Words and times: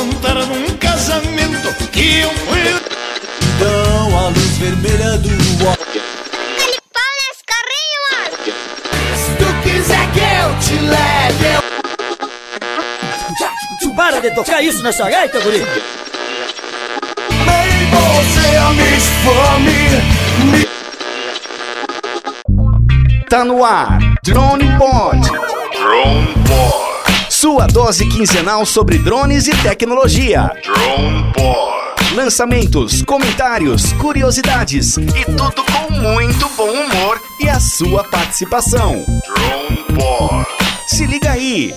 contar 0.00 0.46
num 0.46 0.76
casamento 0.78 1.74
que 1.92 2.20
eu 2.20 2.30
fui. 2.30 2.80
Então 3.56 4.18
a 4.18 4.28
luz 4.28 4.56
vermelha 4.56 5.18
do 5.18 5.28
Ele 5.28 6.80
pau 6.90 7.02
nesse 7.18 7.44
carrinho, 7.46 8.00
mano. 8.10 8.36
Se 9.14 9.30
tu 9.36 9.44
quiser 9.62 10.10
que 10.12 10.20
eu 10.20 10.58
te 10.58 10.74
leve, 10.86 11.48
eu 13.84 13.94
Para 13.94 14.20
de 14.20 14.30
tocar 14.30 14.62
isso 14.62 14.82
nessa 14.82 15.10
gaita, 15.10 15.38
guri! 15.40 15.58
nem 15.58 15.66
você 17.90 18.56
a 18.56 18.72
me 18.72 19.00
fome. 19.22 20.00
Tá 23.28 23.44
no 23.44 23.62
ar, 23.62 23.98
Drone 24.24 24.78
Pod. 24.78 25.29
Sua 27.40 27.66
dose 27.66 28.04
quinzenal 28.04 28.66
sobre 28.66 28.98
drones 28.98 29.48
e 29.48 29.56
tecnologia. 29.62 30.50
Drone 30.62 31.32
Pod. 31.32 32.14
Lançamentos, 32.14 33.02
comentários, 33.02 33.94
curiosidades 33.94 34.98
e 34.98 35.24
tudo 35.24 35.64
com 35.64 35.90
muito 35.90 36.46
bom 36.50 36.70
humor 36.70 37.18
e 37.40 37.48
a 37.48 37.58
sua 37.58 38.04
participação. 38.04 39.06
Drone 39.24 39.84
Pod. 39.98 40.46
Se 40.86 41.06
liga 41.06 41.30
aí! 41.30 41.74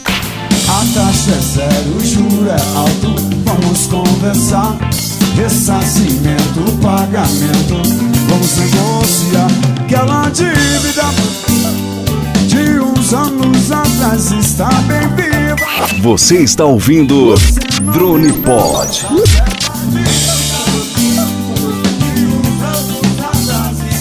A 0.68 0.94
taxa 0.94 1.32
é 1.32 1.40
zero, 1.40 1.96
o 1.96 2.06
juro 2.06 2.50
é 2.50 2.78
alto. 2.78 3.16
Vamos 3.46 3.88
conversar. 3.88 4.78
Ressarcimento, 5.38 6.60
pagamento. 6.82 7.82
Vamos 8.28 8.58
negociar 8.58 9.48
aquela 9.82 10.30
dívida 10.30 11.04
de 11.04 11.22
uns 11.22 11.53
anos 13.14 13.72
atrás 13.72 14.32
está 14.32 14.70
bem 14.88 15.08
viva. 15.16 16.02
Você 16.02 16.38
está 16.38 16.66
ouvindo 16.66 17.36
Drone 17.94 18.34
Pod. 18.34 19.06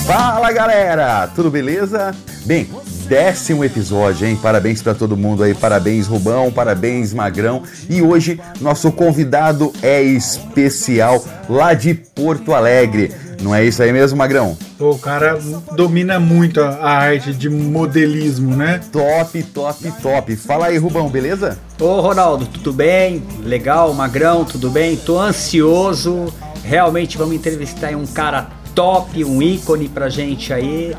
Fala 0.06 0.52
galera, 0.52 1.28
tudo 1.34 1.50
beleza? 1.50 2.14
Bem, 2.44 2.68
décimo 3.12 3.62
episódio, 3.62 4.26
hein? 4.26 4.38
Parabéns 4.40 4.80
pra 4.80 4.94
todo 4.94 5.18
mundo 5.18 5.42
aí, 5.42 5.52
parabéns 5.52 6.06
Rubão, 6.06 6.50
parabéns 6.50 7.12
Magrão. 7.12 7.62
E 7.86 8.00
hoje 8.00 8.40
nosso 8.58 8.90
convidado 8.90 9.70
é 9.82 10.02
especial 10.02 11.22
lá 11.46 11.74
de 11.74 11.92
Porto 11.92 12.54
Alegre. 12.54 13.12
Não 13.42 13.54
é 13.54 13.62
isso 13.66 13.82
aí 13.82 13.92
mesmo, 13.92 14.16
Magrão? 14.16 14.56
Pô, 14.78 14.92
o 14.92 14.98
cara 14.98 15.38
domina 15.76 16.18
muito 16.18 16.62
a, 16.62 16.70
a 16.70 16.90
arte 16.90 17.34
de 17.34 17.50
modelismo, 17.50 18.56
né? 18.56 18.80
Top, 18.90 19.42
top, 19.42 19.92
top. 20.00 20.34
Fala 20.34 20.68
aí, 20.68 20.78
Rubão, 20.78 21.10
beleza? 21.10 21.58
Ô 21.78 22.00
Ronaldo, 22.00 22.46
tudo 22.46 22.72
bem? 22.72 23.22
Legal, 23.44 23.92
Magrão, 23.92 24.42
tudo 24.46 24.70
bem? 24.70 24.96
Tô 24.96 25.20
ansioso. 25.20 26.32
Realmente 26.64 27.18
vamos 27.18 27.34
entrevistar 27.34 27.88
aí 27.88 27.94
um 27.94 28.06
cara 28.06 28.48
top, 28.74 29.22
um 29.22 29.42
ícone 29.42 29.86
pra 29.86 30.08
gente 30.08 30.50
aí. 30.50 30.96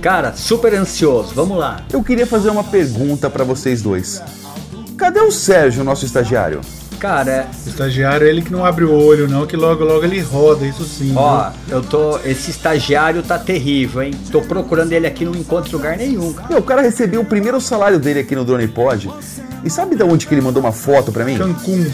Cara, 0.00 0.32
super 0.34 0.74
ansioso. 0.74 1.34
Vamos 1.34 1.58
lá. 1.58 1.80
Eu 1.92 2.02
queria 2.02 2.26
fazer 2.26 2.50
uma 2.50 2.64
pergunta 2.64 3.28
pra 3.28 3.44
vocês 3.44 3.82
dois. 3.82 4.22
Cadê 4.96 5.20
o 5.20 5.30
Sérgio, 5.30 5.84
nosso 5.84 6.04
estagiário? 6.04 6.60
Cara, 6.98 7.46
O 7.64 7.68
estagiário, 7.68 8.26
ele 8.26 8.42
que 8.42 8.50
não 8.50 8.64
abre 8.64 8.84
o 8.84 8.92
olho, 8.92 9.28
não, 9.28 9.46
que 9.46 9.56
logo, 9.56 9.84
logo 9.84 10.04
ele 10.04 10.20
roda, 10.20 10.66
isso 10.66 10.82
sim. 10.84 11.12
ó, 11.14 11.50
eu 11.68 11.80
tô. 11.80 12.18
Esse 12.24 12.50
estagiário 12.50 13.22
tá 13.22 13.38
terrível, 13.38 14.02
hein? 14.02 14.12
Tô 14.32 14.40
procurando 14.40 14.92
ele 14.92 15.06
aqui, 15.06 15.24
não 15.24 15.32
encontro 15.32 15.76
lugar 15.76 15.96
nenhum. 15.96 16.34
Meu, 16.50 16.58
o 16.58 16.62
cara 16.62 16.82
recebeu 16.82 17.20
o 17.20 17.24
primeiro 17.24 17.60
salário 17.60 18.00
dele 18.00 18.18
aqui 18.20 18.34
no 18.34 18.44
Drone 18.44 18.66
Pod. 18.66 19.08
E 19.62 19.70
sabe 19.70 19.94
de 19.94 20.02
onde 20.02 20.26
que 20.26 20.34
ele 20.34 20.40
mandou 20.40 20.60
uma 20.60 20.72
foto 20.72 21.12
pra 21.12 21.24
mim? 21.24 21.36
viu? 21.36 21.46
Cancún. 21.46 21.86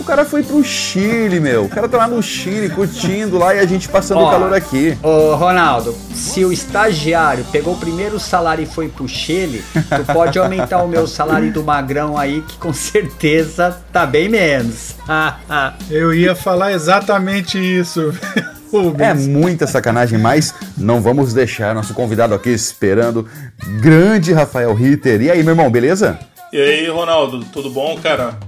O 0.00 0.04
cara 0.04 0.24
foi 0.24 0.42
pro 0.42 0.64
Chile, 0.64 1.38
meu. 1.38 1.66
O 1.66 1.68
cara 1.68 1.86
tá 1.86 1.98
lá 1.98 2.08
no 2.08 2.22
Chile 2.22 2.70
curtindo 2.70 3.36
lá 3.36 3.54
e 3.54 3.58
a 3.58 3.66
gente 3.66 3.86
passando 3.86 4.22
Ó, 4.22 4.30
calor 4.30 4.54
aqui. 4.54 4.96
Ô 5.02 5.34
Ronaldo, 5.34 5.94
se 6.14 6.42
o 6.42 6.50
estagiário 6.50 7.44
pegou 7.52 7.74
o 7.74 7.76
primeiro 7.76 8.18
salário 8.18 8.62
e 8.62 8.66
foi 8.66 8.88
pro 8.88 9.06
Chile, 9.06 9.62
tu 9.72 10.12
pode 10.12 10.38
aumentar 10.38 10.82
o 10.82 10.88
meu 10.88 11.06
salário 11.06 11.52
do 11.52 11.62
Magrão 11.62 12.16
aí, 12.16 12.40
que 12.48 12.56
com 12.56 12.72
certeza 12.72 13.78
tá 13.92 14.06
bem 14.06 14.30
menos. 14.30 14.96
Eu 15.90 16.14
ia 16.14 16.34
falar 16.34 16.72
exatamente 16.72 17.58
isso. 17.58 18.12
É 19.00 19.12
muita 19.14 19.66
sacanagem, 19.66 20.16
mas 20.16 20.54
não 20.78 21.00
vamos 21.00 21.34
deixar 21.34 21.74
nosso 21.74 21.92
convidado 21.92 22.36
aqui 22.36 22.50
esperando. 22.50 23.26
Grande 23.80 24.32
Rafael 24.32 24.72
Ritter. 24.72 25.20
E 25.22 25.28
aí, 25.28 25.42
meu 25.42 25.54
irmão, 25.54 25.68
beleza? 25.68 26.16
E 26.52 26.56
aí, 26.56 26.88
Ronaldo, 26.88 27.44
tudo 27.46 27.68
bom, 27.68 27.98
cara? 28.00 28.38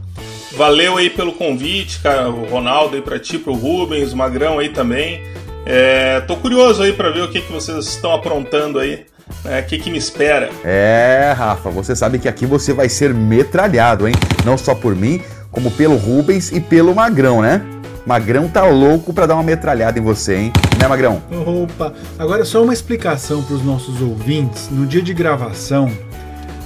Valeu 0.56 0.96
aí 0.98 1.08
pelo 1.10 1.32
convite, 1.32 2.00
cara. 2.00 2.28
O 2.28 2.46
Ronaldo 2.46 2.96
aí 2.96 3.02
pra 3.02 3.18
ti, 3.18 3.38
pro 3.38 3.54
Rubens, 3.54 4.12
o 4.12 4.16
Magrão 4.16 4.58
aí 4.58 4.68
também. 4.68 5.22
É, 5.64 6.20
tô 6.22 6.36
curioso 6.36 6.82
aí 6.82 6.92
pra 6.92 7.10
ver 7.10 7.22
o 7.22 7.28
que, 7.30 7.40
que 7.40 7.52
vocês 7.52 7.86
estão 7.86 8.12
aprontando 8.12 8.78
aí. 8.78 9.04
né? 9.44 9.60
O 9.60 9.64
que, 9.64 9.78
que 9.78 9.90
me 9.90 9.98
espera. 9.98 10.50
É, 10.64 11.34
Rafa, 11.36 11.70
você 11.70 11.94
sabe 11.96 12.18
que 12.18 12.28
aqui 12.28 12.44
você 12.44 12.72
vai 12.72 12.88
ser 12.88 13.14
metralhado, 13.14 14.06
hein? 14.06 14.14
Não 14.44 14.58
só 14.58 14.74
por 14.74 14.94
mim, 14.94 15.22
como 15.50 15.70
pelo 15.70 15.96
Rubens 15.96 16.50
e 16.52 16.60
pelo 16.60 16.94
Magrão, 16.94 17.40
né? 17.40 17.62
Magrão 18.04 18.48
tá 18.48 18.66
louco 18.66 19.12
pra 19.12 19.26
dar 19.26 19.34
uma 19.34 19.44
metralhada 19.44 19.98
em 19.98 20.02
você, 20.02 20.34
hein? 20.34 20.52
Né, 20.78 20.88
Magrão? 20.88 21.22
Opa, 21.46 21.94
agora 22.18 22.44
só 22.44 22.62
uma 22.62 22.72
explicação 22.72 23.42
para 23.44 23.54
os 23.54 23.64
nossos 23.64 24.02
ouvintes. 24.02 24.68
No 24.70 24.84
dia 24.84 25.00
de 25.00 25.14
gravação, 25.14 25.88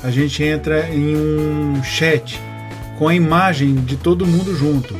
a 0.02 0.10
gente 0.10 0.42
entra 0.42 0.88
em 0.88 1.14
um 1.14 1.82
chat 1.84 2.40
com 2.98 3.08
a 3.08 3.14
imagem 3.14 3.74
de 3.74 3.96
todo 3.96 4.26
mundo 4.26 4.54
junto. 4.56 4.94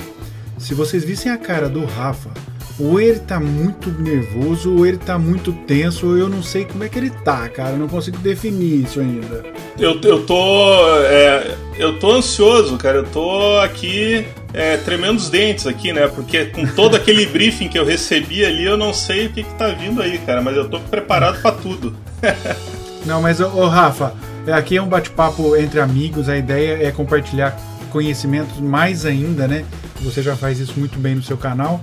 Se 0.58 0.74
vocês 0.74 1.04
vissem 1.04 1.30
a 1.30 1.36
cara 1.36 1.68
do 1.68 1.84
Rafa, 1.84 2.30
ou 2.78 3.00
ele 3.00 3.20
tá 3.20 3.40
muito 3.40 3.90
nervoso, 3.90 4.76
ou 4.76 4.86
ele 4.86 4.98
tá 4.98 5.18
muito 5.18 5.52
tenso, 5.66 6.08
ou 6.08 6.16
eu 6.16 6.28
não 6.28 6.42
sei 6.42 6.64
como 6.66 6.84
é 6.84 6.88
que 6.88 6.98
ele 6.98 7.10
tá, 7.10 7.48
cara. 7.48 7.70
Eu 7.70 7.78
não 7.78 7.88
consigo 7.88 8.18
definir 8.18 8.84
isso 8.84 9.00
ainda. 9.00 9.44
Eu, 9.78 9.98
eu 10.02 10.26
tô. 10.26 10.84
é, 11.06 11.54
eu 11.78 11.98
tô 11.98 12.12
ansioso, 12.12 12.76
cara. 12.76 12.98
Eu 12.98 13.04
tô 13.04 13.58
aqui 13.60 14.26
é, 14.52 14.76
tremendo 14.76 15.16
os 15.16 15.30
dentes 15.30 15.66
aqui, 15.66 15.92
né? 15.92 16.06
Porque 16.08 16.46
com 16.46 16.66
todo 16.66 16.96
aquele 16.96 17.24
briefing 17.24 17.68
que 17.68 17.78
eu 17.78 17.84
recebi 17.84 18.44
ali, 18.44 18.64
eu 18.64 18.76
não 18.76 18.92
sei 18.92 19.26
o 19.26 19.32
que, 19.32 19.42
que 19.42 19.54
tá 19.54 19.68
vindo 19.68 20.02
aí, 20.02 20.18
cara. 20.18 20.42
Mas 20.42 20.56
eu 20.56 20.68
tô 20.68 20.78
preparado 20.80 21.40
pra 21.40 21.52
tudo. 21.52 21.96
Não, 23.06 23.22
mas 23.22 23.38
ô, 23.38 23.46
ô, 23.46 23.68
Rafa, 23.68 24.14
é, 24.48 24.52
aqui 24.52 24.76
é 24.76 24.82
um 24.82 24.88
bate-papo 24.88 25.54
entre 25.54 25.78
amigos, 25.78 26.28
a 26.28 26.36
ideia 26.36 26.88
é 26.88 26.90
compartilhar 26.90 27.56
conhecimentos 27.86 28.58
mais 28.58 29.04
ainda, 29.06 29.46
né? 29.48 29.64
Você 30.02 30.22
já 30.22 30.36
faz 30.36 30.58
isso 30.58 30.74
muito 30.78 30.98
bem 30.98 31.14
no 31.14 31.22
seu 31.22 31.36
canal. 31.36 31.82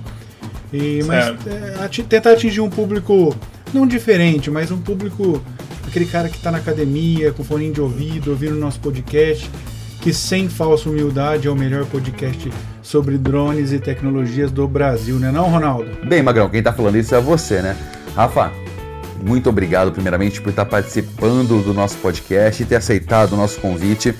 E, 0.72 1.02
mas 1.04 1.34
é, 1.46 1.84
ati- 1.84 2.02
tentar 2.02 2.32
atingir 2.32 2.60
um 2.60 2.70
público 2.70 3.34
não 3.72 3.86
diferente, 3.86 4.50
mas 4.50 4.70
um 4.70 4.78
público, 4.78 5.40
aquele 5.86 6.06
cara 6.06 6.28
que 6.28 6.36
está 6.36 6.50
na 6.50 6.58
academia, 6.58 7.32
com 7.32 7.44
fone 7.44 7.70
de 7.70 7.80
ouvido, 7.80 8.30
ouvindo 8.30 8.54
nosso 8.56 8.80
podcast, 8.80 9.50
que 10.00 10.12
sem 10.12 10.48
falsa 10.48 10.88
humildade 10.88 11.48
é 11.48 11.50
o 11.50 11.54
melhor 11.54 11.86
podcast 11.86 12.50
sobre 12.82 13.16
drones 13.16 13.72
e 13.72 13.78
tecnologias 13.78 14.50
do 14.50 14.66
Brasil, 14.68 15.18
né 15.18 15.32
não, 15.32 15.48
Ronaldo? 15.48 15.88
Bem, 16.06 16.22
Magrão, 16.22 16.48
quem 16.48 16.62
tá 16.62 16.72
falando 16.72 16.96
isso 16.98 17.14
é 17.14 17.20
você, 17.20 17.62
né? 17.62 17.76
Rafa, 18.14 18.52
muito 19.22 19.48
obrigado, 19.48 19.90
primeiramente, 19.92 20.40
por 20.42 20.50
estar 20.50 20.66
participando 20.66 21.62
do 21.64 21.72
nosso 21.72 21.96
podcast 21.98 22.62
e 22.62 22.66
ter 22.66 22.76
aceitado 22.76 23.32
o 23.32 23.36
nosso 23.36 23.58
convite. 23.60 24.14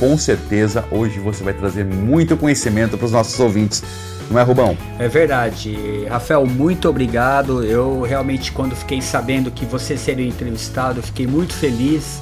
Com 0.00 0.16
certeza, 0.16 0.82
hoje 0.90 1.20
você 1.20 1.44
vai 1.44 1.52
trazer 1.52 1.84
muito 1.84 2.34
conhecimento 2.34 2.96
para 2.96 3.04
os 3.04 3.12
nossos 3.12 3.38
ouvintes. 3.38 3.84
Não 4.30 4.40
é, 4.40 4.42
Rubão? 4.42 4.74
É 4.98 5.06
verdade. 5.08 6.06
Rafael, 6.08 6.46
muito 6.46 6.88
obrigado. 6.88 7.62
Eu 7.62 8.00
realmente, 8.00 8.50
quando 8.50 8.74
fiquei 8.74 9.02
sabendo 9.02 9.50
que 9.50 9.66
você 9.66 9.98
seria 9.98 10.26
entrevistado, 10.26 11.02
fiquei 11.02 11.26
muito 11.26 11.52
feliz. 11.52 12.18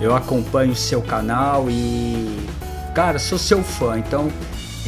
Eu 0.00 0.14
acompanho 0.14 0.70
o 0.70 0.76
seu 0.76 1.02
canal 1.02 1.66
e, 1.68 2.46
cara, 2.94 3.18
sou 3.18 3.38
seu 3.38 3.60
fã. 3.60 3.98
Então, 3.98 4.30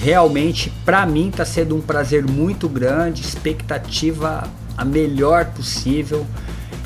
realmente, 0.00 0.72
pra 0.84 1.04
mim, 1.04 1.32
tá 1.34 1.44
sendo 1.44 1.74
um 1.74 1.80
prazer 1.80 2.24
muito 2.24 2.68
grande. 2.68 3.20
Expectativa 3.20 4.44
a 4.76 4.84
melhor 4.84 5.46
possível. 5.46 6.24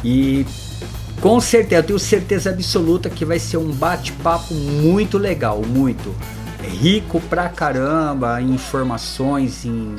E 0.02 0.46
com 1.22 1.40
certeza, 1.40 1.80
eu 1.80 1.86
tenho 1.86 1.98
certeza 2.00 2.50
absoluta 2.50 3.08
que 3.08 3.24
vai 3.24 3.38
ser 3.38 3.56
um 3.56 3.70
bate-papo 3.70 4.52
muito 4.52 5.16
legal, 5.16 5.62
muito 5.64 6.12
rico 6.60 7.20
pra 7.20 7.48
caramba 7.48 8.42
em 8.42 8.50
informações, 8.50 9.64
em 9.64 9.96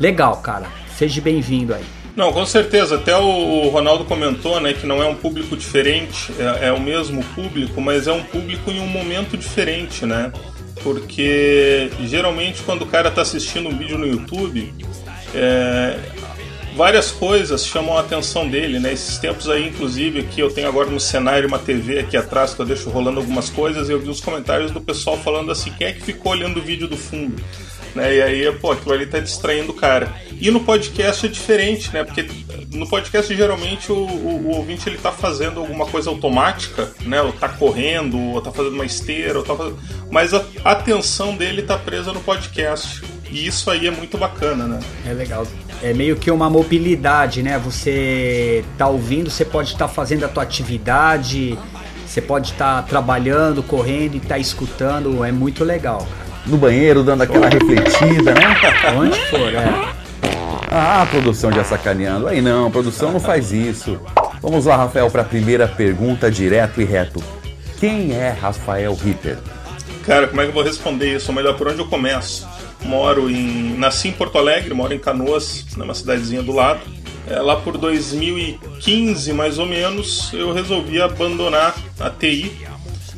legal, 0.00 0.36
cara. 0.38 0.66
Seja 0.98 1.20
bem-vindo 1.20 1.72
aí. 1.72 1.84
Não, 2.16 2.32
com 2.32 2.44
certeza. 2.44 2.96
Até 2.96 3.16
o, 3.16 3.68
Ronaldo 3.68 4.04
comentou, 4.04 4.60
né, 4.60 4.72
que 4.72 4.84
não 4.84 5.00
é 5.00 5.06
um 5.06 5.14
público 5.14 5.56
diferente, 5.56 6.32
é, 6.40 6.68
é 6.68 6.72
o 6.72 6.80
mesmo 6.80 7.22
público, 7.36 7.80
mas 7.80 8.08
é 8.08 8.12
um 8.12 8.24
público 8.24 8.68
em 8.68 8.80
um 8.80 8.88
momento 8.88 9.36
diferente, 9.36 10.04
né? 10.04 10.32
Porque 10.82 11.88
geralmente 12.02 12.62
quando 12.62 12.82
o 12.82 12.86
cara 12.86 13.10
está 13.10 13.22
assistindo 13.22 13.68
um 13.68 13.78
vídeo 13.78 13.96
no 13.96 14.06
YouTube, 14.06 14.74
é, 15.32 15.96
várias 16.74 17.10
coisas 17.10 17.66
chamam 17.66 17.96
a 17.96 18.00
atenção 18.00 18.48
dele, 18.48 18.78
né? 18.78 18.92
Esses 18.92 19.18
tempos 19.18 19.48
aí, 19.48 19.68
inclusive, 19.68 20.20
aqui 20.20 20.40
eu 20.40 20.50
tenho 20.50 20.68
agora 20.68 20.90
no 20.90 21.00
cenário 21.00 21.48
uma 21.48 21.58
TV 21.58 21.98
aqui 21.98 22.16
atrás 22.16 22.54
que 22.54 22.60
eu 22.60 22.66
deixo 22.66 22.90
rolando 22.90 23.20
algumas 23.20 23.48
coisas 23.48 23.88
e 23.88 23.92
eu 23.92 24.00
vi 24.00 24.08
os 24.08 24.20
comentários 24.20 24.70
do 24.70 24.80
pessoal 24.80 25.16
falando 25.16 25.50
assim, 25.50 25.72
quem 25.72 25.86
é 25.86 25.92
que 25.92 26.02
ficou 26.02 26.32
olhando 26.32 26.58
o 26.58 26.62
vídeo 26.62 26.88
do 26.88 26.96
fundo? 26.96 27.42
né? 27.94 28.16
E 28.16 28.22
aí, 28.22 28.52
pô, 28.58 28.72
aquilo 28.72 28.92
ali 28.92 29.06
tá 29.06 29.20
distraindo 29.20 29.72
o 29.72 29.74
cara. 29.74 30.12
E 30.40 30.50
no 30.50 30.60
podcast 30.60 31.24
é 31.24 31.28
diferente, 31.28 31.92
né? 31.92 32.04
Porque 32.04 32.28
no 32.72 32.88
podcast 32.88 33.34
geralmente 33.34 33.92
o, 33.92 33.96
o, 33.96 34.48
o, 34.48 34.56
ouvinte 34.56 34.88
ele 34.88 34.98
tá 34.98 35.12
fazendo 35.12 35.60
alguma 35.60 35.86
coisa 35.86 36.10
automática, 36.10 36.92
né? 37.02 37.22
Ou 37.22 37.32
tá 37.32 37.48
correndo, 37.48 38.18
ou 38.18 38.40
tá 38.42 38.50
fazendo 38.50 38.74
uma 38.74 38.84
esteira, 38.84 39.38
ou 39.38 39.44
tá 39.44 39.54
fazendo... 39.54 39.78
mas 40.10 40.34
a 40.34 40.44
atenção 40.64 41.36
dele 41.36 41.62
tá 41.62 41.78
presa 41.78 42.12
no 42.12 42.20
podcast. 42.20 43.02
E 43.30 43.46
isso 43.46 43.70
aí 43.70 43.86
é 43.86 43.90
muito 43.90 44.16
bacana, 44.16 44.66
né? 44.66 44.80
É 45.06 45.12
legal. 45.12 45.46
É 45.82 45.92
meio 45.92 46.16
que 46.16 46.30
uma 46.30 46.48
mobilidade, 46.48 47.42
né? 47.42 47.58
Você 47.58 48.64
tá 48.78 48.86
ouvindo, 48.86 49.30
você 49.30 49.44
pode 49.44 49.72
estar 49.72 49.88
tá 49.88 49.92
fazendo 49.92 50.24
a 50.24 50.28
tua 50.28 50.42
atividade, 50.42 51.58
você 52.06 52.20
pode 52.20 52.52
estar 52.52 52.82
tá 52.82 52.88
trabalhando, 52.88 53.62
correndo 53.62 54.16
e 54.16 54.20
tá 54.20 54.38
escutando, 54.38 55.24
é 55.24 55.32
muito 55.32 55.64
legal. 55.64 56.06
No 56.46 56.56
banheiro, 56.56 57.02
dando 57.02 57.22
aquela 57.22 57.48
refletida, 57.48 58.34
né? 58.34 58.56
Onde 58.96 59.18
for, 59.26 59.52
é. 59.52 59.94
Ah, 60.70 61.02
a 61.02 61.06
produção 61.06 61.52
já 61.52 61.64
sacaneando. 61.64 62.26
Aí 62.26 62.40
não, 62.40 62.66
a 62.66 62.70
produção 62.70 63.12
não 63.12 63.20
faz 63.20 63.52
isso. 63.52 63.98
Vamos 64.42 64.66
lá, 64.66 64.76
Rafael, 64.76 65.10
para 65.10 65.22
a 65.22 65.24
primeira 65.24 65.66
pergunta, 65.66 66.30
direto 66.30 66.80
e 66.80 66.84
reto. 66.84 67.22
Quem 67.78 68.12
é 68.12 68.30
Rafael 68.30 68.94
Ritter? 68.94 69.38
Cara, 70.04 70.28
como 70.28 70.40
é 70.40 70.44
que 70.44 70.50
eu 70.50 70.54
vou 70.54 70.62
responder 70.62 71.14
isso? 71.14 71.30
Ou 71.30 71.34
melhor, 71.34 71.56
por 71.56 71.68
onde 71.68 71.78
eu 71.78 71.86
começo? 71.86 72.46
Moro 72.84 73.30
em. 73.30 73.76
Nasci 73.76 74.08
em 74.08 74.12
Porto 74.12 74.38
Alegre, 74.38 74.74
moro 74.74 74.94
em 74.94 74.98
Canoas, 74.98 75.66
numa 75.76 75.94
cidadezinha 75.94 76.42
do 76.42 76.52
lado. 76.52 76.80
É, 77.26 77.40
lá 77.40 77.56
por 77.56 77.78
2015, 77.78 79.32
mais 79.32 79.58
ou 79.58 79.66
menos, 79.66 80.30
eu 80.34 80.52
resolvi 80.52 81.00
abandonar 81.00 81.74
a 81.98 82.10
TI 82.10 82.52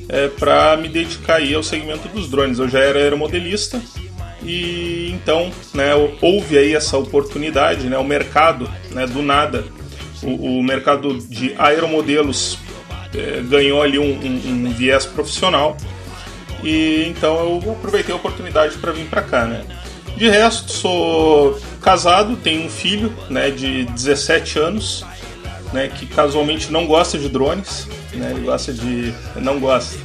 é, 0.09 0.29
para 0.29 0.77
me 0.77 0.89
dedicar 0.89 1.37
aí 1.37 1.55
ao 1.55 1.63
segmento 1.63 2.09
dos 2.09 2.31
drones. 2.31 2.59
Eu 2.59 2.69
já 2.69 2.79
era 2.79 2.99
aeromodelista 2.99 3.83
e 4.43 5.11
então 5.13 5.51
né, 5.75 5.93
houve 6.21 6.57
aí 6.57 6.75
essa 6.75 6.97
oportunidade, 6.97 7.89
né, 7.89 7.99
o 7.99 8.05
mercado, 8.05 8.71
né, 8.93 9.07
do 9.07 9.21
nada, 9.23 9.65
o, 10.23 10.59
o 10.59 10.63
mercado 10.63 11.19
de 11.19 11.55
aeromodelos 11.59 12.59
é, 13.15 13.43
ganhou 13.43 13.83
ali 13.83 13.99
um, 13.99 14.05
um, 14.05 14.67
um, 14.67 14.73
viés 14.73 15.05
profissional 15.05 15.77
e 16.67 17.09
então 17.09 17.61
eu 17.65 17.73
aproveitei 17.73 18.13
a 18.13 18.17
oportunidade 18.17 18.77
para 18.79 18.91
vir 18.91 19.07
para 19.07 19.23
cá, 19.23 19.45
né. 19.45 19.65
De 20.17 20.29
resto, 20.29 20.73
sou 20.73 21.61
casado, 21.81 22.37
tenho 22.37 22.67
um 22.67 22.71
filho, 22.71 23.15
né, 23.31 23.51
de 23.51 23.85
17 23.85 24.59
anos, 24.59 25.05
né, 25.73 25.89
que 25.89 26.07
casualmente 26.07 26.73
não 26.73 26.87
gosta 26.87 27.19
de 27.19 27.29
drones, 27.29 27.87
né, 28.15 28.33
ele 28.33 28.41
gosta 28.41 28.73
de, 28.73 29.15
não 29.37 29.61
gosta, 29.61 29.97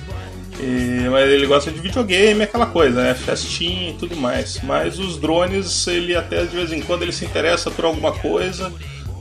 e, 0.60 1.10
mas 1.10 1.28
ele 1.32 1.48
gosta 1.48 1.72
de 1.72 1.80
videogame, 1.80 2.44
aquela 2.44 2.68
coisa, 2.68 3.02
né? 3.02 3.16
Festinha 3.16 3.90
e 3.90 3.94
tudo 3.94 4.16
mais. 4.16 4.60
Mas 4.62 5.00
os 5.00 5.18
drones, 5.18 5.88
ele 5.88 6.16
até 6.16 6.44
de 6.44 6.56
vez 6.56 6.72
em 6.72 6.82
quando 6.82 7.02
ele 7.02 7.12
se 7.12 7.26
interessa 7.26 7.72
por 7.72 7.86
alguma 7.86 8.12
coisa, 8.12 8.72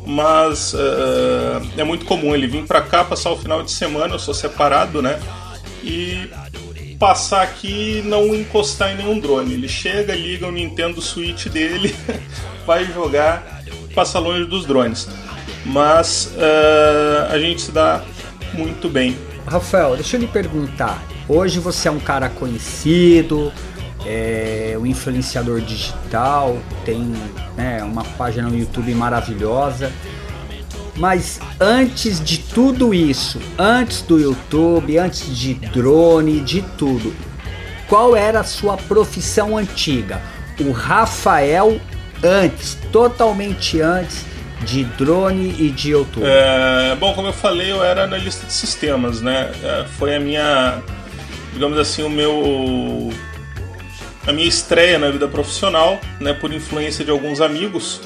mas 0.04 0.74
uh, 0.74 1.62
é 1.78 1.84
muito 1.84 2.04
comum 2.04 2.34
ele 2.34 2.46
vir 2.46 2.66
para 2.66 2.82
cá 2.82 3.04
passar 3.04 3.30
o 3.30 3.38
final 3.38 3.62
de 3.62 3.70
semana, 3.70 4.16
eu 4.16 4.18
sou 4.18 4.34
separado, 4.34 5.00
né? 5.00 5.18
E 5.82 6.28
passar 7.00 7.40
aqui 7.40 8.00
e 8.00 8.02
não 8.06 8.34
encostar 8.34 8.92
em 8.92 8.98
nenhum 8.98 9.18
drone. 9.18 9.54
Ele 9.54 9.66
chega, 9.66 10.14
liga 10.14 10.46
o 10.46 10.52
Nintendo 10.52 11.00
Switch 11.00 11.46
dele, 11.46 11.96
vai 12.66 12.84
jogar, 12.84 13.62
passa 13.94 14.18
longe 14.18 14.44
dos 14.44 14.66
drones. 14.66 15.08
Mas 15.64 16.34
uh, 16.36 17.32
a 17.32 17.38
gente 17.38 17.62
se 17.62 17.72
dá 17.72 18.04
muito 18.52 18.88
bem. 18.90 19.16
Rafael, 19.46 19.94
deixa 19.94 20.16
eu 20.16 20.20
lhe 20.20 20.26
perguntar. 20.26 21.02
Hoje 21.26 21.58
você 21.58 21.88
é 21.88 21.90
um 21.90 21.98
cara 21.98 22.28
conhecido, 22.28 23.50
é 24.04 24.76
um 24.78 24.84
influenciador 24.84 25.60
digital, 25.62 26.58
tem 26.84 27.14
né, 27.56 27.82
uma 27.82 28.04
página 28.04 28.48
no 28.48 28.58
YouTube 28.58 28.94
maravilhosa. 28.94 29.90
Mas 31.00 31.40
antes 31.58 32.22
de 32.22 32.38
tudo 32.38 32.92
isso, 32.92 33.40
antes 33.58 34.02
do 34.02 34.20
YouTube, 34.20 34.98
antes 34.98 35.34
de 35.34 35.54
drone, 35.54 36.40
de 36.40 36.60
tudo, 36.76 37.16
qual 37.88 38.14
era 38.14 38.40
a 38.40 38.44
sua 38.44 38.76
profissão 38.76 39.56
antiga? 39.56 40.20
O 40.60 40.72
Rafael 40.72 41.80
antes, 42.22 42.76
totalmente 42.92 43.80
antes 43.80 44.26
de 44.60 44.84
drone 44.84 45.56
e 45.58 45.70
de 45.70 45.92
YouTube. 45.92 46.26
É, 46.26 46.94
bom, 47.00 47.14
como 47.14 47.28
eu 47.28 47.32
falei, 47.32 47.72
eu 47.72 47.82
era 47.82 48.04
analista 48.04 48.46
de 48.46 48.52
sistemas, 48.52 49.22
né? 49.22 49.50
É, 49.64 49.86
foi 49.96 50.14
a 50.14 50.20
minha 50.20 50.82
digamos 51.54 51.78
assim, 51.78 52.02
o 52.02 52.10
meu 52.10 53.10
a 54.26 54.32
minha 54.32 54.46
estreia 54.46 54.98
na 54.98 55.10
vida 55.10 55.26
profissional, 55.26 55.98
né, 56.20 56.34
por 56.34 56.52
influência 56.52 57.02
de 57.02 57.10
alguns 57.10 57.40
amigos, 57.40 58.02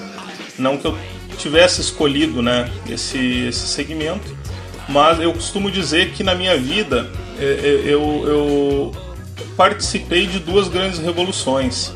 não 0.56 0.78
que 0.78 0.86
eu 0.86 0.96
tivesse 1.36 1.80
escolhido, 1.80 2.42
né, 2.42 2.70
esse 2.88 3.46
esse 3.46 3.66
segmento, 3.66 4.36
mas 4.88 5.20
eu 5.20 5.32
costumo 5.32 5.70
dizer 5.70 6.12
que 6.12 6.22
na 6.22 6.34
minha 6.34 6.56
vida 6.56 7.10
é, 7.38 7.44
é, 7.44 7.82
eu, 7.84 8.24
eu 8.26 8.92
participei 9.56 10.26
de 10.26 10.38
duas 10.38 10.68
grandes 10.68 10.98
revoluções. 10.98 11.92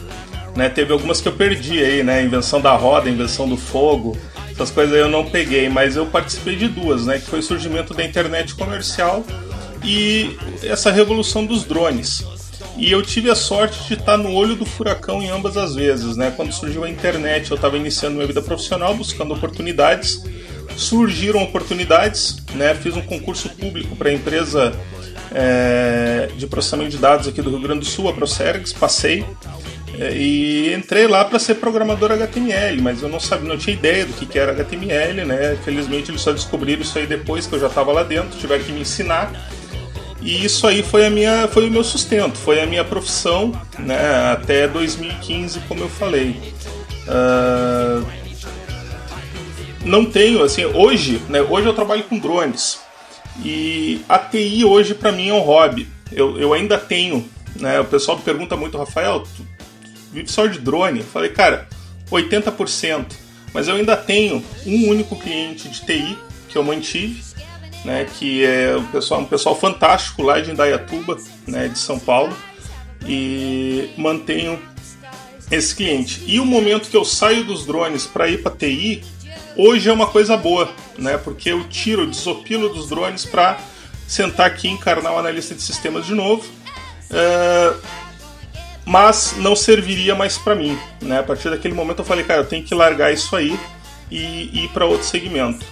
Né, 0.57 0.69
teve 0.69 0.93
algumas 0.93 1.21
que 1.21 1.29
eu 1.29 1.33
perdi 1.33 1.79
aí, 1.79 2.03
né? 2.03 2.25
Invenção 2.25 2.61
da 2.61 2.75
roda, 2.75 3.09
invenção 3.09 3.49
do 3.49 3.57
fogo, 3.57 4.19
essas 4.51 4.73
coisas 4.73 4.97
eu 4.97 5.09
não 5.09 5.25
peguei, 5.25 5.69
mas 5.69 5.95
eu 5.95 6.07
participei 6.07 6.57
de 6.57 6.67
duas, 6.67 7.07
né? 7.07 7.21
Que 7.21 7.27
foi 7.27 7.39
o 7.39 7.43
surgimento 7.43 7.95
da 7.95 8.05
internet 8.05 8.57
comercial 8.57 9.25
e 9.85 10.37
essa 10.65 10.91
revolução 10.91 11.47
dos 11.47 11.63
drones. 11.63 12.25
E 12.79 12.93
eu 12.93 13.03
tive 13.03 13.29
a 13.29 13.35
sorte 13.35 13.89
de 13.89 13.95
estar 13.95 14.17
no 14.17 14.33
olho 14.33 14.55
do 14.55 14.65
furacão 14.65 15.21
em 15.21 15.29
ambas 15.29 15.57
as 15.57 15.75
vezes, 15.75 16.17
né? 16.17 16.33
Quando 16.35 16.53
surgiu 16.53 16.85
a 16.85 16.89
internet, 16.89 17.51
eu 17.51 17.57
estava 17.57 17.77
iniciando 17.77 18.15
minha 18.15 18.27
vida 18.27 18.41
profissional, 18.41 18.95
buscando 18.95 19.35
oportunidades. 19.35 20.23
Surgiram 20.77 21.43
oportunidades, 21.43 22.37
né? 22.55 22.75
Fiz 22.77 22.97
um 22.97 23.03
concurso 23.03 23.49
público 23.51 23.97
para 23.97 24.11
a 24.11 24.13
empresa 24.13 24.73
é, 25.35 26.29
de 26.37 26.47
processamento 26.47 26.91
de 26.91 26.99
dados 26.99 27.27
aqui 27.27 27.43
do 27.43 27.51
Rio 27.51 27.61
Grande 27.61 27.81
do 27.81 27.87
Sul, 27.87 28.09
a 28.09 28.13
Procergs, 28.13 28.73
passei 28.73 29.27
é, 29.99 30.17
e 30.17 30.73
entrei 30.73 31.09
lá 31.09 31.25
para 31.25 31.39
ser 31.39 31.57
programador 31.57 32.13
HTML, 32.13 32.81
mas 32.81 33.03
eu 33.03 33.09
não 33.09 33.19
sabia, 33.19 33.49
não 33.49 33.59
tinha 33.59 33.75
ideia 33.75 34.07
do 34.07 34.13
que, 34.13 34.25
que 34.25 34.39
era 34.39 34.53
HTML, 34.53 35.25
né? 35.25 35.59
Felizmente 35.65 36.11
eles 36.11 36.21
só 36.21 36.33
descobriram 36.33 36.83
isso 36.83 36.97
aí 36.97 37.07
depois 37.07 37.47
que 37.47 37.55
eu 37.55 37.61
já 37.61 37.67
estava 37.67 37.93
lá 37.93 38.05
dentro, 38.05 38.39
tiveram 38.39 38.63
que 38.63 38.71
me 38.71 38.81
ensinar. 38.81 39.33
E 40.21 40.45
isso 40.45 40.67
aí 40.67 40.83
foi 40.83 41.07
a 41.07 41.11
minha, 41.11 41.47
foi 41.49 41.69
o 41.69 41.71
meu 41.71 41.85
sustento, 41.85 42.37
foi 42.37 42.61
a 42.61 42.67
minha 42.67 42.85
profissão, 42.85 43.53
né, 43.79 44.33
até 44.33 44.67
2015, 44.67 45.61
como 45.61 45.83
eu 45.83 45.89
falei. 45.89 46.55
Uh, 47.07 48.05
não 49.85 50.05
tenho, 50.05 50.43
assim, 50.43 50.65
hoje, 50.65 51.23
né, 51.29 51.41
hoje 51.41 51.67
eu 51.67 51.73
trabalho 51.73 52.03
com 52.05 52.19
drones 52.19 52.81
e 53.45 54.01
a 54.09 54.19
TI 54.19 54.65
hoje 54.65 54.95
para 54.95 55.13
mim 55.13 55.29
é 55.29 55.35
um 55.35 55.41
hobby. 55.41 55.87
Eu, 56.11 56.39
eu 56.39 56.53
ainda 56.53 56.77
tenho, 56.77 57.29
né, 57.57 57.79
o 57.79 57.85
pessoal 57.85 58.17
me 58.19 58.25
pergunta 58.25 58.57
muito, 58.57 58.77
Rafael, 58.77 59.21
tu 59.21 59.47
vive 60.13 60.29
só 60.29 60.47
de 60.47 60.59
drone? 60.59 60.99
Eu 60.99 61.07
falei, 61.07 61.31
cara, 61.31 61.69
80%, 62.11 63.07
mas 63.55 63.69
eu 63.69 63.77
ainda 63.77 63.97
tenho 63.97 64.45
um 64.67 64.89
único 64.89 65.15
cliente 65.17 65.69
de 65.69 65.81
TI 65.81 66.19
que 66.49 66.59
eu 66.59 66.65
mantive 66.65 67.23
né, 67.85 68.07
que 68.19 68.45
é 68.45 68.77
um 68.77 68.85
pessoal, 68.87 69.21
um 69.21 69.25
pessoal 69.25 69.59
fantástico 69.59 70.23
lá 70.23 70.41
de 70.41 70.51
Indaiatuba, 70.51 71.17
né, 71.47 71.69
de 71.69 71.79
São 71.79 71.99
Paulo, 71.99 72.37
e 73.07 73.91
mantenho 73.97 74.59
esse 75.51 75.75
cliente. 75.75 76.23
E 76.27 76.41
o 76.41 76.45
momento 76.45 76.89
que 76.89 76.97
eu 76.97 77.05
saio 77.05 77.45
dos 77.45 77.65
drones 77.65 78.07
para 78.07 78.29
ir 78.29 78.43
para 78.43 78.55
TI, 78.55 79.03
hoje 79.57 79.89
é 79.89 79.93
uma 79.93 80.07
coisa 80.07 80.37
boa, 80.37 80.71
né, 80.99 81.17
porque 81.17 81.51
eu 81.51 81.65
tiro, 81.69 82.07
desopilo 82.07 82.69
dos 82.69 82.89
drones 82.89 83.25
para 83.25 83.59
sentar 84.07 84.47
aqui 84.47 84.69
e 84.69 84.71
encarnar 84.71 85.13
o 85.13 85.19
analista 85.19 85.55
de 85.55 85.63
sistemas 85.63 86.07
de 86.07 86.15
novo. 86.15 86.45
Uh, 87.11 87.99
mas 88.89 89.35
não 89.37 89.55
serviria 89.55 90.15
mais 90.15 90.39
para 90.39 90.55
mim, 90.55 90.79
né? 91.03 91.19
A 91.19 91.23
partir 91.23 91.51
daquele 91.51 91.75
momento 91.75 91.99
eu 91.99 92.05
falei, 92.07 92.25
cara, 92.25 92.41
eu 92.41 92.47
tenho 92.47 92.65
que 92.65 92.75
largar 92.75 93.13
isso 93.13 93.37
aí 93.37 93.59
e 94.11 94.65
ir 94.65 94.69
para 94.73 94.87
outro 94.87 95.07
segmento. 95.07 95.65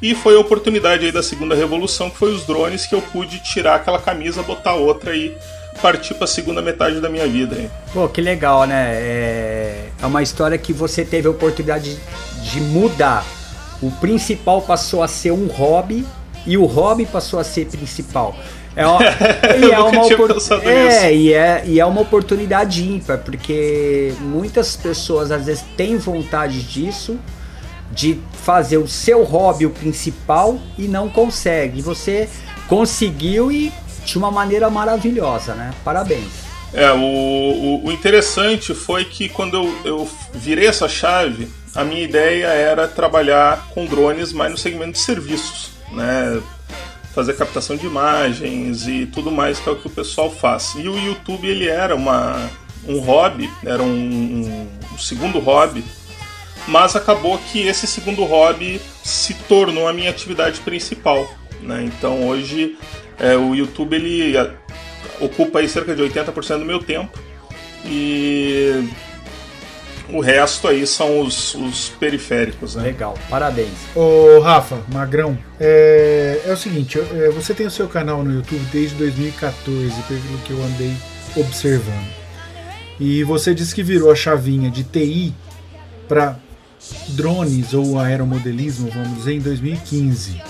E 0.00 0.14
foi 0.14 0.36
a 0.36 0.40
oportunidade 0.40 1.04
aí 1.04 1.12
da 1.12 1.22
segunda 1.22 1.54
revolução, 1.54 2.08
que 2.08 2.16
foi 2.16 2.32
os 2.32 2.44
drones, 2.44 2.86
que 2.86 2.94
eu 2.94 3.02
pude 3.02 3.40
tirar 3.40 3.76
aquela 3.76 3.98
camisa, 3.98 4.42
botar 4.42 4.74
outra 4.74 5.14
e 5.14 5.36
partir 5.82 6.14
para 6.14 6.24
a 6.24 6.28
segunda 6.28 6.60
metade 6.60 7.00
da 7.00 7.08
minha 7.08 7.26
vida. 7.26 7.56
Hein? 7.56 7.70
Pô, 7.92 8.08
que 8.08 8.20
legal, 8.20 8.64
né? 8.64 8.94
É, 8.94 9.88
é 10.00 10.06
uma 10.06 10.22
história 10.22 10.58
que 10.58 10.72
você 10.72 11.04
teve 11.04 11.26
a 11.26 11.30
oportunidade 11.30 11.98
de 12.42 12.60
mudar. 12.60 13.24
O 13.80 13.90
principal 13.90 14.62
passou 14.62 15.02
a 15.02 15.08
ser 15.08 15.32
um 15.32 15.46
hobby 15.46 16.04
e 16.46 16.56
o 16.56 16.64
hobby 16.64 17.06
passou 17.06 17.38
a 17.38 17.44
ser 17.44 17.66
principal. 17.66 18.36
É 18.74 18.86
uma, 18.86 19.00
e 19.58 19.70
é 19.70 19.78
uma 19.78 20.70
é, 20.70 21.14
e 21.14 21.32
é, 21.32 21.62
e 21.66 21.80
é 21.80 21.84
uma 21.84 22.00
oportunidade 22.00 22.88
ímpar, 22.88 23.18
porque 23.18 24.12
muitas 24.20 24.76
pessoas 24.76 25.32
às 25.32 25.46
vezes 25.46 25.64
têm 25.76 25.96
vontade 25.96 26.62
disso, 26.62 27.18
de 27.98 28.16
fazer 28.44 28.76
o 28.76 28.86
seu 28.86 29.24
hobby 29.24 29.66
o 29.66 29.70
principal 29.70 30.56
e 30.78 30.86
não 30.86 31.08
consegue. 31.08 31.82
Você 31.82 32.28
conseguiu 32.68 33.50
e 33.50 33.72
de 34.04 34.16
uma 34.16 34.30
maneira 34.30 34.70
maravilhosa, 34.70 35.52
né? 35.54 35.72
Parabéns. 35.84 36.30
É, 36.72 36.92
o, 36.92 36.96
o, 36.96 37.86
o 37.86 37.92
interessante 37.92 38.72
foi 38.72 39.04
que 39.04 39.28
quando 39.28 39.56
eu, 39.56 39.74
eu 39.84 40.10
virei 40.32 40.68
essa 40.68 40.88
chave, 40.88 41.48
a 41.74 41.82
minha 41.82 42.02
ideia 42.02 42.46
era 42.46 42.86
trabalhar 42.86 43.66
com 43.70 43.84
drones 43.84 44.32
mais 44.32 44.52
no 44.52 44.56
segmento 44.56 44.92
de 44.92 45.00
serviços, 45.00 45.72
né? 45.90 46.40
Fazer 47.12 47.34
captação 47.34 47.76
de 47.76 47.84
imagens 47.84 48.86
e 48.86 49.06
tudo 49.06 49.32
mais 49.32 49.58
que 49.58 49.68
é 49.68 49.72
o 49.72 49.76
que 49.76 49.88
o 49.88 49.90
pessoal 49.90 50.30
faz. 50.30 50.74
E 50.76 50.88
o 50.88 50.96
YouTube 50.96 51.48
ele 51.48 51.66
era 51.66 51.96
uma, 51.96 52.48
um 52.86 53.00
hobby, 53.00 53.50
era 53.66 53.82
um, 53.82 54.68
um 54.92 54.98
segundo 54.98 55.40
hobby, 55.40 55.82
mas 56.68 56.94
acabou 56.94 57.38
que 57.38 57.66
esse 57.66 57.86
segundo 57.86 58.24
hobby 58.24 58.80
se 59.02 59.34
tornou 59.34 59.88
a 59.88 59.92
minha 59.92 60.10
atividade 60.10 60.60
principal. 60.60 61.28
Né? 61.62 61.82
Então 61.84 62.28
hoje 62.28 62.76
é, 63.18 63.36
o 63.36 63.54
YouTube 63.54 63.96
ele 63.96 64.34
ocupa 65.20 65.58
aí 65.58 65.68
cerca 65.68 65.94
de 65.94 66.02
80% 66.02 66.58
do 66.58 66.64
meu 66.64 66.78
tempo 66.78 67.18
e 67.84 68.86
o 70.10 70.20
resto 70.20 70.68
aí 70.68 70.86
são 70.86 71.20
os, 71.20 71.54
os 71.54 71.88
periféricos. 71.88 72.76
Né? 72.76 72.84
Legal, 72.84 73.14
parabéns. 73.30 73.72
Ô 73.94 74.40
Rafa, 74.40 74.78
Magrão, 74.92 75.38
é, 75.58 76.42
é 76.46 76.52
o 76.52 76.56
seguinte, 76.56 76.98
é, 76.98 77.30
você 77.30 77.54
tem 77.54 77.66
o 77.66 77.70
seu 77.70 77.88
canal 77.88 78.22
no 78.22 78.32
YouTube 78.32 78.62
desde 78.70 78.94
2014, 78.96 80.02
pelo 80.02 80.38
que 80.44 80.50
eu 80.50 80.62
andei 80.62 80.94
observando. 81.34 82.08
E 83.00 83.24
você 83.24 83.54
disse 83.54 83.74
que 83.74 83.82
virou 83.82 84.10
a 84.10 84.14
chavinha 84.14 84.70
de 84.70 84.82
TI 84.84 85.32
para 86.08 86.36
drones 87.10 87.74
ou 87.74 87.98
aeromodelismo, 87.98 88.90
vamos 88.90 89.18
dizer, 89.18 89.34
em 89.34 89.40
2015. 89.40 90.40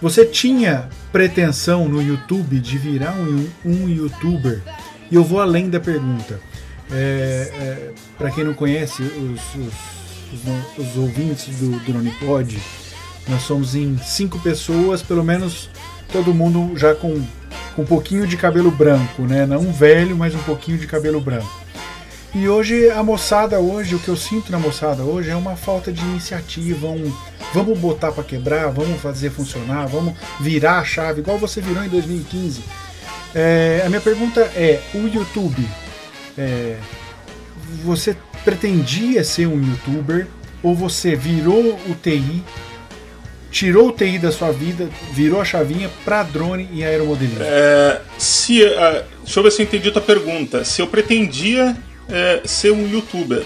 Você 0.00 0.24
tinha 0.24 0.88
pretensão 1.10 1.88
no 1.88 2.00
YouTube 2.00 2.60
de 2.60 2.78
virar 2.78 3.14
um, 3.14 3.48
um 3.64 3.88
youtuber? 3.88 4.62
E 5.10 5.14
eu 5.14 5.24
vou 5.24 5.40
além 5.40 5.68
da 5.68 5.80
pergunta. 5.80 6.40
É, 6.90 7.50
é, 7.52 7.90
Para 8.16 8.30
quem 8.30 8.44
não 8.44 8.54
conhece, 8.54 9.02
os, 9.02 9.40
os, 9.54 10.78
os, 10.78 10.86
os 10.86 10.96
ouvintes 10.96 11.56
do 11.56 11.78
Drone 11.80 12.10
Pod, 12.12 12.58
nós 13.28 13.42
somos 13.42 13.74
em 13.74 13.98
cinco 13.98 14.38
pessoas, 14.38 15.02
pelo 15.02 15.24
menos 15.24 15.68
todo 16.12 16.32
mundo 16.32 16.76
já 16.76 16.94
com, 16.94 17.20
com 17.74 17.82
um 17.82 17.86
pouquinho 17.86 18.26
de 18.26 18.36
cabelo 18.36 18.70
branco, 18.70 19.22
né? 19.22 19.46
Não 19.46 19.72
velho, 19.72 20.16
mas 20.16 20.34
um 20.34 20.42
pouquinho 20.42 20.78
de 20.78 20.86
cabelo 20.86 21.20
branco. 21.20 21.67
E 22.34 22.46
hoje 22.46 22.90
a 22.90 23.02
moçada 23.02 23.58
hoje, 23.58 23.94
o 23.94 23.98
que 23.98 24.08
eu 24.08 24.16
sinto 24.16 24.52
na 24.52 24.58
moçada 24.58 25.02
hoje 25.02 25.30
é 25.30 25.36
uma 25.36 25.56
falta 25.56 25.90
de 25.90 26.02
iniciativa, 26.02 26.86
um 26.86 27.10
vamos 27.54 27.78
botar 27.78 28.12
para 28.12 28.22
quebrar, 28.22 28.70
vamos 28.70 29.00
fazer 29.00 29.30
funcionar, 29.30 29.86
vamos 29.86 30.14
virar 30.38 30.80
a 30.80 30.84
chave, 30.84 31.20
igual 31.20 31.38
você 31.38 31.60
virou 31.60 31.82
em 31.82 31.88
2015. 31.88 32.62
É, 33.34 33.82
a 33.84 33.88
minha 33.88 34.00
pergunta 34.00 34.40
é, 34.54 34.80
o 34.94 35.06
YouTube, 35.06 35.66
é, 36.36 36.76
você 37.82 38.14
pretendia 38.44 39.24
ser 39.24 39.46
um 39.46 39.62
youtuber 39.62 40.26
ou 40.62 40.74
você 40.74 41.16
virou 41.16 41.78
o 41.88 41.94
TI, 41.94 42.44
tirou 43.50 43.88
o 43.88 43.92
TI 43.92 44.18
da 44.18 44.30
sua 44.30 44.52
vida, 44.52 44.88
virou 45.12 45.40
a 45.40 45.44
chavinha 45.46 45.90
para 46.04 46.22
drone 46.24 46.68
e 46.72 46.84
aeromodelismo? 46.84 47.42
É, 47.42 48.02
se, 48.18 48.62
uh, 48.62 49.04
deixa 49.22 49.40
eu 49.40 49.42
ver 49.42 49.50
se 49.50 49.62
eu 49.62 49.66
entendi 49.66 49.88
a 49.88 49.92
tua 49.92 50.02
pergunta. 50.02 50.64
Se 50.64 50.82
eu 50.82 50.86
pretendia 50.86 51.76
é, 52.08 52.42
ser 52.44 52.72
um 52.72 52.86
youtuber? 52.88 53.44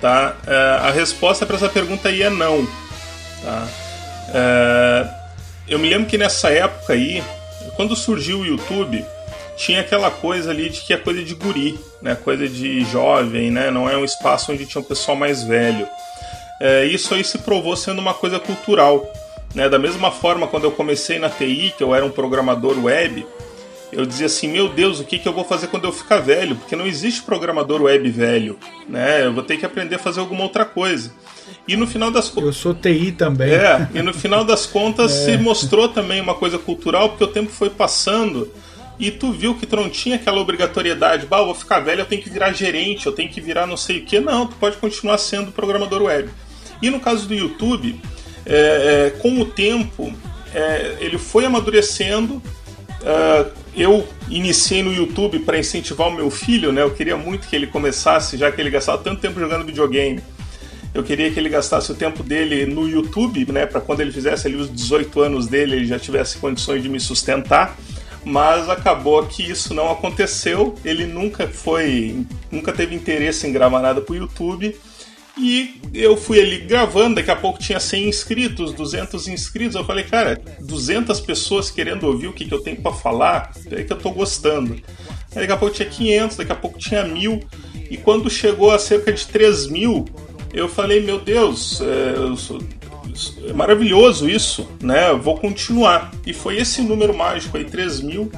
Tá? 0.00 0.36
É, 0.46 0.88
a 0.88 0.90
resposta 0.90 1.46
para 1.46 1.56
essa 1.56 1.68
pergunta 1.68 2.08
aí 2.08 2.22
é 2.22 2.30
não. 2.30 2.66
Tá? 3.42 3.68
É, 4.34 5.08
eu 5.68 5.78
me 5.78 5.88
lembro 5.88 6.06
que 6.06 6.18
nessa 6.18 6.50
época 6.50 6.92
aí, 6.92 7.22
quando 7.74 7.96
surgiu 7.96 8.40
o 8.40 8.46
YouTube, 8.46 9.04
tinha 9.56 9.80
aquela 9.80 10.10
coisa 10.10 10.50
ali 10.50 10.68
de 10.68 10.80
que 10.80 10.92
é 10.92 10.96
coisa 10.96 11.22
de 11.22 11.34
guri, 11.34 11.78
né? 12.02 12.14
coisa 12.14 12.46
de 12.48 12.84
jovem, 12.84 13.50
né? 13.50 13.70
não 13.70 13.88
é 13.88 13.96
um 13.96 14.04
espaço 14.04 14.52
onde 14.52 14.66
tinha 14.66 14.80
um 14.80 14.84
pessoal 14.84 15.16
mais 15.16 15.42
velho. 15.42 15.88
É, 16.60 16.84
isso 16.84 17.14
aí 17.14 17.24
se 17.24 17.38
provou 17.38 17.76
sendo 17.76 17.98
uma 17.98 18.14
coisa 18.14 18.38
cultural. 18.38 19.10
Né? 19.54 19.68
Da 19.68 19.78
mesma 19.78 20.10
forma, 20.10 20.46
quando 20.46 20.64
eu 20.64 20.72
comecei 20.72 21.18
na 21.18 21.30
TI, 21.30 21.74
que 21.76 21.82
eu 21.82 21.94
era 21.94 22.04
um 22.04 22.10
programador 22.10 22.78
web, 22.84 23.26
eu 23.96 24.04
dizia 24.04 24.26
assim, 24.26 24.46
meu 24.46 24.68
Deus, 24.68 25.00
o 25.00 25.04
que, 25.04 25.18
que 25.18 25.26
eu 25.26 25.32
vou 25.32 25.42
fazer 25.42 25.68
quando 25.68 25.84
eu 25.84 25.92
ficar 25.92 26.18
velho? 26.18 26.54
Porque 26.54 26.76
não 26.76 26.86
existe 26.86 27.22
programador 27.22 27.80
web 27.80 28.10
velho, 28.10 28.58
né? 28.86 29.24
Eu 29.24 29.32
vou 29.32 29.42
ter 29.42 29.56
que 29.56 29.64
aprender 29.64 29.94
a 29.94 29.98
fazer 29.98 30.20
alguma 30.20 30.42
outra 30.42 30.66
coisa. 30.66 31.12
E 31.66 31.76
no 31.76 31.86
final 31.86 32.10
das 32.10 32.28
contas. 32.28 32.44
Eu 32.44 32.52
sou 32.52 32.74
TI 32.74 33.12
também. 33.12 33.52
É, 33.52 33.88
e 33.94 34.02
no 34.02 34.12
final 34.12 34.44
das 34.44 34.66
contas 34.66 35.12
é. 35.16 35.24
se 35.24 35.38
mostrou 35.38 35.88
também 35.88 36.20
uma 36.20 36.34
coisa 36.34 36.58
cultural, 36.58 37.08
porque 37.08 37.24
o 37.24 37.28
tempo 37.28 37.50
foi 37.50 37.70
passando 37.70 38.52
e 38.98 39.10
tu 39.10 39.32
viu 39.32 39.54
que 39.54 39.64
tu 39.64 39.76
não 39.76 39.88
tinha 39.88 40.16
aquela 40.16 40.40
obrigatoriedade, 40.40 41.26
bah, 41.26 41.38
eu 41.38 41.46
vou 41.46 41.54
ficar 41.54 41.80
velho, 41.80 42.02
eu 42.02 42.06
tenho 42.06 42.22
que 42.22 42.28
virar 42.30 42.52
gerente, 42.52 43.06
eu 43.06 43.12
tenho 43.12 43.30
que 43.30 43.40
virar 43.40 43.66
não 43.66 43.78
sei 43.78 44.00
o 44.00 44.04
que. 44.04 44.20
Não, 44.20 44.46
tu 44.46 44.56
pode 44.56 44.76
continuar 44.76 45.16
sendo 45.18 45.52
programador 45.52 46.02
web. 46.02 46.28
E 46.82 46.90
no 46.90 47.00
caso 47.00 47.26
do 47.26 47.34
YouTube, 47.34 47.98
é, 48.44 49.06
é, 49.14 49.18
com 49.20 49.40
o 49.40 49.44
tempo, 49.46 50.12
é, 50.54 50.96
ele 51.00 51.16
foi 51.16 51.46
amadurecendo. 51.46 52.42
Uh, 53.02 53.50
eu 53.76 54.08
iniciei 54.28 54.82
no 54.82 54.92
YouTube 54.92 55.40
para 55.40 55.58
incentivar 55.58 56.08
o 56.08 56.12
meu 56.12 56.30
filho, 56.30 56.72
né? 56.72 56.82
Eu 56.82 56.90
queria 56.90 57.16
muito 57.16 57.46
que 57.46 57.54
ele 57.54 57.66
começasse, 57.66 58.36
já 58.36 58.50
que 58.50 58.60
ele 58.60 58.70
gastava 58.70 59.02
tanto 59.02 59.20
tempo 59.20 59.38
jogando 59.38 59.66
videogame. 59.66 60.20
Eu 60.94 61.04
queria 61.04 61.30
que 61.30 61.38
ele 61.38 61.50
gastasse 61.50 61.92
o 61.92 61.94
tempo 61.94 62.22
dele 62.22 62.64
no 62.64 62.88
YouTube, 62.88 63.52
né? 63.52 63.66
Para 63.66 63.80
quando 63.80 64.00
ele 64.00 64.10
fizesse 64.10 64.46
ali 64.46 64.56
os 64.56 64.72
18 64.72 65.20
anos 65.20 65.46
dele, 65.46 65.76
ele 65.76 65.86
já 65.86 65.98
tivesse 65.98 66.38
condições 66.38 66.82
de 66.82 66.88
me 66.88 66.98
sustentar. 66.98 67.76
Mas 68.24 68.68
acabou 68.68 69.24
que 69.26 69.42
isso 69.42 69.74
não 69.74 69.90
aconteceu. 69.92 70.74
Ele 70.84 71.04
nunca 71.04 71.46
foi, 71.46 72.26
nunca 72.50 72.72
teve 72.72 72.94
interesse 72.94 73.46
em 73.46 73.52
gravar 73.52 73.80
nada 73.80 74.00
para 74.00 74.12
o 74.12 74.16
YouTube 74.16 74.74
e 75.38 75.80
eu 75.92 76.16
fui 76.16 76.40
ali 76.40 76.58
gravando, 76.58 77.16
daqui 77.16 77.30
a 77.30 77.36
pouco 77.36 77.58
tinha 77.58 77.78
100 77.78 78.08
inscritos, 78.08 78.72
200 78.72 79.28
inscritos. 79.28 79.76
Eu 79.76 79.84
falei, 79.84 80.04
cara, 80.04 80.40
200 80.60 81.20
pessoas 81.20 81.70
querendo 81.70 82.04
ouvir 82.04 82.28
o 82.28 82.32
que, 82.32 82.46
que 82.46 82.54
eu 82.54 82.60
tenho 82.60 82.80
para 82.80 82.92
falar, 82.92 83.52
é 83.70 83.82
que 83.82 83.92
eu 83.92 83.98
tô 83.98 84.10
gostando. 84.10 84.74
Aí 85.34 85.42
daqui 85.42 85.52
a 85.52 85.56
pouco 85.56 85.74
tinha 85.74 85.88
500, 85.88 86.36
daqui 86.38 86.52
a 86.52 86.56
pouco 86.56 86.78
tinha 86.78 87.04
mil. 87.04 87.42
E 87.90 87.98
quando 87.98 88.30
chegou 88.30 88.70
a 88.70 88.78
cerca 88.78 89.12
de 89.12 89.26
3 89.26 89.66
mil, 89.68 90.06
eu 90.54 90.68
falei, 90.68 91.02
meu 91.02 91.20
Deus, 91.20 91.82
é, 91.82 93.50
é 93.50 93.52
maravilhoso 93.52 94.28
isso, 94.28 94.66
né? 94.80 95.10
Eu 95.10 95.20
vou 95.20 95.38
continuar. 95.38 96.12
E 96.26 96.32
foi 96.32 96.56
esse 96.56 96.80
número 96.80 97.14
mágico 97.14 97.58
aí, 97.58 97.64
3 97.64 98.00
mil, 98.00 98.32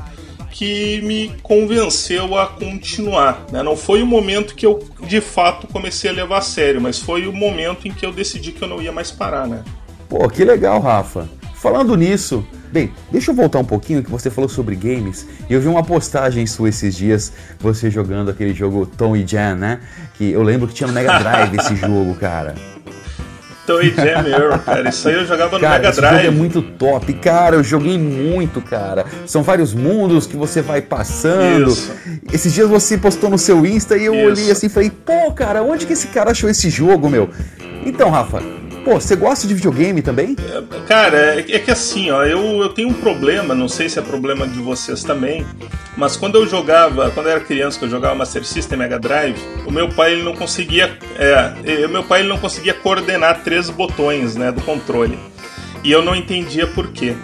que 0.51 1.01
me 1.03 1.33
convenceu 1.43 2.37
a 2.39 2.47
continuar. 2.47 3.47
Né? 3.53 3.63
Não 3.63 3.77
foi 3.77 4.03
o 4.03 4.07
momento 4.07 4.55
que 4.55 4.67
eu 4.67 4.83
de 5.07 5.21
fato 5.21 5.67
comecei 5.67 6.11
a 6.11 6.13
levar 6.13 6.39
a 6.39 6.43
sério, 6.43 6.81
mas 6.81 6.99
foi 6.99 7.27
o 7.27 7.33
momento 7.33 7.87
em 7.87 7.93
que 7.93 8.05
eu 8.05 8.13
decidi 8.13 8.53
que 8.53 8.63
eu 8.63 8.69
não 8.69 8.81
ia 8.81 8.93
mais 8.93 9.11
parar, 9.11 9.47
né? 9.47 9.63
Pô, 10.09 10.29
que 10.29 10.45
legal, 10.45 10.81
Rafa. 10.81 11.29
Falando 11.55 11.97
nisso, 11.97 12.47
bem, 12.71 12.93
deixa 13.11 13.33
eu 13.33 13.35
voltar 13.35 13.59
um 13.59 13.65
pouquinho 13.65 14.03
que 14.03 14.11
você 14.11 14.31
falou 14.31 14.49
sobre 14.49 14.77
games. 14.77 15.27
E 15.51 15.53
eu 15.53 15.61
vi 15.61 15.67
uma 15.67 15.83
postagem 15.83 16.47
sua 16.47 16.69
esses 16.69 16.97
dias, 16.97 17.33
você 17.59 17.91
jogando 17.91 18.31
aquele 18.31 18.55
jogo 18.55 18.87
Tom 18.87 19.17
e 19.17 19.27
Jan, 19.27 19.57
né? 19.57 19.81
Que 20.15 20.31
eu 20.31 20.43
lembro 20.43 20.69
que 20.69 20.75
tinha 20.75 20.87
no 20.87 20.93
Mega 20.93 21.19
Drive 21.19 21.57
esse 21.57 21.75
jogo, 21.77 22.15
cara. 22.15 22.55
Toy 23.69 23.93
Jam 23.95 24.27
Earl, 24.27 24.59
cara. 24.65 24.89
Isso 24.89 25.09
aí 25.09 25.15
eu 25.15 25.27
jogava 25.27 25.57
no 25.57 25.61
cara, 25.61 25.75
Mega 25.75 25.91
esse 25.91 26.01
Drive. 26.01 26.17
Jogo 26.25 26.27
é 26.27 26.31
muito 26.31 26.63
top. 26.63 27.13
Cara, 27.13 27.57
eu 27.57 27.63
joguei 27.63 27.99
muito, 27.99 28.63
cara. 28.63 29.05
São 29.27 29.43
vários 29.43 29.75
mundos 29.75 30.27
que 30.27 30.37
você 30.39 30.63
vai 30.63 30.81
passando. 30.81 31.71
Isso. 31.71 31.93
Esses 32.33 32.55
dias 32.55 32.67
você 32.67 32.97
postou 32.97 33.29
no 33.29 33.37
seu 33.37 33.67
Insta 33.67 33.99
e 33.99 34.07
eu 34.07 34.15
Isso. 34.15 34.25
olhei 34.25 34.51
assim 34.51 34.67
e 34.67 34.71
falei, 34.71 34.91
pô, 34.91 35.31
cara, 35.33 35.63
onde 35.63 35.85
que 35.85 35.93
esse 35.93 36.07
cara 36.07 36.31
achou 36.31 36.49
esse 36.49 36.71
jogo, 36.71 37.11
meu? 37.11 37.29
Então, 37.85 38.09
Rafa, 38.09 38.43
pô, 38.85 38.95
você 38.95 39.17
gosta 39.17 39.47
de 39.47 39.55
videogame 39.55 40.03
também? 40.03 40.37
Cara, 40.87 41.37
é, 41.37 41.41
é 41.41 41.59
que 41.59 41.71
assim, 41.71 42.11
ó, 42.11 42.25
eu, 42.25 42.63
eu 42.63 42.69
tenho 42.71 42.89
um 42.89 42.95
problema, 42.95 43.55
não 43.55 43.69
sei 43.69 43.89
se 43.89 43.99
é 43.99 44.03
problema 44.03 44.47
de 44.47 44.59
vocês 44.59 45.05
também, 45.05 45.47
mas 45.97 46.17
quando 46.17 46.37
eu 46.37 46.47
jogava, 46.47 47.11
quando 47.11 47.27
eu 47.27 47.33
era 47.33 47.41
criança, 47.41 47.79
que 47.79 47.85
eu 47.85 47.91
jogava 47.91 48.15
Master 48.15 48.45
System 48.45 48.79
Mega 48.79 48.99
Drive, 48.99 49.37
o 49.67 49.71
meu 49.71 49.89
pai 49.89 50.13
ele 50.13 50.23
não 50.23 50.35
conseguia, 50.35 50.97
é, 51.19 51.87
o 51.87 51.89
meu 51.89 52.05
pai 52.05 52.21
ele 52.21 52.29
não 52.29 52.39
conseguia 52.39 52.75
coordenar 52.75 53.43
três 53.43 53.69
botões, 53.69 54.37
né, 54.37 54.53
do 54.53 54.61
controle. 54.63 55.19
E 55.83 55.91
eu 55.91 56.03
não 56.03 56.15
entendia 56.15 56.67
por 56.67 56.89
quê. 56.93 57.15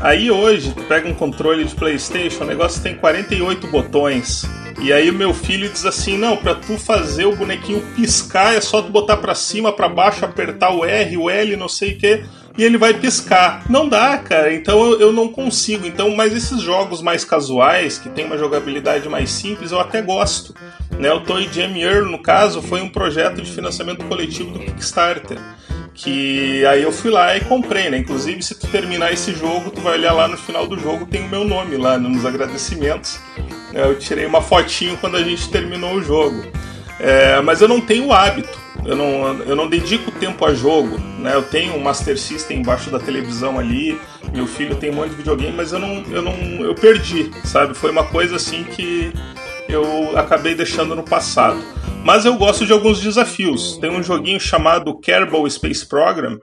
Aí 0.00 0.30
hoje, 0.30 0.72
tu 0.74 0.82
pega 0.84 1.08
um 1.08 1.14
controle 1.14 1.64
de 1.64 1.74
PlayStation, 1.74 2.42
o 2.42 2.46
negócio 2.46 2.82
tem 2.82 2.94
48 2.94 3.68
botões. 3.68 4.44
E 4.80 4.92
aí 4.92 5.10
o 5.10 5.14
meu 5.14 5.32
filho 5.34 5.68
diz 5.68 5.84
assim: 5.84 6.16
"Não, 6.16 6.36
para 6.36 6.54
tu 6.54 6.78
fazer 6.78 7.26
o 7.26 7.36
bonequinho 7.36 7.82
piscar 7.94 8.54
é 8.54 8.60
só 8.60 8.82
tu 8.82 8.90
botar 8.90 9.16
para 9.16 9.34
cima, 9.34 9.72
para 9.72 9.88
baixo, 9.88 10.24
apertar 10.24 10.70
o 10.70 10.84
R, 10.84 11.16
o 11.16 11.30
L, 11.30 11.56
não 11.56 11.68
sei 11.68 11.92
o 11.92 11.98
quê, 11.98 12.24
e 12.56 12.64
ele 12.64 12.78
vai 12.78 12.94
piscar". 12.94 13.64
Não 13.68 13.88
dá, 13.88 14.18
cara. 14.18 14.52
Então 14.54 14.84
eu, 14.84 15.00
eu 15.00 15.12
não 15.12 15.28
consigo. 15.28 15.86
Então, 15.86 16.14
mas 16.16 16.34
esses 16.34 16.60
jogos 16.60 17.02
mais 17.02 17.24
casuais, 17.24 17.98
que 17.98 18.08
tem 18.08 18.24
uma 18.24 18.38
jogabilidade 18.38 19.08
mais 19.08 19.30
simples, 19.30 19.72
eu 19.72 19.80
até 19.80 20.00
gosto. 20.00 20.54
Né? 20.98 21.12
O 21.12 21.20
Toy 21.20 21.48
Jam 21.52 21.76
Earl, 21.76 22.10
no 22.10 22.22
caso, 22.22 22.62
foi 22.62 22.80
um 22.80 22.88
projeto 22.88 23.42
de 23.42 23.50
financiamento 23.50 24.04
coletivo 24.06 24.50
do 24.52 24.60
Kickstarter 24.60 25.38
que 25.94 26.64
aí 26.66 26.82
eu 26.82 26.92
fui 26.92 27.10
lá 27.10 27.36
e 27.36 27.40
comprei, 27.40 27.90
né? 27.90 27.98
Inclusive, 27.98 28.42
se 28.42 28.54
tu 28.54 28.66
terminar 28.68 29.12
esse 29.12 29.34
jogo, 29.34 29.70
tu 29.70 29.80
vai 29.80 29.98
olhar 29.98 30.12
lá 30.12 30.26
no 30.26 30.36
final 30.36 30.66
do 30.66 30.78
jogo, 30.78 31.06
tem 31.06 31.22
o 31.22 31.28
meu 31.28 31.44
nome 31.44 31.76
lá 31.76 31.98
nos 31.98 32.24
agradecimentos. 32.24 33.20
Eu 33.72 33.98
tirei 33.98 34.26
uma 34.26 34.42
fotinho 34.42 34.96
quando 34.98 35.16
a 35.16 35.22
gente 35.22 35.48
terminou 35.48 35.94
o 35.94 36.02
jogo. 36.02 36.42
É, 37.00 37.40
mas 37.40 37.60
eu 37.60 37.68
não 37.68 37.80
tenho 37.80 38.12
hábito. 38.12 38.60
Eu 38.84 38.96
não, 38.96 39.42
eu 39.42 39.54
não 39.54 39.68
dedico 39.68 40.10
tempo 40.10 40.44
a 40.44 40.52
jogo, 40.52 40.98
né? 41.18 41.34
Eu 41.34 41.42
tenho 41.42 41.74
um 41.74 41.80
Master 41.80 42.18
System 42.18 42.60
embaixo 42.60 42.90
da 42.90 42.98
televisão 42.98 43.58
ali, 43.58 44.00
meu 44.34 44.46
filho 44.46 44.74
tem 44.74 44.90
um 44.90 44.94
monte 44.94 45.10
de 45.10 45.16
videogame, 45.16 45.56
mas 45.56 45.72
eu 45.72 45.78
não, 45.78 46.02
eu 46.10 46.20
não, 46.20 46.34
eu 46.64 46.74
perdi, 46.74 47.30
sabe? 47.44 47.74
Foi 47.74 47.90
uma 47.90 48.04
coisa 48.04 48.36
assim 48.36 48.64
que 48.64 49.12
eu 49.68 50.18
acabei 50.18 50.54
deixando 50.54 50.96
no 50.96 51.02
passado. 51.02 51.62
Mas 52.04 52.24
eu 52.24 52.34
gosto 52.34 52.66
de 52.66 52.72
alguns 52.72 53.00
desafios. 53.00 53.76
Tem 53.76 53.88
um 53.88 54.02
joguinho 54.02 54.40
chamado 54.40 54.98
Kerbal 54.98 55.48
Space 55.48 55.86
Program, 55.86 56.40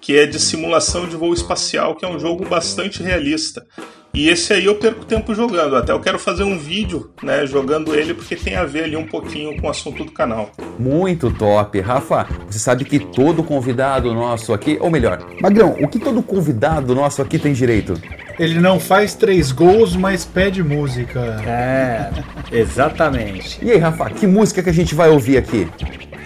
que 0.00 0.16
é 0.16 0.26
de 0.26 0.40
simulação 0.40 1.06
de 1.06 1.16
voo 1.16 1.34
espacial, 1.34 1.94
que 1.94 2.04
é 2.04 2.08
um 2.08 2.18
jogo 2.18 2.46
bastante 2.46 3.02
realista. 3.02 3.66
E 4.14 4.28
esse 4.28 4.52
aí 4.52 4.64
eu 4.64 4.76
perco 4.76 5.04
tempo 5.04 5.34
jogando. 5.34 5.74
Até 5.74 5.90
eu 5.90 5.98
quero 5.98 6.20
fazer 6.20 6.44
um 6.44 6.56
vídeo, 6.56 7.10
né, 7.20 7.44
jogando 7.46 7.92
ele, 7.92 8.14
porque 8.14 8.36
tem 8.36 8.54
a 8.54 8.64
ver 8.64 8.84
ali 8.84 8.96
um 8.96 9.06
pouquinho 9.06 9.60
com 9.60 9.66
o 9.66 9.70
assunto 9.70 10.04
do 10.04 10.12
canal. 10.12 10.52
Muito 10.78 11.32
top. 11.32 11.80
Rafa, 11.80 12.28
você 12.46 12.60
sabe 12.60 12.84
que 12.84 13.00
todo 13.00 13.42
convidado 13.42 14.14
nosso 14.14 14.52
aqui, 14.52 14.78
ou 14.80 14.88
melhor, 14.88 15.18
Magrão, 15.40 15.76
o 15.80 15.88
que 15.88 15.98
todo 15.98 16.22
convidado 16.22 16.94
nosso 16.94 17.20
aqui 17.20 17.40
tem 17.40 17.52
direito? 17.52 18.00
Ele 18.38 18.60
não 18.60 18.78
faz 18.78 19.14
três 19.14 19.50
gols, 19.50 19.96
mas 19.96 20.24
pede 20.24 20.62
música. 20.62 21.20
É, 21.46 22.10
exatamente. 22.52 23.58
E 23.62 23.72
aí, 23.72 23.78
Rafa, 23.78 24.10
que 24.10 24.26
música 24.26 24.62
que 24.62 24.70
a 24.70 24.74
gente 24.74 24.94
vai 24.94 25.08
ouvir 25.10 25.38
aqui? 25.38 25.68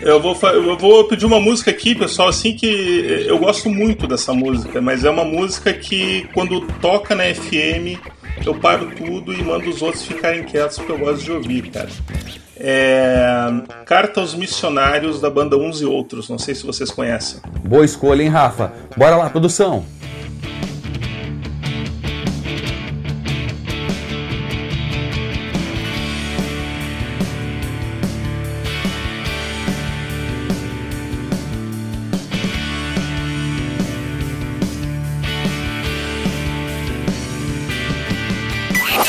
Eu 0.00 0.20
vou, 0.20 0.38
eu 0.42 0.76
vou 0.76 1.04
pedir 1.04 1.26
uma 1.26 1.40
música 1.40 1.70
aqui, 1.70 1.94
pessoal, 1.94 2.28
assim 2.28 2.54
que 2.54 3.24
eu 3.26 3.38
gosto 3.38 3.68
muito 3.68 4.06
dessa 4.06 4.32
música, 4.32 4.80
mas 4.80 5.04
é 5.04 5.10
uma 5.10 5.24
música 5.24 5.72
que 5.72 6.28
quando 6.32 6.60
toca 6.80 7.14
na 7.14 7.24
FM 7.24 7.98
eu 8.46 8.54
paro 8.54 8.90
tudo 8.96 9.32
e 9.32 9.42
mando 9.42 9.68
os 9.68 9.82
outros 9.82 10.04
ficarem 10.04 10.44
quietos 10.44 10.78
porque 10.78 10.92
eu 10.92 10.98
gosto 10.98 11.24
de 11.24 11.32
ouvir, 11.32 11.70
cara. 11.70 11.88
É... 12.56 13.26
Carta 13.84 14.20
aos 14.20 14.34
Missionários 14.34 15.20
da 15.20 15.30
banda 15.30 15.56
Uns 15.56 15.80
e 15.80 15.84
Outros, 15.84 16.28
não 16.28 16.38
sei 16.38 16.54
se 16.54 16.64
vocês 16.64 16.90
conhecem. 16.90 17.40
Boa 17.64 17.84
escolha, 17.84 18.22
hein, 18.22 18.28
Rafa? 18.28 18.72
Bora 18.96 19.16
lá, 19.16 19.30
produção. 19.30 19.84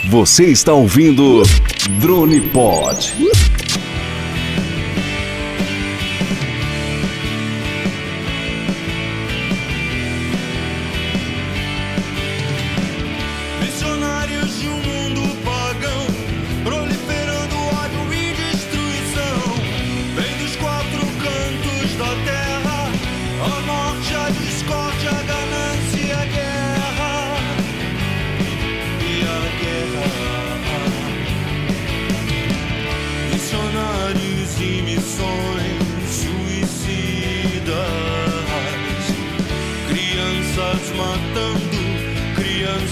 Você 0.10 0.46
está 0.46 0.74
ouvindo 0.74 1.44
Drone 2.02 2.42
Pod. 2.42 3.14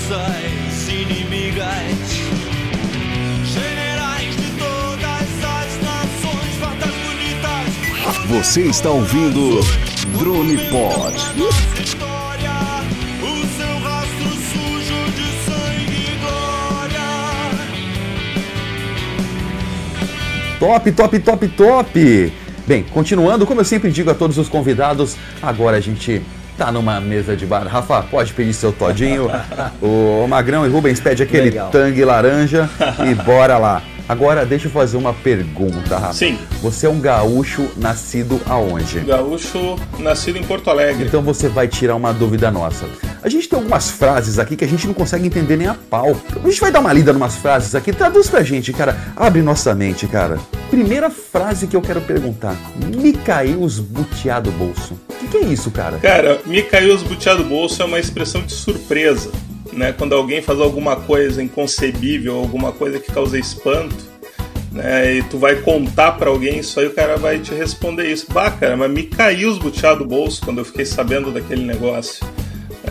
Crianças 0.08 0.90
inimigas. 0.90 1.66
Generais 3.44 4.36
de 4.36 4.52
todas 4.58 5.30
as 5.44 5.82
nações, 5.84 6.56
fartas 6.60 6.94
bonitas. 7.06 8.28
Você 8.30 8.62
está 8.64 8.90
ouvindo 8.90 9.60
Drone 10.18 10.58
Pod. 10.70 11.14
Nossa 11.38 11.82
história, 11.84 12.52
o 13.22 13.46
seu 13.58 13.80
rastro 13.80 14.30
sujo 14.50 15.12
de 15.12 15.28
sangue 15.46 16.00
e 16.00 16.18
glória. 16.22 17.08
Top, 20.60 20.92
top, 20.92 21.20
top, 21.20 21.48
top! 21.50 22.34
Bem, 22.66 22.84
continuando, 22.84 23.46
como 23.46 23.62
eu 23.62 23.66
sempre 23.66 23.92
digo 23.92 24.10
a 24.10 24.14
todos 24.14 24.38
os 24.38 24.50
convidados, 24.50 25.16
agora 25.42 25.78
a 25.78 25.80
gente 25.80 26.22
tá 26.58 26.72
numa 26.72 27.00
mesa 27.00 27.36
de 27.36 27.46
bar. 27.46 27.68
Rafa, 27.68 28.02
pode 28.02 28.34
pedir 28.34 28.54
seu 28.54 28.72
todinho. 28.72 29.30
o 29.82 30.26
Magrão 30.28 30.66
e 30.66 30.70
Rubens 30.70 31.00
pede 31.00 31.22
aquele 31.24 31.52
Legal. 31.52 31.70
tangue 31.70 32.04
laranja 32.04 32.70
e 33.10 33.14
bora 33.14 33.58
lá. 33.58 33.82
Agora 34.10 34.46
deixa 34.46 34.68
eu 34.68 34.72
fazer 34.72 34.96
uma 34.96 35.14
pergunta, 35.14 35.98
Rafa. 35.98 36.14
Sim. 36.14 36.40
Você 36.62 36.86
é 36.88 36.90
um 36.90 37.00
gaúcho 37.00 37.70
nascido 37.76 38.40
aonde? 38.48 39.02
Gaúcho, 39.02 39.76
nascido 40.00 40.38
em 40.38 40.44
Porto 40.44 40.70
Alegre. 40.70 41.06
Então 41.06 41.22
você 41.22 41.50
vai 41.50 41.68
tirar 41.68 41.96
uma 41.96 42.14
dúvida 42.14 42.50
nossa. 42.50 42.86
A 43.22 43.30
gente 43.30 43.48
tem 43.48 43.58
algumas 43.58 43.90
frases 43.90 44.40
aqui 44.40 44.56
que 44.56 44.64
a 44.64 44.68
gente 44.68 44.88
não 44.88 44.94
consegue 44.94 45.26
entender 45.26 45.58
nem 45.58 45.68
a 45.68 45.74
pau. 45.74 46.16
A 46.44 46.48
gente 46.48 46.62
vai 46.62 46.72
dar 46.72 46.80
uma 46.80 46.94
lida 46.94 47.12
numas 47.14 47.36
frases 47.36 47.76
aqui. 47.76 47.92
Traduz 47.92 48.30
pra 48.30 48.44
gente, 48.44 48.72
cara. 48.74 48.98
Abre 49.16 49.42
nossa 49.42 49.74
mente, 49.74 50.08
cara. 50.08 50.40
Primeira 50.70 51.10
frase 51.10 51.68
que 51.68 51.76
eu 51.76 51.82
quero 51.82 52.02
perguntar. 52.02 52.56
Me 52.96 53.14
caiu 53.14 53.62
os 53.62 53.80
do 53.80 54.52
bolso. 54.52 55.00
O 55.10 55.14
que, 55.16 55.28
que 55.28 55.38
é 55.38 55.42
isso, 55.42 55.72
cara? 55.72 55.98
Cara, 56.00 56.40
me 56.46 56.62
caiu 56.62 56.96
os 56.96 57.04
do 57.04 57.44
bolso 57.44 57.82
é 57.82 57.86
uma 57.86 58.00
expressão 58.00 58.42
de 58.42 58.54
surpresa. 58.54 59.32
Né? 59.74 59.92
Quando 59.92 60.14
alguém 60.14 60.42
faz 60.42 60.60
alguma 60.60 60.96
coisa 60.96 61.42
inconcebível, 61.42 62.36
alguma 62.36 62.72
coisa 62.72 63.00
que 63.00 63.12
causa 63.12 63.38
espanto, 63.38 63.96
né? 64.72 65.16
E 65.16 65.24
tu 65.24 65.38
vai 65.38 65.56
contar 65.58 66.14
pra 66.14 66.30
alguém 66.30 66.60
isso 66.60 66.80
aí, 66.80 66.88
o 66.88 66.94
cara 66.94 67.18
vai 67.18 67.40
te 67.40 67.54
responder 67.54 68.12
isso. 68.12 68.28
Bah, 68.32 68.52
cara, 68.52 68.78
mas 68.78 68.90
me 68.92 69.04
caiu 69.04 69.50
os 69.50 69.58
butiá 69.58 69.94
do 69.94 70.06
bolso 70.06 70.42
quando 70.44 70.60
eu 70.60 70.66
fiquei 70.66 70.86
sabendo 70.86 71.32
daquele 71.32 71.64
negócio. 71.64 72.26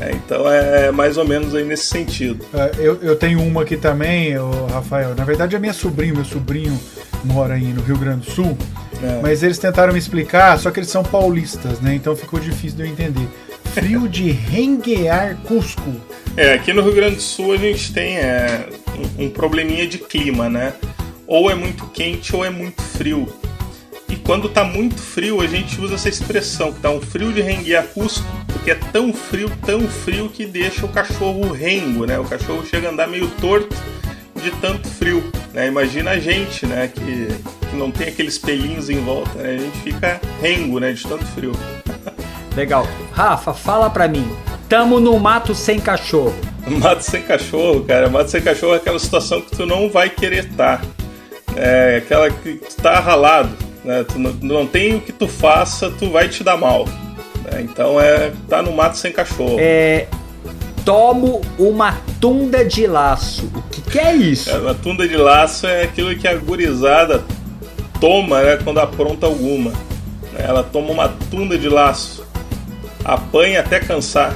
É, 0.00 0.12
então 0.12 0.50
é 0.50 0.90
mais 0.90 1.16
ou 1.16 1.26
menos 1.26 1.54
aí 1.54 1.64
nesse 1.64 1.86
sentido. 1.86 2.44
É, 2.52 2.72
Eu, 2.78 3.00
eu 3.02 3.16
tenho 3.16 3.40
uma 3.42 3.62
aqui 3.62 3.76
também, 3.76 4.34
Rafael. 4.70 5.14
Na 5.14 5.24
verdade 5.24 5.56
é 5.56 5.58
minha 5.58 5.72
sobrinha, 5.72 6.12
meu 6.12 6.24
sobrinho 6.24 6.78
mora 7.24 7.54
aí 7.54 7.72
no 7.72 7.82
Rio 7.82 7.96
Grande 7.98 8.26
do 8.26 8.30
Sul. 8.30 8.56
É. 9.02 9.20
Mas 9.22 9.42
eles 9.42 9.58
tentaram 9.58 9.92
me 9.92 9.98
explicar, 9.98 10.58
só 10.58 10.70
que 10.70 10.78
eles 10.78 10.90
são 10.90 11.02
paulistas, 11.02 11.80
né? 11.80 11.94
Então 11.94 12.16
ficou 12.16 12.40
difícil 12.40 12.76
de 12.76 12.84
eu 12.84 12.86
entender. 12.86 13.28
Frio 13.74 14.08
de 14.08 14.30
renguear 14.30 15.36
Cusco. 15.44 15.94
É, 16.36 16.54
aqui 16.54 16.72
no 16.72 16.82
Rio 16.82 16.94
Grande 16.94 17.16
do 17.16 17.22
Sul 17.22 17.52
a 17.52 17.56
gente 17.56 17.92
tem 17.92 18.16
é, 18.16 18.68
um, 19.18 19.24
um 19.24 19.30
probleminha 19.30 19.86
de 19.86 19.98
clima, 19.98 20.48
né? 20.48 20.72
Ou 21.26 21.50
é 21.50 21.54
muito 21.54 21.86
quente 21.86 22.34
ou 22.34 22.44
é 22.44 22.50
muito 22.50 22.80
frio. 22.80 23.28
E 24.08 24.16
quando 24.16 24.48
tá 24.48 24.64
muito 24.64 25.00
frio, 25.00 25.40
a 25.40 25.46
gente 25.46 25.80
usa 25.80 25.94
essa 25.94 26.08
expressão, 26.08 26.72
que 26.72 26.80
tá 26.80 26.90
um 26.90 27.00
frio 27.00 27.32
de 27.32 27.40
renguear 27.40 27.84
Cusco, 27.88 28.24
porque 28.52 28.70
é 28.70 28.74
tão 28.74 29.12
frio, 29.12 29.50
tão 29.64 29.80
frio 29.88 30.28
que 30.28 30.46
deixa 30.46 30.86
o 30.86 30.88
cachorro 30.88 31.52
rengo, 31.52 32.06
né? 32.06 32.18
O 32.18 32.24
cachorro 32.24 32.64
chega 32.64 32.88
a 32.88 32.92
andar 32.92 33.08
meio 33.08 33.28
torto 33.40 33.74
de 34.40 34.50
tanto 34.60 34.88
frio, 34.88 35.24
né? 35.52 35.66
Imagina 35.66 36.12
a 36.12 36.18
gente, 36.18 36.66
né, 36.66 36.88
que, 36.88 37.28
que 37.68 37.76
não 37.76 37.90
tem 37.90 38.08
aqueles 38.08 38.38
pelinhos 38.38 38.88
em 38.88 39.00
volta, 39.00 39.38
né? 39.38 39.54
A 39.54 39.58
gente 39.58 39.78
fica 39.78 40.20
rengo, 40.40 40.78
né, 40.78 40.92
de 40.92 41.02
tanto 41.02 41.24
frio. 41.26 41.52
Legal. 42.54 42.86
Rafa, 43.12 43.52
fala 43.52 43.90
pra 43.90 44.06
mim. 44.06 44.26
Tamo 44.68 44.98
no 44.98 45.18
mato 45.18 45.54
sem 45.54 45.78
cachorro. 45.78 46.34
Mato 46.66 47.02
sem 47.02 47.22
cachorro, 47.22 47.84
cara. 47.84 48.08
Mato 48.08 48.30
sem 48.30 48.42
cachorro 48.42 48.74
é 48.74 48.76
aquela 48.76 48.98
situação 48.98 49.40
que 49.40 49.54
tu 49.54 49.66
não 49.66 49.88
vai 49.90 50.10
querer 50.10 50.46
estar. 50.46 50.82
É 51.54 52.02
aquela 52.04 52.30
que 52.30 52.54
tu 52.54 52.76
tá 52.76 52.98
ralado. 52.98 53.65
Né? 53.86 54.04
Tu 54.04 54.18
não, 54.18 54.32
não 54.42 54.66
tem 54.66 54.96
o 54.96 55.00
que 55.00 55.12
tu 55.12 55.28
faça, 55.28 55.90
tu 55.90 56.10
vai 56.10 56.28
te 56.28 56.42
dar 56.42 56.56
mal. 56.56 56.84
né? 57.44 57.62
Então 57.62 58.00
é 58.00 58.32
tá 58.48 58.60
no 58.60 58.72
mato 58.72 58.96
sem 58.98 59.12
cachorro. 59.12 59.56
É. 59.58 60.08
Tomo 60.84 61.40
uma 61.58 61.96
tunda 62.20 62.64
de 62.64 62.86
laço. 62.86 63.50
O 63.54 63.62
que, 63.70 63.80
que 63.82 63.98
é 63.98 64.14
isso? 64.14 64.50
É, 64.50 64.58
Uma 64.58 64.74
tunda 64.74 65.06
de 65.08 65.16
laço 65.16 65.66
é 65.66 65.82
aquilo 65.84 66.14
que 66.16 66.28
a 66.28 66.34
gurizada 66.36 67.24
toma 68.00 68.40
né, 68.42 68.58
quando 68.62 68.78
apronta 68.78 69.26
alguma. 69.26 69.72
Ela 70.36 70.62
toma 70.62 70.90
uma 70.90 71.08
tunda 71.30 71.56
de 71.58 71.68
laço. 71.68 72.24
Apanha 73.04 73.60
até 73.60 73.80
cansar. 73.80 74.34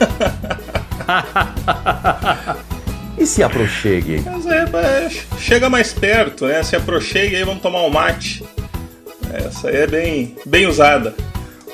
E 3.18 3.26
se 3.26 3.42
aproxegue? 3.42 4.24
É, 4.46 5.04
é, 5.04 5.10
chega 5.38 5.68
mais 5.68 5.92
perto, 5.92 6.46
né? 6.46 6.62
Se 6.62 6.74
aproxima 6.74 7.26
e 7.26 7.36
aí 7.36 7.44
vamos 7.44 7.60
tomar 7.60 7.82
um 7.82 7.90
mate. 7.90 8.42
Essa 9.32 9.68
aí 9.68 9.76
é 9.76 9.86
bem, 9.86 10.36
bem 10.46 10.66
usada. 10.66 11.14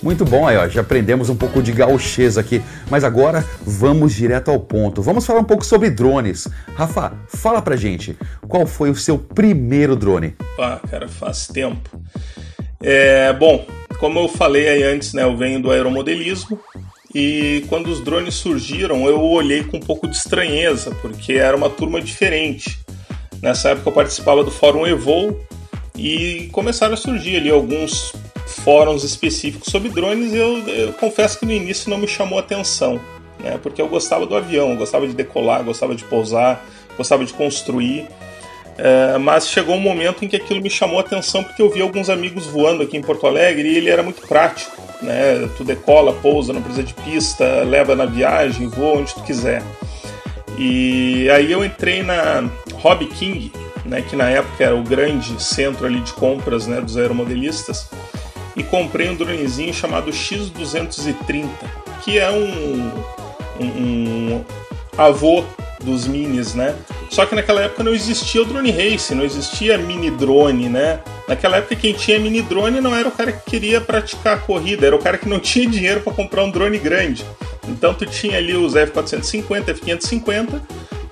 Muito 0.03 0.25
bom 0.25 0.47
aí, 0.47 0.57
ó. 0.57 0.69
Já 0.69 0.83
aprendemos 0.83 1.31
um 1.31 1.37
pouco 1.37 1.63
de 1.63 1.73
gauchês 1.73 2.37
aqui. 2.37 2.63
Mas 2.91 3.03
agora 3.03 3.45
vamos 3.63 4.15
direto 4.15 4.51
ao 4.51 4.61
ponto. 4.61 5.03
Vamos 5.03 5.25
falar 5.25 5.41
um 5.41 5.45
pouco 5.45 5.65
sobre 5.65 5.91
drones. 5.91 6.47
Rafa, 6.75 7.13
fala 7.29 7.63
pra 7.63 7.77
gente, 7.77 8.17
qual 8.47 8.67
foi 8.67 8.91
o 8.91 8.95
seu 8.95 9.19
primeiro 9.19 9.97
drone? 9.97 10.35
Ah, 10.59 10.81
cara, 10.91 11.09
faz 11.09 11.47
tempo. 11.47 12.01
É, 12.83 13.33
bom, 13.33 13.67
como 13.99 14.19
eu 14.21 14.29
falei 14.29 14.69
aí 14.69 14.83
antes, 14.83 15.15
né, 15.15 15.25
eu 15.25 15.37
venho 15.37 15.61
do 15.61 15.71
aeromodelismo 15.71 16.61
e 17.15 17.65
quando 17.69 17.87
os 17.87 18.05
drones 18.05 18.35
surgiram 18.35 19.07
eu 19.07 19.21
olhei 19.23 19.65
com 19.65 19.79
um 19.79 19.81
pouco 19.81 20.07
de 20.07 20.15
estranheza, 20.15 20.91
porque 21.01 21.33
era 21.33 21.57
uma 21.57 21.71
turma 21.71 22.01
diferente. 22.01 22.79
Nessa 23.43 23.71
época 23.71 23.89
eu 23.89 23.93
participava 23.95 24.45
do 24.45 24.51
Fórum 24.51 24.87
Evol 24.87 25.41
e 25.97 26.49
começaram 26.53 26.95
a 26.95 26.97
surgir 26.97 27.37
ali 27.37 27.51
alguns 27.51 28.13
fóruns 28.47 29.05
específicos 29.05 29.71
sobre 29.71 29.89
drones 29.89 30.33
eu, 30.33 30.59
eu 30.69 30.93
confesso 30.95 31.39
que 31.39 31.47
no 31.47 31.53
início 31.53 31.91
não 31.91 31.99
me 31.99 32.07
chamou 32.07 32.39
atenção, 32.39 33.01
né, 33.39 33.59
porque 33.63 33.81
eu 33.81 33.89
gostava 33.89 34.27
do 34.27 34.37
avião, 34.37 34.77
gostava 34.77 35.07
de 35.07 35.15
decolar, 35.15 35.63
gostava 35.65 35.95
de 35.95 36.05
pousar, 36.05 36.65
gostava 36.97 37.25
de 37.25 37.33
construir. 37.33 38.07
É, 38.79 39.17
mas 39.17 39.49
chegou 39.49 39.75
um 39.75 39.81
momento 39.81 40.23
em 40.23 40.29
que 40.29 40.37
aquilo 40.37 40.61
me 40.61 40.69
chamou 40.69 40.99
a 40.99 41.01
atenção 41.01 41.43
porque 41.43 41.63
eu 41.63 41.71
vi 41.71 41.81
alguns 41.81 42.11
amigos 42.11 42.45
voando 42.45 42.83
aqui 42.83 42.97
em 42.97 43.01
Porto 43.01 43.27
Alegre 43.27 43.67
e 43.67 43.77
ele 43.77 43.89
era 43.89 44.03
muito 44.03 44.21
prático, 44.27 44.77
né? 45.01 45.49
Tu 45.57 45.65
decola, 45.65 46.13
pousa, 46.13 46.53
não 46.53 46.61
precisa 46.61 46.83
de 46.83 46.93
pista, 46.93 47.63
leva 47.63 47.97
na 47.97 48.05
viagem, 48.05 48.69
voa 48.69 48.99
onde 48.99 49.15
tu 49.15 49.23
quiser. 49.23 49.63
E 50.59 51.29
aí 51.31 51.51
eu 51.51 51.65
entrei 51.65 52.03
na 52.03 52.51
Hobby 52.75 53.07
King, 53.07 53.51
né? 53.87 54.03
Que 54.03 54.17
na 54.17 54.29
época 54.29 54.65
era 54.65 54.77
o 54.77 54.83
grande 54.83 55.43
centro 55.43 55.87
ali 55.87 56.01
de 56.01 56.13
compras, 56.13 56.67
né? 56.67 56.81
Dos 56.81 56.97
aeromodelistas 56.97 57.89
e 58.57 58.63
comprei 58.63 59.09
um 59.11 59.15
dronezinho 59.15 59.73
chamado 59.73 60.11
X230, 60.11 61.49
que 62.03 62.19
é 62.19 62.31
um, 62.31 62.91
um, 63.61 63.67
um 63.67 64.45
avô 64.97 65.45
dos 65.85 66.07
minis, 66.07 66.55
né? 66.55 66.75
Só 67.11 67.27
que 67.27 67.35
naquela 67.35 67.63
época 67.63 67.85
não 67.85 67.93
existia 67.93 68.43
o 68.43 68.45
drone 68.45 68.71
race, 68.71 69.15
não 69.15 69.25
existia 69.25 69.77
mini 69.77 70.11
drone, 70.11 70.69
né? 70.69 71.01
Naquela 71.29 71.59
época 71.59 71.77
quem 71.77 71.93
tinha 71.93 72.19
mini 72.19 72.41
drone 72.43 72.81
não 72.81 72.97
era 72.97 73.07
o 73.07 73.13
cara 73.13 73.31
que 73.31 73.51
queria 73.51 73.81
praticar 73.81 74.43
corrida, 74.43 74.87
era 74.87 74.97
o 74.97 74.99
cara 74.99 75.19
que 75.19 75.29
não 75.29 75.39
tinha 75.39 75.69
dinheiro 75.69 76.01
para 76.01 76.13
comprar 76.15 76.43
um 76.43 76.51
drone 76.51 76.79
grande. 76.79 77.25
Então 77.69 77.93
tu 77.93 78.07
tinha 78.07 78.39
ali 78.39 78.55
os 78.55 78.75
F450, 78.75 79.75
F550 79.75 80.63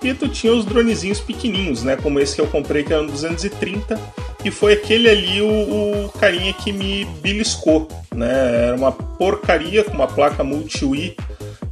e 0.05 0.15
tu 0.15 0.29
tinha 0.29 0.53
os 0.53 0.65
dronezinhos 0.65 1.21
pequenininhos, 1.21 1.83
né? 1.83 1.97
Como 1.97 2.21
esse 2.21 2.35
que 2.37 2.41
eu 2.41 2.47
comprei 2.47 2.85
que 2.85 2.93
era 2.93 3.03
um 3.03 3.07
230 3.07 3.99
e 4.45 4.51
foi 4.51 4.75
aquele 4.75 5.09
ali 5.09 5.41
o, 5.41 6.07
o 6.07 6.09
carinha 6.19 6.53
que 6.53 6.73
me 6.73 7.05
beliscou, 7.23 7.89
né? 8.15 8.67
Era 8.67 8.77
uma 8.77 8.93
porcaria 8.93 9.83
com 9.83 9.93
uma 9.93 10.07
placa 10.07 10.45
multi-Wii 10.45 11.17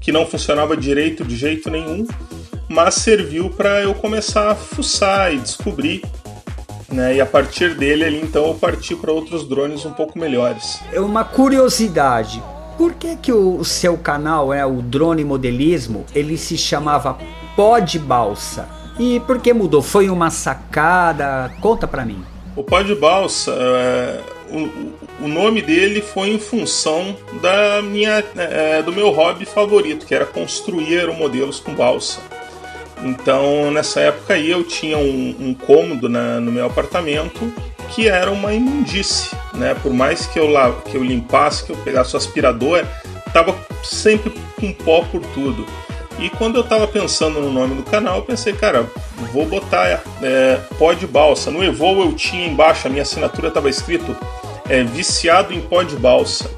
que 0.01 0.11
não 0.11 0.27
funcionava 0.27 0.77
direito 0.77 1.25
de 1.25 1.37
jeito 1.37 1.71
nenhum 1.71 2.07
mas 2.73 2.95
serviu 2.95 3.51
para 3.51 3.83
eu 3.83 3.95
começar 3.95 4.51
a 4.51 4.55
fuçar 4.55 5.33
e 5.33 5.38
descobrir. 5.38 6.03
Né, 6.90 7.16
e 7.16 7.21
a 7.23 7.27
partir 7.27 7.75
dele 7.75 8.05
ali 8.05 8.21
então 8.21 8.49
eu 8.49 8.55
parti 8.55 8.95
para 8.95 9.11
outros 9.11 9.49
drones 9.49 9.85
um 9.87 9.92
pouco 9.92 10.18
melhores. 10.18 10.79
É 10.92 11.01
uma 11.01 11.25
curiosidade. 11.25 12.42
Por 12.77 12.92
que, 12.95 13.16
que 13.16 13.33
o 13.33 13.64
seu 13.64 13.97
canal, 13.97 14.53
é 14.53 14.64
o 14.66 14.83
Drone 14.83 15.25
Modelismo, 15.25 16.05
ele 16.14 16.37
se 16.37 16.59
chamava 16.59 17.18
Pod 17.57 17.99
Balsa? 17.99 18.69
E 18.99 19.21
por 19.21 19.41
que 19.41 19.53
mudou? 19.53 19.83
Foi 19.83 20.09
uma 20.09 20.31
sacada? 20.31 21.51
Conta 21.61 21.87
para 21.87 22.05
mim. 22.05 22.23
O 22.55 22.62
Pod 22.62 22.95
Balsa, 22.95 23.53
é, 23.53 24.21
o, 24.51 25.25
o, 25.25 25.29
nome 25.29 25.62
dele 25.62 26.03
foi 26.03 26.29
em 26.29 26.38
função 26.38 27.17
da 27.41 27.81
minha, 27.83 28.23
é, 28.37 28.83
do 28.83 28.93
meu 28.93 29.11
hobby 29.11 29.47
favorito, 29.47 30.05
que 30.05 30.15
era 30.15 30.27
construir 30.27 31.07
modelos 31.12 31.59
com 31.59 31.75
balsa. 31.75 32.21
Então, 33.03 33.71
nessa 33.71 34.01
época 34.01 34.35
aí, 34.35 34.51
eu 34.51 34.62
tinha 34.62 34.99
um, 34.99 35.37
um 35.41 35.55
cômodo 35.55 36.09
na, 36.09 36.38
no 36.38 36.53
meu 36.53 36.67
apartamento 36.67 37.53
que 37.95 38.09
era 38.09 38.31
uma 38.31 38.55
imundície, 38.55 39.37
né? 39.55 39.75
Por 39.75 39.93
mais 39.93 40.27
que 40.27 40.38
eu, 40.38 40.49
que 40.85 40.97
eu 40.97 41.05
limpasse, 41.05 41.65
que 41.65 41.73
eu 41.73 41.77
pegasse 41.77 42.15
o 42.15 42.17
aspirador, 42.17 42.85
tava 43.33 43.55
sempre 43.83 44.33
com 44.59 44.73
pó 44.73 45.03
por 45.03 45.21
tudo. 45.35 45.67
E 46.23 46.31
quando 46.31 46.55
eu 46.55 46.63
tava 46.63 46.87
pensando 46.87 47.41
no 47.41 47.51
nome 47.51 47.75
do 47.75 47.83
canal, 47.83 48.19
eu 48.19 48.23
pensei, 48.23 48.53
cara, 48.53 48.89
vou 49.33 49.45
botar 49.45 50.05
é, 50.23 50.61
pó 50.79 50.93
de 50.93 51.05
balsa. 51.05 51.51
No 51.51 51.65
Evo 51.65 52.01
eu 52.01 52.13
tinha 52.13 52.47
embaixo, 52.47 52.87
a 52.87 52.91
minha 52.91 53.03
assinatura 53.03 53.49
estava 53.49 53.69
escrito 53.69 54.17
é, 54.69 54.85
viciado 54.85 55.53
em 55.53 55.61
pó 55.61 55.83
de 55.83 55.97
balsa. 55.97 56.49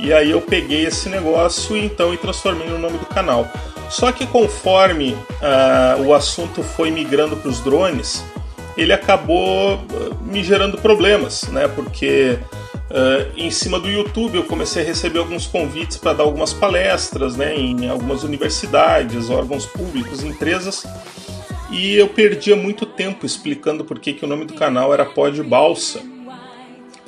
E 0.00 0.12
aí 0.12 0.32
eu 0.32 0.40
peguei 0.40 0.84
esse 0.84 1.08
negócio 1.08 1.76
e 1.76 1.84
então 1.84 2.12
e 2.12 2.16
transformei 2.16 2.66
no 2.66 2.76
nome 2.76 2.98
do 2.98 3.06
canal. 3.06 3.46
Só 3.88 4.10
que 4.10 4.26
conforme 4.26 5.12
uh, 5.12 6.02
o 6.02 6.12
assunto 6.12 6.64
foi 6.64 6.90
migrando 6.90 7.36
para 7.36 7.48
os 7.48 7.60
drones, 7.60 8.24
ele 8.78 8.92
acabou 8.92 9.74
ah, 9.74 10.14
me 10.22 10.42
gerando 10.44 10.78
problemas, 10.78 11.42
né? 11.48 11.66
Porque 11.66 12.38
uh, 12.90 13.32
em 13.36 13.50
cima 13.50 13.80
do 13.80 13.88
YouTube 13.88 14.36
eu 14.36 14.44
comecei 14.44 14.84
a 14.84 14.86
receber 14.86 15.18
alguns 15.18 15.48
convites 15.48 15.96
para 15.96 16.12
dar 16.12 16.22
algumas 16.22 16.52
palestras, 16.52 17.36
né? 17.36 17.56
Em 17.56 17.88
algumas 17.88 18.22
universidades, 18.22 19.28
órgãos 19.28 19.66
públicos, 19.66 20.22
empresas, 20.22 20.86
e 21.72 21.96
eu 21.96 22.08
perdia 22.08 22.54
muito 22.54 22.86
tempo 22.86 23.26
explicando 23.26 23.84
por 23.84 23.98
que, 23.98 24.16
o 24.22 24.28
nome 24.28 24.44
do 24.44 24.54
canal 24.54 24.94
era 24.94 25.04
Pod 25.04 25.42
Balsa. 25.42 25.98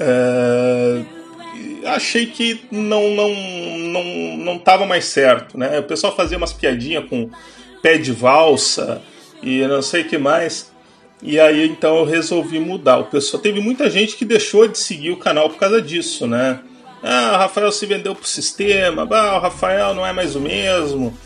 Uh, 0.00 1.06
achei 1.87 2.26
que 2.26 2.62
não 2.70 3.11
não 3.11 3.30
não 3.33 4.37
não 4.38 4.56
estava 4.56 4.85
mais 4.87 5.04
certo, 5.04 5.56
né? 5.56 5.78
O 5.78 5.85
pessoal 5.85 6.16
fazia 6.16 6.37
umas 6.37 6.52
piadinhas 6.52 7.09
com 7.09 7.30
pé 7.80 7.96
de 7.96 8.11
valsa 8.11 9.00
e 9.40 9.64
não 9.68 9.83
sei 9.83 10.02
o 10.02 10.09
que 10.09 10.18
mais. 10.18 10.70
E 11.22 11.38
aí 11.38 11.68
então 11.68 11.98
eu 11.98 12.04
resolvi 12.04 12.59
mudar. 12.59 12.98
O 12.98 13.04
pessoal 13.04 13.42
teve 13.42 13.61
muita 13.61 13.90
gente 13.90 14.16
que 14.16 14.24
deixou 14.24 14.66
de 14.66 14.78
seguir 14.78 15.11
o 15.11 15.16
canal 15.16 15.48
por 15.50 15.59
causa 15.59 15.80
disso, 15.80 16.26
né? 16.26 16.61
Ah, 17.02 17.33
o 17.35 17.38
Rafael 17.38 17.72
se 17.72 17.87
vendeu 17.87 18.14
pro 18.14 18.26
sistema, 18.26 19.06
ah, 19.11 19.37
o 19.37 19.40
Rafael 19.40 19.94
não 19.94 20.06
é 20.06 20.12
mais 20.12 20.35
o 20.37 20.40
mesmo. 20.40 21.16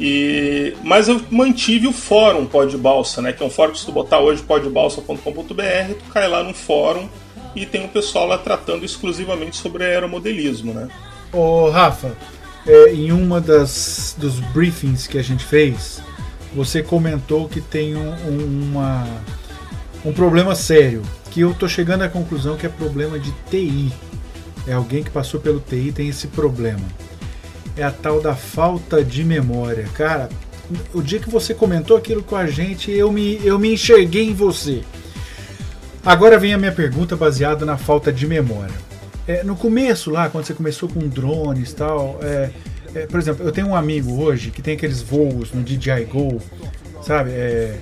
E 0.00 0.74
mas 0.84 1.08
eu 1.08 1.20
mantive 1.30 1.88
o 1.88 1.92
fórum 1.92 2.46
Pode 2.46 2.76
Balsa, 2.76 3.20
né? 3.20 3.32
Que 3.32 3.42
é 3.42 3.46
um 3.46 3.50
fórum 3.50 3.72
que 3.72 3.80
se 3.80 3.86
tu 3.86 3.92
botar 3.92 4.20
hoje 4.20 4.42
podbalsa.com.br, 4.42 5.94
tu 5.98 6.12
cai 6.12 6.28
lá 6.28 6.42
no 6.42 6.54
fórum 6.54 7.08
e 7.54 7.66
tem 7.66 7.84
um 7.84 7.88
pessoal 7.88 8.26
lá 8.26 8.38
tratando 8.38 8.84
exclusivamente 8.84 9.56
sobre 9.56 9.84
aeromodelismo, 9.84 10.72
né? 10.72 10.88
Ô 11.32 11.68
Rafa, 11.68 12.16
é, 12.66 12.92
em 12.92 13.10
uma 13.10 13.40
das 13.40 14.14
dos 14.18 14.38
briefings 14.40 15.06
que 15.06 15.18
a 15.18 15.22
gente 15.22 15.44
fez, 15.44 16.00
você 16.54 16.82
comentou 16.82 17.48
que 17.48 17.60
tem 17.60 17.94
um, 17.94 18.10
um, 18.10 18.70
uma, 18.70 19.06
um 20.04 20.12
problema 20.12 20.54
sério, 20.54 21.02
que 21.30 21.40
eu 21.40 21.54
tô 21.54 21.68
chegando 21.68 22.02
à 22.02 22.08
conclusão 22.08 22.56
que 22.56 22.66
é 22.66 22.68
problema 22.68 23.18
de 23.18 23.32
TI. 23.50 23.92
É 24.66 24.72
alguém 24.72 25.02
que 25.02 25.10
passou 25.10 25.40
pelo 25.40 25.60
TI 25.60 25.92
tem 25.92 26.08
esse 26.08 26.26
problema. 26.28 26.84
É 27.76 27.82
a 27.82 27.90
tal 27.90 28.20
da 28.20 28.34
falta 28.34 29.04
de 29.04 29.24
memória. 29.24 29.86
Cara, 29.94 30.28
o 30.92 31.00
dia 31.00 31.18
que 31.18 31.30
você 31.30 31.54
comentou 31.54 31.96
aquilo 31.96 32.22
com 32.22 32.36
a 32.36 32.46
gente, 32.46 32.90
eu 32.90 33.10
me, 33.12 33.40
eu 33.44 33.58
me 33.58 33.72
enxerguei 33.72 34.28
em 34.28 34.34
você. 34.34 34.82
Agora 36.04 36.38
vem 36.38 36.54
a 36.54 36.58
minha 36.58 36.72
pergunta 36.72 37.16
baseada 37.16 37.64
na 37.64 37.76
falta 37.76 38.12
de 38.12 38.26
memória. 38.26 38.74
É, 39.26 39.44
no 39.44 39.54
começo 39.56 40.10
lá, 40.10 40.28
quando 40.30 40.44
você 40.44 40.54
começou 40.54 40.88
com 40.88 41.00
drones 41.00 41.72
e 41.72 41.74
tal, 41.74 42.18
é, 42.22 42.50
é, 42.94 43.06
por 43.06 43.20
exemplo, 43.20 43.46
eu 43.46 43.52
tenho 43.52 43.68
um 43.68 43.76
amigo 43.76 44.22
hoje 44.22 44.50
que 44.50 44.62
tem 44.62 44.74
aqueles 44.74 45.02
voos 45.02 45.52
no 45.52 45.62
DJI 45.62 46.04
Go, 46.04 46.40
sabe? 47.02 47.30
É, 47.30 47.78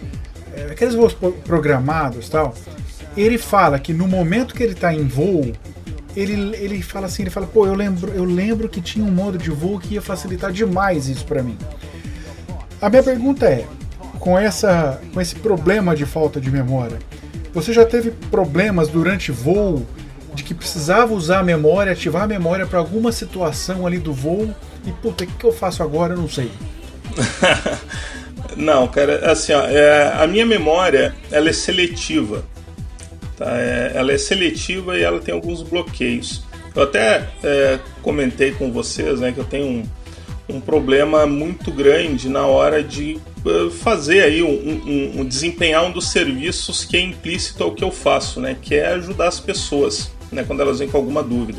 é, 0.55 0.63
aqueles 0.71 0.95
voos 0.95 1.15
programados 1.45 2.29
tal. 2.29 2.55
Ele 3.17 3.39
fala 3.39 3.79
que 3.79 3.93
no 3.93 4.07
momento 4.07 4.55
que 4.55 4.63
ele 4.63 4.73
está 4.73 4.93
em 4.93 5.07
voo, 5.07 5.53
ele, 6.17 6.57
ele 6.57 6.83
fala 6.83 7.07
assim, 7.07 7.23
ele 7.23 7.31
fala, 7.31 7.47
pô, 7.47 7.67
eu 7.67 7.75
lembro, 7.75 8.13
eu 8.13 8.25
lembro 8.25 8.69
que 8.69 8.81
tinha 8.81 9.05
um 9.05 9.11
modo 9.11 9.39
de 9.39 9.51
voo 9.51 9.79
que 9.79 9.95
ia 9.95 10.03
facilitar 10.03 10.53
demais 10.53 11.09
isso 11.09 11.25
para 11.25 11.43
mim. 11.43 11.57
A 12.81 12.91
minha 12.91 13.03
pergunta 13.03 13.47
é, 13.47 13.65
com 14.19 14.39
essa, 14.39 15.01
com 15.15 15.21
esse 15.21 15.35
problema 15.37 15.95
de 15.95 16.05
falta 16.05 16.41
de 16.41 16.51
memória, 16.51 16.99
você 17.55 17.73
já 17.73 17.87
teve 17.87 18.11
problemas 18.11 18.89
durante 18.89 19.33
voo 19.33 19.87
de 20.37 20.45
que 20.45 20.55
precisava 20.55 21.15
usar 21.15 21.41
a 21.41 21.43
memória, 21.43 21.93
ativar 21.93 22.23
a 22.23 22.27
memória 22.27 22.67
para 22.67 22.79
alguma 22.79 23.11
situação 23.11 23.87
ali 23.87 23.99
do 23.99 24.13
voo 24.13 24.55
e 24.87 24.93
puta, 24.93 25.25
o 25.25 25.27
que, 25.27 25.33
que 25.33 25.45
eu 25.45 25.53
faço 25.53 25.83
agora? 25.83 26.13
Eu 26.13 26.19
não 26.19 26.29
sei. 26.29 26.51
não, 28.55 28.87
cara, 28.87 29.31
assim, 29.31 29.53
ó, 29.53 29.63
é, 29.63 30.13
a 30.15 30.27
minha 30.27 30.45
memória 30.45 31.15
ela 31.33 31.49
é 31.49 31.53
seletiva. 31.53 32.45
Tá? 33.37 33.47
É, 33.59 33.93
ela 33.95 34.13
é 34.13 34.19
seletiva 34.19 34.99
e 34.99 35.03
ela 35.03 35.19
tem 35.19 35.35
alguns 35.35 35.63
bloqueios. 35.63 36.45
Eu 36.75 36.83
até 36.83 37.29
é, 37.43 37.79
comentei 38.03 38.53
com 38.53 38.71
vocês 38.71 39.21
né, 39.21 39.33
que 39.33 39.39
eu 39.39 39.45
tenho 39.45 39.67
um, 39.67 39.85
um 40.57 40.61
problema 40.61 41.27
muito 41.27 41.73
grande 41.73 42.29
na 42.29 42.47
hora 42.47 42.83
de 42.83 43.19
uh, 43.45 43.71
fazer 43.71 44.23
aí 44.23 44.43
um, 44.43 44.49
um, 44.49 45.21
um, 45.21 45.25
desempenhar 45.25 45.85
um 45.85 45.91
dos 45.91 46.11
serviços 46.11 46.85
que 46.85 46.97
é 46.97 47.01
implícito 47.01 47.65
ao 47.65 47.73
que 47.73 47.83
eu 47.83 47.91
faço, 47.91 48.41
né? 48.41 48.57
Que 48.61 48.77
é 48.77 48.89
ajudar 48.89 49.29
as 49.29 49.41
pessoas, 49.41 50.11
né? 50.31 50.45
Quando 50.45 50.61
elas 50.61 50.79
vêm 50.79 50.89
com 50.89 50.97
alguma 50.97 51.23
dúvida. 51.23 51.59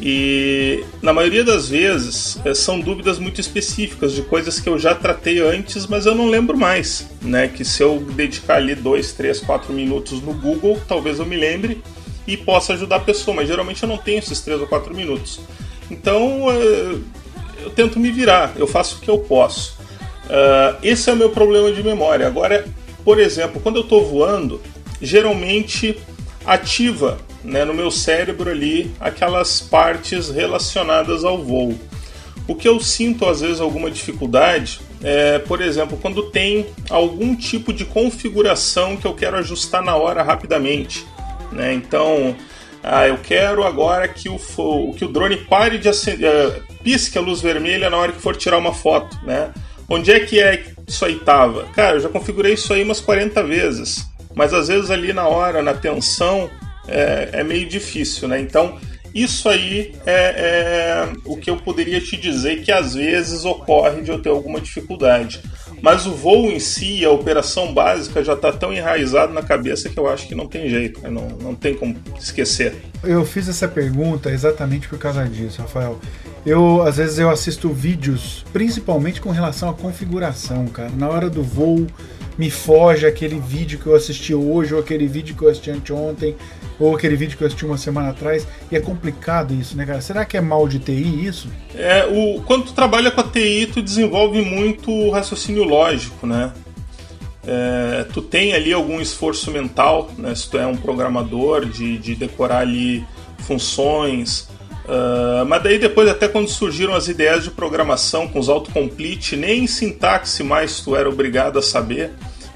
E 0.00 0.84
na 1.02 1.12
maioria 1.12 1.42
das 1.42 1.68
vezes 1.68 2.38
eh, 2.44 2.54
são 2.54 2.78
dúvidas 2.78 3.18
muito 3.18 3.40
específicas 3.40 4.12
de 4.12 4.22
coisas 4.22 4.60
que 4.60 4.68
eu 4.68 4.78
já 4.78 4.94
tratei 4.94 5.40
antes, 5.40 5.88
mas 5.88 6.06
eu 6.06 6.14
não 6.14 6.28
lembro 6.28 6.56
mais. 6.56 7.08
Né? 7.20 7.48
Que 7.48 7.64
se 7.64 7.82
eu 7.82 7.98
dedicar 8.14 8.56
ali 8.56 8.76
2, 8.76 9.12
3, 9.12 9.40
4 9.40 9.72
minutos 9.72 10.22
no 10.22 10.32
Google, 10.32 10.80
talvez 10.86 11.18
eu 11.18 11.26
me 11.26 11.36
lembre 11.36 11.82
e 12.28 12.36
possa 12.36 12.74
ajudar 12.74 12.96
a 12.96 13.00
pessoa, 13.00 13.34
mas 13.34 13.48
geralmente 13.48 13.82
eu 13.82 13.88
não 13.88 13.96
tenho 13.96 14.18
esses 14.18 14.40
3 14.40 14.60
ou 14.60 14.66
4 14.68 14.94
minutos. 14.94 15.40
Então 15.90 16.46
eh, 16.48 16.98
eu 17.62 17.70
tento 17.70 17.98
me 17.98 18.12
virar, 18.12 18.52
eu 18.56 18.68
faço 18.68 18.96
o 18.96 19.00
que 19.00 19.10
eu 19.10 19.18
posso. 19.18 19.76
Uh, 20.28 20.76
esse 20.82 21.08
é 21.08 21.12
o 21.12 21.16
meu 21.16 21.30
problema 21.30 21.72
de 21.72 21.82
memória. 21.82 22.26
Agora, 22.26 22.66
por 23.02 23.18
exemplo, 23.18 23.60
quando 23.62 23.76
eu 23.76 23.82
estou 23.82 24.06
voando, 24.06 24.60
geralmente 25.00 25.98
ativa 26.44 27.18
né, 27.42 27.64
no 27.64 27.74
meu 27.74 27.90
cérebro 27.90 28.50
ali 28.50 28.90
aquelas 29.00 29.60
partes 29.60 30.30
relacionadas 30.30 31.24
ao 31.24 31.38
voo. 31.38 31.78
O 32.46 32.54
que 32.54 32.68
eu 32.68 32.80
sinto 32.80 33.26
às 33.26 33.40
vezes 33.40 33.60
alguma 33.60 33.90
dificuldade 33.90 34.80
é, 35.02 35.38
por 35.38 35.60
exemplo, 35.60 35.98
quando 36.00 36.30
tem 36.30 36.66
algum 36.90 37.36
tipo 37.36 37.72
de 37.72 37.84
configuração 37.84 38.96
que 38.96 39.06
eu 39.06 39.14
quero 39.14 39.36
ajustar 39.36 39.82
na 39.82 39.94
hora 39.94 40.22
rapidamente. 40.22 41.06
Né? 41.52 41.72
Então, 41.72 42.36
ah, 42.82 43.06
eu 43.06 43.18
quero 43.18 43.64
agora 43.64 44.08
que 44.08 44.28
o, 44.28 44.38
que 44.96 45.04
o 45.04 45.08
drone 45.08 45.36
pare 45.36 45.78
de 45.78 45.88
acender, 45.88 46.30
uh, 46.30 46.62
pisque 46.82 47.16
a 47.16 47.20
luz 47.20 47.40
vermelha 47.40 47.88
na 47.88 47.96
hora 47.96 48.12
que 48.12 48.20
for 48.20 48.36
tirar 48.36 48.58
uma 48.58 48.74
foto. 48.74 49.16
Né? 49.24 49.52
Onde 49.88 50.10
é 50.10 50.20
que 50.20 50.40
é 50.40 50.64
isso 50.86 51.04
aí 51.04 51.16
tava? 51.16 51.64
Cara, 51.74 51.96
eu 51.96 52.00
já 52.00 52.08
configurei 52.08 52.54
isso 52.54 52.72
aí 52.72 52.82
umas 52.82 53.00
40 53.00 53.42
vezes. 53.44 54.06
Mas 54.34 54.52
às 54.52 54.68
vezes 54.68 54.90
ali 54.90 55.12
na 55.12 55.26
hora, 55.26 55.62
na 55.62 55.74
tensão, 55.74 56.50
é, 56.88 57.40
é 57.40 57.44
meio 57.44 57.68
difícil, 57.68 58.28
né? 58.28 58.40
Então, 58.40 58.78
isso 59.14 59.48
aí 59.48 59.94
é, 60.06 60.12
é, 60.12 61.12
o 61.24 61.36
que 61.36 61.50
eu 61.50 61.56
poderia 61.56 62.00
te 62.00 62.16
dizer 62.16 62.62
que 62.62 62.70
às 62.70 62.94
vezes 62.94 63.44
ocorre 63.44 64.02
de 64.02 64.10
eu 64.10 64.20
ter 64.20 64.28
alguma 64.28 64.60
dificuldade. 64.60 65.40
Mas 65.80 66.06
o 66.06 66.12
voo 66.12 66.50
em 66.50 66.58
si, 66.58 67.04
a 67.04 67.10
operação 67.10 67.72
básica, 67.72 68.24
já 68.24 68.34
está 68.34 68.52
tão 68.52 68.72
enraizado 68.72 69.32
na 69.32 69.42
cabeça 69.42 69.88
que 69.88 69.98
eu 69.98 70.08
acho 70.08 70.26
que 70.26 70.34
não 70.34 70.46
tem 70.46 70.68
jeito, 70.68 71.00
né? 71.00 71.08
não, 71.08 71.28
não 71.28 71.54
tem 71.54 71.74
como 71.74 71.96
esquecer. 72.18 72.74
Eu 73.02 73.24
fiz 73.24 73.48
essa 73.48 73.68
pergunta 73.68 74.30
exatamente 74.30 74.88
por 74.88 74.98
causa 74.98 75.24
disso, 75.24 75.62
Rafael. 75.62 75.98
Eu, 76.44 76.82
às 76.82 76.96
vezes, 76.96 77.18
eu 77.18 77.30
assisto 77.30 77.68
vídeos, 77.70 78.44
principalmente 78.52 79.20
com 79.20 79.30
relação 79.30 79.68
à 79.68 79.74
configuração, 79.74 80.66
cara. 80.66 80.90
Na 80.96 81.08
hora 81.08 81.30
do 81.30 81.42
voo, 81.42 81.86
me 82.36 82.50
foge 82.50 83.06
aquele 83.06 83.38
vídeo 83.38 83.78
que 83.78 83.86
eu 83.86 83.94
assisti 83.94 84.34
hoje, 84.34 84.72
ou 84.72 84.80
aquele 84.80 85.06
vídeo 85.06 85.36
que 85.36 85.42
eu 85.42 85.48
assisti 85.48 85.70
anteontem, 85.70 86.36
ou 86.78 86.94
aquele 86.94 87.16
vídeo 87.16 87.36
que 87.36 87.42
eu 87.42 87.46
assisti 87.46 87.66
uma 87.66 87.78
semana 87.78 88.10
atrás. 88.10 88.46
E 88.70 88.76
é 88.76 88.80
complicado 88.80 89.54
isso, 89.54 89.76
né, 89.76 89.84
cara? 89.84 90.00
Será 90.00 90.24
que 90.24 90.36
é 90.36 90.40
mal 90.40 90.68
de 90.68 90.78
TI 90.78 91.26
isso? 91.26 91.48
É, 91.74 92.06
o, 92.06 92.42
quando 92.42 92.66
tu 92.66 92.72
trabalha 92.72 93.10
com 93.10 93.20
a 93.20 93.24
TI, 93.24 93.68
tu 93.72 93.82
desenvolve 93.82 94.40
muito 94.42 95.10
raciocínio 95.10 95.64
lógico, 95.64 96.26
né? 96.26 96.52
É, 97.46 98.04
tu 98.12 98.20
tem 98.20 98.52
ali 98.52 98.72
algum 98.72 99.00
esforço 99.00 99.50
mental, 99.50 100.10
né? 100.18 100.34
Se 100.34 100.48
tu 100.50 100.58
é 100.58 100.66
um 100.66 100.76
programador, 100.76 101.64
de, 101.64 101.98
de 101.98 102.14
decorar 102.14 102.58
ali 102.58 103.04
funções. 103.38 104.48
Uh, 104.84 105.44
mas 105.46 105.62
daí 105.62 105.78
depois, 105.78 106.08
até 106.08 106.26
quando 106.26 106.48
surgiram 106.48 106.94
as 106.94 107.08
ideias 107.08 107.44
de 107.44 107.50
programação 107.50 108.26
com 108.26 108.38
os 108.38 108.48
autocomplete, 108.48 109.36
nem 109.36 109.66
sintaxe 109.66 110.42
mais 110.42 110.80
tu 110.80 110.96
era 110.96 111.08
obrigado 111.08 111.58
a 111.58 111.62
saber. 111.62 112.12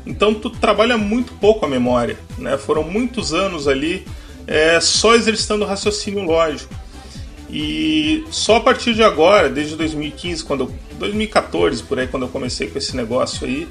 Então 0.07 0.35
tu 0.35 0.51
trabalha 0.51 0.99
muito 0.99 1.33
pouco 1.35 1.65
a 1.65 1.69
memória, 1.69 2.19
né? 2.43 2.59
Foram 2.59 2.83
muitos 2.83 3.33
anos 3.33 3.69
ali 3.69 4.07
é, 4.47 4.81
só 4.81 5.15
exercitando 5.15 5.65
raciocínio 5.65 6.23
lógico. 6.23 6.75
E 7.51 8.25
só 8.31 8.57
a 8.57 8.61
partir 8.61 8.95
de 8.95 9.03
agora, 9.03 9.49
desde 9.49 9.77
2015, 9.77 10.45
quando 10.45 10.65
eu, 10.65 10.75
2014 10.99 11.83
por 11.83 11.99
aí, 11.99 12.07
quando 12.07 12.25
eu 12.25 12.29
comecei 12.29 12.69
com 12.69 12.79
esse 12.79 12.97
negócio 12.97 13.47
aí, 13.47 13.69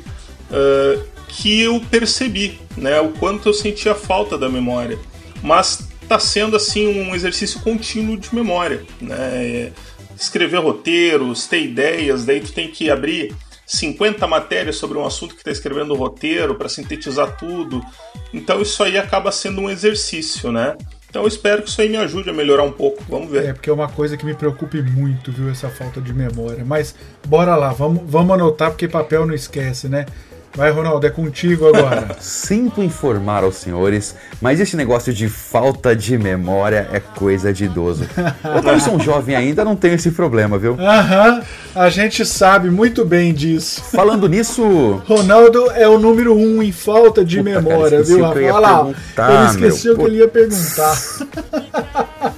uh, 0.51 1.03
que 1.27 1.61
eu 1.61 1.81
percebi, 1.89 2.59
né, 2.77 3.01
o 3.01 3.09
quanto 3.09 3.49
eu 3.49 3.53
sentia 3.53 3.95
falta 3.95 4.37
da 4.37 4.47
memória. 4.47 4.99
Mas 5.41 5.87
está 6.01 6.19
sendo 6.19 6.55
assim 6.55 6.87
um 6.87 7.15
exercício 7.15 7.59
contínuo 7.61 8.17
de 8.17 8.33
memória, 8.35 8.83
né? 8.99 9.15
É, 9.17 9.71
escrever 10.15 10.59
roteiros, 10.59 11.47
ter 11.47 11.63
ideias, 11.63 12.25
daí 12.25 12.41
tu 12.41 12.51
tem 12.51 12.67
que 12.67 12.91
abrir 12.91 13.33
50 13.71 14.27
matérias 14.27 14.75
sobre 14.75 14.97
um 14.97 15.05
assunto 15.05 15.33
que 15.33 15.39
está 15.39 15.51
escrevendo 15.51 15.93
o 15.93 15.97
roteiro 15.97 16.55
para 16.55 16.67
sintetizar 16.67 17.37
tudo. 17.37 17.81
Então 18.33 18.61
isso 18.61 18.83
aí 18.83 18.97
acaba 18.97 19.31
sendo 19.31 19.61
um 19.61 19.69
exercício, 19.69 20.51
né? 20.51 20.75
Então 21.09 21.21
eu 21.23 21.27
espero 21.27 21.61
que 21.61 21.69
isso 21.69 21.81
aí 21.81 21.87
me 21.87 21.97
ajude 21.97 22.29
a 22.29 22.33
melhorar 22.33 22.63
um 22.63 22.71
pouco. 22.71 23.01
Vamos 23.07 23.31
ver. 23.31 23.45
É, 23.45 23.53
porque 23.53 23.69
é 23.69 23.73
uma 23.73 23.87
coisa 23.87 24.17
que 24.17 24.25
me 24.25 24.33
preocupe 24.33 24.81
muito, 24.81 25.31
viu, 25.31 25.49
essa 25.49 25.69
falta 25.69 26.01
de 26.01 26.13
memória. 26.13 26.65
Mas 26.65 26.93
bora 27.27 27.55
lá, 27.55 27.71
vamos, 27.71 28.03
vamos 28.05 28.33
anotar, 28.33 28.71
porque 28.71 28.87
papel 28.89 29.25
não 29.25 29.33
esquece, 29.33 29.87
né? 29.87 30.05
Vai, 30.53 30.69
Ronaldo, 30.69 31.07
é 31.07 31.09
contigo 31.09 31.67
agora. 31.67 32.15
Sinto 32.19 32.83
informar 32.83 33.43
aos 33.43 33.55
senhores, 33.55 34.15
mas 34.41 34.59
esse 34.59 34.75
negócio 34.75 35.13
de 35.13 35.29
falta 35.29 35.95
de 35.95 36.17
memória 36.17 36.89
é 36.91 36.99
coisa 36.99 37.53
de 37.53 37.65
idoso. 37.65 38.05
Eu 38.43 38.61
também 38.61 38.79
sou 38.79 38.95
um 38.95 38.99
jovem 39.01 39.33
ainda, 39.35 39.63
não 39.63 39.77
tenho 39.77 39.95
esse 39.95 40.11
problema, 40.11 40.57
viu? 40.57 40.75
Aham, 40.77 41.41
a 41.73 41.89
gente 41.89 42.25
sabe 42.25 42.69
muito 42.69 43.05
bem 43.05 43.33
disso. 43.33 43.81
Falando 43.81 44.27
nisso. 44.27 45.01
Ronaldo 45.05 45.71
é 45.71 45.87
o 45.87 45.97
número 45.97 46.35
um 46.35 46.61
em 46.61 46.71
falta 46.71 47.23
de 47.23 47.37
Puta, 47.37 47.49
memória, 47.49 47.91
cara, 47.91 48.03
viu, 48.03 48.21
Rafael? 48.21 48.55
Olha 48.55 48.59
lá, 48.59 48.87
ele 49.29 49.49
esqueceu 49.51 49.95
meu, 49.95 50.05
que 50.05 50.11
ele 50.11 50.19
ia 50.19 50.27
perguntar. 50.27 51.01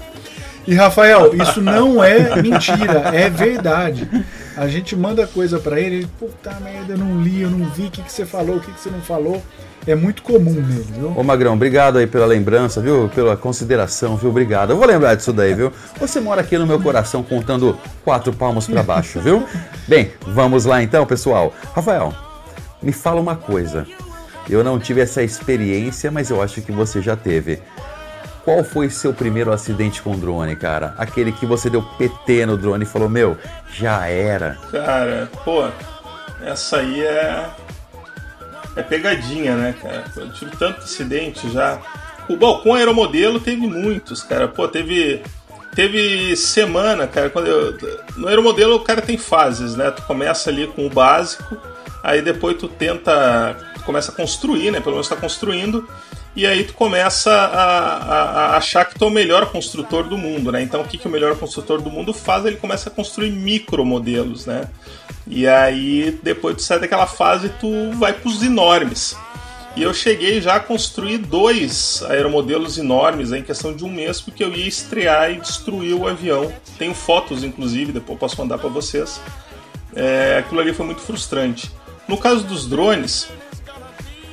e 0.68 0.76
Rafael, 0.76 1.36
isso 1.36 1.62
não 1.62 2.04
é 2.04 2.40
mentira, 2.40 3.10
é 3.12 3.28
verdade. 3.28 4.08
A 4.56 4.68
gente 4.68 4.96
manda 4.96 5.26
coisa 5.26 5.60
para 5.60 5.80
ele, 5.80 5.96
ele, 5.98 6.10
puta 6.20 6.52
merda, 6.60 6.94
eu 6.94 6.98
não 6.98 7.22
li, 7.22 7.42
eu 7.42 7.50
não 7.50 7.66
vi 7.70 7.88
o 7.88 7.92
que, 7.92 8.02
que 8.02 8.12
você 8.12 8.26
falou, 8.26 8.58
o 8.58 8.60
que, 8.60 8.72
que 8.72 8.80
você 8.80 8.90
não 8.90 9.02
falou. 9.02 9.42
É 9.86 9.96
muito 9.96 10.24
comum 10.24 10.54
mesmo, 10.54 10.94
viu? 10.94 11.14
Ô 11.16 11.24
Magrão, 11.24 11.54
obrigado 11.54 11.98
aí 11.98 12.08
pela 12.08 12.26
lembrança, 12.26 12.80
viu? 12.80 13.10
Pela 13.14 13.36
consideração, 13.36 14.16
viu? 14.16 14.30
Obrigado. 14.30 14.70
Eu 14.70 14.78
vou 14.78 14.88
lembrar 14.88 15.16
disso 15.16 15.34
daí, 15.34 15.54
viu? 15.54 15.74
Você 16.00 16.22
mora 16.22 16.42
aqui 16.42 16.58
no 16.58 16.66
meu 16.66 16.80
coração 16.80 17.22
contando 17.22 17.78
quatro 18.04 18.32
palmos 18.32 18.66
para 18.66 18.82
baixo, 18.82 19.20
viu? 19.20 19.46
Bem, 19.88 20.12
vamos 20.22 20.66
lá 20.66 20.82
então, 20.82 21.06
pessoal. 21.06 21.54
Rafael, 21.76 22.14
me 22.82 22.94
fala 22.94 23.20
uma 23.20 23.36
coisa. 23.36 23.86
Eu 24.50 24.64
não 24.64 24.80
tive 24.80 25.02
essa 25.02 25.24
experiência, 25.24 26.12
mas 26.12 26.30
eu 26.30 26.42
acho 26.42 26.62
que 26.62 26.72
você 26.72 27.02
já 27.02 27.16
teve. 27.16 27.60
Qual 28.44 28.62
foi 28.64 28.90
seu 28.90 29.14
primeiro 29.14 29.54
acidente 29.54 30.02
com 30.02 30.20
drone, 30.20 30.56
cara? 30.56 30.94
Aquele 30.98 31.32
que 31.32 31.46
você 31.46 31.70
deu 31.70 31.82
PT 31.82 32.46
no 32.46 32.58
drone 32.58 32.84
e 32.84 32.88
falou, 32.88 33.08
meu, 33.08 33.38
já 33.72 34.06
era. 34.08 34.58
Cara, 34.70 35.30
pô, 35.46 35.66
essa 36.44 36.78
aí 36.78 37.02
é. 37.02 37.50
É 38.76 38.82
pegadinha, 38.82 39.56
né, 39.56 39.76
cara? 39.82 40.04
Eu 40.16 40.30
tive 40.34 40.58
tanto 40.58 40.80
acidente 40.80 41.50
já. 41.52 41.80
Bom, 42.38 42.60
com 42.60 42.74
aeromodelo 42.74 43.40
teve 43.40 43.66
muitos, 43.68 44.24
cara. 44.24 44.48
Pô, 44.48 44.68
teve. 44.68 45.22
Teve 45.74 46.36
semana, 46.36 47.08
cara, 47.08 47.30
quando 47.30 47.48
eu. 47.48 47.78
No 48.18 48.28
aeromodelo 48.28 48.76
o 48.76 48.82
cara 48.82 49.02
tem 49.02 49.18
fases, 49.18 49.76
né? 49.76 49.90
Tu 49.90 50.02
começa 50.04 50.50
ali 50.50 50.68
com 50.68 50.86
o 50.86 50.90
básico, 50.90 51.58
aí 52.04 52.22
depois 52.22 52.58
tu 52.58 52.68
tenta. 52.68 53.56
Tu 53.76 53.84
começa 53.84 54.12
a 54.12 54.16
construir, 54.16 54.70
né? 54.70 54.80
Pelo 54.80 54.96
menos 54.96 55.08
tá 55.08 55.16
construindo 55.16 55.88
e 56.36 56.48
aí 56.48 56.64
tu 56.64 56.74
começa 56.74 57.32
a, 57.32 57.94
a, 57.94 58.24
a, 58.24 58.58
achar 58.58 58.86
que 58.86 58.98
tu 58.98 59.06
é 59.06 59.08
o 59.08 59.12
melhor 59.12 59.52
construtor 59.52 60.04
do 60.04 60.18
mundo, 60.18 60.52
né? 60.52 60.64
Então 60.64 60.82
o 60.82 60.86
que, 60.86 60.98
que 60.98 61.08
o 61.08 61.12
melhor 61.12 61.38
construtor 61.38 61.80
do 61.80 61.92
mundo 61.92 62.14
faz? 62.14 62.46
Ele 62.46 62.56
começa 62.56 62.90
a 62.90 62.92
construir 62.92 63.32
micromodelos, 63.32 64.48
né? 64.48 64.68
E 65.28 65.48
aí 65.48 66.20
depois 66.24 66.56
tu 66.56 66.64
sai 66.64 66.80
daquela 66.80 67.06
fase 67.06 67.50
tu 67.60 67.92
vai 67.94 68.14
para 68.14 68.28
os 68.28 68.42
enormes. 68.42 69.16
E 69.76 69.82
eu 69.82 69.94
cheguei 69.94 70.40
já 70.40 70.56
a 70.56 70.60
construir 70.60 71.18
dois 71.18 72.04
aeromodelos 72.04 72.78
enormes 72.78 73.32
em 73.32 73.42
questão 73.42 73.76
de 73.76 73.84
um 73.84 73.90
mês, 73.90 74.22
porque 74.22 74.44
eu 74.44 74.54
ia 74.54 74.68
estrear 74.68 75.32
e 75.32 75.40
destruir 75.40 75.96
o 75.96 76.08
avião. 76.08 76.52
Tenho 76.78 76.94
fotos, 76.94 77.44
inclusive, 77.44 77.92
depois 77.92 78.20
posso 78.20 78.40
mandar 78.40 78.60
para 78.60 78.70
vocês. 78.70 79.20
É, 79.96 80.38
aquilo 80.40 80.62
ali 80.62 80.74
foi 80.74 80.86
muito 80.86 81.02
frustrante. 81.02 81.72
No 82.08 82.18
caso 82.18 82.44
dos 82.44 82.68
drones, 82.68 83.28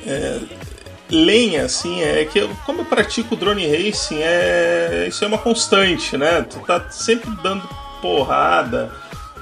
é, 0.05 0.39
lenha, 1.11 1.65
assim, 1.65 2.01
é 2.01 2.23
que 2.25 2.39
eu, 2.39 2.49
como 2.65 2.81
eu 2.81 2.85
pratico 2.85 3.35
drone 3.35 3.67
racing, 3.67 4.19
é, 4.21 5.05
isso 5.09 5.23
é 5.23 5.27
uma 5.27 5.37
constante, 5.37 6.17
né? 6.17 6.41
Tu 6.41 6.59
tá 6.59 6.89
sempre 6.89 7.29
dando 7.43 7.67
porrada 8.01 8.89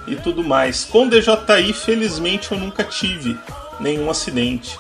e 0.08 0.16
tudo 0.16 0.44
mais. 0.44 0.84
Com 0.84 1.08
DJI, 1.08 1.74
felizmente, 1.74 2.52
eu 2.52 2.58
nunca 2.58 2.84
tive 2.84 3.38
nenhum 3.80 4.10
acidente. 4.10 4.78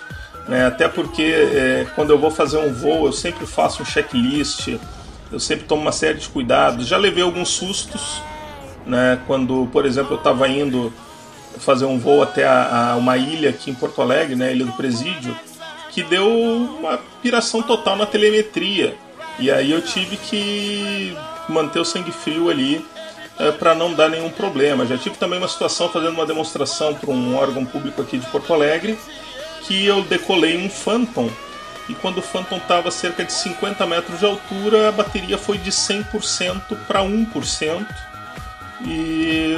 Né? 0.48 0.66
Até 0.66 0.88
porque 0.88 1.22
é, 1.22 1.88
quando 1.96 2.10
eu 2.10 2.18
vou 2.18 2.32
fazer 2.32 2.58
um 2.58 2.74
voo, 2.74 3.06
eu 3.06 3.14
sempre 3.14 3.46
faço 3.46 3.84
um 3.84 3.86
checklist, 3.86 4.80
eu 5.32 5.40
sempre 5.40 5.66
tomo 5.66 5.84
uma 5.84 5.92
série 5.92 6.18
de 6.18 6.28
cuidados. 6.28 6.88
Já 6.88 6.98
levei 6.98 7.24
alguns 7.24 7.50
sustos, 7.50 8.20
né? 8.86 9.20
Quando, 9.28 9.70
por 9.72 9.86
exemplo, 9.86 10.14
eu 10.14 10.18
estava 10.18 10.48
indo 10.48 10.92
fazer 11.60 11.86
um 11.86 12.00
voo 12.00 12.24
até 12.24 12.48
a, 12.48 12.94
a, 12.94 12.96
uma 12.96 13.16
ilha 13.16 13.52
aqui 13.52 13.70
em 13.70 13.76
Porto 13.76 14.02
Alegre, 14.02 14.36
né? 14.36 14.52
Ilha 14.52 14.66
do 14.66 14.72
Presídio 14.72 15.38
que 15.90 16.04
deu 16.04 16.28
uma 16.28 17.00
piração 17.22 17.62
total 17.62 17.96
na 17.96 18.06
telemetria. 18.06 18.96
E 19.38 19.50
aí 19.50 19.72
eu 19.72 19.82
tive 19.82 20.18
que 20.18 21.16
manter 21.48 21.80
o 21.80 21.86
sangue 21.86 22.12
frio 22.12 22.50
ali 22.50 22.86
é, 23.38 23.52
para 23.52 23.74
não 23.74 23.94
dar 23.94 24.10
nenhum 24.10 24.30
problema. 24.30 24.86
Já 24.86 24.98
tive 24.98 25.18
também 25.18 25.40
uma 25.40 25.48
situação 25.48 25.90
fazendo 25.90 26.14
uma 26.14 26.26
demonstração 26.26 26.94
para 26.94 27.10
um 27.10 27.36
órgão 27.36 27.66
público 27.66 28.02
aqui 28.02 28.18
de 28.18 28.26
Porto 28.28 28.54
Alegre 28.54 28.98
que 29.64 29.86
eu 29.86 30.02
decolei 30.04 30.58
um 30.58 30.70
Phantom 30.70 31.30
e 31.90 31.96
quando 31.96 32.20
o 32.20 32.22
Phantom 32.22 32.58
estava 32.58 32.90
a 32.90 32.92
cerca 32.92 33.26
de 33.26 33.34
50 33.34 33.86
metros 33.88 34.20
de 34.20 34.26
altura, 34.26 34.90
a 34.90 34.92
bateria 34.92 35.40
foi 35.40 35.58
de 35.58 35.72
100% 35.72 36.78
para 36.88 37.02
1%. 37.02 37.86
E 38.86 39.58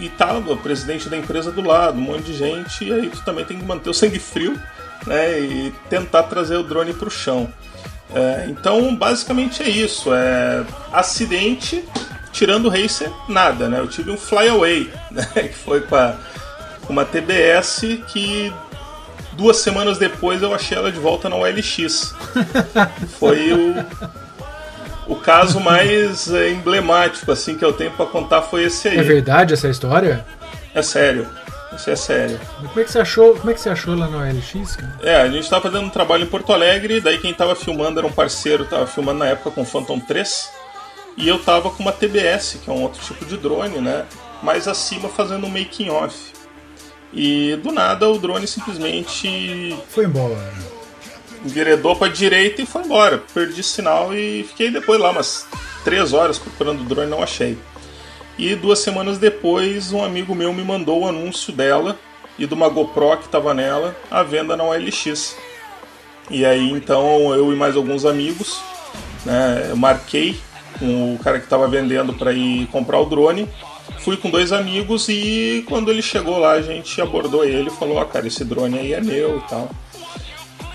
e 0.00 0.12
o 0.46 0.56
presidente 0.56 1.08
da 1.08 1.16
empresa 1.16 1.50
do 1.50 1.60
lado, 1.60 1.98
um 1.98 2.02
monte 2.02 2.22
de 2.22 2.34
gente, 2.34 2.84
e 2.84 2.92
aí 2.92 3.10
tu 3.10 3.20
também 3.24 3.44
tem 3.44 3.58
que 3.58 3.64
manter 3.64 3.90
o 3.90 3.94
sangue 3.94 4.20
frio 4.20 4.60
né, 5.08 5.40
e 5.40 5.74
tentar 5.88 6.24
trazer 6.24 6.56
o 6.56 6.62
drone 6.62 6.92
para 6.92 7.08
o 7.08 7.10
chão. 7.10 7.48
É, 8.14 8.46
então, 8.48 8.94
basicamente 8.94 9.62
é 9.62 9.68
isso: 9.68 10.14
é 10.14 10.64
acidente, 10.92 11.84
tirando 12.32 12.66
o 12.66 12.68
racer, 12.68 13.10
nada. 13.28 13.68
Né? 13.68 13.80
Eu 13.80 13.88
tive 13.88 14.10
um 14.10 14.16
flyaway, 14.16 14.90
né, 15.10 15.26
que 15.34 15.54
foi 15.54 15.80
com 15.80 15.96
a, 15.96 16.14
uma 16.88 17.04
TBS 17.04 17.80
que 18.06 18.52
duas 19.32 19.58
semanas 19.58 19.98
depois 19.98 20.42
eu 20.42 20.54
achei 20.54 20.76
ela 20.76 20.90
de 20.90 20.98
volta 20.98 21.28
na 21.28 21.36
OLX. 21.36 22.14
Foi 23.20 23.52
o, 23.52 23.86
o 25.06 25.14
caso 25.14 25.60
mais 25.60 26.32
é, 26.32 26.50
emblemático 26.50 27.30
assim 27.30 27.56
que 27.56 27.64
eu 27.64 27.72
tenho 27.72 27.92
para 27.92 28.06
contar 28.06 28.42
foi 28.42 28.64
esse 28.64 28.88
aí. 28.88 28.98
É 28.98 29.02
verdade 29.02 29.54
essa 29.54 29.68
história? 29.68 30.26
É 30.74 30.82
sério. 30.82 31.24
Isso 31.74 31.90
é 31.90 31.96
sério. 31.96 32.40
Como 32.58 32.80
é 32.80 32.84
que 32.84 32.90
você 32.90 32.98
achou? 32.98 33.34
Como 33.36 33.50
é 33.50 33.54
que 33.54 33.60
você 33.60 33.68
achou 33.68 33.94
lá 33.94 34.08
no 34.08 34.18
OLX, 34.18 34.76
cara? 34.76 34.98
É, 35.02 35.16
a 35.16 35.28
gente 35.28 35.44
estava 35.44 35.62
fazendo 35.62 35.84
um 35.84 35.90
trabalho 35.90 36.24
em 36.24 36.26
Porto 36.26 36.52
Alegre, 36.52 37.00
daí 37.00 37.18
quem 37.18 37.30
estava 37.30 37.54
filmando 37.54 37.98
era 37.98 38.06
um 38.06 38.12
parceiro, 38.12 38.64
estava 38.64 38.86
filmando 38.86 39.18
na 39.18 39.26
época 39.26 39.50
com 39.50 39.62
o 39.62 39.64
Phantom 39.66 40.00
3, 40.00 40.50
e 41.16 41.28
eu 41.28 41.36
estava 41.36 41.70
com 41.70 41.82
uma 41.82 41.92
TBS, 41.92 42.58
que 42.64 42.70
é 42.70 42.72
um 42.72 42.82
outro 42.82 43.00
tipo 43.04 43.24
de 43.26 43.36
drone, 43.36 43.78
né? 43.80 44.06
Mais 44.42 44.66
acima 44.66 45.08
fazendo 45.08 45.46
um 45.46 45.50
making 45.50 45.90
off. 45.90 46.16
E 47.12 47.56
do 47.62 47.72
nada 47.72 48.08
o 48.08 48.18
drone 48.18 48.46
simplesmente 48.46 49.76
Foi 49.88 50.04
embora. 50.04 50.36
enveredou 51.44 51.96
para 51.96 52.12
direita 52.12 52.62
e 52.62 52.66
foi 52.66 52.82
embora. 52.82 53.18
Perdi 53.32 53.62
sinal 53.62 54.14
e 54.14 54.44
fiquei 54.48 54.70
depois 54.70 55.00
lá 55.00 55.10
umas 55.10 55.46
três 55.84 56.12
horas 56.12 56.38
procurando 56.38 56.82
o 56.82 56.84
drone 56.84 57.06
e 57.06 57.10
não 57.10 57.22
achei. 57.22 57.58
E 58.38 58.54
duas 58.54 58.78
semanas 58.78 59.18
depois, 59.18 59.92
um 59.92 60.02
amigo 60.02 60.32
meu 60.32 60.52
me 60.52 60.62
mandou 60.62 61.00
o 61.00 61.08
anúncio 61.08 61.52
dela 61.52 61.98
e 62.38 62.46
de 62.46 62.54
uma 62.54 62.68
GoPro 62.68 63.16
que 63.16 63.26
estava 63.26 63.52
nela 63.52 63.96
à 64.08 64.22
venda 64.22 64.56
na 64.56 64.62
OLX. 64.62 65.36
E 66.30 66.44
aí 66.44 66.70
então 66.70 67.34
eu 67.34 67.52
e 67.52 67.56
mais 67.56 67.74
alguns 67.74 68.04
amigos, 68.04 68.60
né, 69.26 69.72
marquei 69.74 70.38
com 70.78 71.14
o 71.14 71.18
cara 71.18 71.40
que 71.40 71.46
estava 71.46 71.66
vendendo 71.66 72.14
para 72.14 72.32
ir 72.32 72.68
comprar 72.68 73.00
o 73.00 73.06
drone. 73.06 73.48
Fui 73.98 74.16
com 74.16 74.30
dois 74.30 74.52
amigos 74.52 75.08
e 75.08 75.64
quando 75.66 75.90
ele 75.90 76.00
chegou 76.00 76.38
lá 76.38 76.52
a 76.52 76.62
gente 76.62 77.00
abordou 77.00 77.44
ele 77.44 77.68
e 77.68 77.72
falou: 77.72 77.96
Ó, 77.96 78.04
cara, 78.04 78.28
esse 78.28 78.44
drone 78.44 78.78
aí 78.78 78.92
é 78.92 79.00
meu 79.00 79.38
e 79.38 79.40
tal. 79.48 79.68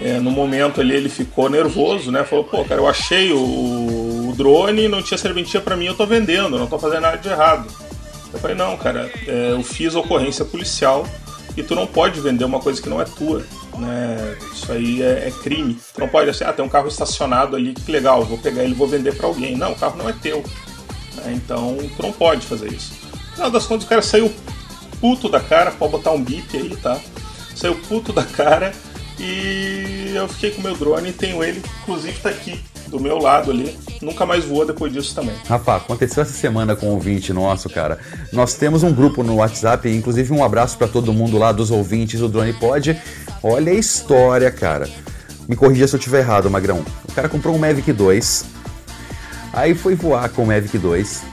É, 0.01 0.19
no 0.19 0.31
momento 0.31 0.81
ali 0.81 0.93
ele 0.93 1.07
ficou 1.07 1.49
nervoso, 1.49 2.11
né? 2.11 2.25
Falou: 2.25 2.43
pô, 2.43 2.65
cara, 2.65 2.81
eu 2.81 2.87
achei 2.89 3.31
o 3.31 4.02
drone, 4.33 4.87
não 4.87 5.01
tinha 5.01 5.17
serventia 5.17 5.61
para 5.61 5.75
mim, 5.75 5.85
eu 5.85 5.95
tô 5.95 6.05
vendendo, 6.05 6.57
não 6.57 6.67
tô 6.67 6.79
fazendo 6.79 7.01
nada 7.01 7.17
de 7.17 7.29
errado. 7.29 7.67
Eu 8.33 8.39
falei: 8.39 8.55
não, 8.55 8.75
cara, 8.77 9.11
é, 9.27 9.51
eu 9.51 9.63
fiz 9.63 9.95
ocorrência 9.95 10.43
policial 10.43 11.05
e 11.55 11.61
tu 11.61 11.75
não 11.75 11.85
pode 11.85 12.19
vender 12.19 12.43
uma 12.43 12.59
coisa 12.59 12.81
que 12.81 12.89
não 12.89 12.99
é 12.99 13.05
tua. 13.05 13.45
Né? 13.77 14.37
Isso 14.53 14.71
aí 14.71 15.01
é, 15.01 15.27
é 15.27 15.31
crime. 15.43 15.79
Tu 15.93 15.99
não 15.99 16.07
pode 16.07 16.29
assim, 16.29 16.43
ah, 16.43 16.53
tem 16.53 16.65
um 16.65 16.69
carro 16.69 16.87
estacionado 16.87 17.55
ali, 17.55 17.73
que 17.73 17.91
legal, 17.91 18.23
vou 18.23 18.37
pegar 18.37 18.63
ele 18.63 18.73
e 18.73 18.75
vou 18.75 18.87
vender 18.87 19.15
para 19.15 19.27
alguém. 19.27 19.55
Não, 19.55 19.71
o 19.71 19.75
carro 19.75 19.97
não 19.97 20.09
é 20.09 20.13
teu. 20.13 20.43
né? 21.15 21.33
Então 21.35 21.77
tu 21.95 22.01
não 22.01 22.11
pode 22.11 22.45
fazer 22.45 22.71
isso. 22.71 22.93
No 23.11 23.35
final 23.35 23.51
das 23.51 23.65
contas, 23.65 23.85
o 23.85 23.89
cara 23.89 24.01
saiu 24.01 24.33
puto 24.99 25.29
da 25.29 25.39
cara, 25.39 25.71
pode 25.71 25.91
botar 25.91 26.11
um 26.11 26.23
bip 26.23 26.55
aí, 26.55 26.75
tá? 26.77 26.99
Saiu 27.55 27.75
puto 27.75 28.11
da 28.13 28.23
cara 28.23 28.73
e 29.23 30.13
eu 30.15 30.27
fiquei 30.27 30.51
com 30.51 30.59
o 30.59 30.63
meu 30.63 30.75
drone 30.75 31.09
e 31.09 31.13
tenho 31.13 31.43
ele, 31.43 31.61
inclusive 31.81 32.19
tá 32.19 32.29
aqui 32.29 32.59
do 32.87 32.99
meu 32.99 33.17
lado 33.17 33.51
ali. 33.51 33.75
Nunca 34.01 34.25
mais 34.25 34.43
voou 34.43 34.65
depois 34.65 34.91
disso 34.91 35.15
também. 35.15 35.33
Rafa, 35.47 35.77
aconteceu 35.77 36.21
essa 36.21 36.33
semana 36.33 36.75
com 36.75 36.87
um 36.87 36.91
ouvinte 36.91 37.31
nosso, 37.31 37.69
cara. 37.69 37.97
Nós 38.31 38.53
temos 38.55 38.83
um 38.83 38.93
grupo 38.93 39.23
no 39.23 39.37
WhatsApp, 39.37 39.89
inclusive 39.89 40.31
um 40.33 40.43
abraço 40.43 40.77
pra 40.77 40.87
todo 40.87 41.13
mundo 41.13 41.37
lá 41.37 41.51
dos 41.51 41.71
ouvintes 41.71 42.19
do 42.19 42.27
Drone 42.27 42.53
Pod. 42.53 42.99
Olha 43.41 43.71
a 43.71 43.75
história, 43.75 44.51
cara. 44.51 44.89
Me 45.47 45.55
corrija 45.55 45.87
se 45.87 45.95
eu 45.95 45.97
estiver 45.97 46.19
errado, 46.19 46.49
Magrão. 46.49 46.85
O 47.07 47.13
cara 47.13 47.29
comprou 47.29 47.55
um 47.55 47.57
Mavic 47.57 47.91
2, 47.91 48.45
aí 49.51 49.73
foi 49.73 49.95
voar 49.95 50.29
com 50.29 50.43
o 50.43 50.47
Mavic 50.47 50.77
2. 50.77 51.23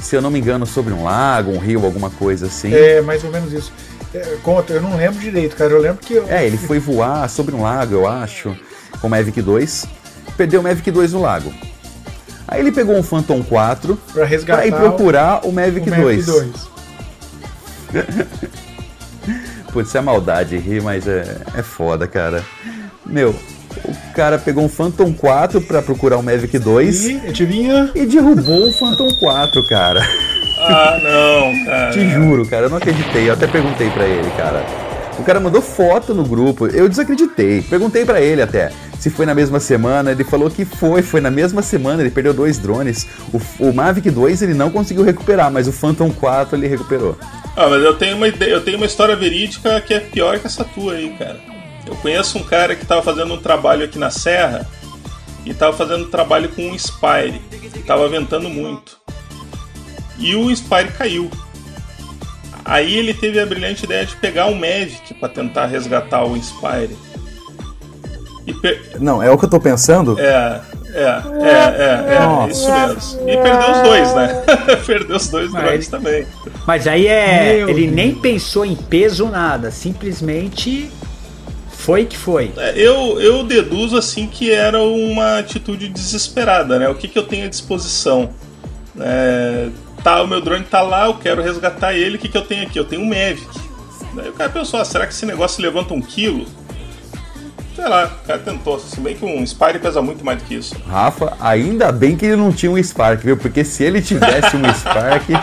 Se 0.00 0.16
eu 0.16 0.22
não 0.22 0.30
me 0.30 0.40
engano, 0.40 0.66
sobre 0.66 0.92
um 0.92 1.04
lago, 1.04 1.52
um 1.52 1.58
rio, 1.58 1.84
alguma 1.84 2.10
coisa 2.10 2.46
assim. 2.46 2.72
É, 2.74 3.00
mais 3.00 3.22
ou 3.22 3.30
menos 3.30 3.52
isso. 3.52 3.72
É, 4.14 4.36
conta, 4.42 4.72
eu 4.74 4.80
não 4.82 4.96
lembro 4.96 5.18
direito, 5.18 5.56
cara. 5.56 5.70
Eu 5.72 5.80
lembro 5.80 5.98
que. 6.04 6.14
eu- 6.14 6.26
É, 6.28 6.46
ele 6.46 6.56
foi 6.58 6.78
voar 6.78 7.28
sobre 7.30 7.54
um 7.54 7.62
lago, 7.62 7.94
eu 7.94 8.06
acho, 8.06 8.54
com 9.00 9.06
o 9.06 9.10
Mavic 9.10 9.40
2. 9.40 9.86
Perdeu 10.36 10.60
o 10.60 10.62
Mavic 10.62 10.90
2 10.90 11.12
no 11.12 11.20
lago. 11.22 11.52
Aí 12.46 12.60
ele 12.60 12.72
pegou 12.72 12.94
um 12.96 13.02
Phantom 13.02 13.42
4 13.42 13.98
Pra 14.12 14.24
resgatar 14.26 14.58
pra 14.58 14.66
ir 14.66 14.72
procurar 14.72 15.46
o 15.46 15.52
Mavic, 15.52 15.86
o 15.88 15.90
Mavic 15.90 16.22
2. 16.22 16.26
2. 16.26 16.50
Putz, 19.72 19.94
é 19.94 20.00
maldade 20.02 20.56
rir, 20.58 20.82
mas 20.82 21.06
é, 21.08 21.36
é 21.56 21.62
foda, 21.62 22.06
cara. 22.06 22.44
Meu, 23.06 23.30
o 23.84 24.12
cara 24.14 24.38
pegou 24.38 24.62
um 24.64 24.68
Phantom 24.68 25.12
4 25.14 25.62
pra 25.62 25.80
procurar 25.80 26.18
o 26.18 26.22
Mavic 26.22 26.58
2 26.58 27.04
E 27.06 27.20
e 27.94 28.06
derrubou 28.06 28.68
o 28.68 28.72
Phantom 28.72 29.08
4, 29.18 29.66
cara. 29.66 30.02
Ah, 30.64 30.98
não, 31.02 31.64
cara. 31.64 31.90
Te 31.90 32.08
juro, 32.08 32.46
cara, 32.46 32.66
eu 32.66 32.70
não 32.70 32.78
acreditei. 32.78 33.28
Eu 33.28 33.34
até 33.34 33.46
perguntei 33.46 33.90
pra 33.90 34.04
ele, 34.04 34.30
cara. 34.36 34.64
O 35.18 35.24
cara 35.24 35.38
mandou 35.38 35.60
foto 35.60 36.14
no 36.14 36.24
grupo. 36.24 36.66
Eu 36.66 36.88
desacreditei. 36.88 37.62
Perguntei 37.62 38.04
pra 38.04 38.20
ele 38.20 38.42
até 38.42 38.72
se 38.98 39.10
foi 39.10 39.26
na 39.26 39.34
mesma 39.34 39.58
semana. 39.58 40.12
Ele 40.12 40.24
falou 40.24 40.48
que 40.48 40.64
foi, 40.64 41.02
foi 41.02 41.20
na 41.20 41.30
mesma 41.30 41.60
semana. 41.60 42.02
Ele 42.02 42.10
perdeu 42.10 42.32
dois 42.32 42.58
drones. 42.58 43.06
O, 43.32 43.68
o 43.68 43.74
Mavic 43.74 44.10
2 44.10 44.42
ele 44.42 44.54
não 44.54 44.70
conseguiu 44.70 45.02
recuperar, 45.04 45.50
mas 45.50 45.66
o 45.66 45.72
Phantom 45.72 46.10
4 46.10 46.56
ele 46.56 46.68
recuperou. 46.68 47.16
Ah, 47.56 47.68
mas 47.68 47.82
eu 47.82 47.94
tenho 47.94 48.16
uma 48.16 48.28
ideia, 48.28 48.52
eu 48.52 48.62
tenho 48.62 48.76
uma 48.78 48.86
história 48.86 49.14
verídica 49.14 49.80
que 49.80 49.92
é 49.92 50.00
pior 50.00 50.38
que 50.38 50.46
essa 50.46 50.64
tua 50.64 50.94
aí, 50.94 51.10
cara. 51.18 51.38
Eu 51.86 51.96
conheço 51.96 52.38
um 52.38 52.44
cara 52.44 52.76
que 52.76 52.86
tava 52.86 53.02
fazendo 53.02 53.34
um 53.34 53.38
trabalho 53.38 53.84
aqui 53.84 53.98
na 53.98 54.10
Serra 54.10 54.66
e 55.44 55.52
tava 55.52 55.76
fazendo 55.76 56.04
um 56.04 56.10
trabalho 56.10 56.48
com 56.50 56.62
um 56.62 56.78
Spire. 56.78 57.42
E 57.74 57.78
tava 57.80 58.08
ventando 58.08 58.48
muito. 58.48 59.01
E 60.22 60.34
o 60.36 60.54
Spire 60.54 60.88
caiu. 60.96 61.30
Aí 62.64 62.96
ele 62.96 63.12
teve 63.12 63.40
a 63.40 63.44
brilhante 63.46 63.84
ideia 63.84 64.06
de 64.06 64.14
pegar 64.16 64.46
um 64.46 64.54
Mavic 64.54 65.14
para 65.18 65.28
tentar 65.28 65.66
resgatar 65.66 66.24
o 66.24 66.36
Spire. 66.40 66.96
E 68.46 68.52
per- 68.54 68.80
Não, 69.00 69.22
é 69.22 69.30
o 69.30 69.36
que 69.38 69.44
eu 69.44 69.50
tô 69.50 69.58
pensando. 69.60 70.18
é, 70.18 70.60
é, 70.94 71.00
é, 71.02 71.04
é, 71.08 72.46
é, 72.46 72.50
isso 72.50 72.70
mesmo. 72.70 73.28
E 73.28 73.36
perdeu 73.36 73.70
os 73.72 73.82
dois, 73.82 74.14
né? 74.14 74.42
perdeu 74.86 75.16
os 75.16 75.28
dois 75.28 75.50
Mas- 75.50 75.62
drones 75.64 75.88
também. 75.88 76.26
Mas 76.66 76.86
aí 76.86 77.06
é. 77.08 77.56
Meu 77.56 77.68
ele 77.70 77.82
Deus. 77.82 77.92
nem 77.94 78.14
pensou 78.14 78.64
em 78.64 78.76
peso 78.76 79.26
nada, 79.28 79.70
simplesmente 79.70 80.90
foi 81.70 82.04
que 82.04 82.16
foi. 82.16 82.52
É, 82.56 82.74
Eu, 82.76 83.20
eu 83.20 83.42
deduzo 83.42 83.96
assim 83.96 84.28
que 84.28 84.52
era 84.52 84.80
uma 84.80 85.38
atitude 85.40 85.88
desesperada, 85.88 86.78
né? 86.78 86.88
O 86.88 86.94
que, 86.94 87.08
que 87.08 87.18
eu 87.18 87.24
tenho 87.24 87.46
à 87.46 87.48
disposição? 87.48 88.30
É, 89.00 89.68
tá, 90.02 90.22
o 90.22 90.26
meu 90.26 90.40
drone 90.40 90.64
tá 90.64 90.82
lá, 90.82 91.06
eu 91.06 91.14
quero 91.14 91.42
resgatar 91.42 91.94
ele, 91.94 92.16
o 92.16 92.18
que, 92.18 92.28
que 92.28 92.36
eu 92.36 92.42
tenho 92.42 92.64
aqui? 92.64 92.78
Eu 92.78 92.84
tenho 92.84 93.02
um 93.02 93.06
Mavic. 93.06 93.48
Daí 94.14 94.28
o 94.28 94.32
cara 94.32 94.50
pensou, 94.50 94.80
ah, 94.80 94.84
será 94.84 95.06
que 95.06 95.12
esse 95.12 95.24
negócio 95.24 95.62
levanta 95.62 95.94
um 95.94 96.00
quilo? 96.00 96.46
Sei 97.74 97.88
lá, 97.88 98.10
o 98.22 98.26
cara 98.26 98.38
tentou, 98.38 98.78
se 98.78 99.00
bem 99.00 99.16
que 99.16 99.24
um 99.24 99.46
Spire 99.46 99.78
pesa 99.78 100.02
muito 100.02 100.22
mais 100.22 100.38
do 100.38 100.44
que 100.44 100.56
isso. 100.56 100.76
Rafa, 100.86 101.34
ainda 101.40 101.90
bem 101.90 102.16
que 102.16 102.26
ele 102.26 102.36
não 102.36 102.52
tinha 102.52 102.70
um 102.70 102.82
Spark, 102.82 103.24
viu? 103.24 103.36
Porque 103.36 103.64
se 103.64 103.82
ele 103.82 104.02
tivesse 104.02 104.56
um 104.56 104.74
Spark. 104.74 105.24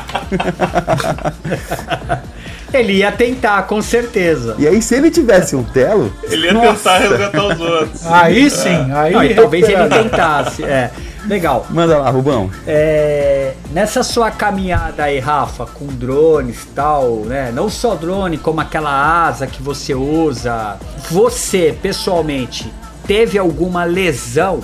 Ele 2.72 2.94
ia 2.94 3.12
tentar, 3.12 3.64
com 3.64 3.82
certeza. 3.82 4.56
e 4.60 4.68
aí, 4.68 4.80
se 4.80 4.94
ele 4.94 5.10
tivesse 5.10 5.56
um 5.56 5.64
Telo. 5.64 6.14
Ele 6.24 6.46
ia 6.46 6.54
nossa, 6.54 6.92
tentar 6.92 6.98
resgatar 7.00 7.46
os 7.46 7.60
outros. 7.60 8.06
Aí 8.06 8.50
sim, 8.50 8.92
aí. 8.94 9.12
Não, 9.12 9.24
e 9.24 9.34
talvez 9.34 9.68
ele 9.68 9.90
tentasse. 9.90 10.64
É. 10.64 10.92
Legal. 11.26 11.66
Manda 11.70 11.98
lá, 11.98 12.10
Rubão. 12.10 12.50
É, 12.66 13.54
nessa 13.72 14.04
sua 14.04 14.32
caminhada 14.32 15.04
aí, 15.04 15.20
Rafa, 15.20 15.66
com 15.66 15.86
drones 15.88 16.64
e 16.64 16.68
tal, 16.68 17.18
né? 17.26 17.52
Não 17.52 17.70
só 17.70 17.96
drone, 17.96 18.38
como 18.38 18.62
aquela 18.62 19.26
asa 19.28 19.46
que 19.46 19.62
você 19.62 19.94
usa. 19.94 20.78
Você, 21.10 21.78
pessoalmente, 21.82 22.72
teve 23.06 23.38
alguma 23.38 23.84
lesão 23.84 24.62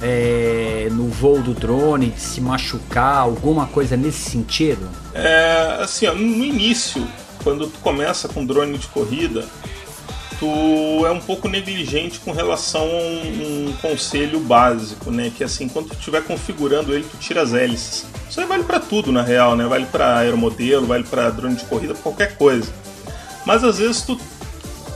é, 0.00 0.88
no 0.92 1.08
voo 1.08 1.40
do 1.40 1.54
drone, 1.54 2.10
de 2.10 2.20
se 2.20 2.40
machucar, 2.40 3.18
alguma 3.18 3.66
coisa 3.66 3.96
nesse 3.96 4.30
sentido? 4.30 4.88
É, 5.14 5.78
assim, 5.80 6.06
ó, 6.06 6.14
no 6.14 6.44
início, 6.44 7.06
quando 7.42 7.66
tu 7.66 7.78
começa 7.80 8.28
com 8.28 8.44
drone 8.44 8.78
de 8.78 8.86
corrida, 8.88 9.44
tu 10.38 11.06
é 11.06 11.10
um 11.10 11.20
pouco 11.20 11.48
negligente 11.48 12.20
com 12.20 12.32
relação 12.32 12.82
a 12.82 12.84
um, 12.84 13.68
um, 13.68 13.72
conselho 13.80 14.38
básico, 14.40 15.10
né? 15.10 15.32
Que 15.36 15.42
assim, 15.42 15.68
quando 15.68 15.88
tu 15.88 15.94
estiver 15.94 16.22
configurando 16.22 16.94
ele, 16.94 17.04
tu 17.04 17.16
tira 17.16 17.42
as 17.42 17.52
hélices. 17.52 18.06
Isso 18.28 18.40
aí 18.40 18.46
vale 18.46 18.64
para 18.64 18.78
tudo, 18.78 19.10
na 19.10 19.22
real, 19.22 19.56
né? 19.56 19.66
Vale 19.66 19.86
para 19.86 20.18
aeromodelo, 20.18 20.86
vale 20.86 21.04
para 21.04 21.30
drone 21.30 21.56
de 21.56 21.64
corrida, 21.64 21.94
qualquer 21.94 22.36
coisa. 22.36 22.72
Mas 23.44 23.64
às 23.64 23.78
vezes 23.78 24.02
tu 24.02 24.18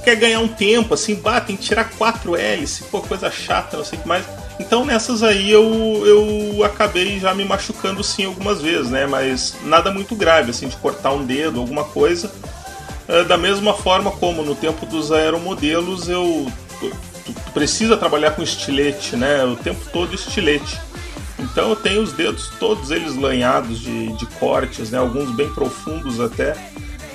quer 0.04 0.16
ganhar 0.16 0.40
um 0.40 0.48
tempo, 0.48 0.94
assim, 0.94 1.14
bah, 1.14 1.40
tem 1.40 1.56
que 1.56 1.62
tirar 1.62 1.90
quatro 1.96 2.36
hélices, 2.36 2.86
pô, 2.86 3.00
coisa 3.00 3.30
chata, 3.30 3.76
não 3.76 3.84
sei 3.84 3.98
o 3.98 4.02
que 4.02 4.08
mais. 4.08 4.24
Então 4.60 4.84
nessas 4.84 5.22
aí 5.22 5.50
eu, 5.50 6.02
eu 6.06 6.64
acabei 6.64 7.18
já 7.18 7.34
me 7.34 7.44
machucando 7.44 8.02
sim 8.04 8.24
algumas 8.24 8.60
vezes, 8.60 8.90
né? 8.90 9.06
Mas 9.06 9.56
nada 9.64 9.90
muito 9.90 10.14
grave, 10.14 10.50
assim, 10.50 10.68
de 10.68 10.76
cortar 10.76 11.12
um 11.12 11.24
dedo, 11.24 11.60
alguma 11.60 11.84
coisa. 11.84 12.30
É, 13.08 13.24
da 13.24 13.36
mesma 13.36 13.74
forma 13.74 14.10
como 14.10 14.42
no 14.42 14.54
tempo 14.54 14.86
dos 14.86 15.10
aeromodelos 15.10 16.08
eu 16.08 16.50
tu, 16.78 16.90
tu 17.24 17.52
precisa 17.52 17.96
trabalhar 17.96 18.32
com 18.32 18.42
estilete, 18.42 19.16
né? 19.16 19.44
O 19.44 19.56
tempo 19.56 19.80
todo 19.92 20.14
estilete. 20.14 20.80
Então 21.38 21.70
eu 21.70 21.76
tenho 21.76 22.02
os 22.02 22.12
dedos 22.12 22.50
todos 22.60 22.90
eles 22.90 23.16
lanhados 23.16 23.80
de, 23.80 24.12
de 24.12 24.26
cortes, 24.38 24.90
né? 24.90 24.98
Alguns 24.98 25.34
bem 25.34 25.52
profundos 25.52 26.20
até, 26.20 26.54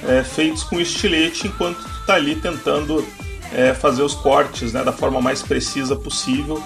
é, 0.08 0.24
feitos 0.24 0.64
com 0.64 0.80
estilete 0.80 1.48
enquanto 1.48 1.78
tu 1.78 2.06
tá 2.06 2.16
ali 2.16 2.36
tentando 2.36 3.06
é, 3.54 3.74
fazer 3.74 4.04
os 4.04 4.14
cortes, 4.14 4.74
né? 4.74 4.84
Da 4.84 4.92
forma 4.92 5.22
mais 5.22 5.42
precisa 5.42 5.96
possível. 5.96 6.62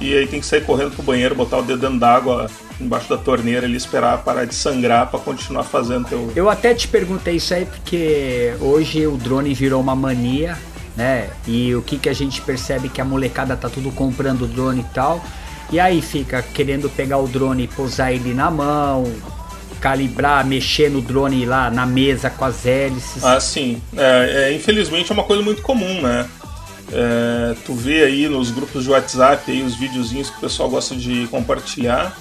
E 0.00 0.14
aí 0.14 0.26
tem 0.26 0.40
que 0.40 0.46
sair 0.46 0.64
correndo 0.64 0.92
pro 0.92 1.02
banheiro, 1.02 1.34
botar 1.34 1.58
o 1.58 1.62
dedo 1.62 1.80
dentro 1.80 1.98
d'água 1.98 2.50
embaixo 2.80 3.08
da 3.08 3.16
torneira 3.16 3.66
ali, 3.66 3.76
esperar 3.76 4.18
parar 4.22 4.44
de 4.44 4.54
sangrar 4.54 5.08
para 5.10 5.18
continuar 5.18 5.64
fazendo 5.64 6.06
teu. 6.06 6.32
Eu 6.36 6.50
até 6.50 6.74
te 6.74 6.86
perguntei 6.86 7.36
isso 7.36 7.54
aí 7.54 7.64
porque 7.64 8.54
hoje 8.60 9.06
o 9.06 9.16
drone 9.16 9.54
virou 9.54 9.80
uma 9.80 9.96
mania, 9.96 10.58
né? 10.94 11.30
E 11.46 11.74
o 11.74 11.82
que, 11.82 11.98
que 11.98 12.08
a 12.08 12.12
gente 12.12 12.42
percebe 12.42 12.88
que 12.88 13.00
a 13.00 13.04
molecada 13.04 13.56
tá 13.56 13.68
tudo 13.68 13.90
comprando 13.90 14.46
drone 14.46 14.80
e 14.80 14.94
tal. 14.94 15.24
E 15.70 15.80
aí 15.80 16.00
fica 16.00 16.42
querendo 16.42 16.88
pegar 16.88 17.18
o 17.18 17.26
drone 17.26 17.64
e 17.64 17.68
pousar 17.68 18.12
ele 18.12 18.32
na 18.32 18.50
mão, 18.50 19.04
calibrar, 19.80 20.46
mexer 20.46 20.90
no 20.90 21.00
drone 21.00 21.44
lá 21.44 21.70
na 21.70 21.86
mesa 21.86 22.30
com 22.30 22.44
as 22.44 22.64
hélices. 22.64 23.24
Ah, 23.24 23.40
sim. 23.40 23.80
É, 23.96 24.50
é, 24.50 24.52
infelizmente 24.52 25.10
é 25.10 25.14
uma 25.14 25.24
coisa 25.24 25.42
muito 25.42 25.62
comum, 25.62 26.02
né? 26.02 26.26
É, 26.92 27.56
tu 27.64 27.74
vê 27.74 28.04
aí 28.04 28.28
nos 28.28 28.50
grupos 28.50 28.84
de 28.84 28.90
WhatsApp 28.90 29.50
aí 29.50 29.62
os 29.62 29.74
videozinhos 29.74 30.30
que 30.30 30.36
o 30.36 30.40
pessoal 30.40 30.70
gosta 30.70 30.94
de 30.94 31.26
compartilhar 31.28 32.16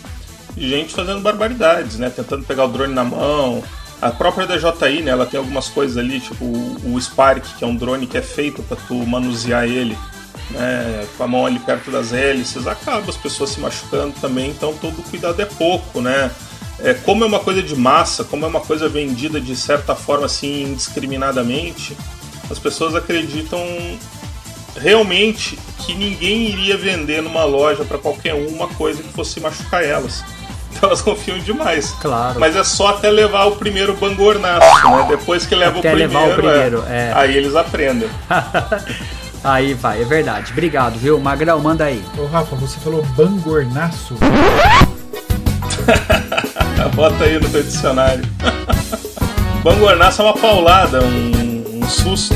gente 0.57 0.93
fazendo 0.93 1.21
barbaridades, 1.21 1.97
né? 1.97 2.09
Tentando 2.09 2.45
pegar 2.45 2.65
o 2.65 2.69
drone 2.69 2.93
na 2.93 3.03
mão. 3.03 3.63
A 4.01 4.11
própria 4.11 4.45
DJI, 4.45 5.01
né? 5.01 5.11
Ela 5.11 5.25
tem 5.25 5.37
algumas 5.37 5.67
coisas 5.67 5.97
ali, 5.97 6.19
tipo 6.19 6.45
o, 6.45 6.99
Spark, 6.99 7.43
que 7.57 7.63
é 7.63 7.67
um 7.67 7.75
drone 7.75 8.07
que 8.07 8.17
é 8.17 8.21
feito 8.21 8.61
para 8.63 8.77
tu 8.87 8.93
manusear 9.05 9.65
ele, 9.65 9.97
né? 10.51 11.07
Com 11.17 11.23
a 11.23 11.27
mão 11.27 11.45
ali 11.45 11.59
perto 11.59 11.91
das 11.91 12.13
hélices, 12.13 12.67
acaba 12.67 13.09
as 13.09 13.17
pessoas 13.17 13.51
se 13.51 13.59
machucando 13.59 14.13
também, 14.19 14.49
então 14.51 14.73
todo 14.73 15.03
cuidado 15.09 15.41
é 15.41 15.45
pouco, 15.45 16.01
né? 16.01 16.31
É, 16.79 16.93
como 16.93 17.23
é 17.23 17.27
uma 17.27 17.39
coisa 17.39 17.63
de 17.63 17.75
massa, 17.75 18.23
como 18.25 18.45
é 18.45 18.49
uma 18.49 18.59
coisa 18.59 18.89
vendida 18.89 19.39
de 19.39 19.55
certa 19.55 19.95
forma 19.95 20.25
assim 20.25 20.63
indiscriminadamente, 20.63 21.95
as 22.49 22.59
pessoas 22.59 22.93
acreditam 22.95 23.59
realmente 24.75 25.57
que 25.79 25.93
ninguém 25.93 26.49
iria 26.49 26.77
vender 26.77 27.21
numa 27.21 27.43
loja 27.43 27.83
para 27.83 27.97
qualquer 27.97 28.33
um 28.33 28.47
uma 28.47 28.67
coisa 28.67 29.01
que 29.01 29.09
fosse 29.09 29.39
machucar 29.39 29.83
elas. 29.83 30.23
Então 30.75 30.89
elas 30.89 31.01
confiam 31.01 31.39
demais. 31.39 31.91
Claro. 32.01 32.37
Mas 32.37 32.53
é 32.53 32.61
só 32.61 32.89
até 32.89 33.09
levar 33.09 33.45
o 33.45 33.55
primeiro 33.55 33.93
bangornaço, 33.93 34.89
né? 34.89 35.05
Depois 35.07 35.45
que 35.45 35.55
leva 35.55 35.79
até 35.79 35.87
o 35.87 35.95
primeiro, 35.95 36.13
levar 36.13 36.29
o 36.29 36.35
primeiro 36.35 36.83
é, 36.89 36.97
é. 36.97 37.13
aí 37.15 37.37
eles 37.37 37.55
aprendem. 37.55 38.09
aí 39.41 39.73
vai, 39.73 40.01
é 40.01 40.03
verdade. 40.03 40.51
Obrigado, 40.51 40.99
viu? 40.99 41.17
Magrão, 41.17 41.61
manda 41.61 41.85
aí. 41.85 42.03
Ô 42.17 42.25
Rafa, 42.25 42.57
você 42.57 42.77
falou 42.81 43.01
bangornaço? 43.15 44.17
Bota 46.93 47.23
aí 47.23 47.39
no 47.39 47.47
teu 47.47 47.63
dicionário. 47.63 48.25
bangornaço 49.63 50.23
é 50.23 50.25
uma 50.25 50.33
paulada, 50.33 51.01
um, 51.01 51.79
um 51.81 51.89
susto. 51.89 52.35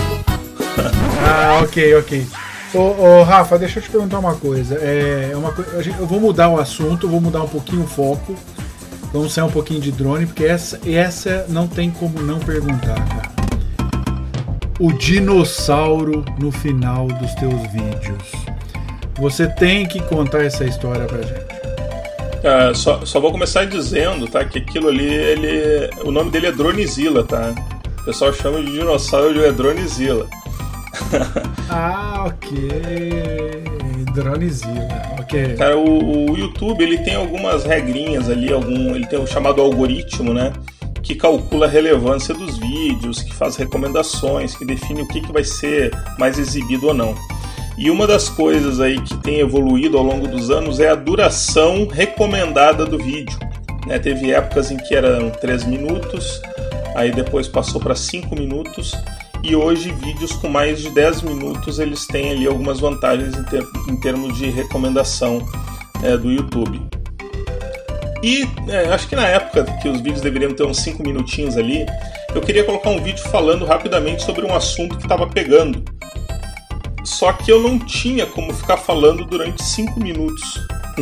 Ah, 1.25 1.61
ok, 1.63 1.95
ok. 1.95 2.27
Ô, 2.73 2.79
ô, 2.79 3.23
Rafa, 3.23 3.57
deixa 3.57 3.79
eu 3.79 3.83
te 3.83 3.89
perguntar 3.89 4.19
uma 4.19 4.35
coisa. 4.35 4.75
É 4.75 5.31
uma, 5.35 5.53
eu 5.99 6.05
vou 6.05 6.19
mudar 6.19 6.49
o 6.49 6.59
assunto, 6.59 7.07
vou 7.07 7.19
mudar 7.19 7.43
um 7.43 7.47
pouquinho 7.47 7.83
o 7.83 7.87
foco. 7.87 8.35
Vamos 9.11 9.33
sair 9.33 9.43
um 9.43 9.49
pouquinho 9.49 9.81
de 9.81 9.91
drone, 9.91 10.27
porque 10.27 10.45
essa, 10.45 10.79
essa 10.87 11.45
não 11.49 11.67
tem 11.67 11.89
como 11.89 12.21
não 12.21 12.39
perguntar, 12.39 12.93
cara. 13.07 13.31
O 14.79 14.93
dinossauro 14.93 16.23
no 16.39 16.51
final 16.51 17.07
dos 17.07 17.33
teus 17.35 17.61
vídeos. 17.71 18.31
Você 19.17 19.47
tem 19.47 19.85
que 19.85 19.99
contar 20.03 20.43
essa 20.43 20.63
história 20.63 21.05
pra 21.05 21.21
gente. 21.21 21.59
É, 22.43 22.73
só, 22.73 23.03
só 23.05 23.19
vou 23.19 23.31
começar 23.31 23.65
dizendo, 23.65 24.27
tá? 24.27 24.45
Que 24.45 24.59
aquilo 24.59 24.87
ali, 24.87 25.11
ele. 25.11 25.89
O 26.05 26.11
nome 26.11 26.29
dele 26.29 26.47
é 26.47 26.51
Dronezilla, 26.51 27.23
tá? 27.23 27.53
O 28.01 28.05
pessoal 28.05 28.31
chama 28.31 28.61
de 28.61 28.71
dinossauro 28.71 29.33
de 29.33 29.51
Dronezilla. 29.51 30.27
ah, 31.69 32.25
ok. 32.27 33.69
Dronezilla, 34.13 35.15
ok. 35.19 35.55
Cara, 35.55 35.77
o, 35.77 36.31
o, 36.31 36.37
YouTube 36.37 36.83
ele 36.83 36.97
tem 36.99 37.15
algumas 37.15 37.63
regrinhas 37.63 38.29
ali, 38.29 38.51
algum, 38.51 38.95
ele 38.95 39.05
tem 39.05 39.19
o 39.19 39.27
chamado 39.27 39.61
algoritmo, 39.61 40.33
né? 40.33 40.51
Que 41.01 41.15
calcula 41.15 41.65
a 41.65 41.69
relevância 41.69 42.33
dos 42.33 42.57
vídeos, 42.57 43.21
que 43.21 43.33
faz 43.33 43.55
recomendações, 43.55 44.55
que 44.55 44.65
define 44.65 45.01
o 45.01 45.07
que, 45.07 45.21
que 45.21 45.31
vai 45.31 45.43
ser 45.43 45.91
mais 46.17 46.37
exibido 46.37 46.87
ou 46.87 46.93
não. 46.93 47.15
E 47.77 47.89
uma 47.89 48.05
das 48.05 48.27
coisas 48.27 48.81
aí 48.81 48.99
que 49.01 49.15
tem 49.17 49.39
evoluído 49.39 49.97
ao 49.97 50.03
longo 50.03 50.27
dos 50.27 50.49
anos 50.51 50.79
é 50.79 50.89
a 50.89 50.95
duração 50.95 51.87
recomendada 51.87 52.85
do 52.85 52.97
vídeo. 52.97 53.39
Né? 53.87 53.97
Teve 53.99 54.31
épocas 54.31 54.69
em 54.69 54.77
que 54.77 54.93
eram 54.93 55.29
3 55.29 55.63
minutos, 55.63 56.41
aí 56.93 57.11
depois 57.11 57.47
passou 57.47 57.79
para 57.79 57.95
5 57.95 58.35
minutos 58.35 58.93
e 59.43 59.55
hoje 59.55 59.91
vídeos 59.91 60.33
com 60.33 60.49
mais 60.49 60.81
de 60.81 60.89
10 60.89 61.21
minutos 61.21 61.79
eles 61.79 62.05
têm 62.05 62.31
ali 62.31 62.47
algumas 62.47 62.79
vantagens 62.79 63.35
em, 63.35 63.43
ter, 63.43 63.65
em 63.87 63.95
termos 63.99 64.37
de 64.37 64.49
recomendação 64.49 65.45
é, 66.03 66.17
do 66.17 66.31
YouTube. 66.31 66.81
E 68.21 68.47
é, 68.67 68.89
acho 68.89 69.07
que 69.07 69.15
na 69.15 69.27
época 69.27 69.63
que 69.81 69.87
os 69.87 70.01
vídeos 70.01 70.21
deveriam 70.21 70.51
ter 70.51 70.65
uns 70.65 70.79
5 70.79 71.01
minutinhos 71.01 71.57
ali, 71.57 71.85
eu 72.35 72.41
queria 72.41 72.63
colocar 72.63 72.89
um 72.89 73.01
vídeo 73.01 73.23
falando 73.29 73.65
rapidamente 73.65 74.23
sobre 74.23 74.45
um 74.45 74.53
assunto 74.53 74.97
que 74.97 75.03
estava 75.03 75.25
pegando. 75.27 75.83
Só 77.03 77.31
que 77.31 77.51
eu 77.51 77.61
não 77.61 77.79
tinha 77.79 78.25
como 78.25 78.53
ficar 78.53 78.77
falando 78.77 79.25
durante 79.25 79.63
5 79.63 79.99
minutos 79.99 80.59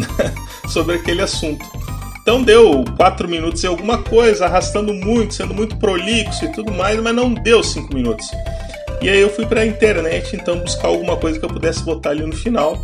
sobre 0.70 0.96
aquele 0.96 1.22
assunto. 1.22 1.66
Então 2.28 2.44
deu 2.44 2.84
4 2.98 3.26
minutos 3.26 3.64
e 3.64 3.68
alguma 3.68 4.00
coisa, 4.00 4.48
arrastando 4.48 4.94
muito, 4.94 5.34
sendo 5.34 5.54
muito 5.54 5.78
prolixo 5.78 6.44
e 6.44 6.52
tudo 6.52 6.74
mais, 6.74 7.00
mas 7.00 7.16
não 7.16 7.34
deu 7.34 7.64
5 7.64 7.96
minutos. 7.96 8.30
E 9.02 9.08
aí 9.08 9.22
eu 9.22 9.30
fui 9.30 9.46
para 9.46 9.62
a 9.62 9.66
internet 9.66 10.36
então 10.36 10.60
buscar 10.60 10.90
alguma 10.90 11.16
coisa 11.16 11.40
que 11.40 11.46
eu 11.46 11.50
pudesse 11.50 11.82
botar 11.84 12.10
ali 12.10 12.26
no 12.26 12.36
final 12.36 12.74
uh, 12.74 12.84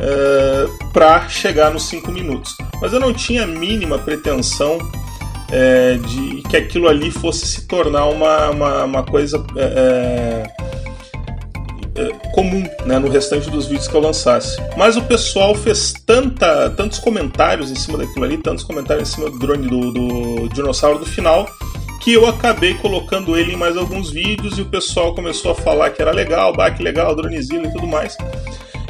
eh, 0.00 0.66
para 0.92 1.28
chegar 1.28 1.70
nos 1.70 1.84
5 1.84 2.10
minutos. 2.10 2.56
Mas 2.80 2.92
eu 2.92 2.98
não 2.98 3.14
tinha 3.14 3.44
a 3.44 3.46
mínima 3.46 4.00
pretensão 4.00 4.78
uh, 4.78 5.98
de 6.00 6.42
que 6.48 6.56
aquilo 6.56 6.88
ali 6.88 7.12
fosse 7.12 7.46
se 7.46 7.68
tornar 7.68 8.06
uma, 8.06 8.50
uma, 8.50 8.84
uma 8.84 9.02
coisa. 9.04 9.38
Uh, 9.38 10.81
comum 12.32 12.64
né, 12.84 12.98
no 12.98 13.08
restante 13.08 13.50
dos 13.50 13.66
vídeos 13.66 13.88
que 13.88 13.94
eu 13.94 14.00
lançasse. 14.00 14.56
Mas 14.76 14.96
o 14.96 15.02
pessoal 15.02 15.54
fez 15.54 15.92
tanta, 16.06 16.70
tantos 16.70 16.98
comentários 16.98 17.70
em 17.70 17.74
cima 17.74 17.98
daquilo 17.98 18.24
ali, 18.24 18.38
tantos 18.38 18.64
comentários 18.64 19.10
em 19.10 19.12
cima 19.12 19.30
do 19.30 19.38
drone 19.38 19.68
do, 19.68 19.92
do 19.92 20.48
dinossauro 20.48 20.98
do 20.98 21.06
final, 21.06 21.46
que 22.00 22.12
eu 22.12 22.26
acabei 22.26 22.74
colocando 22.74 23.36
ele 23.36 23.52
em 23.52 23.56
mais 23.56 23.76
alguns 23.76 24.10
vídeos 24.10 24.58
e 24.58 24.62
o 24.62 24.66
pessoal 24.66 25.14
começou 25.14 25.52
a 25.52 25.54
falar 25.54 25.90
que 25.90 26.02
era 26.02 26.10
legal, 26.10 26.52
bah, 26.52 26.70
que 26.70 26.82
legal, 26.82 27.14
dronezilla 27.14 27.66
e 27.66 27.72
tudo 27.72 27.86
mais. 27.86 28.16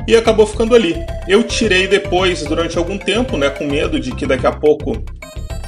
E 0.07 0.16
acabou 0.16 0.46
ficando 0.46 0.74
ali. 0.74 0.96
Eu 1.28 1.44
tirei 1.44 1.86
depois, 1.86 2.42
durante 2.42 2.78
algum 2.78 2.98
tempo, 2.98 3.36
né, 3.36 3.50
com 3.50 3.64
medo 3.64 4.00
de 4.00 4.12
que 4.12 4.26
daqui 4.26 4.46
a 4.46 4.53
pouco 4.53 5.03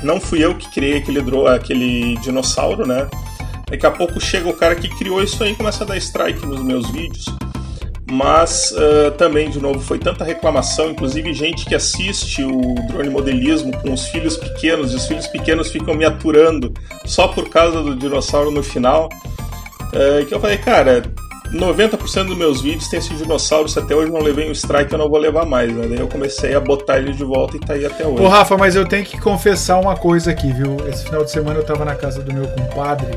não 0.03 0.20
fui 0.20 0.45
eu 0.45 0.55
que 0.57 0.70
criei 0.70 0.99
aquele, 0.99 1.20
aquele 1.49 2.16
dinossauro, 2.18 2.87
né? 2.87 3.09
Daqui 3.71 3.87
a 3.87 3.91
pouco 3.91 4.21
chega 4.21 4.49
o 4.49 4.53
cara 4.55 4.75
que 4.75 4.89
criou 4.89 5.23
isso 5.23 5.43
aí 5.43 5.53
e 5.53 5.55
começa 5.57 5.85
a 5.85 5.87
dar 5.87 5.97
strike 5.97 6.45
nos 6.47 6.62
meus 6.62 6.91
vídeos. 6.91 7.25
Mas 8.11 8.73
uh, 8.73 9.11
também, 9.12 9.49
de 9.49 9.59
novo, 9.59 9.81
foi 9.81 9.99
tanta 9.99 10.25
reclamação, 10.25 10.91
inclusive 10.91 11.33
gente 11.33 11.65
que 11.65 11.75
assiste 11.75 12.45
o 12.45 12.75
drone 12.89 13.09
modelismo 13.09 13.77
com 13.79 13.93
os 13.93 14.07
filhos 14.07 14.37
pequenos, 14.37 14.93
e 14.93 14.97
os 14.97 15.07
filhos 15.07 15.27
pequenos 15.27 15.71
ficam 15.71 15.95
me 15.95 16.05
aturando 16.05 16.73
só 17.07 17.29
por 17.29 17.49
causa 17.49 17.83
do 17.83 17.97
dinossauro 17.97 18.51
no 18.51 18.62
final, 18.62 19.09
uh, 19.09 20.25
que 20.27 20.35
eu 20.35 20.39
falei, 20.39 20.59
cara, 20.59 21.03
90% 21.53 22.27
dos 22.27 22.37
meus 22.37 22.61
vídeos 22.61 22.89
tem 22.89 22.99
esse 22.99 23.15
dinossauro, 23.15 23.69
se 23.69 23.79
até 23.79 23.95
hoje 23.95 24.12
não 24.12 24.21
levei 24.21 24.49
um 24.49 24.53
strike, 24.53 24.93
eu 24.93 24.99
não 24.99 25.09
vou 25.09 25.19
levar 25.19 25.47
mais, 25.47 25.73
né? 25.75 25.87
Daí 25.89 25.99
eu 25.99 26.09
comecei 26.09 26.55
a 26.55 26.61
botar 26.61 26.99
ele 26.99 27.12
de 27.12 27.25
volta 27.25 27.57
e 27.57 27.61
tá 27.61 27.73
aí 27.73 27.87
até 27.87 28.07
hoje. 28.07 28.23
Ô 28.23 28.29
Rafa, 28.29 28.57
mas 28.57 28.77
eu 28.77 28.87
tenho 28.87 29.05
que 29.05 29.19
confessar 29.19 29.81
uma 29.81 29.97
coisa 29.97 30.31
aqui, 30.31 30.53
viu? 30.53 30.77
Esse 30.89 31.05
final 31.05 31.25
de 31.25 31.31
semana 31.31 31.59
eu 31.59 31.65
tava 31.65 31.85
na 31.85 31.95
casa 31.95 32.23
do 32.23 32.33
meu 32.33 32.47
compadre 32.49 33.09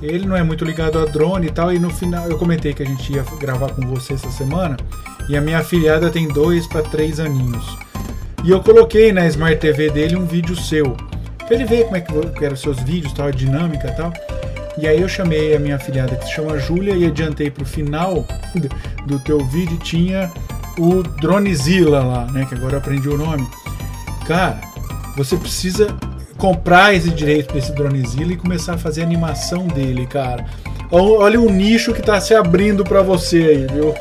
Ele 0.00 0.26
não 0.26 0.36
é 0.36 0.42
muito 0.42 0.64
ligado 0.64 0.98
a 0.98 1.04
drone 1.04 1.46
e 1.48 1.50
tal, 1.50 1.72
e 1.72 1.78
no 1.78 1.90
final 1.90 2.28
eu 2.28 2.38
comentei 2.38 2.72
que 2.72 2.82
a 2.82 2.86
gente 2.86 3.12
ia 3.12 3.24
gravar 3.40 3.70
com 3.70 3.82
você 3.82 4.14
essa 4.14 4.30
semana, 4.30 4.76
e 5.28 5.36
a 5.36 5.40
minha 5.40 5.58
afilhada 5.58 6.08
tem 6.10 6.28
dois 6.28 6.66
para 6.66 6.82
três 6.82 7.18
aninhos. 7.20 7.64
E 8.44 8.50
eu 8.50 8.60
coloquei 8.62 9.12
na 9.12 9.26
Smart 9.26 9.56
TV 9.58 9.90
dele 9.90 10.16
um 10.16 10.24
vídeo 10.24 10.54
seu, 10.56 10.96
pra 11.38 11.54
ele 11.54 11.64
ver 11.64 11.84
como 11.84 11.96
é 11.96 12.00
que 12.00 12.44
eram 12.44 12.54
os 12.54 12.60
seus 12.60 12.78
vídeos, 12.80 13.12
tal, 13.12 13.26
a 13.26 13.30
dinâmica 13.32 13.88
e 13.88 13.92
tal. 13.96 14.12
E 14.80 14.86
aí 14.86 15.00
eu 15.00 15.08
chamei 15.08 15.56
a 15.56 15.58
minha 15.58 15.74
afilhada 15.74 16.14
que 16.14 16.24
se 16.26 16.32
chama 16.34 16.56
Júlia 16.58 16.94
e 16.94 17.04
adiantei 17.04 17.50
pro 17.50 17.64
final 17.64 18.24
do- 19.06 19.18
teu 19.18 19.44
vídeo 19.46 19.76
tinha 19.78 20.30
o 20.78 21.02
Dronezilla 21.02 21.98
lá, 22.04 22.26
né? 22.26 22.46
Que 22.48 22.54
agora 22.54 22.74
eu 22.74 22.78
aprendi 22.78 23.08
o 23.08 23.18
nome. 23.18 23.44
Cara, 24.24 24.60
você 25.16 25.36
precisa 25.36 25.88
comprar 26.38 26.94
esse 26.94 27.10
direito 27.10 27.48
para 27.48 27.58
esse 27.58 27.72
Dronezilla 27.72 28.32
e 28.32 28.36
começar 28.36 28.74
a 28.74 28.78
fazer 28.78 29.02
a 29.02 29.04
animação 29.04 29.66
dele, 29.66 30.06
cara. 30.06 30.46
Olha 30.90 31.38
o 31.38 31.50
nicho 31.50 31.92
que 31.92 32.00
tá 32.00 32.18
se 32.18 32.34
abrindo 32.34 32.82
para 32.82 33.02
você 33.02 33.36
aí, 33.36 33.66
viu? 33.70 33.94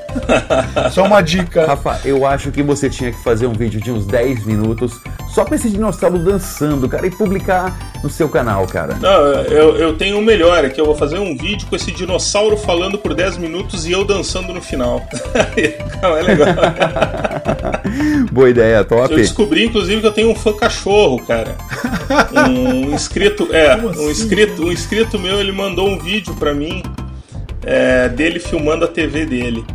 Só 0.91 1.03
uma 1.03 1.19
dica. 1.21 1.65
Rafa, 1.65 1.99
eu 2.05 2.25
acho 2.25 2.49
que 2.49 2.63
você 2.63 2.89
tinha 2.89 3.11
que 3.11 3.21
fazer 3.21 3.45
um 3.45 3.51
vídeo 3.51 3.81
de 3.81 3.91
uns 3.91 4.05
10 4.05 4.45
minutos 4.45 5.01
só 5.37 5.43
pra 5.43 5.55
esse 5.55 5.69
dinossauro 5.69 6.17
dançando, 6.17 6.87
cara, 6.89 7.05
e 7.05 7.11
publicar 7.11 7.77
no 8.01 8.09
seu 8.09 8.27
canal, 8.27 8.65
cara. 8.65 8.95
Não, 8.95 9.09
eu, 9.43 9.75
eu 9.75 9.97
tenho 9.97 10.17
o 10.17 10.21
melhor, 10.21 10.63
é 10.65 10.69
que 10.69 10.79
eu 10.79 10.85
vou 10.85 10.95
fazer 10.95 11.19
um 11.19 11.37
vídeo 11.37 11.67
com 11.67 11.75
esse 11.75 11.91
dinossauro 11.91 12.57
falando 12.57 12.97
por 12.97 13.13
10 13.13 13.37
minutos 13.37 13.85
e 13.85 13.91
eu 13.91 14.03
dançando 14.03 14.51
no 14.53 14.61
final. 14.61 15.05
Não, 16.01 16.17
é 16.17 16.23
legal. 16.23 16.47
Boa 18.31 18.49
ideia, 18.49 18.83
top. 18.83 19.11
Eu 19.11 19.17
descobri, 19.17 19.65
inclusive, 19.65 20.01
que 20.01 20.07
eu 20.07 20.11
tenho 20.11 20.31
um 20.31 20.35
fã 20.35 20.53
cachorro, 20.53 21.19
cara. 21.25 21.55
Um 22.49 22.93
inscrito, 22.93 23.47
é, 23.51 23.75
Como 23.75 23.87
um 23.87 23.91
assim, 23.91 24.11
inscrito, 24.11 24.63
um 24.65 24.71
inscrito 24.71 25.19
meu, 25.19 25.39
ele 25.39 25.51
mandou 25.51 25.87
um 25.89 25.99
vídeo 25.99 26.33
pra 26.35 26.53
mim 26.53 26.81
é, 27.63 28.09
dele 28.09 28.39
filmando 28.39 28.85
a 28.85 28.87
TV 28.87 29.25
dele. 29.25 29.65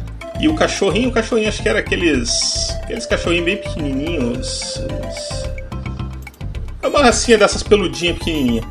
E 0.41 0.49
o 0.49 0.55
cachorrinho, 0.55 1.09
o 1.11 1.13
cachorrinho, 1.13 1.49
acho 1.49 1.63
que 1.63 1.69
era 1.69 1.79
aqueles, 1.79 2.71
aqueles 2.83 3.07
cachorrinhos 3.07 3.45
bem 3.45 3.57
pequenininhos. 3.59 4.81
os- 5.09 5.43
É 6.83 6.89
uma 6.89 7.01
racinha 7.03 7.39
dessas 7.39 7.63
peludinhas 7.63 8.19
pequenininhas. 8.19 8.65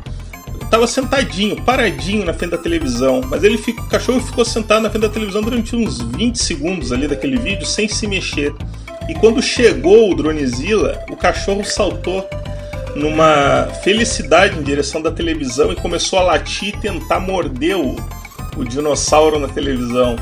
Tava 0.70 0.86
sentadinho, 0.86 1.60
paradinho 1.62 2.24
na 2.24 2.32
frente 2.32 2.52
da 2.52 2.58
televisão, 2.58 3.20
mas 3.28 3.44
ele 3.44 3.58
ficou, 3.58 3.84
o 3.84 3.88
cachorro 3.88 4.20
ficou 4.20 4.42
sentado 4.44 4.82
na 4.82 4.88
frente 4.90 5.02
da 5.02 5.08
televisão 5.08 5.42
durante 5.42 5.76
uns 5.76 6.00
20 6.00 6.36
segundos 6.36 6.92
ali 6.92 7.06
daquele 7.06 7.36
vídeo 7.38 7.66
sem 7.66 7.86
se 7.88 8.06
mexer. 8.06 8.54
E 9.08 9.14
quando 9.14 9.42
chegou 9.42 10.10
o 10.10 10.14
Dronezilla, 10.14 11.04
o 11.10 11.16
cachorro 11.16 11.64
saltou 11.64 12.28
numa 12.94 13.68
felicidade 13.82 14.58
em 14.58 14.62
direção 14.62 15.00
da 15.00 15.10
televisão 15.10 15.72
e 15.72 15.76
começou 15.76 16.18
a 16.18 16.22
latir 16.22 16.68
e 16.68 16.76
tentar 16.78 17.20
morder 17.20 17.76
o, 17.76 17.96
o 18.56 18.64
dinossauro 18.64 19.38
na 19.38 19.48
televisão. 19.48 20.16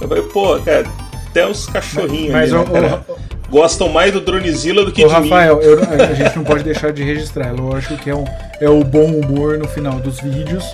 Eu 0.00 0.08
falei, 0.08 0.22
pô, 0.24 0.58
cara, 0.60 0.84
até 1.28 1.46
os 1.46 1.66
cachorrinhos 1.66 2.32
Mas, 2.32 2.52
ali, 2.52 2.64
né, 2.64 2.80
cara, 2.80 3.04
ô, 3.08 3.16
gostam 3.50 3.88
mais 3.88 4.12
do 4.12 4.20
Dronezilla 4.20 4.84
do 4.84 4.92
que 4.92 5.04
Ô, 5.04 5.08
de 5.08 5.14
mim. 5.20 5.28
Rafael, 5.30 5.60
eu- 5.60 5.80
a 5.82 6.14
gente 6.14 6.36
não 6.36 6.44
pode 6.44 6.62
deixar 6.64 6.92
de 6.92 7.02
registrar. 7.02 7.48
É 7.48 7.52
lógico 7.52 7.96
que 7.96 8.08
é, 8.10 8.14
um, 8.14 8.24
é 8.60 8.68
o 8.68 8.82
bom 8.84 9.06
humor 9.06 9.58
no 9.58 9.66
final 9.68 9.94
dos 10.00 10.20
vídeos, 10.20 10.64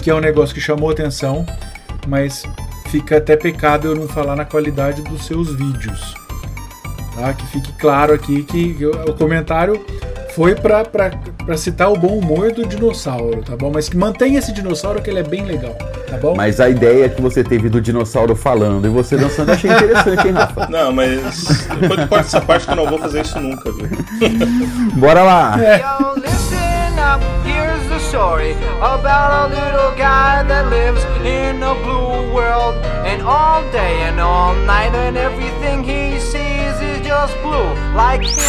que 0.00 0.08
é 0.10 0.14
um 0.14 0.20
negócio 0.20 0.54
que 0.54 0.60
chamou 0.60 0.90
atenção, 0.90 1.44
mas 2.06 2.44
fica 2.90 3.16
até 3.18 3.36
pecado 3.36 3.88
eu 3.88 3.94
não 3.96 4.06
falar 4.08 4.36
na 4.36 4.44
qualidade 4.44 5.02
dos 5.02 5.26
seus 5.26 5.54
vídeos. 5.56 6.14
Tá? 7.14 7.32
Que 7.34 7.46
fique 7.46 7.72
claro 7.72 8.14
aqui 8.14 8.42
que 8.42 8.76
eu- 8.80 8.92
o 9.08 9.12
comentário 9.14 9.84
foi 10.34 10.54
pra 10.54 10.82
citar 11.58 11.92
o 11.92 11.96
bom 11.96 12.16
humor 12.18 12.52
do 12.52 12.64
dinossauro, 12.66 13.42
tá 13.42 13.54
bom? 13.54 13.70
Mas 13.72 13.88
que 13.88 13.96
mantenha 13.98 14.38
esse 14.38 14.50
dinossauro 14.50 15.02
que 15.02 15.10
ele 15.10 15.18
é 15.20 15.22
bem 15.22 15.44
legal, 15.44 15.74
tá 16.08 16.16
bom? 16.16 16.34
Mas 16.34 16.58
a 16.58 16.70
ideia 16.70 17.06
que 17.10 17.20
você 17.20 17.44
teve 17.44 17.68
do 17.68 17.82
dinossauro 17.82 18.34
falando 18.34 18.86
e 18.86 18.88
você 18.88 19.18
dançando, 19.18 19.50
eu 19.50 19.54
achei 19.54 19.70
interessante, 19.70 20.26
hein, 20.28 20.32
Rafa? 20.32 20.66
Não, 20.70 20.90
mas 20.90 21.66
depois 21.78 22.08
corta 22.08 22.26
essa 22.26 22.40
parte 22.40 22.64
que 22.64 22.72
eu 22.72 22.76
não 22.76 22.86
vou 22.86 22.98
fazer 22.98 23.20
isso 23.20 23.38
nunca, 23.38 23.70
viu? 23.72 23.88
Bora 24.96 25.22
lá! 25.22 25.56
Yo, 25.58 26.14
listen 26.20 26.58
up, 26.98 27.22
here's 27.46 27.86
the 27.90 27.98
story 28.08 28.56
about 28.80 29.32
a 29.32 29.46
little 29.48 29.90
guy 29.98 30.42
that 30.48 30.66
lives 30.70 31.04
in 31.26 31.62
a 31.62 31.74
blue 31.74 32.32
world. 32.32 32.74
And 33.04 33.20
all 33.26 33.62
day 33.70 34.04
and 34.08 34.18
all 34.20 34.54
night, 34.64 34.94
and 34.94 35.18
everything 35.18 35.82
he 35.84 36.18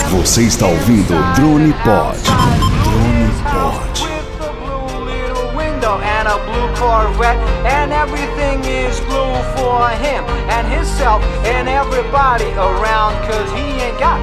Você 0.09 0.43
está 0.43 0.65
ouvindo 0.67 1.13
Drone 1.35 1.73
Pod. 1.83 2.17
Drone 2.23 3.31
Pod. 3.43 4.01
With 4.01 4.41
a 4.41 4.53
blue 4.53 5.05
little 5.05 5.55
window 5.55 5.99
and 5.99 6.27
a 6.27 6.37
blue 6.37 6.69
Corvette, 6.77 7.37
and 7.65 7.91
everything 7.91 8.63
is 8.63 8.99
blue 9.01 9.35
for 9.55 9.89
him 9.89 10.23
and 10.49 10.67
himself 10.67 11.21
and 11.45 11.67
everybody 11.67 12.45
around, 12.53 13.13
cause 13.27 13.51
he 13.51 13.81
ain't 13.81 13.99
got 13.99 14.19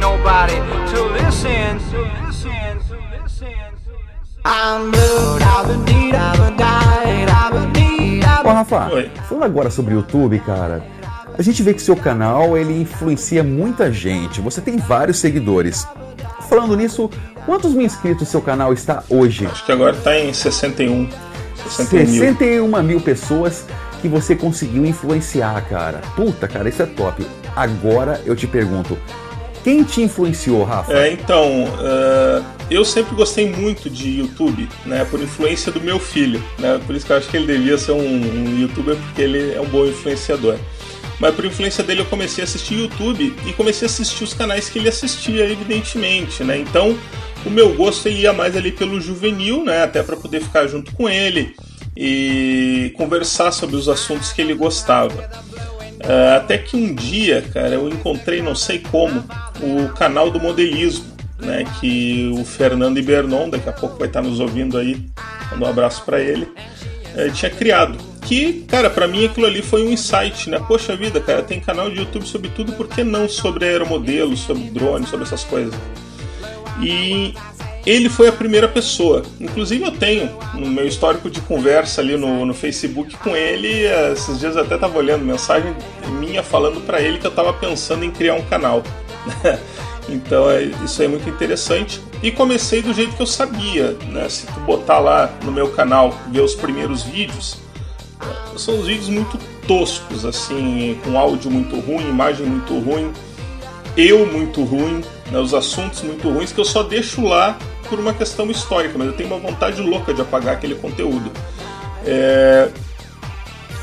nobody 0.00 0.54
to 0.92 1.04
listen. 1.12 1.78
To 1.90 2.02
listen, 2.26 2.80
to 2.88 2.96
listen, 3.22 3.50
to 3.84 3.92
listen. 4.22 4.42
I'm 4.44 4.90
blue, 4.90 5.38
I've 5.40 5.84
been 5.84 6.14
I've 6.14 6.56
died, 6.56 7.28
I've 7.28 7.72
been 7.72 7.92
Ô, 8.44 8.52
Rafa, 8.52 8.90
Oi. 8.92 9.10
falando 9.28 9.44
agora 9.44 9.70
sobre 9.70 9.94
o 9.94 9.98
YouTube, 9.98 10.38
cara, 10.40 10.82
a 11.38 11.42
gente 11.42 11.62
vê 11.62 11.72
que 11.72 11.82
seu 11.82 11.96
canal 11.96 12.56
ele 12.56 12.80
influencia 12.80 13.42
muita 13.42 13.92
gente. 13.92 14.40
Você 14.40 14.60
tem 14.60 14.76
vários 14.76 15.18
seguidores. 15.18 15.86
Falando 16.48 16.76
nisso, 16.76 17.10
quantos 17.46 17.72
mil 17.72 17.86
inscritos 17.86 18.28
seu 18.28 18.42
canal 18.42 18.72
está 18.72 19.02
hoje? 19.08 19.46
Acho 19.46 19.64
que 19.64 19.72
agora 19.72 19.94
tá 19.96 20.18
em 20.18 20.32
61. 20.32 21.08
61 21.68 22.10
mil. 22.10 22.20
61 22.20 22.82
mil 22.82 23.00
pessoas 23.00 23.64
que 24.00 24.08
você 24.08 24.34
conseguiu 24.34 24.84
influenciar, 24.84 25.60
cara. 25.68 26.00
Puta, 26.14 26.46
cara, 26.46 26.68
isso 26.68 26.82
é 26.82 26.86
top. 26.86 27.26
Agora 27.56 28.20
eu 28.26 28.34
te 28.34 28.46
pergunto, 28.46 28.98
quem 29.62 29.84
te 29.84 30.02
influenciou, 30.02 30.64
Rafa? 30.64 30.92
É, 30.92 31.12
então, 31.12 31.46
eh, 31.80 32.42
eu 32.68 32.84
sempre 32.84 33.14
gostei 33.14 33.48
muito 33.48 33.88
de 33.88 34.18
YouTube, 34.18 34.68
né? 34.84 35.06
Por 35.08 35.20
influência 35.20 35.70
do 35.70 35.80
meu 35.80 36.00
filho, 36.00 36.42
né? 36.58 36.80
Por 36.84 36.96
isso 36.96 37.06
que 37.06 37.12
eu 37.12 37.16
acho 37.16 37.28
que 37.28 37.36
ele 37.36 37.46
devia 37.46 37.78
ser 37.78 37.92
um, 37.92 38.00
um 38.00 38.60
youtuber, 38.60 38.96
porque 38.96 39.22
ele 39.22 39.54
é 39.54 39.60
um 39.60 39.66
bom 39.66 39.86
influenciador. 39.86 40.56
Mas 41.22 41.36
por 41.36 41.44
influência 41.44 41.84
dele 41.84 42.00
eu 42.00 42.06
comecei 42.06 42.42
a 42.42 42.44
assistir 42.44 42.74
YouTube 42.74 43.32
e 43.46 43.52
comecei 43.52 43.86
a 43.86 43.88
assistir 43.88 44.24
os 44.24 44.34
canais 44.34 44.68
que 44.68 44.80
ele 44.80 44.88
assistia, 44.88 45.48
evidentemente, 45.48 46.42
né? 46.42 46.58
Então, 46.58 46.98
o 47.46 47.50
meu 47.50 47.72
gosto 47.76 48.08
ia 48.08 48.32
mais 48.32 48.56
ali 48.56 48.72
pelo 48.72 49.00
juvenil, 49.00 49.64
né? 49.64 49.84
Até 49.84 50.02
para 50.02 50.16
poder 50.16 50.42
ficar 50.42 50.66
junto 50.66 50.90
com 50.96 51.08
ele 51.08 51.54
e 51.96 52.92
conversar 52.96 53.52
sobre 53.52 53.76
os 53.76 53.88
assuntos 53.88 54.32
que 54.32 54.42
ele 54.42 54.52
gostava. 54.52 55.30
Ah, 56.02 56.38
até 56.38 56.58
que 56.58 56.76
um 56.76 56.92
dia, 56.92 57.40
cara, 57.54 57.68
eu 57.68 57.88
encontrei, 57.88 58.42
não 58.42 58.56
sei 58.56 58.80
como, 58.80 59.24
o 59.60 59.90
canal 59.90 60.28
do 60.28 60.40
modelismo, 60.40 61.04
né? 61.38 61.64
Que 61.78 62.32
o 62.36 62.44
Fernando 62.44 62.98
Ibernon, 62.98 63.48
daqui 63.48 63.68
a 63.68 63.72
pouco 63.72 63.96
vai 63.96 64.08
estar 64.08 64.22
nos 64.22 64.40
ouvindo 64.40 64.76
aí, 64.76 65.06
manda 65.52 65.66
um 65.66 65.68
abraço 65.68 66.04
para 66.04 66.18
ele, 66.18 66.48
eh, 67.14 67.30
tinha 67.32 67.48
criado. 67.48 68.11
Que, 68.26 68.64
cara, 68.68 68.88
para 68.88 69.08
mim 69.08 69.26
aquilo 69.26 69.46
ali 69.46 69.62
foi 69.62 69.84
um 69.84 69.90
insight, 69.90 70.48
né? 70.48 70.60
Poxa 70.66 70.96
vida, 70.96 71.20
cara, 71.20 71.42
tem 71.42 71.60
canal 71.60 71.90
de 71.90 71.98
YouTube 71.98 72.26
sobre 72.26 72.50
tudo, 72.50 72.72
por 72.72 72.88
que 72.88 73.02
não 73.02 73.28
sobre 73.28 73.64
aeromodelos, 73.64 74.40
sobre 74.40 74.70
drone, 74.70 75.06
sobre 75.06 75.26
essas 75.26 75.44
coisas? 75.44 75.74
E 76.80 77.34
ele 77.84 78.08
foi 78.08 78.28
a 78.28 78.32
primeira 78.32 78.68
pessoa. 78.68 79.22
Inclusive 79.40 79.84
eu 79.84 79.90
tenho 79.90 80.30
no 80.54 80.66
meu 80.66 80.86
histórico 80.86 81.28
de 81.28 81.40
conversa 81.40 82.00
ali 82.00 82.16
no, 82.16 82.46
no 82.46 82.54
Facebook 82.54 83.16
com 83.16 83.36
ele. 83.36 83.86
Esses 84.12 84.38
dias 84.38 84.54
eu 84.54 84.62
até 84.62 84.76
estava 84.76 84.96
olhando 84.96 85.24
mensagem 85.24 85.74
minha 86.20 86.42
falando 86.42 86.80
para 86.80 87.00
ele 87.00 87.18
que 87.18 87.26
eu 87.26 87.30
estava 87.30 87.52
pensando 87.52 88.04
em 88.04 88.10
criar 88.10 88.34
um 88.34 88.42
canal. 88.42 88.82
então 90.08 90.48
é, 90.48 90.62
isso 90.84 91.02
é 91.02 91.08
muito 91.08 91.28
interessante. 91.28 92.00
E 92.22 92.30
comecei 92.30 92.82
do 92.82 92.94
jeito 92.94 93.16
que 93.16 93.22
eu 93.22 93.26
sabia. 93.26 93.96
Né? 94.08 94.28
Se 94.28 94.46
tu 94.46 94.60
botar 94.60 95.00
lá 95.00 95.34
no 95.44 95.50
meu 95.50 95.70
canal, 95.70 96.16
ver 96.30 96.40
os 96.40 96.54
primeiros 96.54 97.02
vídeos, 97.02 97.58
são 98.56 98.78
os 98.80 98.86
vídeos 98.86 99.08
muito 99.08 99.38
toscos, 99.66 100.24
assim, 100.24 100.98
com 101.04 101.18
áudio 101.18 101.50
muito 101.50 101.78
ruim, 101.80 102.08
imagem 102.08 102.46
muito 102.46 102.78
ruim 102.78 103.12
eu 103.96 104.26
muito 104.26 104.62
ruim, 104.64 105.02
né, 105.30 105.38
os 105.38 105.52
assuntos 105.52 106.02
muito 106.02 106.28
ruins, 106.28 106.52
que 106.52 106.60
eu 106.60 106.64
só 106.64 106.82
deixo 106.82 107.22
lá 107.22 107.58
por 107.88 107.98
uma 107.98 108.14
questão 108.14 108.50
histórica, 108.50 108.96
mas 108.96 109.08
eu 109.08 109.12
tenho 109.12 109.28
uma 109.28 109.38
vontade 109.38 109.80
louca 109.82 110.14
de 110.14 110.22
apagar 110.22 110.54
aquele 110.54 110.74
conteúdo. 110.74 111.30
É, 112.04 112.68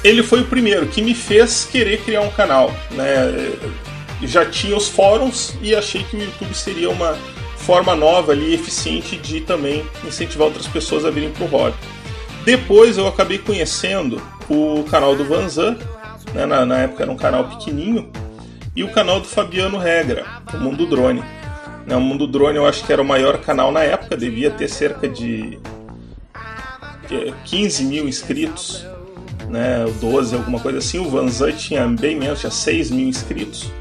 Ele 0.03 0.23
foi 0.23 0.41
o 0.41 0.45
primeiro 0.45 0.87
que 0.87 1.01
me 1.01 1.13
fez 1.13 1.67
querer 1.71 2.01
criar 2.01 2.21
um 2.21 2.31
canal. 2.31 2.73
Né? 2.91 3.53
Já 4.23 4.45
tinha 4.45 4.75
os 4.75 4.89
fóruns 4.89 5.55
e 5.61 5.75
achei 5.75 6.03
que 6.03 6.17
o 6.17 6.21
YouTube 6.21 6.53
seria 6.53 6.89
uma 6.89 7.15
forma 7.57 7.95
nova 7.95 8.31
ali, 8.31 8.53
eficiente 8.53 9.15
de 9.15 9.41
também 9.41 9.85
incentivar 10.07 10.47
outras 10.47 10.67
pessoas 10.67 11.05
a 11.05 11.11
virem 11.11 11.29
para 11.29 11.43
o 11.43 11.47
hobby. 11.47 11.75
Depois 12.45 12.97
eu 12.97 13.07
acabei 13.07 13.37
conhecendo 13.37 14.21
o 14.49 14.83
canal 14.89 15.15
do 15.15 15.25
Vanzan, 15.25 15.77
né? 16.33 16.45
na, 16.45 16.65
na 16.65 16.79
época 16.79 17.03
era 17.03 17.11
um 17.11 17.17
canal 17.17 17.45
pequenininho, 17.49 18.11
e 18.75 18.83
o 18.83 18.91
canal 18.91 19.19
do 19.19 19.27
Fabiano 19.27 19.77
Regra, 19.77 20.25
o 20.53 20.57
Mundo 20.57 20.85
Drone. 20.85 21.23
Né, 21.85 21.95
O 21.95 22.01
Mundo 22.01 22.27
Drone 22.27 22.55
eu 22.55 22.65
acho 22.65 22.85
que 22.85 22.93
era 22.93 23.01
o 23.01 23.05
maior 23.05 23.39
canal 23.39 23.71
na 23.71 23.83
época, 23.83 24.15
devia 24.15 24.51
ter 24.51 24.67
cerca 24.67 25.07
de 25.07 25.59
é, 27.11 27.33
15 27.45 27.83
mil 27.85 28.07
inscritos, 28.07 28.85
né, 29.49 29.85
12, 29.99 30.35
alguma 30.35 30.59
coisa 30.59 30.77
assim. 30.77 30.99
O 30.99 31.09
Vanzan 31.09 31.51
tinha 31.51 31.87
bem 31.87 32.15
menos, 32.15 32.39
tinha 32.39 32.51
6 32.51 32.91
mil 32.91 33.07
inscritos. 33.07 33.71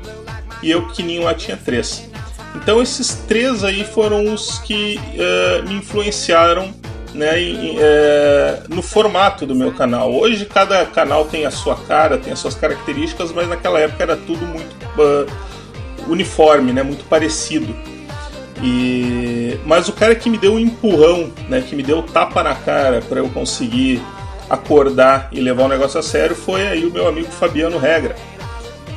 E 0.62 0.70
eu 0.70 0.86
pequenininho 0.86 1.24
lá 1.24 1.34
tinha 1.34 1.56
3. 1.56 2.08
Então 2.56 2.82
esses 2.82 3.14
três 3.28 3.62
aí 3.62 3.84
foram 3.84 4.32
os 4.32 4.58
que 4.58 4.98
uh, 4.98 5.68
me 5.68 5.76
influenciaram 5.76 6.74
né, 7.14 7.40
em, 7.40 7.76
é, 7.78 8.62
no 8.68 8.82
formato 8.82 9.46
do 9.46 9.54
meu 9.54 9.72
canal. 9.72 10.12
Hoje 10.12 10.44
cada 10.44 10.84
canal 10.86 11.24
tem 11.24 11.46
a 11.46 11.50
sua 11.50 11.76
cara, 11.76 12.18
tem 12.18 12.32
as 12.32 12.38
suas 12.38 12.54
características, 12.54 13.32
mas 13.32 13.48
naquela 13.48 13.80
época 13.80 14.02
era 14.02 14.16
tudo 14.16 14.44
muito 14.46 14.74
uh, 14.98 15.26
uniforme, 16.10 16.72
né, 16.72 16.82
muito 16.82 17.04
parecido. 17.04 17.74
E... 18.62 19.58
Mas 19.64 19.88
o 19.88 19.92
cara 19.92 20.14
que 20.14 20.28
me 20.28 20.38
deu 20.38 20.54
um 20.54 20.58
empurrão, 20.58 21.30
né, 21.48 21.62
que 21.66 21.76
me 21.76 21.82
deu 21.82 22.02
tapa 22.02 22.42
na 22.42 22.54
cara 22.54 23.00
para 23.00 23.20
eu 23.20 23.28
conseguir 23.28 24.02
acordar 24.50 25.28
e 25.30 25.40
levar 25.40 25.64
o 25.64 25.68
negócio 25.68 26.00
a 26.00 26.02
sério 26.02 26.34
foi 26.34 26.66
aí 26.66 26.86
o 26.86 26.92
meu 26.92 27.06
amigo 27.06 27.30
Fabiano 27.30 27.78
Regra. 27.78 28.16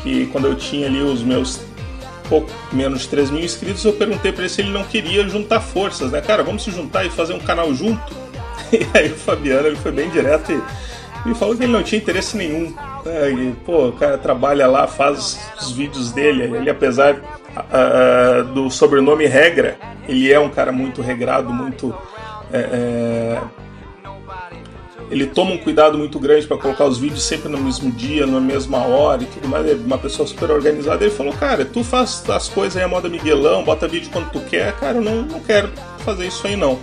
Que 0.01 0.25
quando 0.27 0.47
eu 0.47 0.55
tinha 0.55 0.87
ali 0.87 1.01
os 1.01 1.21
meus 1.21 1.61
pouco 2.31 2.49
menos 2.71 3.01
de 3.01 3.09
3 3.09 3.29
mil 3.29 3.43
inscritos, 3.43 3.83
eu 3.83 3.91
perguntei 3.91 4.31
para 4.31 4.43
ele 4.43 4.49
se 4.49 4.61
ele 4.61 4.71
não 4.71 4.85
queria 4.85 5.27
juntar 5.27 5.59
forças, 5.59 6.11
né? 6.11 6.21
Cara, 6.21 6.43
vamos 6.43 6.63
se 6.63 6.71
juntar 6.71 7.05
e 7.05 7.09
fazer 7.09 7.33
um 7.33 7.39
canal 7.39 7.73
junto? 7.73 8.15
E 8.71 8.87
aí 8.97 9.11
o 9.11 9.15
Fabiano 9.15 9.67
ele 9.67 9.75
foi 9.75 9.91
bem 9.91 10.09
direto 10.09 10.49
e 10.49 11.27
me 11.27 11.35
falou 11.35 11.57
que 11.57 11.63
ele 11.63 11.73
não 11.73 11.83
tinha 11.83 11.99
interesse 11.99 12.37
nenhum. 12.37 12.73
Né? 13.03 13.31
E, 13.31 13.55
pô, 13.65 13.89
o 13.89 13.91
cara 13.91 14.17
trabalha 14.17 14.65
lá, 14.65 14.87
faz 14.87 15.37
os 15.59 15.73
vídeos 15.73 16.13
dele, 16.13 16.43
ele 16.43 16.69
apesar 16.69 17.15
uh, 17.15 18.45
do 18.53 18.69
sobrenome 18.69 19.25
Regra, 19.25 19.77
ele 20.07 20.31
é 20.31 20.39
um 20.39 20.49
cara 20.49 20.71
muito 20.71 21.01
regrado, 21.01 21.51
muito. 21.51 21.93
É, 22.53 23.39
ele 25.11 25.27
toma 25.27 25.51
um 25.51 25.57
cuidado 25.57 25.97
muito 25.97 26.17
grande 26.17 26.47
para 26.47 26.57
colocar 26.57 26.85
os 26.85 26.97
vídeos 26.97 27.21
sempre 27.21 27.49
no 27.49 27.57
mesmo 27.57 27.91
dia, 27.91 28.25
na 28.25 28.39
mesma 28.39 28.77
hora 28.77 29.23
e 29.23 29.25
tudo 29.25 29.47
mais. 29.49 29.67
é 29.67 29.73
uma 29.73 29.97
pessoa 29.97 30.25
super 30.25 30.49
organizada. 30.49 31.03
Ele 31.03 31.13
falou, 31.13 31.33
cara, 31.33 31.65
tu 31.65 31.83
faz 31.83 32.23
as 32.29 32.47
coisas 32.47 32.77
aí 32.77 32.83
a 32.83 32.87
moda 32.87 33.09
Miguelão, 33.09 33.61
bota 33.61 33.89
vídeo 33.89 34.09
quando 34.09 34.31
tu 34.31 34.39
quer, 34.39 34.73
cara, 34.77 34.99
eu 34.99 35.01
não, 35.01 35.23
não 35.23 35.41
quero 35.41 35.69
fazer 35.99 36.27
isso 36.27 36.47
aí 36.47 36.55
não. 36.55 36.79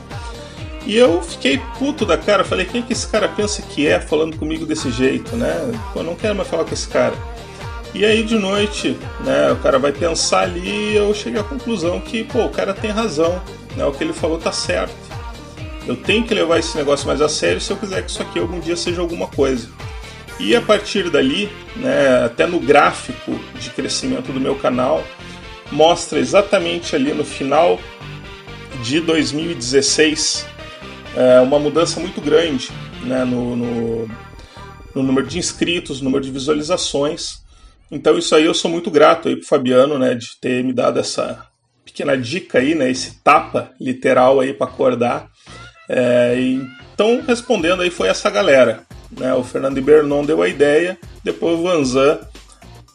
E 0.87 0.95
eu 0.95 1.23
fiquei 1.23 1.59
puto 1.79 2.05
da 2.05 2.19
cara, 2.19 2.45
falei, 2.45 2.67
quem 2.67 2.83
é 2.83 2.85
que 2.85 2.93
esse 2.93 3.09
cara 3.09 3.29
pensa 3.29 3.63
que 3.63 3.87
é 3.87 3.99
falando 3.99 4.37
comigo 4.37 4.67
desse 4.67 4.91
jeito, 4.91 5.35
né? 5.35 5.73
Pô, 5.95 6.03
não 6.03 6.15
quero 6.15 6.35
mais 6.35 6.49
falar 6.49 6.65
com 6.65 6.75
esse 6.75 6.87
cara. 6.87 7.15
E 7.95 8.05
aí 8.05 8.23
de 8.23 8.39
noite, 8.39 8.99
né, 9.25 9.51
o 9.53 9.57
cara 9.57 9.79
vai 9.79 9.91
pensar 9.91 10.43
ali 10.43 10.93
e 10.93 10.97
eu 10.97 11.15
cheguei 11.15 11.41
à 11.41 11.45
conclusão 11.45 11.99
que, 11.99 12.25
pô, 12.25 12.45
o 12.45 12.51
cara 12.51 12.75
tem 12.75 12.91
razão, 12.91 13.41
né? 13.75 13.87
O 13.87 13.93
que 13.93 14.05
ele 14.05 14.13
falou 14.13 14.37
tá 14.37 14.53
certo. 14.53 14.95
Eu 15.89 15.97
tenho 15.97 16.23
que 16.23 16.35
levar 16.35 16.59
esse 16.59 16.77
negócio 16.77 17.07
mais 17.07 17.23
a 17.23 17.31
sério 17.31 17.63
se 17.63 17.71
eu 17.71 17.77
quiser 17.79 18.05
que 18.05 18.11
isso 18.11 18.21
aqui 18.21 18.39
algum 18.39 18.61
dia 18.61 18.77
seja 18.77 19.01
alguma 19.01 19.27
coisa. 19.27 19.71
E 20.39 20.55
a 20.55 20.61
partir 20.61 21.09
dali, 21.09 21.49
né, 21.75 22.25
até 22.27 22.47
no 22.47 22.61
gráfico 22.61 23.41
de 23.59 23.71
crescimento 23.71 24.31
do 24.31 24.39
meu 24.39 24.55
canal, 24.55 25.03
mostra 25.73 26.19
exatamente 26.19 26.95
ali 26.95 27.15
no 27.15 27.25
final 27.25 27.81
de 28.83 29.01
2016 29.01 30.47
é, 31.17 31.41
uma 31.41 31.59
mudança 31.59 31.99
muito 31.99 32.21
grande 32.21 32.69
né, 33.03 33.25
no, 33.25 33.57
no, 33.57 34.09
no, 34.95 35.03
número 35.03 35.27
de 35.27 35.39
inscritos, 35.39 36.01
no 36.01 36.05
número 36.05 36.23
de 36.23 36.31
visualizações. 36.31 37.43
Então 37.91 38.19
isso 38.19 38.35
aí 38.35 38.45
eu 38.45 38.53
sou 38.53 38.71
muito 38.71 38.91
grato 38.91 39.29
aí 39.29 39.37
pro 39.37 39.47
Fabiano, 39.47 39.99
né, 39.99 40.15
de 40.15 40.39
ter 40.39 40.63
me 40.63 40.75
dado 40.75 41.01
essa 41.01 41.47
pequena 41.83 42.15
dica 42.15 42.59
aí, 42.59 42.75
né, 42.75 42.91
esse 42.91 43.23
tapa 43.23 43.73
literal 43.81 44.39
aí 44.39 44.53
para 44.53 44.67
acordar. 44.67 45.31
É, 45.89 46.37
então, 46.93 47.23
respondendo 47.27 47.83
aí, 47.83 47.91
foi 47.91 48.09
essa 48.09 48.29
galera. 48.29 48.83
Né? 49.11 49.33
O 49.35 49.43
Fernando 49.43 49.79
Ibernon 49.79 50.25
deu 50.25 50.43
a 50.43 50.49
ideia, 50.49 50.99
depois 51.25 51.59
o 51.59 51.63
Vanzan. 51.63 52.21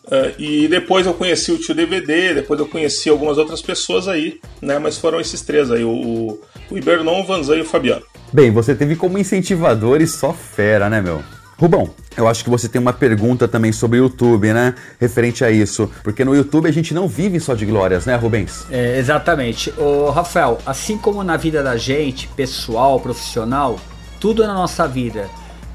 Uh, 0.06 0.36
e 0.38 0.68
depois 0.68 1.06
eu 1.06 1.14
conheci 1.14 1.52
o 1.52 1.58
tio 1.58 1.74
DVD, 1.74 2.34
depois 2.34 2.60
eu 2.60 2.68
conheci 2.68 3.10
algumas 3.10 3.38
outras 3.38 3.62
pessoas 3.62 4.06
aí, 4.10 4.38
né? 4.62 4.78
Mas 4.78 4.98
foram 4.98 5.20
esses 5.22 5.42
três 5.42 5.72
aí, 5.72 5.86
o, 5.86 6.42
o 6.70 6.78
Ibernon, 6.78 7.22
o 7.22 7.24
Vanzan 7.24 7.56
e 7.56 7.62
o 7.62 7.66
Fabiano. 7.66 8.04
Bem, 8.32 8.52
você 8.52 8.76
teve 8.76 8.98
como 8.98 9.18
incentivadores 9.18 10.12
só 10.12 10.34
fera, 10.34 10.90
né, 10.90 11.02
meu? 11.02 11.24
Rubão, 11.64 11.90
eu 12.18 12.28
acho 12.28 12.44
que 12.44 12.50
você 12.50 12.68
tem 12.68 12.82
uma 12.82 12.92
pergunta 12.92 13.48
também 13.48 13.72
sobre 13.72 13.98
o 13.98 14.04
YouTube, 14.04 14.52
né? 14.52 14.76
Referente 15.00 15.46
a 15.46 15.50
isso. 15.50 15.90
Porque 16.04 16.26
no 16.26 16.36
YouTube 16.36 16.68
a 16.68 16.74
gente 16.74 16.94
não 16.94 17.08
vive 17.08 17.40
só 17.40 17.54
de 17.54 17.66
glórias, 17.66 18.06
né, 18.06 18.18
Rubens? 18.18 18.66
É, 18.70 19.00
exatamente. 19.00 19.74
O 19.78 20.10
Rafael, 20.10 20.58
assim 20.66 20.98
como 20.98 21.24
na 21.24 21.38
vida 21.38 21.64
da 21.64 21.78
gente, 21.78 22.28
pessoal, 22.28 23.00
profissional, 23.00 23.80
tudo 24.20 24.46
na 24.46 24.54
nossa 24.54 24.86
vida 24.86 25.30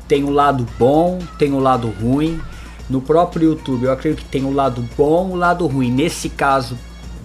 tem 0.06 0.24
o 0.24 0.26
um 0.26 0.30
lado 0.30 0.66
bom, 0.78 1.20
tem 1.38 1.52
o 1.52 1.56
um 1.56 1.58
lado 1.58 1.88
ruim. 1.88 2.38
No 2.90 3.00
próprio 3.00 3.52
YouTube, 3.52 3.84
eu 3.84 3.92
acredito 3.92 4.24
que 4.24 4.30
tem 4.30 4.44
o 4.44 4.48
um 4.48 4.54
lado 4.54 4.86
bom, 4.94 5.30
o 5.30 5.36
lado 5.36 5.66
ruim. 5.66 5.90
Nesse 5.90 6.28
caso 6.28 6.78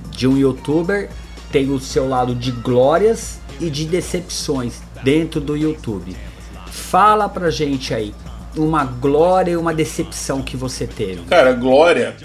de 0.10 0.26
um 0.26 0.38
youtuber, 0.38 1.10
tem 1.52 1.70
o 1.70 1.82
seu 1.82 2.08
lado 2.08 2.34
de 2.34 2.52
glórias 2.52 3.42
e 3.60 3.70
de 3.70 3.84
decepções 3.84 4.82
dentro 5.04 5.42
do 5.42 5.58
YouTube. 5.58 6.16
Fala 6.66 7.28
pra 7.28 7.50
gente 7.52 7.94
aí, 7.94 8.16
uma 8.56 8.84
glória 8.84 9.52
e 9.52 9.58
uma 9.58 9.74
decepção 9.74 10.42
que 10.42 10.56
você 10.56 10.88
teve? 10.88 11.24
Cara, 11.26 11.54
glória. 11.54 12.16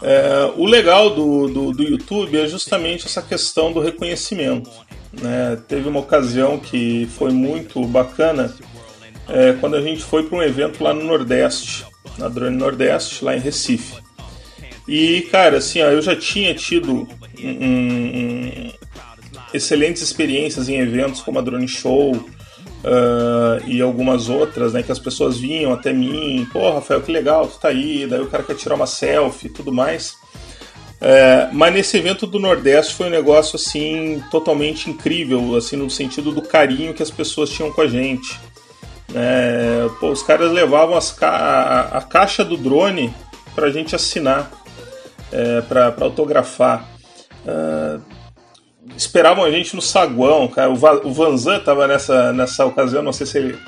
É, 0.00 0.52
o 0.56 0.64
legal 0.64 1.10
do, 1.10 1.48
do, 1.48 1.72
do, 1.72 1.82
YouTube 1.82 2.38
é 2.38 2.46
justamente 2.46 3.06
essa 3.06 3.20
questão 3.20 3.72
do 3.72 3.80
reconhecimento. 3.80 4.70
Né? 5.12 5.58
Teve 5.66 5.88
uma 5.88 6.00
ocasião 6.00 6.58
que 6.58 7.08
foi 7.18 7.32
muito 7.32 7.84
bacana 7.86 8.54
é, 9.28 9.54
quando 9.54 9.76
a 9.76 9.82
gente 9.82 10.02
foi 10.02 10.22
para 10.22 10.38
um 10.38 10.42
evento 10.42 10.82
lá 10.82 10.94
no 10.94 11.04
Nordeste, 11.04 11.84
na 12.16 12.28
Drone 12.28 12.56
Nordeste, 12.56 13.24
lá 13.24 13.36
em 13.36 13.40
Recife. 13.40 13.96
E, 14.86 15.22
cara, 15.30 15.58
assim, 15.58 15.82
ó, 15.82 15.86
eu 15.86 16.00
já 16.00 16.16
tinha 16.16 16.54
tido 16.54 17.06
um, 17.42 17.48
um, 17.48 18.72
excelentes 19.52 20.00
experiências 20.00 20.68
em 20.68 20.78
eventos 20.78 21.20
como 21.20 21.38
a 21.38 21.42
Drone 21.42 21.68
Show, 21.68 22.24
Uh, 22.84 23.66
e 23.66 23.82
algumas 23.82 24.28
outras, 24.28 24.72
né, 24.72 24.84
que 24.84 24.92
as 24.92 25.00
pessoas 25.00 25.36
vinham 25.36 25.72
até 25.72 25.92
mim, 25.92 26.46
pô, 26.52 26.70
Rafael, 26.72 27.02
que 27.02 27.10
legal, 27.10 27.48
tu 27.48 27.58
tá 27.58 27.68
aí, 27.68 28.06
daí 28.06 28.20
o 28.20 28.28
cara 28.28 28.44
quer 28.44 28.54
tirar 28.54 28.76
uma 28.76 28.86
selfie 28.86 29.48
e 29.48 29.50
tudo 29.50 29.72
mais. 29.72 30.12
Uh, 31.00 31.52
mas 31.52 31.72
nesse 31.72 31.96
evento 31.96 32.26
do 32.26 32.38
Nordeste 32.38 32.94
foi 32.94 33.06
um 33.06 33.10
negócio 33.10 33.56
assim 33.56 34.22
totalmente 34.30 34.90
incrível, 34.90 35.56
assim 35.56 35.76
no 35.76 35.90
sentido 35.90 36.32
do 36.32 36.42
carinho 36.42 36.94
que 36.94 37.02
as 37.02 37.10
pessoas 37.10 37.50
tinham 37.50 37.72
com 37.72 37.80
a 37.80 37.88
gente. 37.88 38.38
É, 39.14 39.88
pô, 39.98 40.10
os 40.10 40.22
caras 40.22 40.52
levavam 40.52 40.98
ca 41.16 41.28
a, 41.30 41.98
a, 41.98 42.02
caixa 42.02 42.44
do 42.44 42.56
drone 42.56 43.14
pra 43.54 43.70
gente 43.70 43.94
assinar, 43.94 44.50
é, 45.32 45.60
pra, 45.62 45.90
pra 45.90 46.04
autografar. 46.04 46.86
Uh, 47.44 48.17
esperavam 48.96 49.44
a 49.44 49.50
gente 49.50 49.74
no 49.74 49.82
saguão, 49.82 50.48
cara. 50.48 50.70
O 50.70 51.12
Vanzan 51.12 51.60
tava 51.60 51.86
nessa, 51.86 52.32
nessa 52.32 52.64
ocasião, 52.64 53.02
não 53.02 53.12
sei 53.12 53.26
se 53.26 53.38
ele 53.38 53.58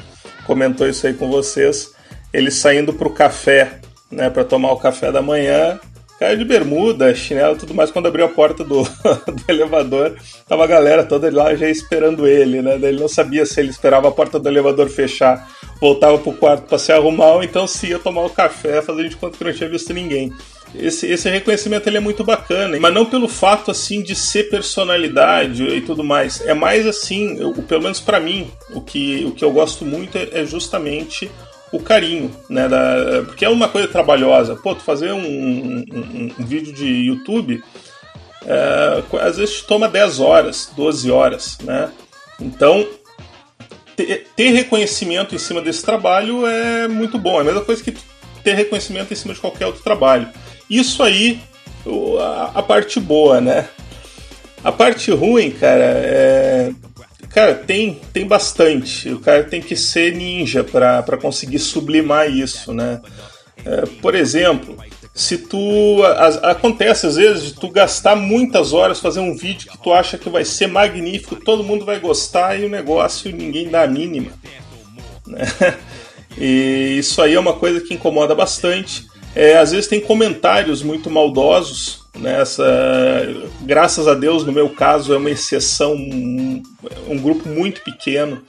comentou 0.46 0.88
isso 0.88 1.06
aí 1.06 1.14
com 1.14 1.30
vocês. 1.30 1.92
Ele 2.32 2.50
saindo 2.50 2.92
pro 2.92 3.10
café, 3.10 3.80
né, 4.10 4.30
para 4.30 4.44
tomar 4.44 4.72
o 4.72 4.76
café 4.76 5.10
da 5.10 5.20
manhã, 5.20 5.78
cara 6.18 6.36
de 6.36 6.44
bermuda, 6.44 7.14
chinelo 7.14 7.56
tudo 7.56 7.74
mais. 7.74 7.90
Quando 7.90 8.06
abriu 8.06 8.24
a 8.24 8.28
porta 8.28 8.62
do, 8.62 8.82
do 9.26 9.44
elevador, 9.48 10.16
tava 10.48 10.64
a 10.64 10.66
galera 10.66 11.04
toda 11.04 11.30
lá 11.30 11.54
já 11.54 11.68
esperando 11.68 12.26
ele, 12.26 12.62
né? 12.62 12.74
Ele 12.74 13.00
não 13.00 13.08
sabia 13.08 13.46
se 13.46 13.58
ele 13.58 13.70
esperava 13.70 14.08
a 14.08 14.12
porta 14.12 14.38
do 14.38 14.48
elevador 14.48 14.88
fechar, 14.88 15.48
voltava 15.80 16.18
pro 16.18 16.32
quarto 16.32 16.66
para 16.66 16.78
se 16.78 16.92
arrumar, 16.92 17.32
ou 17.32 17.42
então 17.42 17.66
se 17.66 17.88
ia 17.88 17.98
tomar 17.98 18.24
o 18.24 18.30
café, 18.30 18.82
fazendo 18.82 19.08
de 19.08 19.16
conta 19.16 19.38
que 19.38 19.44
não 19.44 19.52
tinha 19.52 19.68
visto 19.68 19.92
ninguém 19.92 20.32
esse, 20.74 21.06
esse 21.06 21.28
reconhecimento 21.28 21.88
ele 21.88 21.96
é 21.96 22.00
muito 22.00 22.22
bacana, 22.22 22.78
mas 22.78 22.94
não 22.94 23.04
pelo 23.04 23.28
fato 23.28 23.70
assim 23.70 24.02
de 24.02 24.14
ser 24.14 24.50
personalidade 24.50 25.64
e 25.64 25.80
tudo 25.80 26.04
mais. 26.04 26.40
É 26.46 26.54
mais 26.54 26.86
assim, 26.86 27.38
eu, 27.38 27.52
pelo 27.54 27.82
menos 27.82 28.00
para 28.00 28.20
mim, 28.20 28.50
o 28.72 28.80
que, 28.80 29.24
o 29.24 29.32
que 29.32 29.44
eu 29.44 29.52
gosto 29.52 29.84
muito 29.84 30.16
é, 30.16 30.28
é 30.32 30.44
justamente 30.46 31.30
o 31.72 31.80
carinho, 31.80 32.30
né? 32.48 32.68
Da, 32.68 33.22
porque 33.26 33.44
é 33.44 33.48
uma 33.48 33.68
coisa 33.68 33.88
trabalhosa. 33.88 34.56
Pô, 34.56 34.74
tu 34.74 34.82
fazer 34.82 35.12
um, 35.12 35.20
um, 35.20 36.32
um 36.38 36.44
vídeo 36.44 36.72
de 36.72 36.86
YouTube 36.86 37.62
é, 38.46 39.02
às 39.20 39.36
vezes 39.36 39.60
toma 39.62 39.88
10 39.88 40.20
horas, 40.20 40.70
12 40.76 41.10
horas, 41.10 41.58
né? 41.62 41.90
Então, 42.40 42.86
ter, 43.94 44.26
ter 44.34 44.50
reconhecimento 44.50 45.34
em 45.34 45.38
cima 45.38 45.60
desse 45.60 45.84
trabalho 45.84 46.46
é 46.46 46.88
muito 46.88 47.18
bom. 47.18 47.38
É 47.38 47.40
a 47.42 47.44
mesma 47.44 47.60
coisa 47.62 47.82
que 47.82 47.94
ter 48.42 48.54
reconhecimento 48.54 49.12
em 49.12 49.16
cima 49.16 49.34
de 49.34 49.40
qualquer 49.40 49.66
outro 49.66 49.82
trabalho. 49.82 50.28
Isso 50.70 51.02
aí, 51.02 51.40
a, 52.54 52.62
parte 52.62 53.00
boa, 53.00 53.40
né? 53.40 53.68
A 54.62 54.70
parte 54.70 55.10
ruim, 55.10 55.50
cara, 55.50 55.84
é. 55.84 56.72
Cara, 57.30 57.54
tem, 57.54 58.00
tem 58.12 58.26
bastante. 58.26 59.08
O 59.10 59.20
cara 59.20 59.44
tem 59.44 59.60
que 59.60 59.76
ser 59.76 60.14
ninja 60.14 60.64
para 60.64 61.16
conseguir 61.16 61.58
sublimar 61.58 62.30
isso, 62.30 62.72
né? 62.72 63.00
É, 63.64 63.82
por 64.00 64.14
exemplo, 64.14 64.76
se 65.14 65.38
tu. 65.38 66.02
acontece 66.42 67.06
às 67.06 67.16
vezes 67.16 67.44
de 67.44 67.54
tu 67.54 67.68
gastar 67.68 68.16
muitas 68.16 68.72
horas 68.72 69.00
fazer 69.00 69.20
um 69.20 69.36
vídeo 69.36 69.70
que 69.70 69.78
tu 69.78 69.92
acha 69.92 70.16
que 70.16 70.28
vai 70.28 70.44
ser 70.44 70.66
magnífico, 70.66 71.36
todo 71.36 71.64
mundo 71.64 71.84
vai 71.84 71.98
gostar 71.98 72.58
e 72.58 72.64
o 72.64 72.68
negócio 72.68 73.34
ninguém 73.34 73.68
dá 73.68 73.82
a 73.82 73.88
mínima. 73.88 74.32
né? 75.26 75.44
E 76.38 76.96
isso 76.96 77.20
aí 77.20 77.34
é 77.34 77.40
uma 77.40 77.54
coisa 77.54 77.80
que 77.80 77.92
incomoda 77.92 78.36
bastante. 78.36 79.09
É, 79.34 79.58
às 79.58 79.70
vezes 79.70 79.86
tem 79.86 80.00
comentários 80.00 80.82
muito 80.82 81.10
maldosos. 81.10 82.00
Né? 82.16 82.40
Essa, 82.40 82.64
graças 83.62 84.08
a 84.08 84.14
Deus, 84.14 84.44
no 84.44 84.52
meu 84.52 84.68
caso, 84.70 85.14
é 85.14 85.16
uma 85.16 85.30
exceção, 85.30 85.94
um, 85.94 86.62
um 87.08 87.18
grupo 87.18 87.48
muito 87.48 87.82
pequeno. 87.82 88.42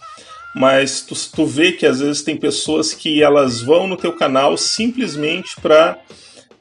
Mas 0.53 1.01
tu, 1.01 1.15
tu 1.34 1.45
vê 1.45 1.71
que 1.71 1.86
às 1.86 1.99
vezes 1.99 2.23
tem 2.23 2.36
pessoas 2.36 2.93
que 2.93 3.23
elas 3.23 3.61
vão 3.61 3.88
no 3.88 3.95
teu 3.95 4.13
canal 4.13 4.57
simplesmente 4.57 5.55
para 5.61 5.97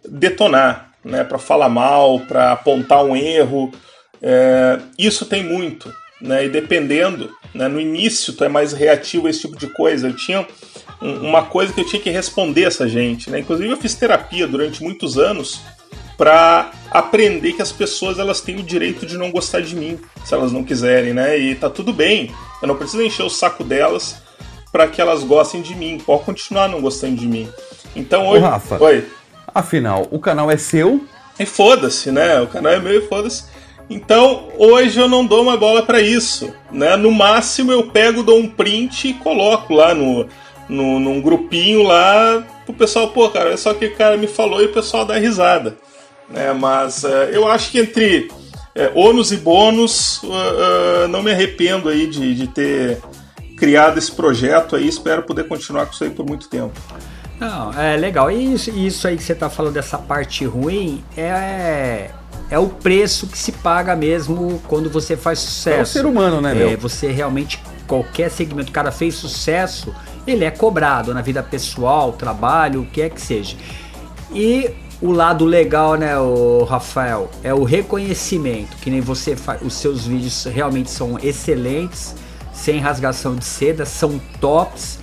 detonar, 0.09 0.93
né? 1.05 1.25
para 1.25 1.39
falar 1.39 1.69
mal, 1.69 2.21
para 2.21 2.53
apontar 2.53 3.05
um 3.05 3.17
erro. 3.17 3.73
É, 4.23 4.79
isso 4.99 5.27
tem 5.27 5.43
muito. 5.43 5.93
Né? 6.21 6.45
E 6.45 6.49
dependendo, 6.49 7.35
né? 7.55 7.67
no 7.67 7.81
início 7.81 8.33
tu 8.33 8.45
é 8.45 8.49
mais 8.49 8.73
reativo 8.73 9.27
a 9.27 9.31
esse 9.31 9.41
tipo 9.41 9.57
de 9.57 9.67
coisa. 9.67 10.09
Eu 10.09 10.15
tinha 10.15 10.47
um- 11.01 11.29
uma 11.29 11.43
coisa 11.43 11.73
que 11.73 11.81
eu 11.81 11.85
tinha 11.87 12.01
que 12.03 12.11
responder 12.11 12.65
essa 12.65 12.89
gente. 12.89 13.31
Né? 13.31 13.41
Inclusive 13.41 13.69
eu 13.71 13.77
fiz 13.77 13.95
terapia 13.95 14.47
durante 14.47 14.83
muitos 14.83 15.19
anos 15.19 15.61
para 16.17 16.71
aprender 16.91 17.55
que 17.55 17.63
as 17.63 17.73
pessoas 17.73 18.19
elas 18.19 18.41
têm 18.41 18.57
o 18.57 18.63
direito 18.63 19.07
de 19.07 19.17
não 19.17 19.31
gostar 19.31 19.61
de 19.63 19.75
mim, 19.75 19.99
se 20.25 20.35
elas 20.35 20.53
não 20.53 20.63
quiserem, 20.63 21.15
né? 21.15 21.39
E 21.39 21.55
tá 21.55 21.71
tudo 21.71 21.93
bem. 21.95 22.31
Eu 22.61 22.69
não 22.69 22.77
preciso 22.77 23.03
encher 23.03 23.23
o 23.23 23.31
saco 23.31 23.65
delas 23.65 24.17
para 24.71 24.87
que 24.87 25.01
elas 25.01 25.25
gostem 25.25 25.63
de 25.63 25.75
mim. 25.75 25.99
Pode 26.05 26.25
continuar 26.25 26.69
não 26.69 26.81
gostando 26.83 27.17
de 27.17 27.27
mim. 27.27 27.49
Então 27.97 28.27
Ô, 28.27 28.31
hoje, 28.33 28.43
Rafa. 28.43 28.83
oi. 28.83 29.05
Afinal, 29.55 30.07
o 30.11 30.19
canal 30.19 30.51
é 30.51 30.57
seu. 30.59 31.03
E 31.39 31.47
foda-se, 31.47 32.11
né? 32.13 32.39
O 32.41 32.47
canal 32.47 32.73
é 32.75 32.79
meu 32.79 32.99
e 33.03 33.09
foda-se. 33.09 33.45
Então, 33.89 34.49
hoje 34.59 35.01
eu 35.01 35.09
não 35.09 35.25
dou 35.27 35.43
uma 35.43 35.57
bola 35.57 35.83
pra 35.83 36.01
isso, 36.01 36.53
né? 36.71 36.95
No 36.97 37.11
máximo 37.11 37.73
eu 37.73 37.91
pego, 37.91 38.23
dou 38.23 38.39
um 38.39 38.47
print 38.47 39.09
e 39.09 39.15
coloco 39.15 39.73
lá 39.75 39.93
no, 39.95 40.29
no 40.71 40.99
num 41.01 41.21
grupinho 41.21 41.83
lá 41.83 42.43
pro 42.65 42.75
pessoal, 42.75 43.09
pô, 43.09 43.29
cara, 43.29 43.49
olha 43.49 43.57
só 43.57 43.73
o 43.73 43.75
que 43.75 43.87
o 43.87 43.97
cara 43.97 44.17
me 44.17 44.27
falou 44.27 44.63
e 44.63 44.67
o 44.67 44.73
pessoal 44.73 45.05
dá 45.05 45.17
risada, 45.19 45.77
né? 46.29 46.53
Mas 46.53 47.05
eh, 47.05 47.31
eu 47.33 47.49
acho 47.49 47.71
que 47.71 47.81
entre 47.81 48.31
eh, 48.75 48.91
ônus 48.95 49.33
e 49.33 49.37
bônus, 49.37 50.21
ah, 50.25 51.05
ah, 51.05 51.09
não 51.09 51.23
me 51.23 51.33
arrependo 51.33 51.89
aí 51.89 52.07
de, 52.07 52.35
de 52.35 52.47
ter 52.47 52.99
criado 53.57 53.99
esse 53.99 54.13
projeto 54.13 54.77
aí, 54.77 54.89
espero 54.89 55.23
poder 55.23 55.47
continuar 55.47 55.87
com 55.87 55.93
isso 55.93 56.05
aí 56.05 56.11
por 56.11 56.25
muito 56.25 56.49
tempo. 56.49 56.73
Não, 57.39 57.73
é 57.73 57.97
legal. 57.97 58.31
E 58.31 58.55
isso, 58.55 58.71
isso 58.71 59.09
aí 59.09 59.17
que 59.17 59.23
você 59.23 59.35
tá 59.35 59.49
falando 59.51 59.73
dessa 59.75 59.97
parte 59.99 60.45
ruim 60.45 61.03
é, 61.17 62.11
é 62.51 62.59
o 62.59 62.69
preço 62.69 63.27
que 63.27 63.39
se 63.39 63.51
paga 63.53 63.97
mesmo 63.97 64.63
quando 64.69 64.91
você 64.91 65.17
faz 65.17 65.39
sucesso. 65.39 65.79
É 65.79 65.83
o 65.83 65.87
ser 65.87 66.07
humano, 66.07 66.41
né, 66.41 66.53
É, 66.53 66.55
meu? 66.55 66.79
você 66.79 67.11
realmente, 67.11 67.63
qualquer 67.87 68.31
segmento, 68.31 68.71
o 68.71 68.73
cara 68.73 68.93
fez 68.93 69.15
sucesso, 69.15 69.95
ele 70.31 70.45
é 70.45 70.51
cobrado 70.51 71.13
na 71.13 71.23
vida 71.23 71.43
pessoal, 71.43 72.13
trabalho, 72.13 72.83
o 72.83 72.87
que 72.87 73.03
é 73.03 73.09
que 73.09 73.21
seja. 73.21 73.57
E 74.33 74.71
o 75.03 75.13
lado 75.13 75.45
legal, 75.45 75.95
né, 75.95 76.19
o 76.19 76.65
Rafael, 76.65 77.31
é 77.43 77.55
o 77.55 77.65
reconhecimento, 77.65 78.77
que 78.77 78.91
nem 78.91 79.01
você 79.01 79.35
faz. 79.35 79.63
Os 79.63 79.75
seus 79.75 80.07
vídeos 80.07 80.45
realmente 80.45 80.91
são 80.91 81.19
excelentes, 81.19 82.15
sem 82.53 82.79
rasgação 82.79 83.35
de 83.35 83.45
seda, 83.45 83.87
são 83.87 84.21
tops. 84.41 84.99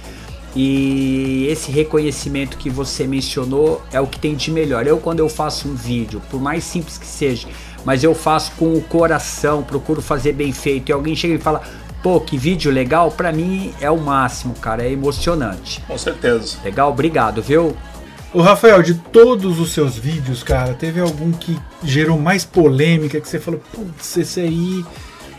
E 0.56 1.48
esse 1.50 1.72
reconhecimento 1.72 2.58
que 2.58 2.70
você 2.70 3.06
mencionou 3.06 3.82
é 3.92 4.00
o 4.00 4.08
que 4.08 4.20
tem 4.20 4.36
de 4.36 4.50
melhor. 4.50 4.88
Eu, 4.88 4.98
quando 4.98 5.20
eu 5.20 5.30
faço 5.30 5.68
um 5.68 5.76
vídeo, 5.76 6.22
por 6.30 6.42
mais 6.42 6.64
simples 6.64 6.98
que 6.98 7.06
seja, 7.06 7.48
mas 7.84 8.04
eu 8.04 8.16
faço 8.16 8.52
com 8.58 8.74
o 8.74 8.82
coração, 8.82 9.64
procuro 9.64 10.02
fazer 10.02 10.34
bem 10.34 10.52
feito, 10.52 10.90
e 10.90 10.94
alguém 10.94 11.16
chega 11.16 11.36
e 11.36 11.38
fala: 11.38 11.62
pô, 12.02 12.20
que 12.20 12.38
vídeo 12.38 12.72
legal, 12.72 13.12
pra 13.12 13.32
mim 13.32 13.74
é 13.82 13.90
o 13.90 13.98
máximo, 13.98 14.54
cara, 14.56 14.84
é 14.84 14.92
emocionante. 14.92 15.82
Com 15.88 15.98
certeza. 15.98 16.58
Legal, 16.64 16.92
obrigado, 16.92 17.42
viu? 17.42 17.76
Ô 18.34 18.42
Rafael, 18.42 18.84
de 18.84 18.94
todos 18.94 19.60
os 19.60 19.72
seus 19.72 19.98
vídeos, 19.98 20.44
cara, 20.44 20.74
teve 20.74 21.00
algum 21.00 21.32
que 21.32 21.58
gerou 21.84 22.20
mais 22.20 22.44
polêmica, 22.44 23.20
que 23.20 23.28
você 23.28 23.40
falou, 23.40 23.62
putz, 23.74 24.18
esse 24.18 24.42
aí, 24.42 24.86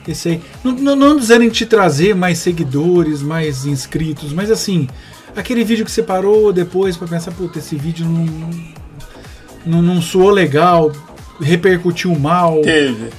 esse 0.06 0.28
aí. 0.30 0.42
Não, 0.64 0.72
não, 0.72 0.96
não 0.96 1.16
dizendo 1.16 1.44
em 1.44 1.50
te 1.50 1.66
trazer 1.66 2.14
mais 2.14 2.38
seguidores, 2.38 3.22
mais 3.22 3.66
inscritos, 3.66 4.32
mas 4.32 4.50
assim, 4.50 4.88
aquele 5.36 5.64
vídeo 5.64 5.84
que 5.84 5.90
você 5.90 6.02
parou 6.02 6.52
depois 6.52 6.96
pra 6.96 7.06
pensar, 7.06 7.30
putz, 7.32 7.58
esse 7.58 7.76
vídeo 7.76 8.06
não, 8.06 8.50
não, 9.66 9.82
não 9.82 10.02
soou 10.02 10.30
legal, 10.30 10.90
repercutiu 11.40 12.18
mal. 12.18 12.62
Teve. 12.62 13.10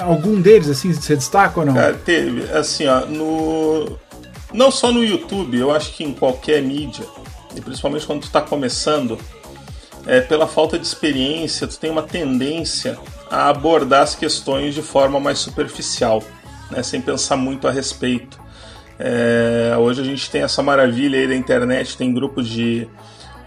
Algum 0.00 0.40
deles, 0.40 0.68
assim, 0.68 0.92
você 0.92 1.16
destaca 1.16 1.60
ou 1.60 1.66
não? 1.66 1.74
Cara, 1.74 1.94
teve, 1.94 2.50
assim, 2.52 2.86
ó, 2.86 3.06
no. 3.06 3.98
Não 4.52 4.70
só 4.70 4.90
no 4.90 5.04
YouTube, 5.04 5.58
eu 5.58 5.70
acho 5.70 5.92
que 5.92 6.02
em 6.02 6.14
qualquer 6.14 6.62
mídia, 6.62 7.04
e 7.54 7.60
principalmente 7.60 8.06
quando 8.06 8.22
tu 8.22 8.30
tá 8.30 8.40
começando, 8.40 9.18
é, 10.06 10.22
pela 10.22 10.46
falta 10.46 10.78
de 10.78 10.86
experiência, 10.86 11.66
tu 11.66 11.78
tem 11.78 11.90
uma 11.90 12.02
tendência 12.02 12.98
a 13.30 13.50
abordar 13.50 14.02
as 14.02 14.14
questões 14.14 14.74
de 14.74 14.80
forma 14.80 15.20
mais 15.20 15.38
superficial, 15.38 16.22
né, 16.70 16.82
sem 16.82 17.00
pensar 17.00 17.36
muito 17.36 17.68
a 17.68 17.70
respeito. 17.70 18.40
É, 18.98 19.76
hoje 19.78 20.00
a 20.00 20.04
gente 20.04 20.30
tem 20.30 20.42
essa 20.42 20.62
maravilha 20.62 21.18
aí 21.18 21.28
da 21.28 21.36
internet, 21.36 21.96
tem 21.96 22.12
grupos 22.12 22.48
de 22.48 22.88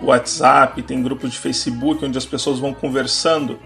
WhatsApp, 0.02 0.82
tem 0.84 1.02
grupos 1.02 1.32
de 1.32 1.38
Facebook 1.38 2.06
onde 2.06 2.18
as 2.18 2.26
pessoas 2.26 2.60
vão 2.60 2.74
conversando. 2.74 3.60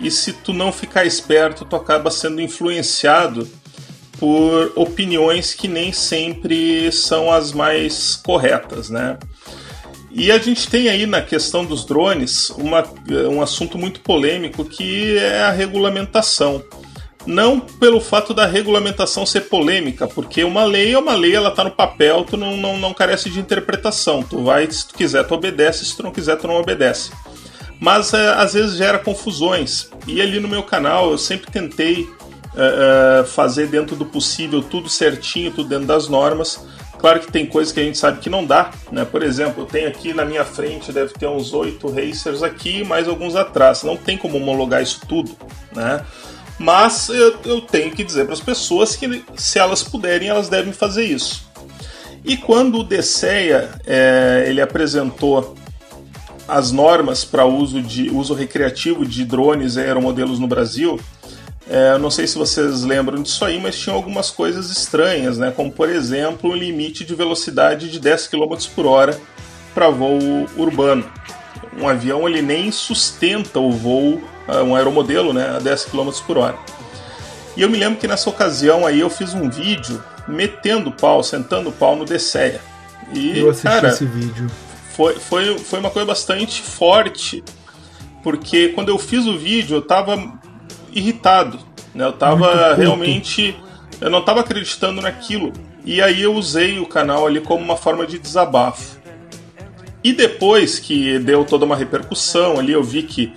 E 0.00 0.10
se 0.10 0.32
tu 0.32 0.52
não 0.52 0.72
ficar 0.72 1.04
esperto, 1.04 1.64
tu 1.64 1.76
acaba 1.76 2.10
sendo 2.10 2.40
influenciado 2.40 3.48
por 4.18 4.72
opiniões 4.76 5.54
que 5.54 5.66
nem 5.66 5.92
sempre 5.92 6.92
são 6.92 7.32
as 7.32 7.52
mais 7.52 8.14
corretas, 8.16 8.88
né? 8.88 9.18
E 10.14 10.30
a 10.30 10.38
gente 10.38 10.68
tem 10.68 10.88
aí 10.88 11.06
na 11.06 11.22
questão 11.22 11.64
dos 11.64 11.84
drones 11.86 12.50
uma, 12.50 12.84
um 13.30 13.40
assunto 13.40 13.78
muito 13.78 14.00
polêmico 14.00 14.64
que 14.64 15.16
é 15.16 15.40
a 15.40 15.50
regulamentação. 15.50 16.62
Não 17.24 17.58
pelo 17.58 18.00
fato 18.00 18.34
da 18.34 18.44
regulamentação 18.44 19.24
ser 19.24 19.42
polêmica, 19.42 20.06
porque 20.06 20.44
uma 20.44 20.64
lei 20.64 20.92
é 20.92 20.98
uma 20.98 21.14
lei, 21.14 21.34
ela 21.34 21.50
tá 21.50 21.64
no 21.64 21.70
papel, 21.70 22.24
tu 22.24 22.36
não, 22.36 22.56
não, 22.56 22.76
não 22.76 22.92
carece 22.92 23.30
de 23.30 23.40
interpretação. 23.40 24.22
Tu 24.22 24.42
vai, 24.42 24.70
se 24.70 24.86
tu 24.86 24.94
quiser, 24.94 25.24
tu 25.24 25.34
obedece, 25.34 25.84
se 25.84 25.96
tu 25.96 26.02
não 26.02 26.10
quiser, 26.10 26.36
tu 26.36 26.46
não 26.46 26.56
obedece. 26.56 27.10
Mas 27.82 28.14
é, 28.14 28.28
às 28.34 28.52
vezes 28.52 28.76
gera 28.76 28.96
confusões. 28.96 29.90
E 30.06 30.22
ali 30.22 30.38
no 30.38 30.46
meu 30.46 30.62
canal 30.62 31.10
eu 31.10 31.18
sempre 31.18 31.50
tentei 31.50 32.08
é, 32.54 33.22
é, 33.22 33.24
fazer 33.24 33.66
dentro 33.66 33.96
do 33.96 34.06
possível 34.06 34.62
tudo 34.62 34.88
certinho, 34.88 35.50
tudo 35.50 35.68
dentro 35.68 35.86
das 35.86 36.06
normas. 36.06 36.64
Claro 37.00 37.18
que 37.18 37.32
tem 37.32 37.44
coisas 37.44 37.72
que 37.72 37.80
a 37.80 37.82
gente 37.82 37.98
sabe 37.98 38.20
que 38.20 38.30
não 38.30 38.46
dá, 38.46 38.70
né? 38.92 39.04
Por 39.04 39.20
exemplo, 39.20 39.64
eu 39.64 39.66
tenho 39.66 39.88
aqui 39.88 40.14
na 40.14 40.24
minha 40.24 40.44
frente, 40.44 40.92
deve 40.92 41.12
ter 41.14 41.26
uns 41.26 41.52
oito 41.52 41.88
racers 41.88 42.44
aqui 42.44 42.84
mais 42.84 43.08
alguns 43.08 43.34
atrás. 43.34 43.82
Não 43.82 43.96
tem 43.96 44.16
como 44.16 44.36
homologar 44.36 44.80
isso 44.80 45.00
tudo, 45.08 45.36
né? 45.74 46.04
Mas 46.60 47.08
eu, 47.08 47.36
eu 47.44 47.60
tenho 47.62 47.90
que 47.90 48.04
dizer 48.04 48.26
para 48.26 48.34
as 48.34 48.40
pessoas 48.40 48.94
que, 48.94 49.24
se 49.34 49.58
elas 49.58 49.82
puderem, 49.82 50.28
elas 50.28 50.48
devem 50.48 50.72
fazer 50.72 51.04
isso. 51.04 51.50
E 52.24 52.36
quando 52.36 52.78
o 52.78 52.84
DSEA 52.84 53.70
é, 53.84 54.44
ele 54.46 54.60
apresentou 54.60 55.56
as 56.46 56.72
normas 56.72 57.24
para 57.24 57.44
uso 57.44 57.80
de 57.80 58.10
uso 58.10 58.34
recreativo 58.34 59.04
de 59.06 59.24
drones 59.24 59.76
e 59.76 59.80
aeromodelos 59.80 60.38
no 60.38 60.46
Brasil, 60.46 60.98
é, 61.68 61.96
não 61.98 62.10
sei 62.10 62.26
se 62.26 62.36
vocês 62.36 62.82
lembram 62.82 63.22
disso 63.22 63.44
aí, 63.44 63.60
mas 63.60 63.78
tinham 63.78 63.96
algumas 63.96 64.30
coisas 64.30 64.70
estranhas, 64.70 65.38
né? 65.38 65.52
como 65.54 65.70
por 65.70 65.88
exemplo 65.88 66.50
o 66.50 66.54
limite 66.54 67.04
de 67.04 67.14
velocidade 67.14 67.90
de 67.90 68.00
10 68.00 68.26
km 68.26 68.54
por 68.74 68.86
hora 68.86 69.18
para 69.74 69.88
voo 69.88 70.46
urbano. 70.56 71.04
Um 71.78 71.88
avião 71.88 72.28
ele 72.28 72.42
nem 72.42 72.70
sustenta 72.70 73.58
o 73.58 73.70
voo, 73.70 74.20
um 74.66 74.76
aeromodelo, 74.76 75.32
né, 75.32 75.56
a 75.56 75.58
10 75.58 75.86
km 75.86 76.10
por 76.26 76.36
hora. 76.36 76.58
E 77.56 77.62
eu 77.62 77.70
me 77.70 77.78
lembro 77.78 77.98
que 77.98 78.06
nessa 78.06 78.28
ocasião 78.28 78.86
aí 78.86 79.00
eu 79.00 79.08
fiz 79.08 79.34
um 79.34 79.48
vídeo 79.48 80.02
metendo 80.26 80.90
pau, 80.92 81.22
sentando 81.22 81.70
pau 81.72 81.96
no 81.96 82.04
DSEA. 82.04 82.60
E, 83.14 83.40
eu 83.40 83.50
assisti 83.50 83.68
cara, 83.68 83.88
esse 83.88 84.04
vídeo. 84.04 84.50
Foi, 84.96 85.14
foi, 85.14 85.58
foi 85.58 85.80
uma 85.80 85.90
coisa 85.90 86.06
bastante 86.06 86.60
forte, 86.60 87.42
porque 88.22 88.68
quando 88.68 88.90
eu 88.90 88.98
fiz 88.98 89.26
o 89.26 89.38
vídeo 89.38 89.76
eu 89.76 89.82
tava 89.82 90.40
irritado, 90.92 91.58
né? 91.94 92.04
Eu 92.04 92.12
tava 92.12 92.74
realmente. 92.74 93.56
Eu 94.00 94.10
não 94.10 94.22
tava 94.22 94.40
acreditando 94.40 95.00
naquilo. 95.00 95.52
E 95.84 96.00
aí 96.00 96.22
eu 96.22 96.34
usei 96.34 96.78
o 96.78 96.86
canal 96.86 97.26
ali 97.26 97.40
como 97.40 97.62
uma 97.62 97.76
forma 97.76 98.06
de 98.06 98.18
desabafo. 98.18 99.00
E 100.02 100.12
depois 100.12 100.78
que 100.78 101.18
deu 101.20 101.44
toda 101.44 101.64
uma 101.64 101.76
repercussão 101.76 102.58
ali, 102.58 102.72
eu 102.72 102.82
vi 102.82 103.04
que 103.04 103.32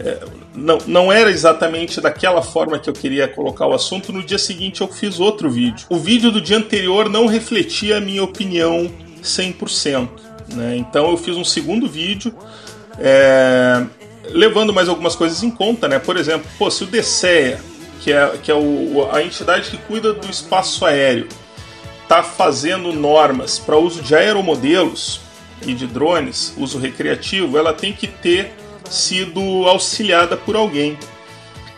é, 0.00 0.24
não, 0.54 0.78
não 0.86 1.12
era 1.12 1.30
exatamente 1.30 2.00
daquela 2.00 2.42
forma 2.42 2.78
que 2.78 2.90
eu 2.90 2.94
queria 2.94 3.28
colocar 3.28 3.66
o 3.66 3.72
assunto. 3.72 4.12
No 4.12 4.22
dia 4.22 4.38
seguinte 4.38 4.80
eu 4.80 4.88
fiz 4.88 5.20
outro 5.20 5.48
vídeo. 5.48 5.86
O 5.88 5.96
vídeo 5.96 6.32
do 6.32 6.40
dia 6.40 6.56
anterior 6.56 7.08
não 7.08 7.26
refletia 7.26 7.98
a 7.98 8.00
minha 8.00 8.22
opinião 8.24 8.90
100%. 9.22 10.08
Né? 10.54 10.76
Então 10.76 11.10
eu 11.10 11.16
fiz 11.16 11.36
um 11.36 11.44
segundo 11.44 11.88
vídeo. 11.88 12.34
É, 12.98 13.84
levando 14.32 14.72
mais 14.72 14.88
algumas 14.88 15.16
coisas 15.16 15.42
em 15.42 15.50
conta, 15.50 15.88
né? 15.88 15.98
Por 15.98 16.16
exemplo, 16.16 16.48
pô, 16.58 16.70
se 16.70 16.84
o 16.84 16.86
DCEA, 16.86 17.60
que 18.00 18.12
é, 18.12 18.38
que 18.42 18.50
é 18.50 18.54
o, 18.54 19.08
a 19.12 19.22
entidade 19.22 19.70
que 19.70 19.76
cuida 19.78 20.12
do 20.12 20.30
espaço 20.30 20.84
aéreo, 20.84 21.28
está 22.02 22.22
fazendo 22.22 22.92
normas 22.92 23.58
para 23.58 23.76
uso 23.76 24.02
de 24.02 24.14
aeromodelos 24.14 25.20
e 25.62 25.74
de 25.74 25.86
drones, 25.86 26.54
uso 26.56 26.78
recreativo, 26.78 27.56
ela 27.56 27.72
tem 27.72 27.92
que 27.92 28.06
ter 28.06 28.52
sido 28.88 29.40
auxiliada 29.66 30.36
por 30.36 30.56
alguém. 30.56 30.98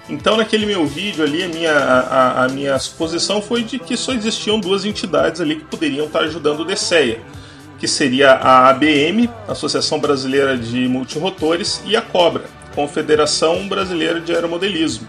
Então, 0.09 0.37
naquele 0.37 0.67
meu 0.67 0.87
vídeo 0.87 1.23
ali, 1.25 1.43
a 1.43 1.49
minha, 1.49 1.73
a, 1.73 2.45
a 2.45 2.49
minha 2.49 2.79
suposição 2.79 3.41
foi 3.41 3.63
de 3.63 3.79
que 3.79 3.97
só 3.97 4.13
existiam 4.13 4.59
duas 4.59 4.85
entidades 4.85 5.41
ali 5.41 5.57
que 5.57 5.65
poderiam 5.65 6.07
estar 6.07 6.21
ajudando 6.21 6.61
o 6.61 6.65
DCEA, 6.65 7.21
que 7.83 7.89
seria 7.89 8.35
a 8.35 8.69
ABM, 8.69 9.29
Associação 9.49 9.99
Brasileira 9.99 10.57
de 10.57 10.87
Multirotores, 10.87 11.83
e 11.85 11.97
a 11.97 12.01
COBRA, 12.01 12.45
Confederação 12.77 13.67
Brasileira 13.67 14.21
de 14.21 14.33
Aeromodelismo. 14.33 15.09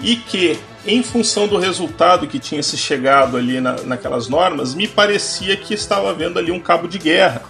E 0.00 0.16
que, 0.16 0.58
em 0.84 1.00
função 1.04 1.46
do 1.46 1.56
resultado 1.56 2.26
que 2.26 2.40
tinha 2.40 2.60
se 2.60 2.76
chegado 2.76 3.36
ali 3.36 3.60
na, 3.60 3.74
naquelas 3.84 4.26
normas, 4.26 4.74
me 4.74 4.88
parecia 4.88 5.56
que 5.56 5.74
estava 5.74 6.10
havendo 6.10 6.40
ali 6.40 6.50
um 6.50 6.58
cabo 6.58 6.88
de 6.88 6.98
guerra, 6.98 7.40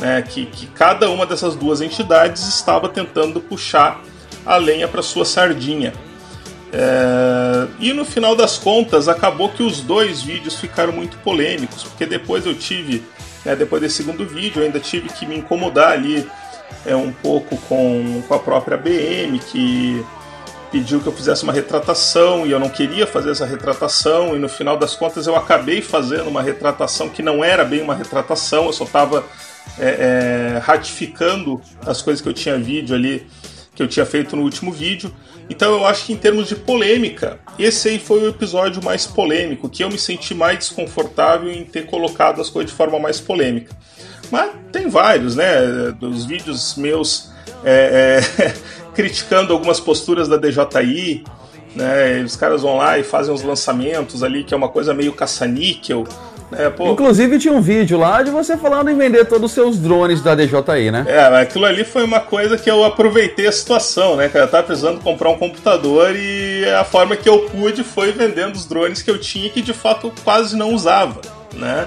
né, 0.00 0.22
que, 0.22 0.46
que 0.46 0.68
cada 0.68 1.10
uma 1.10 1.26
dessas 1.26 1.54
duas 1.54 1.82
entidades 1.82 2.48
estava 2.48 2.88
tentando 2.88 3.42
puxar 3.42 4.00
a 4.46 4.56
lenha 4.56 4.88
para 4.88 5.02
sua 5.02 5.26
sardinha. 5.26 5.92
É... 6.72 7.66
E 7.78 7.92
no 7.92 8.06
final 8.06 8.34
das 8.34 8.56
contas, 8.56 9.06
acabou 9.06 9.50
que 9.50 9.62
os 9.62 9.82
dois 9.82 10.22
vídeos 10.22 10.58
ficaram 10.58 10.94
muito 10.94 11.18
polêmicos, 11.18 11.82
porque 11.82 12.06
depois 12.06 12.46
eu 12.46 12.54
tive, 12.54 13.02
né, 13.46 13.54
depois 13.54 13.80
desse 13.80 13.96
segundo 13.96 14.26
vídeo, 14.26 14.60
ainda 14.60 14.80
tive 14.80 15.08
que 15.08 15.24
me 15.24 15.38
incomodar 15.38 15.92
ali 15.92 16.28
é, 16.84 16.96
um 16.96 17.12
pouco 17.12 17.56
com, 17.68 18.20
com 18.26 18.34
a 18.34 18.38
própria 18.40 18.76
BM, 18.76 19.38
que 19.38 20.04
pediu 20.72 21.00
que 21.00 21.06
eu 21.06 21.12
fizesse 21.12 21.44
uma 21.44 21.52
retratação 21.52 22.44
e 22.44 22.50
eu 22.50 22.58
não 22.58 22.68
queria 22.68 23.06
fazer 23.06 23.30
essa 23.30 23.46
retratação, 23.46 24.34
e 24.34 24.38
no 24.40 24.48
final 24.48 24.76
das 24.76 24.96
contas 24.96 25.28
eu 25.28 25.36
acabei 25.36 25.80
fazendo 25.80 26.28
uma 26.28 26.42
retratação 26.42 27.08
que 27.08 27.22
não 27.22 27.44
era 27.44 27.64
bem 27.64 27.80
uma 27.82 27.94
retratação, 27.94 28.66
eu 28.66 28.72
só 28.72 28.82
estava 28.82 29.24
é, 29.78 30.56
é, 30.56 30.58
ratificando 30.58 31.60
as 31.86 32.02
coisas 32.02 32.20
que 32.20 32.28
eu 32.28 32.34
tinha 32.34 32.58
vídeo 32.58 32.96
ali, 32.96 33.28
que 33.76 33.82
eu 33.82 33.86
tinha 33.86 34.04
feito 34.04 34.34
no 34.34 34.42
último 34.42 34.72
vídeo. 34.72 35.14
Então 35.48 35.72
eu 35.74 35.86
acho 35.86 36.06
que 36.06 36.12
em 36.12 36.16
termos 36.16 36.48
de 36.48 36.56
polêmica, 36.56 37.38
esse 37.58 37.88
aí 37.88 37.98
foi 37.98 38.20
o 38.24 38.28
episódio 38.28 38.82
mais 38.82 39.06
polêmico, 39.06 39.68
que 39.68 39.84
eu 39.84 39.88
me 39.88 39.98
senti 39.98 40.34
mais 40.34 40.58
desconfortável 40.58 41.50
em 41.50 41.64
ter 41.64 41.86
colocado 41.86 42.40
as 42.40 42.50
coisas 42.50 42.70
de 42.70 42.76
forma 42.76 42.98
mais 42.98 43.20
polêmica. 43.20 43.74
Mas 44.30 44.52
tem 44.72 44.88
vários, 44.88 45.36
né? 45.36 45.92
Dos 45.98 46.24
vídeos 46.24 46.74
meus 46.76 47.30
é, 47.64 48.20
é, 48.38 48.54
criticando 48.94 49.52
algumas 49.52 49.78
posturas 49.78 50.28
da 50.28 50.36
DJI, 50.36 51.24
né? 51.74 52.20
Os 52.24 52.34
caras 52.34 52.62
vão 52.62 52.76
lá 52.76 52.98
e 52.98 53.04
fazem 53.04 53.32
os 53.32 53.42
lançamentos 53.42 54.22
ali, 54.22 54.42
que 54.42 54.52
é 54.52 54.56
uma 54.56 54.68
coisa 54.68 54.92
meio 54.92 55.12
caça-níquel. 55.12 56.04
Pô, 56.76 56.92
Inclusive 56.92 57.38
tinha 57.38 57.52
um 57.52 57.60
vídeo 57.60 57.98
lá 57.98 58.22
de 58.22 58.30
você 58.30 58.56
falando 58.56 58.88
em 58.88 58.96
vender 58.96 59.24
todos 59.24 59.50
os 59.50 59.52
seus 59.52 59.78
drones 59.78 60.22
da 60.22 60.34
DJI, 60.34 60.90
né? 60.92 61.04
É, 61.08 61.28
mas 61.28 61.42
aquilo 61.42 61.64
ali 61.64 61.84
foi 61.84 62.04
uma 62.04 62.20
coisa 62.20 62.56
que 62.56 62.70
eu 62.70 62.84
aproveitei 62.84 63.48
a 63.48 63.52
situação, 63.52 64.16
né, 64.16 64.28
cara? 64.28 64.44
Eu 64.44 64.50
tava 64.50 64.62
precisando 64.62 65.00
comprar 65.00 65.30
um 65.30 65.38
computador 65.38 66.14
e 66.14 66.64
a 66.66 66.84
forma 66.84 67.16
que 67.16 67.28
eu 67.28 67.40
pude 67.40 67.82
foi 67.82 68.12
vendendo 68.12 68.54
os 68.54 68.64
drones 68.64 69.02
que 69.02 69.10
eu 69.10 69.18
tinha 69.18 69.50
que 69.50 69.60
de 69.60 69.72
fato 69.72 70.06
eu 70.06 70.12
quase 70.22 70.56
não 70.56 70.72
usava, 70.72 71.20
né? 71.52 71.86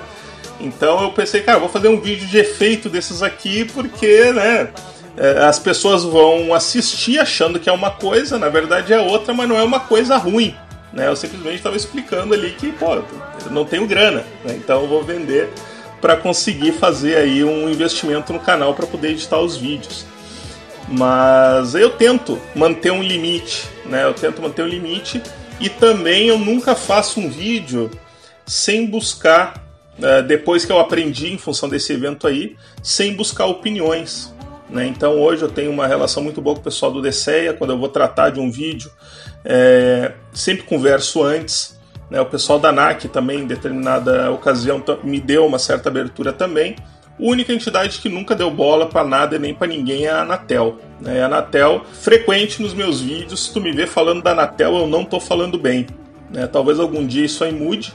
Então 0.60 1.02
eu 1.04 1.12
pensei, 1.12 1.42
cara, 1.42 1.58
vou 1.58 1.70
fazer 1.70 1.88
um 1.88 2.00
vídeo 2.00 2.28
de 2.28 2.38
efeito 2.38 2.90
desses 2.90 3.24
aqui 3.24 3.64
porque, 3.64 4.34
né, 4.34 4.70
é, 5.16 5.46
as 5.46 5.58
pessoas 5.58 6.04
vão 6.04 6.54
assistir 6.54 7.18
achando 7.18 7.60
que 7.60 7.70
é 7.70 7.74
uma 7.74 7.92
coisa, 7.92 8.38
na 8.38 8.50
verdade 8.50 8.92
é 8.92 9.00
outra, 9.00 9.34
mas 9.34 9.48
não 9.48 9.58
é 9.58 9.64
uma 9.64 9.80
coisa 9.80 10.18
ruim. 10.18 10.54
Né? 10.92 11.08
Eu 11.08 11.16
simplesmente 11.16 11.58
estava 11.58 11.76
explicando 11.76 12.34
ali 12.34 12.52
que, 12.52 12.72
pô, 12.72 12.96
eu 12.96 13.06
não 13.52 13.66
tenho 13.66 13.86
grana, 13.88 14.26
né? 14.44 14.56
então 14.56 14.82
eu 14.82 14.88
vou 14.88 15.04
vender 15.04 15.50
para 16.02 16.16
conseguir 16.16 16.72
fazer 16.74 17.18
aí 17.18 17.44
um 17.44 17.70
investimento 17.70 18.32
no 18.34 18.40
canal 18.40 18.74
para 18.74 18.88
poder 18.88 19.10
editar 19.12 19.40
os 19.40 19.58
vídeos. 19.58 20.06
Mas 20.88 21.76
eu 21.76 21.92
tento 21.92 22.40
manter 22.56 22.92
um 22.92 23.04
limite, 23.04 23.68
né? 23.86 24.06
Eu 24.06 24.14
tento 24.14 24.42
manter 24.42 24.64
um 24.64 24.68
limite 24.68 25.22
e 25.60 25.70
também 25.70 26.28
eu 26.28 26.40
nunca 26.40 26.74
faço 26.74 27.20
um 27.20 27.30
vídeo 27.30 27.92
sem 28.46 28.88
buscar, 28.88 29.64
uh, 30.00 30.24
depois 30.24 30.66
que 30.66 30.72
eu 30.72 30.80
aprendi 30.80 31.32
em 31.32 31.38
função 31.38 31.70
desse 31.70 31.94
evento 31.94 32.26
aí, 32.26 32.56
sem 32.82 33.14
buscar 33.14 33.46
opiniões. 33.46 34.34
Né? 34.68 34.88
Então 34.88 35.20
hoje 35.20 35.44
eu 35.44 35.50
tenho 35.50 35.72
uma 35.72 35.86
relação 35.86 36.24
muito 36.24 36.42
boa 36.42 36.56
com 36.56 36.62
o 36.62 36.64
pessoal 36.64 36.92
do 36.92 37.02
DCEA, 37.02 37.54
quando 37.54 37.72
eu 37.72 37.78
vou 37.78 37.90
tratar 37.90 38.32
de 38.32 38.40
um 38.40 38.50
vídeo, 38.50 38.92
é, 39.44 40.14
sempre 40.34 40.64
converso 40.64 41.24
antes. 41.24 41.78
Né? 42.10 42.20
O 42.20 42.26
pessoal 42.26 42.60
da 42.60 42.70
ANAC 42.70 43.08
também, 43.08 43.42
em 43.42 43.48
determinada 43.48 44.32
ocasião, 44.32 44.84
me 45.04 45.20
deu 45.20 45.46
uma 45.46 45.60
certa 45.60 45.90
abertura 45.90 46.34
também. 46.34 46.76
A 47.20 47.24
única 47.24 47.52
entidade 47.52 48.00
que 48.00 48.08
nunca 48.08 48.34
deu 48.36 48.50
bola 48.50 48.86
para 48.88 49.04
nada 49.04 49.36
e 49.36 49.40
nem 49.40 49.54
para 49.54 49.68
ninguém 49.68 50.06
é 50.06 50.10
a 50.10 50.22
Anatel. 50.22 50.78
Né? 51.02 51.22
A 51.22 51.26
Anatel, 51.26 51.84
frequente 52.02 52.62
nos 52.62 52.74
meus 52.74 53.02
vídeos, 53.02 53.46
se 53.46 53.54
tu 53.54 53.60
me 53.60 53.72
vê 53.72 53.86
falando 53.86 54.22
da 54.22 54.32
Anatel, 54.32 54.78
eu 54.78 54.88
não 54.88 55.02
estou 55.02 55.20
falando 55.20 55.58
bem. 55.58 55.86
Né? 56.30 56.48
Talvez 56.48 56.80
algum 56.80 57.06
dia 57.06 57.26
isso 57.26 57.44
aí 57.44 57.52
mude, 57.52 57.94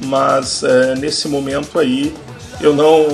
mas 0.00 0.62
é, 0.62 0.94
nesse 0.96 1.28
momento 1.28 1.78
aí 1.78 2.14
eu 2.60 2.74
não 2.74 3.06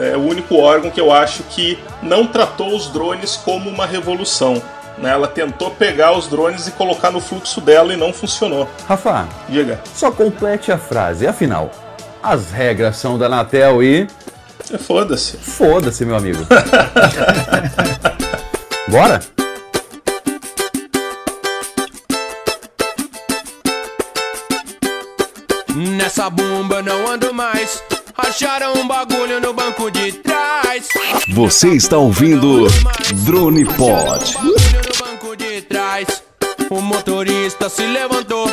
é, 0.00 0.10
é, 0.10 0.16
o 0.16 0.20
único 0.20 0.56
órgão 0.56 0.90
que 0.90 1.00
eu 1.00 1.12
acho 1.12 1.42
que 1.44 1.78
não 2.02 2.26
tratou 2.26 2.74
os 2.74 2.88
drones 2.88 3.36
como 3.36 3.70
uma 3.70 3.86
revolução. 3.86 4.60
Né? 4.98 5.10
Ela 5.10 5.28
tentou 5.28 5.70
pegar 5.70 6.16
os 6.16 6.26
drones 6.26 6.66
e 6.66 6.70
colocar 6.72 7.10
no 7.10 7.20
fluxo 7.20 7.60
dela 7.60 7.92
e 7.92 7.96
não 7.96 8.12
funcionou. 8.12 8.68
Rafa, 8.88 9.28
Diga. 9.48 9.80
só 9.94 10.10
complete 10.10 10.72
a 10.72 10.78
frase. 10.78 11.26
Afinal, 11.26 11.70
as 12.22 12.50
regras 12.50 12.96
são 12.96 13.18
da 13.18 13.26
Anatel 13.26 13.82
e. 13.82 14.08
É, 14.72 14.78
Foda-se. 14.78 15.36
Foda-se, 15.36 16.04
meu 16.04 16.16
amigo. 16.16 16.44
Bora? 18.88 19.20
Nessa 25.74 26.30
bomba 26.30 26.82
não 26.82 27.06
ando 27.10 27.32
mais. 27.34 27.82
Acharam 28.18 28.72
um 28.74 28.88
bagulho 28.88 29.40
no 29.40 29.52
banco 29.52 29.90
de 29.90 30.12
trás. 30.12 30.88
Você 31.34 31.68
está 31.68 31.98
ouvindo 31.98 32.66
Drone 33.24 33.64
Pod. 33.64 34.34
Bagulho 34.34 34.54
no 34.54 35.06
banco 35.06 35.36
de 35.36 35.60
trás. 35.62 36.22
O 36.70 36.80
motorista 36.80 37.68
se 37.68 37.86
levantou. 37.86 38.50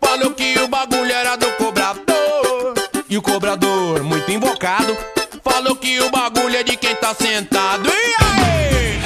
Falou 0.00 0.32
que 0.32 0.58
o 0.58 0.66
bagulho 0.66 1.12
era 1.12 1.36
do 1.36 1.46
cobrador. 1.52 2.74
E 3.08 3.16
o 3.16 3.22
cobrador, 3.22 4.02
muito 4.02 4.28
invocado, 4.32 4.96
falou 5.44 5.76
que 5.76 6.00
o 6.00 6.10
bagulho 6.10 6.56
é 6.56 6.64
de 6.64 6.76
quem 6.76 6.96
tá 6.96 7.14
sentado. 7.14 7.88
E 7.88 7.92
aí? 7.92 9.00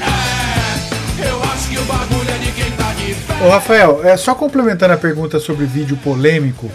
É, 0.00 1.26
é, 1.26 1.30
eu 1.30 1.40
acho 1.44 1.68
que 1.68 1.78
o 1.78 1.84
bagulho 1.84 2.28
é 2.28 2.38
de 2.38 2.52
quem 2.52 2.70
tá 2.72 2.92
de 2.94 3.14
pé. 3.14 3.46
Ô 3.46 3.50
Rafael, 3.50 4.00
é 4.04 4.16
só 4.16 4.34
complementando 4.34 4.94
a 4.94 4.96
pergunta 4.96 5.38
sobre 5.38 5.64
vídeo 5.64 5.96
polêmico, 5.98 6.68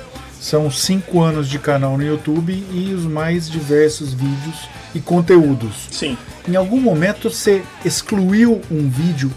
são 0.43 0.69
cinco 0.69 1.21
anos 1.21 1.47
de 1.47 1.57
canal 1.57 1.97
no 1.97 2.03
YouTube 2.03 2.51
e 2.69 2.93
os 2.93 3.05
mais 3.05 3.49
diversos 3.49 4.11
vídeos 4.11 4.67
e 4.93 4.99
conteúdos. 4.99 5.87
Sim. 5.89 6.17
Em 6.45 6.57
algum 6.57 6.81
momento 6.81 7.29
você 7.29 7.63
excluiu 7.85 8.61
um 8.69 8.89
vídeo 8.89 9.31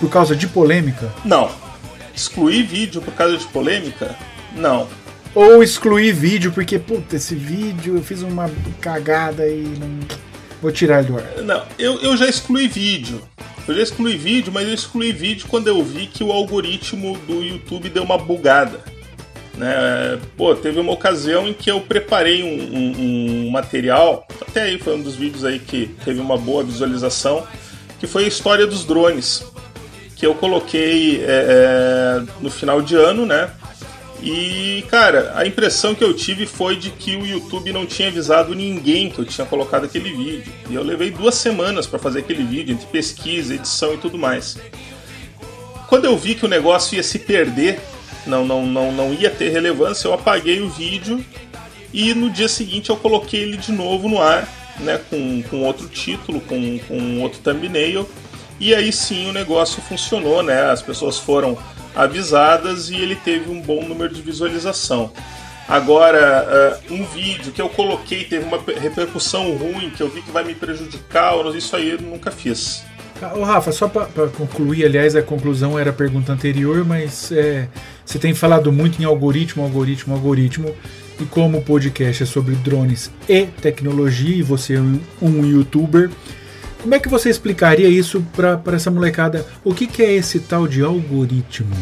por 0.00 0.08
causa 0.08 0.34
de 0.34 0.46
polêmica? 0.46 1.12
Não. 1.22 1.50
Excluir 2.14 2.62
vídeo 2.62 3.02
por 3.02 3.12
causa 3.12 3.36
de 3.36 3.44
polêmica? 3.48 4.16
Não. 4.56 4.88
Ou 5.34 5.62
excluir 5.62 6.14
vídeo 6.14 6.50
porque, 6.50 6.78
puta, 6.78 7.16
esse 7.16 7.34
vídeo 7.34 7.96
eu 7.96 8.02
fiz 8.02 8.22
uma 8.22 8.50
cagada 8.80 9.46
e 9.46 9.62
não. 9.78 9.98
Vou 10.62 10.72
tirar 10.72 11.00
ele 11.00 11.08
do 11.08 11.18
ar. 11.18 11.42
Não, 11.42 11.66
eu, 11.78 12.00
eu 12.00 12.16
já 12.16 12.26
excluí 12.26 12.66
vídeo. 12.66 13.20
Eu 13.68 13.74
já 13.74 13.82
excluí 13.82 14.16
vídeo, 14.16 14.50
mas 14.50 14.66
eu 14.66 14.72
excluí 14.72 15.12
vídeo 15.12 15.46
quando 15.48 15.68
eu 15.68 15.84
vi 15.84 16.06
que 16.06 16.24
o 16.24 16.32
algoritmo 16.32 17.18
do 17.26 17.42
YouTube 17.42 17.90
deu 17.90 18.04
uma 18.04 18.16
bugada. 18.16 18.80
Né? 19.56 20.18
Pô, 20.36 20.54
teve 20.54 20.78
uma 20.78 20.92
ocasião 20.92 21.48
em 21.48 21.54
que 21.54 21.70
eu 21.70 21.80
preparei 21.80 22.42
um, 22.42 22.76
um- 22.76 23.46
um 23.46 23.50
material, 23.50 24.26
até 24.46 24.62
aí 24.64 24.78
foi 24.78 24.96
um 24.96 25.02
dos 25.02 25.14
vídeos 25.14 25.44
aí 25.44 25.58
que 25.58 25.86
teve 26.04 26.20
uma 26.20 26.36
boa 26.36 26.62
visualização, 26.62 27.46
que 27.98 28.06
foi 28.06 28.24
a 28.24 28.28
história 28.28 28.66
dos 28.66 28.84
drones, 28.84 29.42
que 30.14 30.26
eu 30.26 30.34
coloquei 30.34 31.22
é, 31.24 31.26
é, 31.26 32.22
no 32.40 32.50
final 32.50 32.82
de 32.82 32.94
ano, 32.96 33.24
né? 33.24 33.50
E, 34.22 34.82
cara, 34.90 35.32
a 35.36 35.46
impressão 35.46 35.94
que 35.94 36.02
eu 36.02 36.12
tive 36.14 36.46
foi 36.46 36.74
de 36.76 36.90
que 36.90 37.16
o 37.16 37.24
YouTube 37.26 37.70
não 37.72 37.84
tinha 37.86 38.08
avisado 38.08 38.54
ninguém 38.54 39.10
que 39.10 39.18
eu 39.18 39.24
tinha 39.26 39.46
colocado 39.46 39.84
aquele 39.84 40.10
vídeo. 40.10 40.52
E 40.70 40.74
eu 40.74 40.82
levei 40.82 41.10
duas 41.10 41.34
semanas 41.34 41.86
para 41.86 41.98
fazer 41.98 42.20
aquele 42.20 42.42
vídeo, 42.42 42.72
entre 42.74 42.86
pesquisa, 42.86 43.54
edição 43.54 43.92
e 43.94 43.98
tudo 43.98 44.16
mais. 44.18 44.56
Quando 45.88 46.06
eu 46.06 46.16
vi 46.16 46.34
que 46.34 46.44
o 46.46 46.48
negócio 46.48 46.96
ia 46.96 47.02
se 47.02 47.18
perder, 47.18 47.78
não, 48.26 48.44
não, 48.44 48.66
não, 48.66 48.92
não 48.92 49.14
ia 49.14 49.30
ter 49.30 49.50
relevância, 49.50 50.08
eu 50.08 50.12
apaguei 50.12 50.60
o 50.60 50.68
vídeo 50.68 51.24
e 51.92 52.12
no 52.14 52.28
dia 52.30 52.48
seguinte 52.48 52.90
eu 52.90 52.96
coloquei 52.96 53.40
ele 53.40 53.56
de 53.56 53.72
novo 53.72 54.08
no 54.08 54.20
ar, 54.20 54.48
né, 54.80 55.00
com, 55.08 55.42
com 55.44 55.62
outro 55.62 55.88
título, 55.88 56.40
com, 56.40 56.78
com 56.80 57.20
outro 57.22 57.40
thumbnail. 57.40 58.08
E 58.58 58.74
aí 58.74 58.92
sim 58.92 59.28
o 59.28 59.32
negócio 59.32 59.82
funcionou, 59.82 60.42
né? 60.42 60.70
As 60.70 60.80
pessoas 60.80 61.18
foram 61.18 61.58
avisadas 61.94 62.88
e 62.90 62.96
ele 62.96 63.14
teve 63.16 63.50
um 63.50 63.60
bom 63.60 63.82
número 63.82 64.14
de 64.14 64.22
visualização. 64.22 65.12
Agora, 65.68 66.80
uh, 66.88 66.94
um 66.94 67.04
vídeo 67.04 67.52
que 67.52 67.60
eu 67.60 67.68
coloquei 67.68 68.24
teve 68.24 68.44
uma 68.44 68.58
repercussão 68.58 69.56
ruim, 69.56 69.90
que 69.90 70.02
eu 70.02 70.08
vi 70.08 70.22
que 70.22 70.30
vai 70.30 70.44
me 70.44 70.54
prejudicar, 70.54 71.34
isso 71.56 71.74
aí 71.74 71.90
eu 71.90 72.00
nunca 72.00 72.30
fiz. 72.30 72.84
Ô 73.34 73.42
Rafa, 73.42 73.72
só 73.72 73.88
para 73.88 74.28
concluir, 74.28 74.84
aliás, 74.84 75.16
a 75.16 75.22
conclusão 75.22 75.78
era 75.78 75.90
a 75.90 75.92
pergunta 75.92 76.32
anterior, 76.32 76.84
mas 76.84 77.32
é, 77.32 77.68
você 78.06 78.18
tem 78.18 78.32
falado 78.32 78.72
muito 78.72 79.02
em 79.02 79.04
algoritmo, 79.04 79.62
algoritmo, 79.62 80.14
algoritmo, 80.14 80.74
e 81.20 81.24
como 81.26 81.58
o 81.58 81.62
podcast 81.62 82.22
é 82.22 82.26
sobre 82.26 82.54
drones 82.54 83.10
e 83.28 83.46
tecnologia, 83.46 84.36
e 84.36 84.42
você 84.42 84.74
é 84.74 84.80
um, 85.20 85.44
youtuber, 85.44 86.10
como 86.80 86.94
é 86.94 86.98
que 86.98 87.08
você 87.08 87.28
explicaria 87.28 87.88
isso 87.88 88.24
para 88.34 88.76
essa 88.76 88.90
molecada? 88.90 89.44
O 89.64 89.74
que, 89.74 89.86
que, 89.86 90.02
é 90.02 90.14
esse 90.14 90.40
tal 90.40 90.68
de 90.68 90.82
algoritmo? 90.82 91.74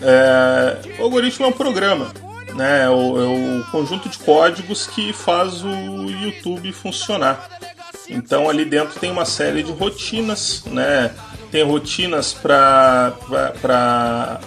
É, 0.00 0.76
o 0.98 1.02
algoritmo 1.02 1.44
é 1.44 1.48
um 1.48 1.52
programa 1.52 2.12
né? 2.58 2.84
É 2.84 2.90
o, 2.90 3.20
é 3.20 3.60
o 3.60 3.64
conjunto 3.70 4.08
de 4.08 4.18
códigos 4.18 4.86
que 4.86 5.12
faz 5.12 5.64
o 5.64 6.10
YouTube 6.10 6.70
funcionar. 6.72 7.48
Então 8.08 8.50
ali 8.50 8.64
dentro 8.64 8.98
tem 8.98 9.10
uma 9.10 9.24
série 9.24 9.62
de 9.62 9.72
rotinas, 9.72 10.64
né? 10.66 11.12
Tem 11.50 11.62
rotinas 11.62 12.34
para 12.34 14.40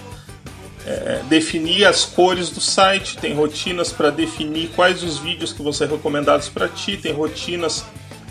é, 0.86 1.22
definir 1.28 1.84
as 1.84 2.04
cores 2.04 2.50
do 2.50 2.60
site, 2.60 3.16
tem 3.16 3.34
rotinas 3.34 3.92
para 3.92 4.10
definir 4.10 4.70
quais 4.74 5.02
os 5.02 5.18
vídeos 5.18 5.52
que 5.52 5.62
vão 5.62 5.72
ser 5.72 5.88
recomendados 5.88 6.48
para 6.48 6.68
ti, 6.68 6.96
tem 6.96 7.12
rotinas 7.12 7.84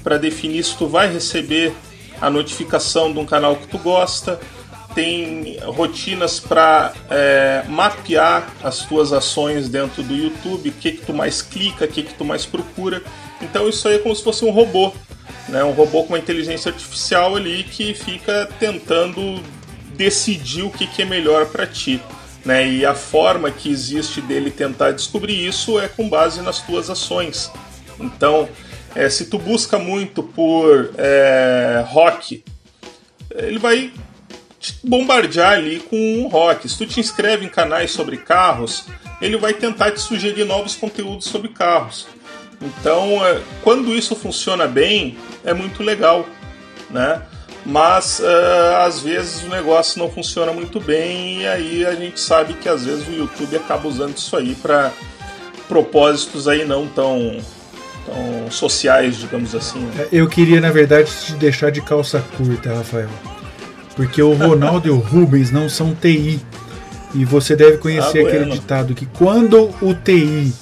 para 0.04 0.18
definir 0.18 0.64
se 0.64 0.76
tu 0.76 0.88
vai 0.88 1.12
receber 1.12 1.74
a 2.20 2.30
notificação 2.30 3.12
de 3.12 3.20
um 3.20 3.26
canal 3.26 3.56
que 3.56 3.68
tu 3.68 3.78
gosta, 3.78 4.40
tem 4.94 5.58
rotinas 5.64 6.40
para 6.40 6.94
é, 7.10 7.64
mapear 7.68 8.52
as 8.62 8.80
tuas 8.80 9.14
ações 9.14 9.70
dentro 9.70 10.04
do 10.04 10.14
YouTube, 10.14 10.70
o 10.70 10.74
que, 10.74 10.92
que 10.92 11.06
tu 11.06 11.14
mais 11.14 11.42
clica, 11.42 11.86
o 11.86 11.88
que, 11.88 12.04
que 12.04 12.14
tu 12.14 12.26
mais 12.26 12.46
procura. 12.46 13.02
Então 13.42 13.68
isso 13.68 13.88
aí 13.88 13.96
é 13.96 14.00
como 14.00 14.16
se 14.16 14.24
fosse 14.24 14.44
um 14.44 14.52
robô, 14.52 14.92
né? 15.48 15.64
um 15.64 15.72
robô 15.72 16.04
com 16.04 16.10
uma 16.10 16.20
inteligência 16.20 16.72
artificial 16.72 17.36
ali 17.36 17.64
que 17.64 17.94
fica 17.94 18.50
tentando 18.60 19.42
decidir 19.96 20.64
o 20.64 20.70
que, 20.70 20.86
que 20.88 21.02
é 21.02 21.06
melhor 21.06 21.48
para 21.48 21.66
ti. 21.66 22.02
Né? 22.44 22.68
E 22.68 22.86
a 22.86 22.96
forma 22.96 23.52
que 23.52 23.70
existe 23.70 24.22
dele 24.22 24.50
tentar 24.50 24.92
descobrir 24.92 25.46
isso 25.46 25.80
é 25.80 25.88
com 25.88 26.10
base 26.10 26.42
nas 26.42 26.62
tuas 26.62 26.90
ações. 26.90 27.52
Então, 28.00 28.50
é, 28.96 29.10
se 29.10 29.26
tu 29.26 29.38
busca 29.38 29.78
muito 29.78 30.24
por 30.24 30.92
é, 30.98 31.84
rock, 31.88 32.44
ele 33.36 33.60
vai 33.60 33.92
te 34.60 34.76
bombardear 34.84 35.54
ali 35.54 35.80
com 35.80 35.98
um 35.98 36.28
rock. 36.28 36.68
Se 36.68 36.78
tu 36.78 36.86
te 36.86 37.00
inscreve 37.00 37.46
em 37.46 37.50
canais 37.50 37.92
sobre 37.92 38.18
carros, 38.18 38.86
ele 39.22 39.38
vai 39.38 39.54
tentar 39.54 39.92
te 39.92 40.00
sugerir 40.00 40.46
novos 40.46 40.76
conteúdos 40.76 41.26
sobre 41.28 41.50
carros. 41.50 42.08
Então, 42.62 43.26
é, 43.26 43.42
quando 43.64 43.96
isso 43.96 44.16
funciona 44.16 44.68
bem, 44.68 45.18
é 45.44 45.54
muito 45.54 45.82
legal, 45.82 46.28
né? 46.90 47.22
Mas 47.66 48.20
uh, 48.20 48.86
às 48.86 49.02
vezes 49.02 49.44
o 49.44 49.50
negócio 49.50 50.00
não 50.00 50.10
funciona 50.10 50.52
muito 50.52 50.80
bem 50.80 51.42
e 51.42 51.48
aí 51.48 51.86
a 51.86 51.94
gente 51.94 52.20
sabe 52.20 52.54
que 52.56 52.68
às 52.68 52.86
vezes 52.86 53.08
o 53.08 53.12
YouTube 53.12 53.56
acaba 53.56 53.88
usando 53.88 54.18
isso 54.18 54.36
aí 54.36 54.56
para 54.56 54.92
propósitos 55.68 56.48
aí 56.48 56.66
não 56.66 56.88
tão, 56.88 57.38
tão 58.06 58.50
sociais, 58.50 59.18
digamos 59.18 59.54
assim. 59.54 59.80
Né? 59.80 60.08
Eu 60.12 60.28
queria 60.28 60.60
na 60.60 60.72
verdade 60.72 61.12
te 61.26 61.34
deixar 61.34 61.72
de 61.72 61.82
calça 61.82 62.24
curta, 62.36 62.74
Rafael. 62.74 63.10
Porque 63.96 64.22
o 64.22 64.34
Ronaldo 64.34 64.88
e 64.88 64.92
o 64.92 64.98
Rubens 64.98 65.52
não 65.52 65.70
são 65.70 65.94
TI. 65.94 66.40
E 67.14 67.26
você 67.26 67.58
deve 67.58 67.78
conhecer 67.78 68.20
ah, 68.20 68.28
aquele 68.28 68.46
bueno. 68.46 68.54
ditado 68.54 68.96
que 68.96 69.06
quando 69.06 69.70
o 69.82 69.94
TI 69.94 70.54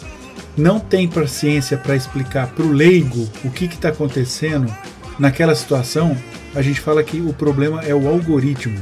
não 0.57 0.79
tem 0.79 1.07
paciência 1.07 1.77
para 1.77 1.95
explicar 1.95 2.47
para 2.47 2.65
o 2.65 2.71
leigo 2.71 3.29
o 3.45 3.51
que 3.51 3.65
está 3.65 3.89
acontecendo 3.89 4.71
naquela 5.19 5.53
situação, 5.53 6.17
a 6.55 6.61
gente 6.61 6.81
fala 6.81 7.03
que 7.03 7.21
o 7.21 7.33
problema 7.33 7.81
é 7.83 7.93
o 7.93 8.07
algoritmo. 8.07 8.79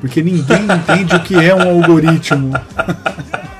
Porque 0.00 0.22
ninguém 0.22 0.64
entende 0.64 1.14
o 1.14 1.20
que 1.20 1.34
é 1.34 1.54
um 1.54 1.68
algoritmo. 1.68 2.52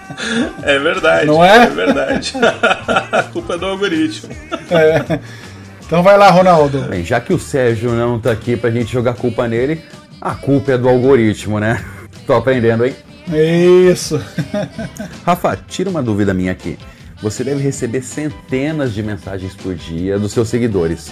É 0.62 0.78
verdade. 0.78 1.26
Não 1.26 1.44
é? 1.44 1.64
É 1.64 1.66
verdade. 1.66 2.32
a 3.10 3.22
culpa 3.24 3.54
é 3.54 3.58
do 3.58 3.66
algoritmo. 3.66 4.30
É. 4.70 5.18
Então 5.84 6.02
vai 6.02 6.16
lá, 6.16 6.30
Ronaldo. 6.30 6.82
Bem, 6.82 7.04
já 7.04 7.20
que 7.20 7.32
o 7.32 7.38
Sérgio 7.38 7.90
não 7.90 8.20
tá 8.20 8.30
aqui 8.30 8.56
pra 8.56 8.70
gente 8.70 8.92
jogar 8.92 9.14
culpa 9.14 9.48
nele, 9.48 9.82
a 10.20 10.34
culpa 10.34 10.72
é 10.72 10.78
do 10.78 10.88
algoritmo, 10.88 11.58
né? 11.58 11.84
Tô 12.26 12.34
aprendendo, 12.34 12.86
hein? 12.86 12.94
Isso. 13.90 14.22
Rafa, 15.24 15.58
tira 15.66 15.90
uma 15.90 16.02
dúvida 16.02 16.32
minha 16.32 16.52
aqui. 16.52 16.78
Você 17.20 17.44
deve 17.44 17.62
receber 17.62 18.02
centenas 18.02 18.94
de 18.94 19.02
mensagens 19.02 19.54
por 19.54 19.74
dia 19.74 20.18
dos 20.18 20.32
seus 20.32 20.48
seguidores. 20.48 21.10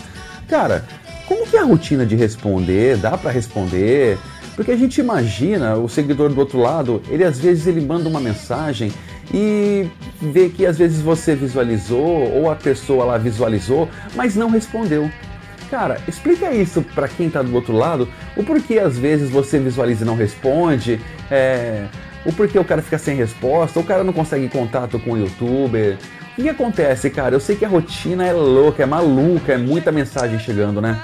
Cara, 0.48 0.84
como 1.30 1.46
que 1.46 1.56
é 1.56 1.60
a 1.60 1.64
rotina 1.64 2.04
de 2.04 2.16
responder? 2.16 2.96
Dá 2.96 3.16
para 3.16 3.30
responder? 3.30 4.18
Porque 4.56 4.72
a 4.72 4.76
gente 4.76 5.00
imagina 5.00 5.76
o 5.76 5.88
seguidor 5.88 6.28
do 6.30 6.40
outro 6.40 6.58
lado, 6.58 7.00
ele 7.08 7.22
às 7.22 7.38
vezes 7.38 7.68
ele 7.68 7.80
manda 7.80 8.08
uma 8.08 8.18
mensagem 8.18 8.92
e 9.32 9.88
vê 10.20 10.48
que 10.48 10.66
às 10.66 10.76
vezes 10.76 11.00
você 11.00 11.36
visualizou 11.36 12.32
ou 12.34 12.50
a 12.50 12.56
pessoa 12.56 13.04
lá 13.04 13.16
visualizou, 13.16 13.88
mas 14.16 14.34
não 14.34 14.50
respondeu. 14.50 15.08
Cara, 15.70 16.00
explica 16.08 16.52
isso 16.52 16.82
para 16.96 17.06
quem 17.06 17.28
está 17.28 17.42
do 17.42 17.54
outro 17.54 17.76
lado, 17.76 18.08
o 18.36 18.42
porquê 18.42 18.80
às 18.80 18.98
vezes 18.98 19.30
você 19.30 19.60
visualiza 19.60 20.02
e 20.02 20.06
não 20.08 20.16
responde, 20.16 21.00
é, 21.30 21.84
o 22.26 22.32
porquê 22.32 22.58
o 22.58 22.64
cara 22.64 22.82
fica 22.82 22.98
sem 22.98 23.14
resposta, 23.14 23.78
o 23.78 23.84
cara 23.84 24.02
não 24.02 24.12
consegue 24.12 24.48
contato 24.48 24.98
com 24.98 25.12
o 25.12 25.16
youtuber. 25.16 25.96
O 26.36 26.42
que 26.42 26.48
acontece, 26.48 27.08
cara? 27.08 27.36
Eu 27.36 27.40
sei 27.40 27.54
que 27.54 27.64
a 27.64 27.68
rotina 27.68 28.26
é 28.26 28.32
louca, 28.32 28.82
é 28.82 28.86
maluca, 28.86 29.52
é 29.52 29.58
muita 29.58 29.92
mensagem 29.92 30.36
chegando, 30.36 30.80
né? 30.80 31.00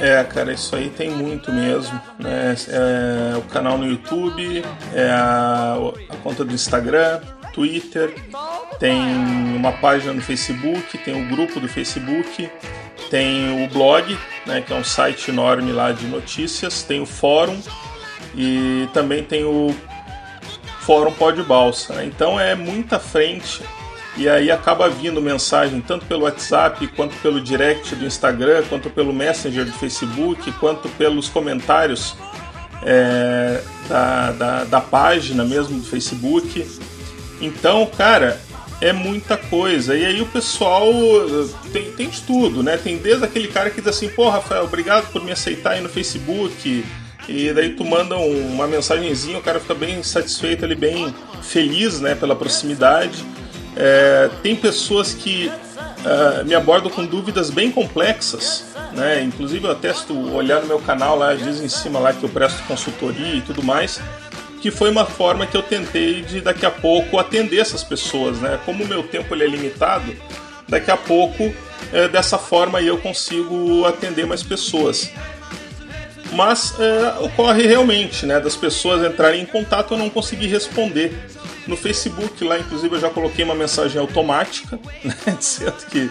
É, 0.00 0.22
cara, 0.22 0.52
isso 0.52 0.76
aí 0.76 0.90
tem 0.90 1.10
muito 1.10 1.52
mesmo. 1.52 2.00
Né? 2.18 2.54
É 2.68 3.36
o 3.36 3.42
canal 3.42 3.76
no 3.76 3.86
YouTube, 3.86 4.64
é 4.94 5.10
a, 5.10 5.76
a 6.08 6.16
conta 6.18 6.44
do 6.44 6.54
Instagram, 6.54 7.20
Twitter, 7.52 8.14
tem 8.78 9.00
uma 9.56 9.72
página 9.72 10.12
no 10.12 10.22
Facebook, 10.22 10.96
tem 10.98 11.14
o 11.14 11.18
um 11.18 11.28
grupo 11.28 11.58
do 11.58 11.66
Facebook, 11.66 12.48
tem 13.10 13.64
o 13.64 13.68
blog, 13.68 14.16
né, 14.46 14.60
que 14.60 14.72
é 14.72 14.76
um 14.76 14.84
site 14.84 15.30
enorme 15.30 15.72
lá 15.72 15.90
de 15.90 16.06
notícias, 16.06 16.82
tem 16.82 17.00
o 17.00 17.06
fórum 17.06 17.60
e 18.34 18.88
também 18.92 19.24
tem 19.24 19.44
o 19.44 19.74
fórum 20.80 21.12
Pod 21.12 21.42
Balsa. 21.42 21.94
Né? 21.94 22.04
Então 22.04 22.38
é 22.38 22.54
muita 22.54 23.00
frente 23.00 23.62
e 24.18 24.28
aí 24.28 24.50
acaba 24.50 24.88
vindo 24.88 25.22
mensagem 25.22 25.80
tanto 25.80 26.04
pelo 26.06 26.24
WhatsApp, 26.24 26.84
quanto 26.88 27.14
pelo 27.22 27.40
direct 27.40 27.94
do 27.94 28.04
Instagram, 28.04 28.64
quanto 28.68 28.90
pelo 28.90 29.12
Messenger 29.12 29.64
do 29.64 29.72
Facebook, 29.72 30.50
quanto 30.52 30.88
pelos 30.90 31.28
comentários 31.28 32.16
é, 32.82 33.62
da, 33.88 34.32
da, 34.32 34.64
da 34.64 34.80
página 34.80 35.44
mesmo 35.44 35.78
do 35.78 35.86
Facebook. 35.86 36.66
Então, 37.40 37.86
cara, 37.86 38.40
é 38.80 38.92
muita 38.92 39.36
coisa. 39.36 39.96
E 39.96 40.04
aí 40.04 40.20
o 40.20 40.26
pessoal 40.26 40.88
tem, 41.72 41.92
tem 41.92 42.08
de 42.08 42.20
tudo, 42.22 42.62
né? 42.62 42.76
Tem 42.76 42.96
desde 42.98 43.24
aquele 43.24 43.46
cara 43.46 43.70
que 43.70 43.80
diz 43.80 43.88
assim, 43.88 44.08
pô, 44.08 44.28
Rafael, 44.28 44.64
obrigado 44.64 45.12
por 45.12 45.22
me 45.22 45.30
aceitar 45.30 45.72
aí 45.72 45.80
no 45.80 45.88
Facebook. 45.88 46.84
E 47.28 47.52
daí 47.52 47.74
tu 47.74 47.84
manda 47.84 48.16
uma 48.16 48.66
mensagenzinha, 48.66 49.38
o 49.38 49.42
cara 49.42 49.60
fica 49.60 49.74
bem 49.74 50.02
satisfeito 50.02 50.64
ali, 50.64 50.74
bem 50.74 51.14
feliz, 51.42 52.00
né, 52.00 52.14
pela 52.14 52.34
proximidade. 52.34 53.24
É, 53.80 54.28
tem 54.42 54.56
pessoas 54.56 55.14
que 55.14 55.46
uh, 55.46 56.44
me 56.44 56.54
abordam 56.54 56.90
com 56.90 57.06
dúvidas 57.06 57.48
bem 57.48 57.70
complexas, 57.70 58.64
né? 58.92 59.22
Inclusive 59.22 59.68
eu 59.68 59.76
tu 60.06 60.34
olhar 60.34 60.60
no 60.60 60.66
meu 60.66 60.80
canal 60.80 61.16
lá, 61.16 61.32
diz 61.34 61.60
em 61.60 61.68
cima 61.68 62.00
lá 62.00 62.12
que 62.12 62.24
eu 62.24 62.28
presto 62.28 62.60
consultoria 62.64 63.36
e 63.36 63.40
tudo 63.40 63.62
mais 63.62 64.00
que 64.60 64.70
foi 64.70 64.90
uma 64.90 65.04
forma 65.04 65.46
que 65.46 65.56
eu 65.56 65.62
tentei 65.62 66.20
de 66.22 66.40
daqui 66.40 66.66
a 66.66 66.70
pouco 66.70 67.18
atender 67.18 67.60
essas 67.60 67.84
pessoas, 67.84 68.38
né? 68.40 68.58
Como 68.64 68.84
o 68.84 68.88
meu 68.88 69.02
tempo 69.02 69.34
ele 69.34 69.44
é 69.44 69.46
limitado, 69.46 70.12
daqui 70.68 70.90
a 70.90 70.96
pouco 70.96 71.54
é, 71.92 72.08
dessa 72.08 72.38
forma 72.38 72.80
eu 72.80 72.98
consigo 72.98 73.84
atender 73.86 74.26
mais 74.26 74.42
pessoas. 74.42 75.10
Mas 76.32 76.74
é, 76.78 77.24
ocorre 77.24 77.66
realmente, 77.66 78.26
né, 78.26 78.38
das 78.38 78.54
pessoas 78.54 79.02
entrarem 79.02 79.42
em 79.42 79.46
contato 79.46 79.94
eu 79.94 79.98
não 79.98 80.10
conseguir 80.10 80.48
responder. 80.48 81.16
No 81.68 81.76
Facebook 81.76 82.42
lá, 82.42 82.58
inclusive, 82.58 82.96
eu 82.96 83.00
já 83.00 83.10
coloquei 83.10 83.44
uma 83.44 83.54
mensagem 83.54 84.00
automática, 84.00 84.80
né, 85.04 85.14
que 85.90 86.10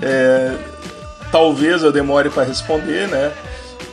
é, 0.00 0.54
talvez 1.32 1.82
eu 1.82 1.90
demore 1.90 2.30
para 2.30 2.44
responder, 2.44 3.08
né? 3.08 3.32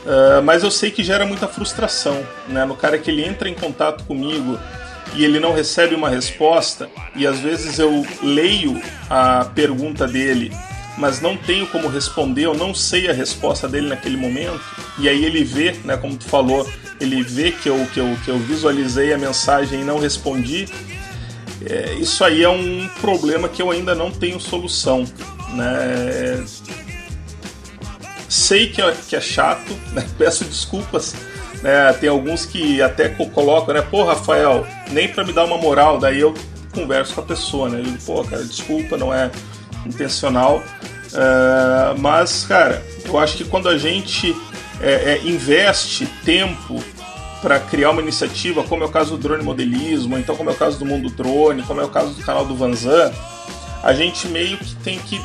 Uh, 0.04 0.40
mas 0.44 0.62
eu 0.62 0.70
sei 0.70 0.92
que 0.92 1.02
gera 1.02 1.26
muita 1.26 1.48
frustração, 1.48 2.22
né? 2.46 2.64
No 2.64 2.76
cara 2.76 2.96
que 2.96 3.10
ele 3.10 3.24
entra 3.24 3.48
em 3.48 3.54
contato 3.54 4.04
comigo 4.04 4.56
e 5.14 5.24
ele 5.24 5.40
não 5.40 5.52
recebe 5.52 5.94
uma 5.94 6.08
resposta, 6.08 6.88
e 7.14 7.26
às 7.26 7.40
vezes 7.40 7.78
eu 7.78 8.06
leio 8.22 8.80
a 9.10 9.46
pergunta 9.46 10.06
dele 10.06 10.52
mas 10.96 11.20
não 11.20 11.36
tenho 11.36 11.66
como 11.66 11.88
responder, 11.88 12.46
eu 12.46 12.54
não 12.54 12.74
sei 12.74 13.08
a 13.08 13.12
resposta 13.12 13.68
dele 13.68 13.88
naquele 13.88 14.16
momento, 14.16 14.60
e 14.98 15.08
aí 15.08 15.24
ele 15.24 15.44
vê, 15.44 15.76
né, 15.84 15.96
como 15.96 16.16
tu 16.16 16.24
falou, 16.24 16.68
ele 17.00 17.22
vê 17.22 17.50
que 17.52 17.68
eu, 17.68 17.86
que 17.92 18.00
eu, 18.00 18.16
que 18.24 18.30
eu 18.30 18.38
visualizei 18.38 19.12
a 19.12 19.18
mensagem 19.18 19.82
e 19.82 19.84
não 19.84 19.98
respondi, 19.98 20.66
é, 21.64 21.94
isso 21.94 22.22
aí 22.24 22.42
é 22.42 22.48
um 22.48 22.88
problema 23.00 23.48
que 23.48 23.62
eu 23.62 23.70
ainda 23.70 23.94
não 23.94 24.10
tenho 24.10 24.38
solução. 24.40 25.04
Né? 25.54 26.44
Sei 28.28 28.68
que 28.68 28.82
é, 28.82 28.94
que 29.08 29.16
é 29.16 29.20
chato, 29.20 29.72
né? 29.92 30.06
peço 30.18 30.44
desculpas. 30.44 31.14
Né? 31.62 31.92
Tem 31.94 32.08
alguns 32.08 32.44
que 32.44 32.82
até 32.82 33.08
colocam, 33.08 33.74
né? 33.74 33.82
Pô, 33.82 34.04
Rafael, 34.04 34.66
nem 34.90 35.08
para 35.08 35.24
me 35.24 35.32
dar 35.32 35.44
uma 35.44 35.56
moral, 35.56 35.98
daí 35.98 36.20
eu 36.20 36.34
converso 36.72 37.14
com 37.14 37.22
a 37.22 37.24
pessoa, 37.24 37.68
né? 37.68 37.78
Eu 37.80 37.84
digo, 37.84 37.98
pô, 38.04 38.22
cara, 38.22 38.44
desculpa, 38.44 38.96
não 38.96 39.12
é 39.12 39.30
intencional. 39.86 40.62
Uh, 41.06 41.98
mas, 41.98 42.44
cara, 42.44 42.84
eu 43.04 43.18
acho 43.18 43.36
que 43.38 43.44
quando 43.44 43.68
a 43.68 43.78
gente 43.78 44.36
é, 44.80 45.12
é, 45.12 45.20
investe 45.24 46.06
tempo 46.24 46.82
para 47.40 47.60
criar 47.60 47.90
uma 47.90 48.02
iniciativa, 48.02 48.62
como 48.64 48.82
é 48.82 48.86
o 48.86 48.90
caso 48.90 49.16
do 49.16 49.18
drone 49.18 49.42
modelismo, 49.42 50.18
então 50.18 50.36
como 50.36 50.50
é 50.50 50.52
o 50.52 50.56
caso 50.56 50.78
do 50.78 50.86
Mundo 50.86 51.10
Drone, 51.10 51.62
como 51.62 51.80
é 51.80 51.84
o 51.84 51.88
caso 51.88 52.14
do 52.14 52.22
canal 52.22 52.44
do 52.44 52.56
Vanzan, 52.56 53.12
a 53.82 53.92
gente 53.92 54.26
meio 54.28 54.58
que 54.58 54.74
tem 54.76 54.98
que 54.98 55.20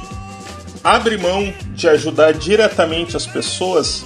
abrir 0.84 1.20
mão 1.20 1.54
de 1.74 1.88
ajudar 1.88 2.34
diretamente 2.34 3.16
as 3.16 3.26
pessoas 3.26 4.06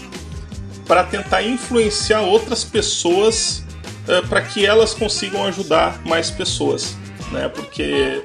para 0.88 1.04
tentar 1.04 1.42
influenciar 1.42 2.22
outras 2.22 2.64
pessoas 2.64 3.64
uh, 4.08 4.28
para 4.28 4.42
que 4.42 4.66
elas 4.66 4.94
consigam 4.94 5.44
ajudar 5.46 6.00
mais 6.06 6.30
pessoas, 6.30 6.96
né? 7.32 7.50
Porque 7.50 8.24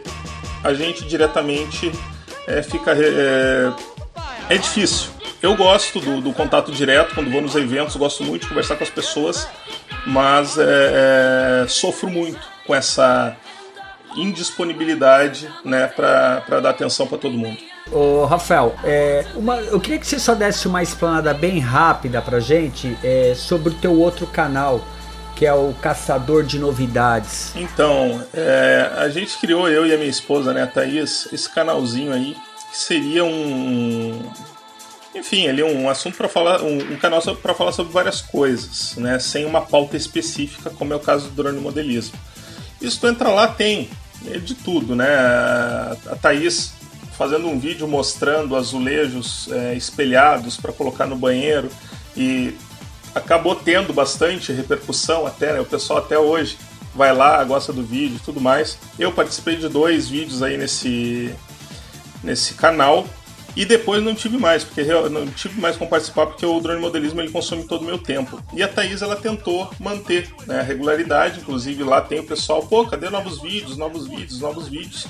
a 0.63 0.75
gente 0.75 1.05
diretamente 1.07 1.91
é, 2.47 2.63
fica 2.63 2.93
é, 2.93 3.73
é 4.49 4.59
difícil. 4.59 5.09
Eu 5.43 5.57
gosto 5.57 6.01
do, 6.01 6.21
do, 6.21 6.33
contato 6.35 6.71
direto 6.71 7.15
quando 7.15 7.31
vou 7.31 7.41
nos 7.41 7.55
eventos, 7.55 7.97
gosto 7.97 8.23
muito 8.23 8.43
de 8.43 8.49
conversar 8.49 8.77
com 8.77 8.85
as 8.85 8.91
pessoas, 8.91 9.49
mas 10.07 10.59
é, 10.59 11.65
é, 11.65 11.69
sofro 11.69 12.09
muito 12.09 12.41
com 12.67 12.75
essa 12.75 13.37
indisponibilidade 14.17 15.49
né, 15.65 15.87
para 15.87 16.61
dar 16.61 16.71
atenção 16.71 17.07
para 17.07 17.19
todo 17.19 17.37
mundo. 17.37 17.59
Ô, 17.93 18.25
Rafael, 18.25 18.75
é, 18.85 19.25
uma, 19.35 19.57
eu 19.57 19.81
queria 19.81 19.99
que 19.99 20.07
você 20.07 20.19
só 20.19 20.35
desse 20.35 20.69
uma 20.69 20.83
explanada 20.83 21.35
bem 21.35 21.59
rápida 21.59 22.23
pra 22.23 22.39
gente 22.39 22.97
é, 23.03 23.35
sobre 23.35 23.71
o 23.73 23.75
teu 23.75 23.99
outro 23.99 24.27
canal, 24.27 24.81
que 25.35 25.45
é 25.45 25.53
o 25.53 25.75
Caçador 25.81 26.45
de 26.45 26.59
Novidades. 26.59 27.53
Então, 27.57 28.23
é, 28.33 28.91
a 28.97 29.09
gente 29.09 29.39
criou, 29.39 29.69
eu 29.69 29.87
e 29.87 29.93
a 29.93 29.97
minha 29.97 30.11
esposa, 30.11 30.53
né, 30.53 30.63
a 30.63 30.67
Thaís, 30.67 31.29
esse 31.33 31.49
canalzinho 31.49 32.13
aí, 32.13 32.37
que 32.71 32.77
seria 32.77 33.25
um. 33.25 34.23
Enfim, 35.15 35.49
ali 35.49 35.63
um 35.63 35.89
assunto 35.89 36.17
para 36.17 36.29
falar, 36.29 36.63
um, 36.63 36.93
um 36.93 36.97
canal 36.97 37.21
para 37.37 37.55
falar 37.55 37.73
sobre 37.73 37.93
várias 37.93 38.21
coisas, 38.21 38.95
né, 38.97 39.19
sem 39.19 39.45
uma 39.45 39.61
pauta 39.61 39.97
específica, 39.97 40.71
como 40.71 40.93
é 40.93 40.97
o 40.97 41.01
caso 41.01 41.29
do 41.29 41.35
drone 41.35 41.61
modelismo. 41.61 42.17
Isso 42.81 43.01
tu 43.01 43.09
entra 43.09 43.29
lá, 43.29 43.49
tem 43.49 43.91
é 44.27 44.39
de 44.39 44.55
tudo, 44.55 44.95
né? 44.95 45.07
A 45.07 46.17
Thaís 46.21 46.73
fazendo 47.17 47.49
um 47.49 47.59
vídeo 47.59 47.87
mostrando 47.87 48.57
azulejos 48.57 49.49
é, 49.51 49.75
espelhados 49.75 50.57
para 50.57 50.73
colocar 50.73 51.07
no 51.07 51.17
banheiro 51.17 51.71
e 52.17 52.55
acabou 53.15 53.55
tendo 53.55 53.93
bastante 53.93 54.53
repercussão 54.53 55.27
até, 55.27 55.53
né? 55.53 55.61
O 55.61 55.65
pessoal 55.65 56.01
até 56.01 56.19
hoje 56.19 56.59
vai 56.95 57.15
lá, 57.15 57.43
gosta 57.45 57.73
do 57.73 57.83
vídeo 57.83 58.17
e 58.17 58.25
tudo 58.25 58.41
mais. 58.41 58.79
Eu 58.99 59.13
participei 59.13 59.57
de 59.57 59.69
dois 59.69 60.09
vídeos 60.09 60.43
aí 60.43 60.57
nesse, 60.57 61.35
nesse 62.23 62.55
canal 62.55 63.07
e 63.57 63.65
depois 63.65 64.03
não 64.03 64.15
tive 64.15 64.39
mais, 64.39 64.65
porque 64.65 64.85
não 64.85 65.27
tive 65.27 65.61
mais 65.61 65.77
como 65.77 65.91
participar 65.91 66.27
porque 66.27 66.47
o 66.47 66.61
drone 66.61 66.81
modelismo 66.81 67.21
ele 67.21 67.31
consome 67.31 67.65
todo 67.65 67.83
o 67.83 67.85
meu 67.85 67.99
tempo. 67.99 68.41
E 68.53 68.63
a 68.63 68.69
Thaís 68.69 69.03
ela 69.03 69.17
tentou 69.17 69.71
manter 69.79 70.29
né, 70.47 70.61
a 70.61 70.63
regularidade, 70.63 71.41
inclusive 71.41 71.83
lá 71.83 72.01
tem 72.01 72.21
o 72.21 72.25
pessoal, 72.25 72.63
pô, 72.63 72.87
cadê 72.87 73.11
novos 73.11 73.41
vídeos, 73.41 73.77
novos 73.77 74.07
vídeos, 74.07 74.41
novos 74.41 74.69
vídeos? 74.69 75.07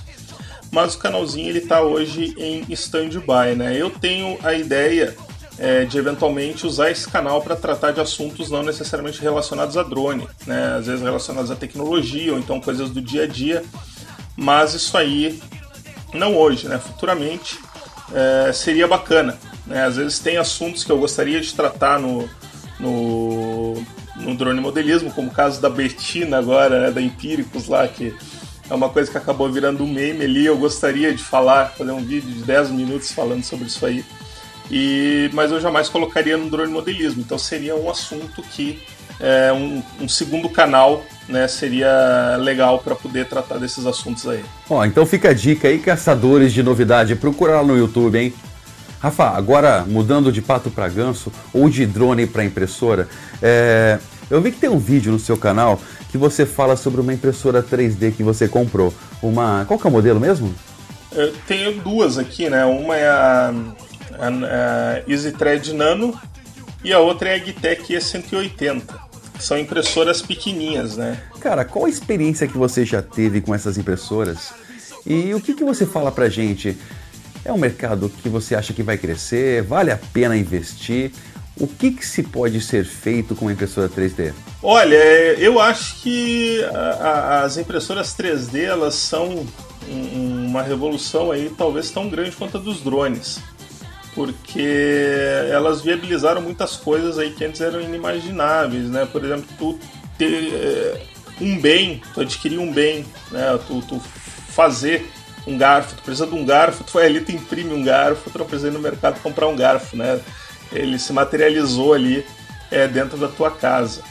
Mas 0.70 0.95
o 0.95 0.99
canalzinho 0.99 1.49
ele 1.49 1.61
tá 1.61 1.82
hoje 1.82 2.34
em 2.38 2.64
stand-by, 2.72 3.57
né? 3.57 3.76
Eu 3.76 3.91
tenho 3.91 4.38
a 4.43 4.55
ideia 4.55 5.16
é, 5.61 5.84
de 5.84 5.99
eventualmente 5.99 6.66
usar 6.66 6.91
esse 6.91 7.07
canal 7.07 7.43
para 7.43 7.55
tratar 7.55 7.91
de 7.93 8.01
assuntos 8.01 8.51
não 8.51 8.62
necessariamente 8.62 9.20
relacionados 9.20 9.76
a 9.76 9.82
drone, 9.82 10.26
né? 10.47 10.76
às 10.78 10.86
vezes 10.86 11.03
relacionados 11.03 11.51
à 11.51 11.55
tecnologia 11.55 12.32
ou 12.32 12.38
então 12.38 12.59
coisas 12.59 12.88
do 12.88 13.03
dia 13.03 13.24
a 13.24 13.26
dia, 13.26 13.62
mas 14.34 14.72
isso 14.72 14.97
aí 14.97 15.38
não 16.14 16.34
hoje, 16.34 16.66
né? 16.66 16.78
futuramente 16.78 17.59
é, 18.14 18.52
seria 18.52 18.86
bacana. 18.86 19.38
Né? 19.66 19.84
Às 19.84 19.96
vezes 19.96 20.18
tem 20.18 20.36
assuntos 20.36 20.84
que 20.84 20.90
eu 20.90 20.98
gostaria 20.98 21.40
de 21.40 21.54
tratar 21.54 21.98
no, 21.98 22.28
no, 22.78 23.74
no 24.16 24.34
drone 24.34 24.61
modelismo, 24.61 25.12
como 25.12 25.28
o 25.28 25.32
caso 25.32 25.61
da 25.61 25.70
Betina 25.70 26.38
agora, 26.38 26.80
né? 26.80 26.90
da 26.90 27.00
Empíricos 27.00 27.68
lá, 27.68 27.86
que 27.86 28.14
é 28.68 28.74
uma 28.74 28.88
coisa 28.88 29.11
que 29.11 29.18
acabou 29.18 29.50
virando 29.50 29.84
um 29.84 29.92
meme 29.92 30.24
ali. 30.24 30.46
Eu 30.46 30.56
gostaria 30.56 31.14
de 31.14 31.22
falar, 31.22 31.70
fazer 31.70 31.92
um 31.92 32.04
vídeo 32.04 32.30
de 32.30 32.42
10 32.42 32.70
minutos 32.70 33.12
falando 33.12 33.44
sobre 33.44 33.66
isso 33.66 33.84
aí. 33.84 34.04
E, 34.70 35.28
mas 35.32 35.50
eu 35.50 35.61
jamais 35.61 35.88
colocaria 35.88 36.36
no 36.36 36.48
drone 36.48 36.72
modelismo. 36.72 37.20
Então 37.20 37.36
seria 37.36 37.74
um 37.74 37.90
assunto 37.90 38.42
que 38.42 38.80
é, 39.20 39.52
um, 39.52 39.82
um, 40.00 40.08
segundo 40.08 40.48
canal 40.48 41.04
né, 41.28 41.46
seria 41.46 42.36
legal 42.38 42.78
para 42.78 42.94
poder 42.94 43.26
tratar 43.26 43.58
desses 43.58 43.86
assuntos 43.86 44.26
aí. 44.26 44.44
Ó, 44.68 44.84
então 44.84 45.06
fica 45.06 45.30
a 45.30 45.32
dica 45.32 45.68
aí, 45.68 45.78
caçadores 45.78 46.52
de 46.52 46.62
novidade, 46.62 47.14
procura 47.14 47.56
lá 47.56 47.62
no 47.62 47.76
YouTube, 47.76 48.18
hein? 48.18 48.34
Rafa, 48.98 49.30
agora 49.30 49.84
mudando 49.86 50.30
de 50.30 50.42
pato 50.42 50.70
para 50.70 50.88
ganso 50.88 51.32
ou 51.54 51.70
de 51.70 51.86
drone 51.86 52.26
para 52.26 52.44
impressora, 52.44 53.08
é, 53.40 53.98
eu 54.30 54.40
vi 54.40 54.52
que 54.52 54.58
tem 54.58 54.68
um 54.68 54.78
vídeo 54.78 55.10
no 55.12 55.18
seu 55.18 55.36
canal 55.36 55.80
que 56.10 56.18
você 56.18 56.44
fala 56.44 56.76
sobre 56.76 57.00
uma 57.00 57.14
impressora 57.14 57.62
3D 57.62 58.12
que 58.12 58.22
você 58.22 58.48
comprou. 58.48 58.92
Uma, 59.22 59.64
qual 59.66 59.78
que 59.78 59.86
é 59.86 59.90
o 59.90 59.92
modelo 59.92 60.20
mesmo? 60.20 60.54
Eu 61.12 61.32
tenho 61.46 61.80
duas 61.80 62.18
aqui, 62.18 62.50
né? 62.50 62.64
Uma 62.64 62.96
é 62.96 63.08
a 63.08 63.54
a, 64.18 64.28
a 64.28 65.10
EasyThread 65.10 65.72
Nano 65.72 66.18
e 66.82 66.92
a 66.92 66.98
outra 66.98 67.30
é 67.30 67.34
a 67.34 67.38
Gitec 67.38 67.92
E180. 67.92 69.09
São 69.41 69.59
impressoras 69.59 70.22
pequenininhas, 70.22 70.97
né? 70.97 71.20
Cara, 71.41 71.64
qual 71.64 71.86
a 71.86 71.88
experiência 71.88 72.47
que 72.47 72.57
você 72.57 72.84
já 72.84 73.03
teve 73.03 73.41
com 73.41 73.55
essas 73.55 73.78
impressoras? 73.78 74.53
E 75.07 75.34
o 75.34 75.41
que, 75.41 75.55
que 75.55 75.64
você 75.64 75.86
fala 75.86 76.12
pra 76.12 76.28
gente? 76.28 76.76
É 77.45 77.53
um 77.53 77.59
mercado 77.59 78.11
que 78.22 78.28
você 78.28 78.55
acha 78.55 78.72
que 78.72 78.82
vai 78.82 78.99
crescer? 78.99 79.62
Vale 79.62 79.91
a 79.91 79.99
pena 80.12 80.36
investir? 80.36 81.12
O 81.59 81.66
que, 81.66 81.91
que 81.91 82.07
se 82.07 82.22
pode 82.22 82.61
ser 82.61 82.84
feito 82.84 83.34
com 83.34 83.47
uma 83.47 83.53
impressora 83.53 83.88
3D? 83.88 84.32
Olha, 84.62 84.95
eu 85.38 85.61
acho 85.61 86.03
que 86.03 86.62
a, 86.64 86.78
a, 86.78 87.43
as 87.43 87.57
impressoras 87.57 88.14
3D 88.14 88.62
elas 88.62 88.95
são 88.95 89.47
um, 89.88 90.47
uma 90.47 90.62
revolução 90.62 91.30
aí 91.30 91.53
talvez 91.57 91.91
tão 91.91 92.09
grande 92.09 92.36
quanto 92.36 92.57
a 92.57 92.61
dos 92.61 92.80
drones 92.80 93.41
porque 94.14 94.66
elas 95.50 95.80
viabilizaram 95.82 96.40
muitas 96.40 96.76
coisas 96.76 97.18
aí 97.18 97.30
que 97.30 97.44
antes 97.44 97.61
eram 97.61 97.80
inimagináveis, 97.80 98.88
né? 98.90 99.06
Por 99.11 99.24
exemplo, 99.24 99.46
tu 99.58 99.78
ter 100.18 100.52
eh, 100.52 101.02
um 101.40 101.58
bem, 101.58 102.02
tu 102.12 102.20
adquirir 102.20 102.58
um 102.58 102.72
bem, 102.72 103.04
né? 103.30 103.58
Tu, 103.66 103.80
tu 103.82 104.00
fazer 104.49 105.11
um 105.46 105.57
garfo, 105.57 105.95
tu 105.96 106.03
precisa 106.03 106.26
de 106.26 106.34
um 106.34 106.45
garfo, 106.45 106.84
tu 106.84 106.92
vai 106.92 107.07
ali, 107.07 107.20
tu 107.20 107.32
imprime 107.32 107.72
um 107.72 107.82
garfo, 107.82 108.30
tu 108.30 108.38
não 108.38 108.46
precisa 108.46 108.68
ir 108.68 108.72
no 108.72 108.80
mercado 108.80 109.20
comprar 109.20 109.49
um 109.49 109.57
garfo, 109.57 109.96
né? 109.96 110.20
Ele 110.72 110.99
se 110.99 111.12
materializou 111.12 111.95
ali 111.95 112.24
é, 112.70 112.87
dentro 112.87 113.16
da 113.16 113.28
tua 113.28 113.50
casa. 113.50 114.03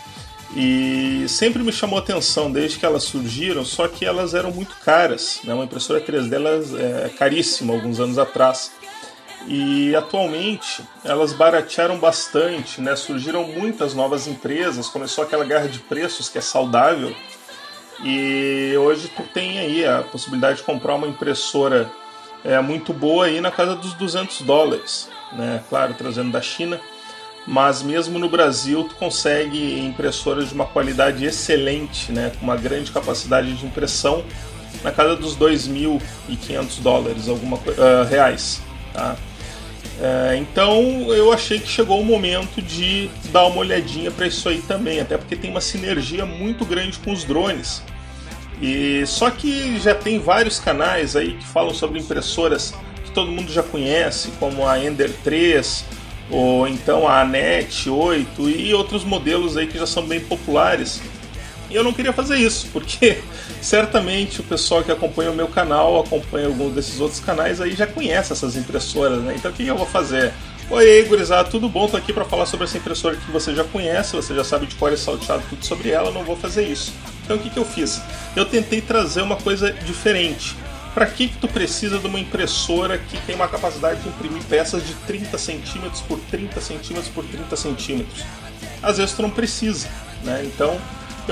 E 0.56 1.26
sempre 1.28 1.62
me 1.62 1.72
chamou 1.72 2.00
atenção 2.00 2.52
desde 2.52 2.80
que 2.80 2.86
elas 2.86 3.04
surgiram, 3.04 3.64
só 3.64 3.88
que 3.88 4.04
elas 4.04 4.34
eram 4.34 4.52
muito 4.52 4.76
caras. 4.84 5.40
Né? 5.44 5.54
Uma 5.54 5.66
impressora 5.66 6.02
3D 6.02 6.34
elas, 6.34 6.74
é 6.74 7.10
caríssima 7.10 7.74
alguns 7.74 8.00
anos 8.00 8.18
atrás. 8.18 8.72
E 9.48 9.96
atualmente 9.96 10.84
elas 11.04 11.34
baratearam 11.34 11.98
bastante, 11.98 12.82
né? 12.82 12.96
surgiram 12.96 13.44
muitas 13.46 13.94
novas 13.94 14.28
empresas, 14.28 14.90
começou 14.90 15.24
aquela 15.24 15.46
guerra 15.46 15.68
de 15.68 15.80
preços 15.80 16.30
que 16.30 16.38
é 16.38 16.42
saudável. 16.42 17.16
E 18.04 18.74
hoje 18.78 19.10
tu 19.10 19.24
tem 19.24 19.60
aí 19.60 19.86
a 19.86 20.04
possibilidade 20.04 20.58
de 20.58 20.64
comprar 20.64 20.96
uma 20.96 21.08
impressora 21.08 21.90
é, 22.44 22.60
muito 22.62 22.94
boa 22.94 23.26
aí 23.26 23.42
na 23.42 23.52
casa 23.52 23.76
dos 23.76 23.94
200 23.94 24.42
dólares, 24.42 25.10
né? 25.34 25.62
Claro, 25.70 25.94
trazendo 25.94 26.32
da 26.32 26.42
China, 26.42 26.80
mas 27.46 27.82
mesmo 27.82 28.18
no 28.18 28.30
Brasil 28.30 28.86
tu 28.86 28.96
consegue 28.96 29.80
impressoras 29.80 30.50
de 30.50 30.54
uma 30.54 30.66
qualidade 30.66 31.26
excelente, 31.26 32.12
né? 32.12 32.32
Com 32.40 32.46
uma 32.46 32.56
grande 32.56 32.92
capacidade 32.92 33.54
de 33.54 33.66
impressão 33.66 34.24
na 34.84 34.92
casa 34.92 35.16
dos 35.16 35.36
2.500 35.36 36.80
dólares, 36.82 37.28
alguma 37.28 37.58
uh, 37.58 38.06
reais, 38.10 38.62
tá? 38.94 39.18
É, 40.02 40.38
então 40.38 40.82
eu 41.14 41.34
achei 41.34 41.60
que 41.60 41.68
chegou 41.68 42.00
o 42.00 42.06
momento 42.06 42.62
de 42.62 43.10
dar 43.32 43.46
uma 43.46 43.58
olhadinha 43.58 44.10
para 44.10 44.28
isso 44.28 44.48
aí 44.48 44.62
também, 44.62 45.02
até 45.02 45.18
porque 45.18 45.36
tem 45.36 45.52
uma 45.52 45.60
sinergia 45.60 46.26
muito 46.26 46.64
grande 46.66 46.98
com 47.00 47.12
os 47.12 47.26
drones. 47.26 47.84
E 48.62 49.06
só 49.06 49.30
que 49.30 49.78
já 49.80 49.94
tem 49.94 50.20
vários 50.20 50.60
canais 50.60 51.16
aí 51.16 51.34
que 51.34 51.46
falam 51.46 51.74
sobre 51.74 52.00
impressoras 52.00 52.74
que 53.04 53.12
todo 53.12 53.32
mundo 53.32 53.52
já 53.52 53.64
conhece, 53.64 54.30
como 54.40 54.68
a 54.68 54.84
Ender 54.84 55.12
3, 55.24 55.86
ou 56.30 56.68
então 56.68 57.08
a 57.08 57.22
ANET 57.22 57.90
8 57.90 58.50
e 58.50 58.74
outros 58.74 59.04
modelos 59.04 59.58
aí 59.58 59.68
que 59.68 59.78
já 59.78 59.88
são 59.88 60.06
bem 60.06 60.20
populares. 60.20 61.02
E 61.70 61.76
eu 61.76 61.84
não 61.84 61.94
queria 61.94 62.12
fazer 62.12 62.38
isso, 62.38 62.68
porque 62.74 63.22
certamente 63.62 64.42
o 64.42 64.44
pessoal 64.44 64.84
que 64.84 64.92
acompanha 64.92 65.32
o 65.32 65.36
meu 65.36 65.48
canal, 65.48 66.00
acompanha 66.00 66.48
algum 66.48 66.70
desses 66.70 67.00
outros 67.00 67.20
canais 67.20 67.62
aí 67.62 67.76
já 67.76 67.86
conhece 67.86 68.34
essas 68.34 68.56
impressoras, 68.56 69.22
né? 69.22 69.36
Então 69.38 69.52
o 69.52 69.54
que 69.54 69.68
eu 69.68 69.78
vou 69.78 69.86
fazer? 69.86 70.34
Oi 70.72 71.04
gurizada, 71.04 71.50
tudo 71.50 71.70
bom? 71.70 71.88
Tô 71.88 71.98
aqui 71.98 72.14
para 72.14 72.26
falar 72.26 72.46
sobre 72.46 72.66
essa 72.66 72.78
impressora 72.78 73.16
que 73.16 73.32
você 73.32 73.56
já 73.56 73.64
conhece, 73.64 74.16
você 74.16 74.36
já 74.36 74.44
sabe 74.44 74.66
de 74.66 74.76
cor 74.76 74.92
e 74.92 74.98
salteado 74.98 75.44
tudo 75.50 75.66
sobre 75.66 75.90
ela, 75.90 76.12
não 76.12 76.24
vou 76.24 76.36
fazer 76.36 76.64
isso. 76.68 76.94
Então 77.24 77.38
o 77.38 77.40
que, 77.40 77.50
que 77.50 77.58
eu 77.58 77.66
fiz? 77.66 78.02
Eu 78.36 78.46
tentei 78.46 78.82
trazer 78.82 79.22
uma 79.22 79.36
coisa 79.36 79.72
diferente. 79.72 80.56
Para 80.94 81.06
que, 81.06 81.28
que 81.28 81.38
tu 81.38 81.48
precisa 81.48 82.00
de 82.00 82.08
uma 82.08 82.20
impressora 82.20 82.98
que 82.98 83.18
tem 83.22 83.36
uma 83.36 83.48
capacidade 83.48 84.02
de 84.02 84.10
imprimir 84.10 84.44
peças 84.44 84.86
de 84.86 84.96
30 84.96 85.38
centímetros 85.38 86.02
por 86.02 86.20
30 86.32 86.60
centímetros 86.62 87.10
por 87.10 87.24
30 87.26 87.56
centímetros? 87.56 88.24
Às 88.82 88.98
vezes 88.98 89.16
tu 89.16 89.22
não 89.22 89.30
precisa, 89.30 89.88
né? 90.24 90.44
Então 90.46 90.80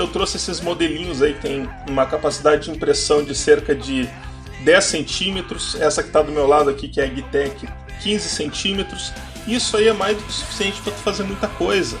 eu 0.00 0.08
trouxe 0.08 0.36
esses 0.36 0.60
modelinhos 0.60 1.22
aí 1.22 1.34
tem 1.34 1.68
uma 1.88 2.06
capacidade 2.06 2.64
de 2.64 2.70
impressão 2.70 3.22
de 3.22 3.34
cerca 3.34 3.74
de 3.74 4.08
10 4.60 4.84
centímetros, 4.84 5.76
essa 5.80 6.02
que 6.02 6.08
está 6.08 6.22
do 6.22 6.32
meu 6.32 6.46
lado 6.46 6.70
aqui, 6.70 6.88
que 6.88 7.00
é 7.00 7.04
a 7.04 7.06
Gitec, 7.06 7.68
15 8.02 8.28
centímetros. 8.28 9.12
Isso 9.46 9.76
aí 9.76 9.88
é 9.88 9.92
mais 9.92 10.16
do 10.16 10.22
que 10.22 10.32
suficiente 10.32 10.80
para 10.82 10.92
tu 10.92 10.98
fazer 10.98 11.22
muita 11.22 11.46
coisa. 11.48 11.96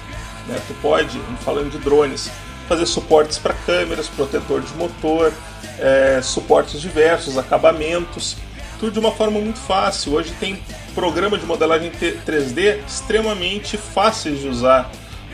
Né? 0.46 0.60
Tu 0.66 0.74
pode, 0.82 1.18
falando 1.44 1.70
de 1.70 1.78
drones, 1.78 2.30
fazer 2.68 2.86
suportes 2.86 3.38
para 3.38 3.54
câmeras, 3.54 4.08
protetor 4.08 4.60
de 4.60 4.74
motor, 4.74 5.32
é, 5.78 6.20
suportes 6.22 6.80
diversos, 6.80 7.38
acabamentos, 7.38 8.36
tudo 8.78 8.92
de 8.92 8.98
uma 8.98 9.12
forma 9.12 9.40
muito 9.40 9.58
fácil. 9.58 10.14
Hoje 10.14 10.32
tem 10.38 10.62
programa 10.94 11.38
de 11.38 11.46
modelagem 11.46 11.90
3D 11.90 12.80
extremamente 12.86 13.76
fáceis 13.76 14.40
de 14.40 14.48
usar. 14.48 14.90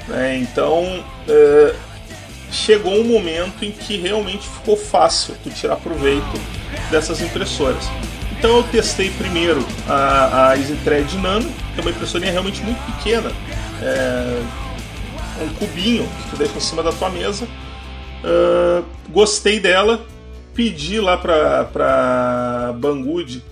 Né? 0.08 0.38
Então 0.38 1.04
é, 1.28 1.74
chegou 2.54 2.94
um 2.94 3.04
momento 3.04 3.64
em 3.64 3.72
que 3.72 3.96
realmente 3.96 4.48
ficou 4.48 4.76
fácil 4.76 5.34
tu 5.42 5.50
tirar 5.50 5.76
proveito 5.76 6.40
dessas 6.90 7.20
impressoras. 7.20 7.84
Então 8.38 8.58
eu 8.58 8.62
testei 8.64 9.10
primeiro 9.10 9.64
a, 9.88 10.50
a 10.50 10.56
EasyThread 10.56 11.16
Nano, 11.18 11.50
que 11.74 11.80
é 11.80 11.82
uma 11.82 11.90
impressorinha 11.90 12.30
realmente 12.30 12.62
muito 12.62 12.78
pequena, 12.92 13.30
é 13.82 14.40
um 15.42 15.48
cubinho 15.54 16.06
que 16.06 16.30
tu 16.30 16.36
deixa 16.36 16.56
em 16.56 16.60
cima 16.60 16.82
da 16.82 16.92
tua 16.92 17.10
mesa. 17.10 17.44
Uh, 17.44 18.84
gostei 19.10 19.58
dela, 19.60 20.06
pedi 20.54 21.00
lá 21.00 21.16
para 21.16 21.64
para 21.64 22.72
Banggood 22.78 23.42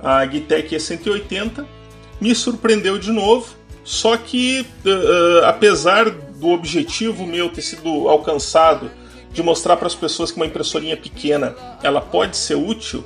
a 0.00 0.26
Gitec 0.26 0.74
E180, 0.74 1.64
me 2.20 2.34
surpreendeu 2.34 2.98
de 2.98 3.12
novo, 3.12 3.54
só 3.84 4.16
que 4.16 4.66
uh, 4.84 5.44
apesar 5.44 6.10
do 6.38 6.48
objetivo 6.48 7.26
meu 7.26 7.50
ter 7.50 7.62
sido 7.62 8.08
alcançado 8.08 8.90
de 9.32 9.42
mostrar 9.42 9.76
para 9.76 9.86
as 9.86 9.94
pessoas 9.94 10.30
que 10.30 10.36
uma 10.36 10.46
impressorinha 10.46 10.96
pequena 10.96 11.54
ela 11.82 12.00
pode 12.00 12.36
ser 12.36 12.54
útil, 12.54 13.04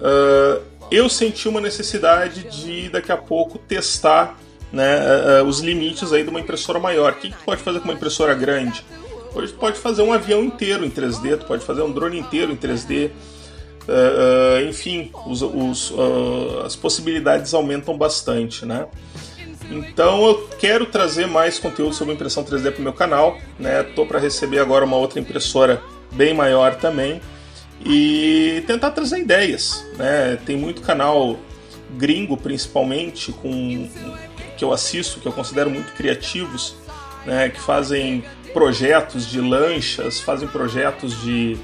uh, 0.00 0.62
eu 0.90 1.08
senti 1.08 1.48
uma 1.48 1.60
necessidade 1.60 2.44
de 2.44 2.88
daqui 2.88 3.12
a 3.12 3.16
pouco 3.16 3.58
testar 3.58 4.38
né, 4.72 5.00
uh, 5.40 5.44
os 5.44 5.60
limites 5.60 6.12
aí 6.12 6.22
de 6.22 6.30
uma 6.30 6.40
impressora 6.40 6.78
maior. 6.78 7.12
O 7.12 7.16
que, 7.16 7.30
que 7.30 7.44
pode 7.44 7.62
fazer 7.62 7.80
com 7.80 7.86
uma 7.86 7.94
impressora 7.94 8.34
grande? 8.34 8.84
Hoje 9.34 9.52
tu 9.52 9.58
pode 9.58 9.78
fazer 9.78 10.02
um 10.02 10.12
avião 10.12 10.42
inteiro 10.42 10.84
em 10.84 10.90
3D, 10.90 11.38
tu 11.38 11.46
pode 11.46 11.64
fazer 11.64 11.82
um 11.82 11.92
drone 11.92 12.18
inteiro 12.18 12.52
em 12.52 12.56
3D. 12.56 13.10
Uh, 13.88 14.68
enfim, 14.68 15.10
os, 15.26 15.40
os, 15.40 15.92
as 16.64 16.76
possibilidades 16.76 17.54
aumentam 17.54 17.96
bastante, 17.96 18.66
né? 18.66 18.86
Então 19.70 20.26
eu 20.26 20.48
quero 20.58 20.86
trazer 20.86 21.26
mais 21.26 21.58
conteúdo 21.58 21.94
sobre 21.94 22.14
impressão 22.14 22.42
3D 22.42 22.72
para 22.72 22.80
o 22.80 22.82
meu 22.82 22.92
canal, 22.92 23.38
né? 23.58 23.82
Tô 23.82 24.06
para 24.06 24.18
receber 24.18 24.58
agora 24.58 24.84
uma 24.84 24.96
outra 24.96 25.20
impressora 25.20 25.82
bem 26.12 26.32
maior 26.32 26.76
também 26.76 27.20
e 27.84 28.62
tentar 28.66 28.90
trazer 28.92 29.20
ideias, 29.20 29.84
né? 29.96 30.38
Tem 30.46 30.56
muito 30.56 30.80
canal 30.80 31.38
gringo 31.96 32.36
principalmente 32.36 33.32
com 33.32 33.88
que 34.56 34.64
eu 34.64 34.72
assisto, 34.72 35.20
que 35.20 35.28
eu 35.28 35.32
considero 35.32 35.70
muito 35.70 35.92
criativos, 35.92 36.74
né? 37.26 37.50
Que 37.50 37.60
fazem 37.60 38.24
projetos 38.54 39.26
de 39.26 39.40
lanchas, 39.40 40.18
fazem 40.18 40.48
projetos 40.48 41.20
de 41.20 41.58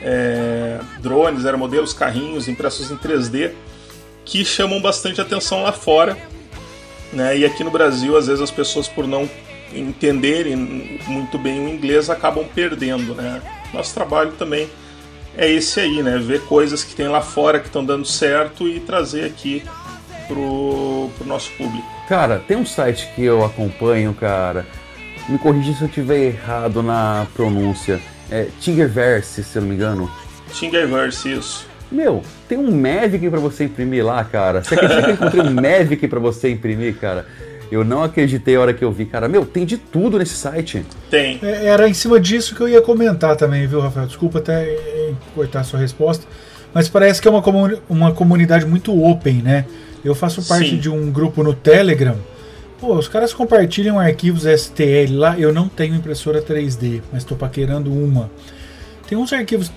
é, 0.00 0.80
drones, 1.00 1.44
aeromodelos, 1.44 1.92
carrinhos 1.92 2.48
impressos 2.48 2.90
em 2.90 2.96
3D 2.96 3.52
que 4.24 4.44
chamam 4.44 4.80
bastante 4.80 5.20
atenção 5.20 5.62
lá 5.62 5.72
fora 5.72 6.16
né? 7.12 7.38
E 7.38 7.44
aqui 7.44 7.64
no 7.64 7.70
Brasil, 7.70 8.16
às 8.16 8.26
vezes 8.26 8.42
as 8.42 8.50
pessoas 8.50 8.88
por 8.88 9.06
não 9.06 9.28
entenderem 9.72 10.56
muito 11.06 11.38
bem 11.38 11.64
o 11.64 11.68
inglês 11.68 12.10
acabam 12.10 12.44
perdendo, 12.54 13.14
né? 13.14 13.40
Nosso 13.72 13.94
trabalho 13.94 14.32
também 14.32 14.68
é 15.36 15.48
esse 15.48 15.80
aí, 15.80 16.02
né? 16.02 16.18
Ver 16.18 16.42
coisas 16.42 16.82
que 16.82 16.94
tem 16.94 17.08
lá 17.08 17.20
fora 17.20 17.60
que 17.60 17.66
estão 17.66 17.84
dando 17.84 18.04
certo 18.04 18.66
e 18.66 18.80
trazer 18.80 19.24
aqui 19.24 19.62
pro, 20.26 21.10
pro 21.16 21.26
nosso 21.26 21.50
público. 21.52 21.86
Cara, 22.08 22.42
tem 22.46 22.56
um 22.56 22.66
site 22.66 23.08
que 23.14 23.22
eu 23.24 23.44
acompanho, 23.44 24.12
cara. 24.14 24.66
Me 25.28 25.38
corrija 25.38 25.72
se 25.74 25.82
eu 25.82 25.88
estiver 25.88 26.18
errado 26.18 26.82
na 26.82 27.26
pronúncia. 27.34 28.00
É 28.30 28.48
Tingerverse, 28.60 29.44
se 29.44 29.56
eu 29.56 29.62
não 29.62 29.68
me 29.68 29.74
engano. 29.74 30.10
Tingerverse, 30.52 31.32
isso. 31.32 31.69
Meu, 31.90 32.22
tem 32.48 32.56
um 32.56 32.70
Mavic 32.70 33.28
para 33.28 33.40
você 33.40 33.64
imprimir 33.64 34.04
lá, 34.04 34.22
cara. 34.22 34.62
Você 34.62 34.74
acredita 34.74 35.02
que 35.02 35.08
eu 35.08 35.14
encontrei 35.14 35.42
um 35.42 35.50
Mavic 35.50 36.06
para 36.08 36.20
você 36.20 36.50
imprimir, 36.50 36.96
cara? 36.96 37.26
Eu 37.70 37.84
não 37.84 38.02
acreditei 38.02 38.56
a 38.56 38.60
hora 38.60 38.74
que 38.74 38.84
eu 38.84 38.90
vi, 38.90 39.04
cara. 39.04 39.28
Meu, 39.28 39.46
tem 39.46 39.64
de 39.64 39.76
tudo 39.76 40.18
nesse 40.18 40.34
site. 40.34 40.84
Tem. 41.08 41.38
É, 41.42 41.66
era 41.66 41.88
em 41.88 41.94
cima 41.94 42.18
disso 42.18 42.54
que 42.54 42.60
eu 42.60 42.68
ia 42.68 42.82
comentar 42.82 43.36
também, 43.36 43.66
viu, 43.66 43.80
Rafael? 43.80 44.06
Desculpa 44.06 44.38
até 44.38 44.76
cortar 45.34 45.60
a 45.60 45.64
sua 45.64 45.78
resposta. 45.78 46.26
Mas 46.74 46.88
parece 46.88 47.20
que 47.20 47.28
é 47.28 47.30
uma, 47.30 47.42
comuni 47.42 47.78
uma 47.88 48.12
comunidade 48.12 48.66
muito 48.66 48.96
open, 49.02 49.42
né? 49.42 49.64
Eu 50.04 50.14
faço 50.14 50.42
parte 50.46 50.70
Sim. 50.70 50.78
de 50.78 50.88
um 50.88 51.10
grupo 51.10 51.42
no 51.42 51.54
Telegram. 51.54 52.16
Pô, 52.80 52.94
os 52.94 53.06
caras 53.06 53.32
compartilham 53.34 53.98
arquivos 53.98 54.44
STL 54.44 55.12
lá. 55.12 55.38
Eu 55.38 55.52
não 55.52 55.68
tenho 55.68 55.94
impressora 55.94 56.42
3D, 56.42 57.02
mas 57.12 57.22
estou 57.22 57.36
paquerando 57.36 57.92
uma. 57.92 58.30
Tem 59.06 59.18
uns 59.18 59.32
arquivos 59.32 59.70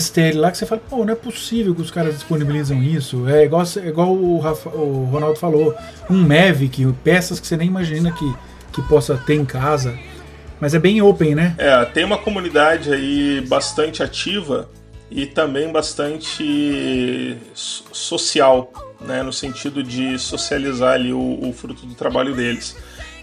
STL 0.00 0.38
lá 0.38 0.50
que 0.50 0.58
você 0.58 0.66
fala, 0.66 0.80
pô, 0.88 1.04
não 1.04 1.12
é 1.12 1.16
possível 1.16 1.74
que 1.74 1.82
os 1.82 1.90
caras 1.90 2.14
disponibilizam 2.14 2.82
isso. 2.82 3.28
É 3.28 3.44
igual, 3.44 3.62
é 3.62 3.88
igual 3.88 4.12
o, 4.12 4.38
Rafa, 4.38 4.70
o 4.70 5.04
Ronaldo 5.04 5.38
falou, 5.38 5.74
um 6.08 6.22
Mavic, 6.22 6.86
peças 7.02 7.38
que 7.38 7.46
você 7.46 7.56
nem 7.56 7.68
imagina 7.68 8.12
que, 8.12 8.34
que 8.72 8.82
possa 8.82 9.16
ter 9.16 9.34
em 9.34 9.44
casa. 9.44 9.98
Mas 10.60 10.74
é 10.74 10.78
bem 10.78 11.02
open, 11.02 11.34
né? 11.34 11.54
É, 11.58 11.84
tem 11.84 12.04
uma 12.04 12.18
comunidade 12.18 12.92
aí 12.92 13.44
bastante 13.46 14.02
ativa 14.02 14.68
e 15.10 15.26
também 15.26 15.70
bastante 15.70 17.36
social, 17.54 18.72
né, 19.00 19.22
no 19.22 19.32
sentido 19.32 19.82
de 19.82 20.18
socializar 20.18 20.94
ali 20.94 21.12
o, 21.12 21.38
o 21.42 21.52
fruto 21.52 21.86
do 21.86 21.94
trabalho 21.94 22.34
deles. 22.34 22.76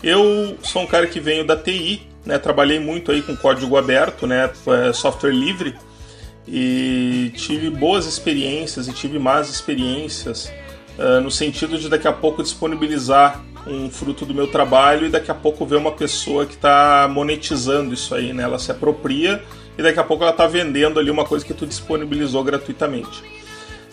Eu 0.04 0.58
sou 0.62 0.84
um 0.84 0.88
cara 0.88 1.08
que 1.08 1.20
venho 1.20 1.46
da 1.46 1.56
TI, 1.56 2.08
né, 2.26 2.38
trabalhei 2.38 2.80
muito 2.80 3.12
aí 3.12 3.22
com 3.22 3.36
código 3.36 3.76
aberto, 3.78 4.26
né, 4.28 4.50
é, 4.68 4.94
software 4.94 5.32
livre, 5.32 5.76
e 6.48 7.32
tive 7.36 7.70
boas 7.70 8.06
experiências 8.06 8.88
e 8.88 8.94
tive 8.94 9.20
más 9.20 9.50
experiências 9.50 10.52
uh, 10.98 11.22
no 11.22 11.30
sentido 11.30 11.78
de 11.78 11.88
daqui 11.88 12.08
a 12.08 12.14
pouco 12.14 12.42
disponibilizar 12.42 13.44
um 13.68 13.90
fruto 13.90 14.26
do 14.26 14.34
meu 14.34 14.48
trabalho 14.48 15.08
e 15.08 15.10
daqui 15.10 15.30
a 15.30 15.36
pouco 15.36 15.66
ver 15.66 15.76
uma 15.76 15.92
pessoa 15.92 16.46
que 16.46 16.56
está 16.56 17.08
monetizando 17.12 17.94
isso 17.94 18.16
aí, 18.16 18.34
né? 18.34 18.44
Ela 18.44 18.58
se 18.58 18.72
apropria 18.72 19.42
e 19.78 19.84
daqui 19.84 20.00
a 20.00 20.04
pouco 20.04 20.24
ela 20.24 20.32
está 20.32 20.48
vendendo 20.48 21.00
ali 21.00 21.12
uma 21.12 21.26
coisa 21.26 21.46
que 21.46 21.54
tu 21.54 21.66
disponibilizou 21.66 22.44
gratuitamente. 22.44 23.24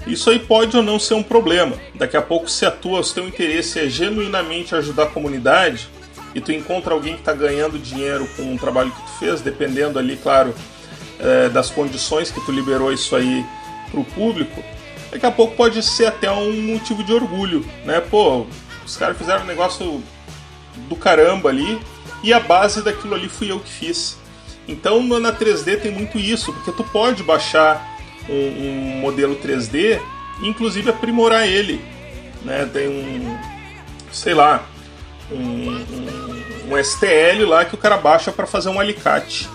Isso 0.07 0.31
aí 0.31 0.39
pode 0.39 0.77
ou 0.77 0.83
não 0.83 0.99
ser 0.99 1.15
um 1.15 1.23
problema. 1.23 1.77
Daqui 1.95 2.17
a 2.17 2.23
pouco, 2.23 2.49
se 2.49 2.65
a 2.65 2.71
tua, 2.71 3.03
se 3.03 3.15
teu 3.15 3.29
interesse 3.29 3.79
é 3.79 3.89
genuinamente 3.89 4.75
ajudar 4.75 5.05
a 5.05 5.07
comunidade 5.07 5.89
e 6.35 6.41
tu 6.41 6.53
encontra 6.53 6.95
alguém 6.95 7.15
que 7.15 7.21
está 7.21 7.33
ganhando 7.33 7.79
dinheiro 7.79 8.27
com 8.37 8.43
um 8.43 8.57
trabalho 8.57 8.91
que 8.91 9.03
tu 9.03 9.19
fez, 9.19 9.41
dependendo 9.41 9.99
ali, 9.99 10.17
claro, 10.17 10.55
é, 11.19 11.49
das 11.49 11.71
condições 11.71 12.31
que 12.31 12.41
tu 12.41 12.53
liberou 12.53 12.93
isso 12.93 13.15
aí 13.17 13.45
pro 13.91 14.05
público, 14.05 14.63
daqui 15.11 15.27
a 15.27 15.31
pouco 15.31 15.57
pode 15.57 15.83
ser 15.83 16.07
até 16.07 16.31
um 16.31 16.63
motivo 16.63 17.03
de 17.03 17.13
orgulho, 17.13 17.65
né? 17.85 18.01
Pô, 18.01 18.47
os 18.85 18.97
caras 18.97 19.17
fizeram 19.17 19.45
um 19.45 19.47
negócio 19.47 20.03
do 20.89 20.97
caramba 20.97 21.49
ali 21.49 21.81
e 22.23 22.33
a 22.33 22.41
base 22.41 22.83
daquilo 22.83 23.15
ali 23.15 23.29
fui 23.29 23.51
eu 23.51 23.61
que 23.61 23.71
fiz. 23.71 24.17
Então 24.67 25.03
na 25.19 25.33
3D 25.33 25.81
tem 25.81 25.91
muito 25.91 26.19
isso, 26.19 26.53
porque 26.53 26.73
tu 26.73 26.85
pode 26.85 27.23
baixar 27.23 27.99
um, 28.29 28.35
um 28.35 29.01
modelo 29.01 29.37
3D 29.37 30.01
e 30.43 30.49
inclusive 30.49 30.91
aprimorar 30.91 31.47
ele. 31.47 31.81
Né? 32.45 32.69
Tem 32.73 32.89
um, 32.89 33.39
sei 34.13 34.35
lá, 34.35 34.67
um, 35.31 35.37
um, 35.37 36.75
um 36.75 36.85
STL 36.85 37.47
lá 37.47 37.65
que 37.65 37.75
o 37.75 37.79
cara 37.79 37.97
baixa 37.97 38.31
para 38.31 38.47
fazer 38.47 38.69
um 38.69 38.79
alicate. 38.79 39.49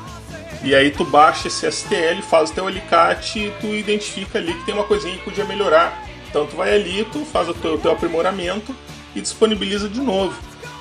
E 0.63 0.73
aí 0.73 0.91
tu 0.91 1.03
baixa 1.03 1.49
esse 1.49 1.69
STL, 1.69 2.21
faz 2.21 2.49
o 2.49 2.53
teu 2.53 2.67
alicate 2.67 3.39
e 3.39 3.53
tu 3.59 3.67
identifica 3.67 4.39
ali 4.39 4.53
que 4.53 4.65
tem 4.65 4.73
uma 4.73 4.85
coisinha 4.85 5.15
que 5.17 5.23
podia 5.23 5.43
melhorar. 5.43 6.07
Então 6.29 6.47
tu 6.47 6.55
vai 6.55 6.73
ali, 6.73 7.05
tu 7.11 7.25
faz 7.25 7.49
o 7.49 7.53
teu, 7.53 7.77
teu 7.77 7.91
aprimoramento 7.91 8.73
e 9.13 9.19
disponibiliza 9.19 9.89
de 9.89 9.99
novo. 9.99 10.35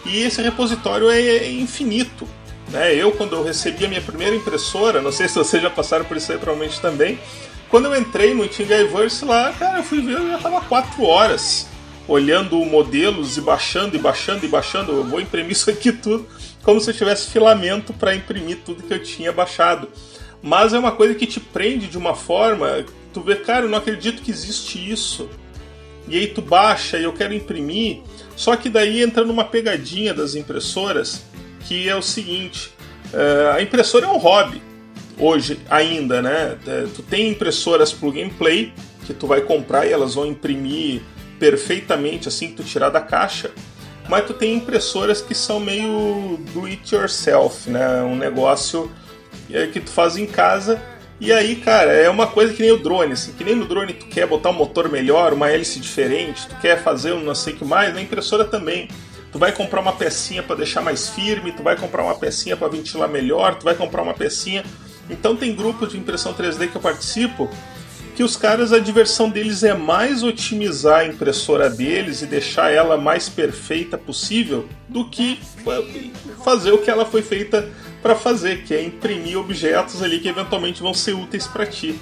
E 0.06 0.22
esse 0.22 0.40
repositório 0.40 1.10
é, 1.10 1.20
é 1.20 1.50
infinito. 1.50 2.28
Né? 2.68 2.94
Eu, 2.94 3.10
quando 3.12 3.34
eu 3.34 3.42
recebi 3.42 3.84
a 3.84 3.88
minha 3.88 4.00
primeira 4.00 4.36
impressora, 4.36 5.02
não 5.02 5.10
sei 5.10 5.28
se 5.28 5.34
vocês 5.34 5.60
já 5.60 5.68
passaram 5.68 6.04
por 6.04 6.16
isso 6.16 6.30
aí, 6.30 6.38
provavelmente 6.38 6.80
também, 6.80 7.18
quando 7.68 7.86
eu 7.86 7.96
entrei 7.98 8.34
no 8.34 8.46
Thingiverse 8.46 9.24
lá, 9.24 9.52
cara, 9.58 9.78
eu 9.78 9.82
fui 9.82 10.00
ver, 10.00 10.12
eu 10.12 10.28
já 10.28 10.38
tava 10.38 10.60
4 10.60 11.02
horas 11.04 11.66
olhando 12.06 12.56
modelos 12.64 13.36
e 13.36 13.40
baixando 13.40 13.96
e 13.96 13.98
baixando 13.98 14.44
e 14.44 14.48
baixando. 14.48 14.92
Eu 14.92 15.04
vou 15.04 15.20
imprimir 15.20 15.52
isso 15.52 15.68
aqui 15.70 15.90
tudo 15.90 16.26
como 16.62 16.80
se 16.80 16.90
eu 16.90 16.94
tivesse 16.94 17.30
filamento 17.30 17.92
para 17.92 18.14
imprimir 18.14 18.58
tudo 18.64 18.82
que 18.82 18.92
eu 18.92 19.02
tinha 19.02 19.32
baixado. 19.32 19.88
Mas 20.42 20.72
é 20.72 20.78
uma 20.78 20.92
coisa 20.92 21.14
que 21.14 21.26
te 21.26 21.38
prende 21.38 21.86
de 21.86 21.96
uma 21.96 22.14
forma, 22.14 22.84
tu 23.12 23.20
vê, 23.20 23.36
cara, 23.36 23.66
eu 23.66 23.68
não 23.68 23.78
acredito 23.78 24.22
que 24.22 24.30
existe 24.30 24.78
isso. 24.90 25.28
E 26.08 26.18
aí 26.18 26.26
tu 26.26 26.42
baixa 26.42 26.98
e 26.98 27.04
eu 27.04 27.12
quero 27.12 27.32
imprimir. 27.32 28.00
Só 28.36 28.56
que 28.56 28.68
daí 28.68 29.02
entra 29.02 29.24
numa 29.24 29.44
pegadinha 29.44 30.12
das 30.12 30.34
impressoras, 30.34 31.22
que 31.66 31.88
é 31.88 31.94
o 31.94 32.02
seguinte: 32.02 32.72
uh, 33.12 33.54
a 33.54 33.62
impressora 33.62 34.06
é 34.06 34.08
um 34.08 34.18
hobby 34.18 34.60
hoje 35.18 35.60
ainda, 35.70 36.20
né? 36.20 36.58
É, 36.66 36.86
tu 36.94 37.02
tem 37.02 37.28
impressoras 37.28 37.92
plug 37.92 38.20
and 38.20 38.30
play 38.30 38.72
que 39.06 39.14
tu 39.14 39.26
vai 39.26 39.40
comprar 39.40 39.86
e 39.86 39.92
elas 39.92 40.14
vão 40.14 40.26
imprimir 40.26 41.02
perfeitamente 41.38 42.28
assim 42.28 42.48
que 42.48 42.54
tu 42.54 42.64
tirar 42.64 42.88
da 42.88 43.00
caixa. 43.00 43.50
Mas 44.08 44.26
tu 44.26 44.34
tem 44.34 44.54
impressoras 44.54 45.20
que 45.20 45.34
são 45.34 45.60
meio 45.60 46.38
do 46.52 46.66
it 46.66 46.94
yourself, 46.94 47.70
né? 47.70 48.02
Um 48.02 48.16
negócio 48.16 48.90
é, 49.50 49.66
que 49.66 49.80
tu 49.80 49.90
faz 49.90 50.16
em 50.16 50.26
casa. 50.26 50.80
E 51.20 51.32
aí, 51.32 51.56
cara, 51.56 51.92
é 51.92 52.10
uma 52.10 52.26
coisa 52.26 52.52
que 52.52 52.60
nem 52.60 52.72
o 52.72 52.78
drone, 52.78 53.12
assim, 53.12 53.32
que 53.32 53.44
nem 53.44 53.54
no 53.54 53.64
drone 53.64 53.92
tu 53.92 54.06
quer 54.06 54.26
botar 54.26 54.50
um 54.50 54.54
motor 54.54 54.88
melhor, 54.88 55.32
uma 55.32 55.48
hélice 55.48 55.78
diferente, 55.78 56.48
tu 56.48 56.56
quer 56.56 56.82
fazer 56.82 57.12
um 57.12 57.22
não 57.22 57.34
sei 57.34 57.52
o 57.52 57.56
que 57.58 57.64
mais, 57.64 57.94
na 57.94 58.00
impressora 58.00 58.44
também. 58.44 58.88
Tu 59.30 59.38
vai 59.38 59.52
comprar 59.52 59.80
uma 59.80 59.92
pecinha 59.92 60.42
para 60.42 60.56
deixar 60.56 60.82
mais 60.82 61.08
firme, 61.08 61.52
tu 61.52 61.62
vai 61.62 61.76
comprar 61.76 62.02
uma 62.02 62.14
pecinha 62.16 62.56
para 62.56 62.66
ventilar 62.68 63.08
melhor, 63.08 63.54
tu 63.54 63.64
vai 63.64 63.74
comprar 63.74 64.02
uma 64.02 64.12
pecinha. 64.12 64.64
Então 65.08 65.36
tem 65.36 65.54
grupos 65.54 65.90
de 65.90 65.96
impressão 65.96 66.34
3D 66.34 66.68
que 66.68 66.76
eu 66.76 66.80
participo 66.80 67.48
que 68.14 68.22
os 68.22 68.36
caras 68.36 68.72
a 68.72 68.78
diversão 68.78 69.30
deles 69.30 69.62
é 69.62 69.74
mais 69.74 70.22
otimizar 70.22 71.00
a 71.00 71.06
impressora 71.06 71.70
deles 71.70 72.22
e 72.22 72.26
deixar 72.26 72.70
ela 72.70 72.96
mais 72.96 73.28
perfeita 73.28 73.96
possível 73.96 74.68
do 74.88 75.08
que 75.08 75.40
fazer 76.44 76.72
o 76.72 76.78
que 76.78 76.90
ela 76.90 77.06
foi 77.06 77.22
feita 77.22 77.68
para 78.02 78.14
fazer, 78.14 78.64
que 78.64 78.74
é 78.74 78.82
imprimir 78.82 79.38
objetos 79.38 80.02
ali 80.02 80.18
que 80.18 80.28
eventualmente 80.28 80.82
vão 80.82 80.92
ser 80.92 81.14
úteis 81.14 81.46
para 81.46 81.64
ti. 81.64 81.98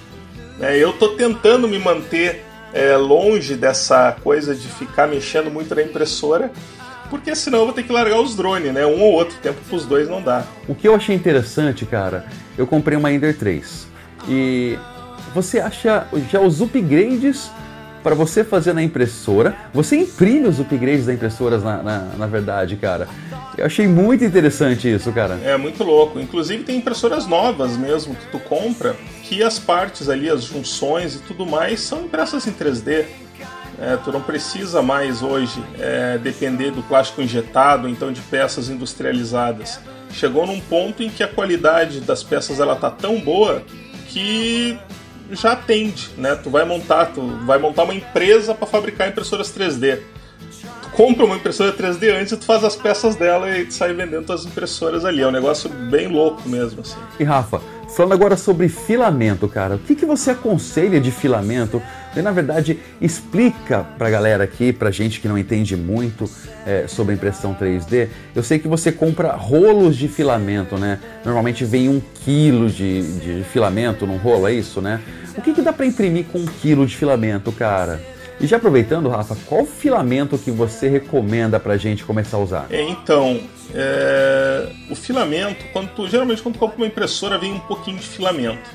É, 0.60 0.76
eu 0.76 0.90
estou 0.90 1.10
tentando 1.16 1.68
me 1.68 1.78
manter 1.78 2.44
é, 2.72 2.96
longe 2.96 3.54
dessa 3.54 4.12
coisa 4.22 4.54
de 4.54 4.66
ficar 4.68 5.06
mexendo 5.06 5.50
muito 5.50 5.74
na 5.74 5.82
impressora, 5.82 6.50
porque 7.08 7.34
senão 7.34 7.60
eu 7.60 7.64
vou 7.66 7.74
ter 7.74 7.82
que 7.82 7.92
largar 7.92 8.20
os 8.20 8.34
drones, 8.34 8.72
né? 8.72 8.86
Um 8.86 9.00
ou 9.00 9.12
outro 9.12 9.36
tempo 9.42 9.58
os 9.70 9.84
dois 9.84 10.08
não 10.08 10.22
dá. 10.22 10.44
O 10.68 10.74
que 10.74 10.86
eu 10.86 10.94
achei 10.94 11.14
interessante, 11.14 11.84
cara, 11.84 12.26
eu 12.56 12.66
comprei 12.66 12.96
uma 12.96 13.12
Ender 13.12 13.36
3 13.36 13.88
e 14.28 14.78
você 15.34 15.60
acha 15.60 16.06
já 16.30 16.40
os 16.40 16.60
upgrades 16.60 17.50
para 18.02 18.14
você 18.14 18.42
fazer 18.42 18.72
na 18.72 18.82
impressora. 18.82 19.54
Você 19.72 19.96
imprime 19.96 20.48
os 20.48 20.58
upgrades 20.58 21.06
da 21.06 21.14
impressora, 21.14 21.58
na, 21.58 21.82
na, 21.82 21.98
na, 22.16 22.26
verdade, 22.26 22.76
cara. 22.76 23.06
Eu 23.56 23.66
achei 23.66 23.86
muito 23.86 24.24
interessante 24.24 24.92
isso, 24.92 25.12
cara. 25.12 25.38
É 25.44 25.56
muito 25.56 25.84
louco. 25.84 26.18
Inclusive 26.18 26.64
tem 26.64 26.78
impressoras 26.78 27.26
novas 27.26 27.76
mesmo 27.76 28.14
que 28.14 28.26
tu 28.28 28.38
compra, 28.38 28.96
que 29.22 29.42
as 29.42 29.58
partes 29.58 30.08
ali, 30.08 30.28
as 30.28 30.44
junções 30.44 31.16
e 31.16 31.18
tudo 31.18 31.46
mais 31.46 31.80
são 31.80 32.02
impressas 32.02 32.46
em 32.46 32.52
3D. 32.52 33.04
É, 33.78 33.96
tu 33.96 34.12
não 34.12 34.20
precisa 34.20 34.82
mais 34.82 35.22
hoje 35.22 35.62
é, 35.78 36.18
depender 36.18 36.70
do 36.70 36.82
plástico 36.82 37.22
injetado, 37.22 37.88
então 37.88 38.12
de 38.12 38.20
peças 38.20 38.68
industrializadas. 38.68 39.80
Chegou 40.12 40.46
num 40.46 40.60
ponto 40.60 41.02
em 41.02 41.08
que 41.08 41.22
a 41.22 41.28
qualidade 41.28 42.00
das 42.00 42.22
peças 42.22 42.60
ela 42.60 42.76
tá 42.76 42.90
tão 42.90 43.18
boa 43.20 43.62
que 44.08 44.78
já 45.32 45.52
atende, 45.52 46.10
né? 46.16 46.34
Tu 46.34 46.50
vai 46.50 46.64
montar, 46.64 47.06
tu 47.06 47.20
vai 47.44 47.58
montar 47.58 47.84
uma 47.84 47.94
empresa 47.94 48.54
para 48.54 48.66
fabricar 48.66 49.08
impressoras 49.08 49.48
3D. 49.54 49.98
Tu 50.82 50.88
compra 50.90 51.24
uma 51.24 51.36
impressora 51.36 51.72
3D 51.72 52.14
antes 52.14 52.32
e 52.32 52.36
tu 52.36 52.44
faz 52.44 52.64
as 52.64 52.76
peças 52.76 53.16
dela 53.16 53.50
e 53.50 53.70
sai 53.70 53.92
vendendo 53.92 54.32
as 54.32 54.44
impressoras 54.44 55.04
ali. 55.04 55.22
É 55.22 55.26
um 55.26 55.32
negócio 55.32 55.68
bem 55.68 56.08
louco 56.08 56.48
mesmo, 56.48 56.80
assim. 56.80 56.98
E 57.18 57.24
Rafa, 57.24 57.60
falando 57.94 58.12
agora 58.12 58.36
sobre 58.36 58.68
filamento, 58.68 59.48
cara, 59.48 59.76
o 59.76 59.78
que, 59.78 59.94
que 59.94 60.06
você 60.06 60.32
aconselha 60.32 61.00
de 61.00 61.10
filamento? 61.10 61.82
E 62.16 62.22
na 62.22 62.32
verdade 62.32 62.78
explica 63.00 63.86
pra 63.96 64.10
galera 64.10 64.44
aqui, 64.44 64.72
pra 64.72 64.90
gente 64.90 65.20
que 65.20 65.28
não 65.28 65.38
entende 65.38 65.76
muito 65.76 66.28
é, 66.66 66.86
sobre 66.88 67.14
impressão 67.14 67.54
3D. 67.54 68.08
Eu 68.34 68.42
sei 68.42 68.58
que 68.58 68.66
você 68.66 68.90
compra 68.90 69.32
rolos 69.32 69.96
de 69.96 70.08
filamento, 70.08 70.76
né? 70.76 70.98
Normalmente 71.24 71.64
vem 71.64 71.88
um 71.88 72.00
quilo 72.24 72.68
de, 72.68 73.02
de 73.18 73.44
filamento 73.44 74.06
num 74.06 74.16
rolo, 74.16 74.48
é 74.48 74.52
isso, 74.52 74.80
né? 74.80 75.00
O 75.36 75.42
que, 75.42 75.54
que 75.54 75.62
dá 75.62 75.72
para 75.72 75.86
imprimir 75.86 76.26
com 76.26 76.38
um 76.38 76.46
quilo 76.46 76.86
de 76.86 76.96
filamento, 76.96 77.52
cara? 77.52 78.00
E 78.40 78.46
já 78.46 78.56
aproveitando, 78.56 79.08
Rafa, 79.08 79.36
qual 79.46 79.66
filamento 79.66 80.38
que 80.38 80.50
você 80.50 80.88
recomenda 80.88 81.60
para 81.60 81.74
a 81.74 81.76
gente 81.76 82.04
começar 82.04 82.38
a 82.38 82.40
usar? 82.40 82.66
É, 82.70 82.80
então, 82.82 83.38
é... 83.74 84.72
o 84.90 84.96
filamento, 84.96 85.62
quando 85.74 85.90
tu, 85.90 86.08
geralmente 86.08 86.42
quando 86.42 86.54
tu 86.54 86.58
compra 86.58 86.78
uma 86.78 86.86
impressora, 86.86 87.36
vem 87.36 87.52
um 87.52 87.60
pouquinho 87.60 87.98
de 87.98 88.06
filamento. 88.06 88.70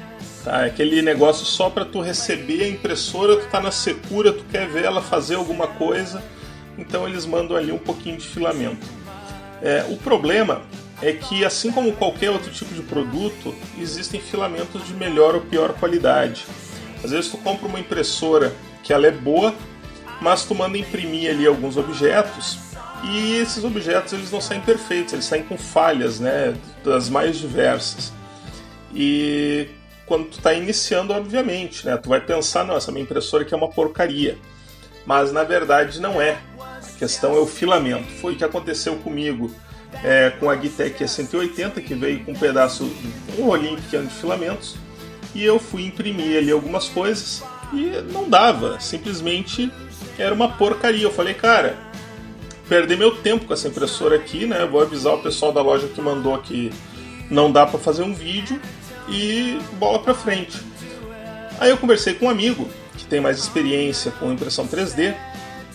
Tá? 0.45 0.61
É 0.61 0.67
aquele 0.67 1.01
negócio 1.01 1.43
só 1.43 1.72
para 1.72 1.84
tu 1.84 1.99
receber 1.99 2.63
a 2.63 2.69
impressora, 2.69 3.38
tu 3.38 3.47
tá 3.47 3.59
na 3.59 3.72
secura, 3.72 4.31
tu 4.31 4.45
quer 4.45 4.67
ver 4.67 4.85
ela 4.85 5.01
fazer 5.01 5.35
alguma 5.35 5.65
coisa, 5.67 6.23
então 6.77 7.07
eles 7.07 7.26
mandam 7.26 7.57
ali 7.57 7.72
um 7.72 7.80
pouquinho 7.80 8.15
de 8.15 8.27
filamento. 8.27 8.85
É, 9.59 9.84
o 9.89 9.97
problema 9.97 10.61
é 11.01 11.11
que, 11.13 11.43
assim 11.43 11.72
como 11.72 11.91
qualquer 11.93 12.30
outro 12.30 12.51
tipo 12.51 12.76
de 12.76 12.84
produto, 12.84 13.55
existem 13.80 14.22
filamentos 14.22 14.85
de 14.85 14.93
melhor 14.93 15.34
ou 15.34 15.41
pior 15.41 15.73
qualidade. 15.73 16.45
Às 17.03 17.09
vezes 17.09 17.31
tu 17.31 17.38
compra 17.39 17.67
uma 17.67 17.80
impressora 17.80 18.53
que 18.84 18.93
ela 18.93 19.07
é 19.07 19.11
boa, 19.11 19.53
mas 20.22 20.43
tu 20.43 20.53
manda 20.53 20.77
imprimir 20.77 21.31
ali 21.31 21.47
alguns 21.47 21.76
objetos 21.76 22.59
e 23.03 23.34
esses 23.38 23.63
objetos 23.63 24.13
eles 24.13 24.31
não 24.31 24.39
saem 24.39 24.61
perfeitos, 24.61 25.13
eles 25.13 25.26
saem 25.26 25.43
com 25.43 25.57
falhas, 25.57 26.19
né, 26.19 26.55
das 26.84 27.09
mais 27.09 27.38
diversas. 27.38 28.13
E 28.93 29.67
quando 30.06 30.26
tu 30.26 30.38
está 30.38 30.53
iniciando, 30.53 31.14
obviamente, 31.14 31.86
né, 31.86 31.98
tu 31.98 32.10
vai 32.10 32.22
pensar, 32.22 32.64
nossa, 32.64 32.91
minha 32.91 33.03
impressora 33.03 33.44
aqui 33.44 33.53
é 33.53 33.57
uma 33.57 33.69
porcaria. 33.69 34.38
Mas 35.06 35.32
na 35.32 35.44
verdade 35.44 35.99
não 35.99 36.22
é. 36.22 36.38
A 36.60 36.98
questão 36.98 37.36
é 37.36 37.40
o 37.40 37.45
filamento. 37.45 38.07
Foi 38.22 38.34
o 38.34 38.36
que 38.36 38.44
aconteceu 38.44 38.95
comigo 38.98 39.52
é, 40.03 40.32
com 40.32 40.49
a 40.49 40.56
Gitec 40.56 41.03
E180, 41.03 41.84
que 41.84 41.94
veio 41.94 42.23
com 42.23 42.32
um 42.32 42.36
pedaço, 42.36 42.90
um 43.38 43.45
rolinho 43.45 43.76
pequeno 43.77 44.07
de 44.07 44.14
filamentos, 44.14 44.76
e 45.34 45.44
eu 45.44 45.60
fui 45.60 45.86
imprimir 45.86 46.38
ali 46.38 46.52
algumas 46.52 46.88
coisas 46.88 47.44
e 47.73 48.02
não 48.11 48.30
dava, 48.30 48.80
simplesmente 48.80 49.72
era 50.18 50.34
uma 50.34 50.49
porcaria. 50.49 51.03
Eu 51.03 51.11
falei, 51.11 51.34
cara, 51.34 51.77
perder 52.69 52.98
meu 52.98 53.15
tempo 53.18 53.45
com 53.45 53.53
essa 53.53 53.68
impressora 53.68 54.15
aqui, 54.15 54.45
né? 54.45 54.65
Vou 54.65 54.82
avisar 54.82 55.14
o 55.14 55.22
pessoal 55.22 55.52
da 55.52 55.61
loja 55.61 55.88
que 55.88 56.02
mandou 56.02 56.38
que 56.38 56.72
não 57.30 57.52
dá 57.52 57.65
para 57.65 57.80
fazer 57.80 58.03
um 58.03 58.14
vídeo 58.14 58.60
e 59.10 59.60
bola 59.80 59.99
para 59.99 60.14
frente. 60.14 60.60
Aí 61.60 61.69
eu 61.69 61.77
conversei 61.77 62.14
com 62.14 62.26
um 62.26 62.30
amigo 62.30 62.68
que 62.98 63.06
tem 63.06 63.19
mais 63.19 63.38
experiência 63.38 64.11
com 64.11 64.32
impressão 64.32 64.68
3D 64.68 65.15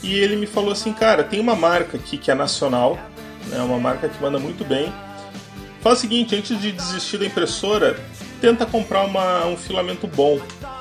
e 0.02 0.14
ele 0.14 0.36
me 0.36 0.46
falou 0.46 0.72
assim, 0.72 0.92
cara, 0.92 1.22
tem 1.22 1.40
uma 1.40 1.54
marca 1.54 1.96
aqui 1.96 2.16
que 2.16 2.30
é 2.30 2.34
nacional, 2.34 2.98
é 3.52 3.56
né, 3.56 3.62
uma 3.62 3.78
marca 3.78 4.08
que 4.08 4.20
manda 4.20 4.38
muito 4.38 4.64
bem. 4.64 4.92
Faz 5.80 5.98
o 5.98 6.00
seguinte, 6.02 6.36
antes 6.36 6.60
de 6.60 6.72
desistir 6.72 7.18
da 7.18 7.24
impressora, 7.24 7.98
tenta 8.40 8.66
comprar 8.66 9.04
uma, 9.04 9.46
um 9.46 9.56
filamento 9.56 10.06
bom. 10.06 10.38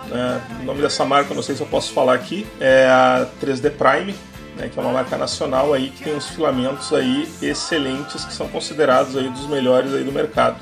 Né? 0.08 0.42
O 0.62 0.66
nome 0.66 0.82
dessa 0.82 1.06
marca, 1.06 1.34
não 1.34 1.42
sei 1.42 1.56
se 1.56 1.62
eu 1.62 1.68
posso 1.68 1.94
falar 1.94 2.14
aqui, 2.14 2.46
é 2.60 2.86
a 2.88 3.28
3D 3.42 3.72
Prime, 3.72 4.16
né, 4.58 4.70
que 4.70 4.78
é 4.78 4.82
uma 4.82 4.92
marca 4.92 5.18
nacional 5.18 5.74
aí 5.74 5.90
que 5.90 6.04
tem 6.04 6.16
uns 6.16 6.28
filamentos 6.28 6.92
aí 6.94 7.30
excelentes 7.42 8.26
que 8.26 8.34
são 8.34 8.48
considerados 8.50 9.16
aí 9.16 9.30
dos 9.30 9.48
melhores 9.48 9.94
aí 9.94 10.04
do 10.04 10.12
mercado. 10.12 10.58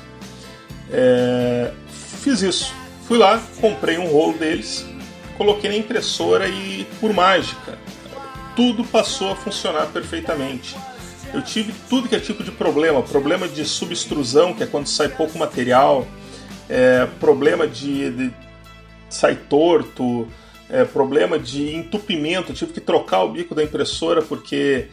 É, 0.90 1.72
fiz 2.22 2.42
isso, 2.42 2.74
fui 3.06 3.18
lá, 3.18 3.42
comprei 3.60 3.98
um 3.98 4.06
rolo 4.06 4.38
deles, 4.38 4.86
coloquei 5.36 5.70
na 5.70 5.76
impressora 5.76 6.48
e 6.48 6.86
por 7.00 7.12
mágica 7.12 7.78
tudo 8.58 8.82
passou 8.82 9.30
a 9.30 9.36
funcionar 9.36 9.86
perfeitamente. 9.86 10.76
Eu 11.32 11.40
tive 11.42 11.72
tudo 11.88 12.08
que 12.08 12.16
é 12.16 12.18
tipo 12.18 12.42
de 12.42 12.50
problema, 12.50 13.00
problema 13.02 13.46
de 13.46 13.64
subextrusão, 13.64 14.52
que 14.52 14.64
é 14.64 14.66
quando 14.66 14.88
sai 14.88 15.08
pouco 15.08 15.38
material, 15.38 16.04
é, 16.68 17.06
problema 17.20 17.68
de, 17.68 18.10
de 18.10 18.34
sai 19.08 19.36
torto, 19.36 20.26
é, 20.68 20.84
problema 20.84 21.38
de 21.38 21.72
entupimento, 21.72 22.50
eu 22.50 22.56
tive 22.56 22.72
que 22.72 22.80
trocar 22.80 23.22
o 23.22 23.30
bico 23.30 23.54
da 23.54 23.62
impressora 23.62 24.22
porque 24.22 24.88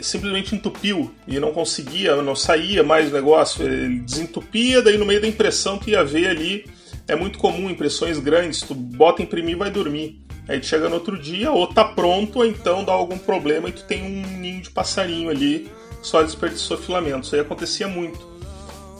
simplesmente 0.00 0.54
entupiu 0.54 1.12
e 1.26 1.38
não 1.38 1.52
conseguia, 1.52 2.16
não 2.22 2.36
saía 2.36 2.82
mais 2.82 3.10
o 3.10 3.14
negócio, 3.14 3.64
ele 3.64 4.00
desentupia, 4.00 4.82
daí 4.82 4.96
no 4.96 5.06
meio 5.06 5.20
da 5.20 5.26
impressão 5.26 5.78
tu 5.78 5.90
ia 5.90 6.04
ver 6.04 6.28
ali, 6.28 6.66
é 7.08 7.14
muito 7.14 7.38
comum 7.38 7.70
impressões 7.70 8.18
grandes, 8.18 8.62
tu 8.62 8.74
bota 8.74 9.22
imprimir 9.22 9.56
vai 9.56 9.70
dormir. 9.70 10.20
Aí 10.48 10.60
tu 10.60 10.66
chega 10.66 10.88
no 10.88 10.94
outro 10.94 11.18
dia, 11.18 11.50
ou 11.50 11.66
tá 11.66 11.84
pronto, 11.84 12.38
ou 12.38 12.46
então 12.46 12.84
dá 12.84 12.92
algum 12.92 13.18
problema 13.18 13.68
e 13.68 13.72
tu 13.72 13.84
tem 13.84 14.02
um 14.02 14.38
ninho 14.38 14.62
de 14.62 14.70
passarinho 14.70 15.28
ali, 15.28 15.70
só 16.02 16.22
desperdiçou 16.22 16.78
filamento. 16.78 17.26
Isso 17.26 17.34
aí 17.34 17.40
acontecia 17.40 17.88
muito. 17.88 18.24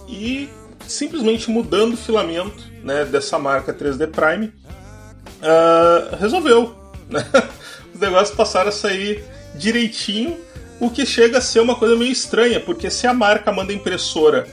E 0.08 0.48
simplesmente 0.86 1.50
mudando 1.50 1.94
o 1.94 1.96
filamento 1.96 2.64
né, 2.82 3.04
dessa 3.04 3.38
marca 3.38 3.72
3D 3.72 4.08
Prime, 4.08 4.52
uh, 5.42 6.16
resolveu. 6.16 6.76
Né? 7.08 7.24
Os 7.94 8.00
negócios 8.00 8.36
passaram 8.36 8.68
a 8.68 8.72
sair 8.72 9.24
direitinho, 9.56 10.38
o 10.78 10.90
que 10.90 11.06
chega 11.06 11.38
a 11.38 11.40
ser 11.40 11.60
uma 11.60 11.74
coisa 11.74 11.96
meio 11.96 12.12
estranha, 12.12 12.60
porque 12.60 12.90
se 12.90 13.06
a 13.06 13.14
marca 13.14 13.50
manda 13.50 13.72
impressora 13.72 14.46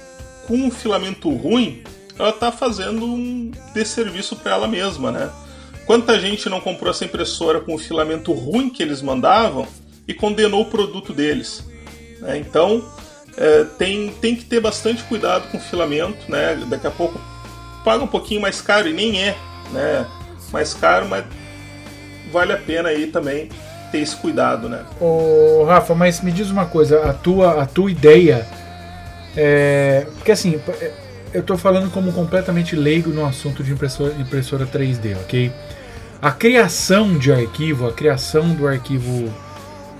com 0.47 0.55
um 0.55 0.71
filamento 0.71 1.29
ruim, 1.29 1.83
ela 2.17 2.29
está 2.29 2.51
fazendo 2.51 3.05
um 3.05 3.51
desserviço 3.73 4.35
para 4.35 4.53
ela 4.53 4.67
mesma, 4.67 5.11
né? 5.11 5.29
Quanta 5.85 6.19
gente 6.19 6.47
não 6.47 6.61
comprou 6.61 6.91
essa 6.91 7.03
impressora 7.03 7.59
com 7.59 7.75
o 7.75 7.77
filamento 7.77 8.31
ruim 8.31 8.69
que 8.69 8.81
eles 8.81 9.01
mandavam 9.01 9.67
e 10.07 10.13
condenou 10.13 10.61
o 10.61 10.65
produto 10.65 11.11
deles? 11.11 11.63
Né? 12.21 12.37
Então, 12.37 12.87
é, 13.35 13.65
tem, 13.77 14.09
tem 14.21 14.35
que 14.35 14.45
ter 14.45 14.61
bastante 14.61 15.03
cuidado 15.03 15.49
com 15.49 15.57
o 15.57 15.61
filamento, 15.61 16.31
né? 16.31 16.55
Daqui 16.69 16.87
a 16.87 16.91
pouco 16.91 17.19
paga 17.83 18.03
um 18.03 18.07
pouquinho 18.07 18.39
mais 18.39 18.61
caro 18.61 18.87
e 18.87 18.93
nem 18.93 19.21
é, 19.21 19.35
né? 19.71 20.07
Mais 20.51 20.73
caro, 20.73 21.07
mas 21.09 21.25
vale 22.31 22.53
a 22.53 22.57
pena 22.57 22.89
aí 22.89 23.07
também 23.07 23.49
ter 23.93 23.99
esse 23.99 24.15
cuidado, 24.15 24.67
né? 24.67 24.81
Ô, 24.99 25.63
Rafa, 25.67 25.93
mas 25.93 26.19
me 26.21 26.31
diz 26.31 26.49
uma 26.49 26.65
coisa, 26.65 27.07
a 27.07 27.13
tua, 27.13 27.61
a 27.61 27.65
tua 27.67 27.91
ideia 27.91 28.45
é. 29.37 30.07
Porque 30.15 30.31
assim, 30.31 30.59
eu 31.31 31.41
estou 31.41 31.57
falando 31.57 31.91
como 31.91 32.11
completamente 32.11 32.75
leigo 32.75 33.11
no 33.11 33.23
assunto 33.23 33.63
de 33.63 33.71
impressora, 33.71 34.15
impressora 34.19 34.65
3D, 34.65 35.15
ok? 35.21 35.51
A 36.19 36.31
criação 36.31 37.17
de 37.19 37.31
arquivo, 37.31 37.87
a 37.87 37.93
criação 37.93 38.49
do 38.55 38.67
arquivo 38.67 39.31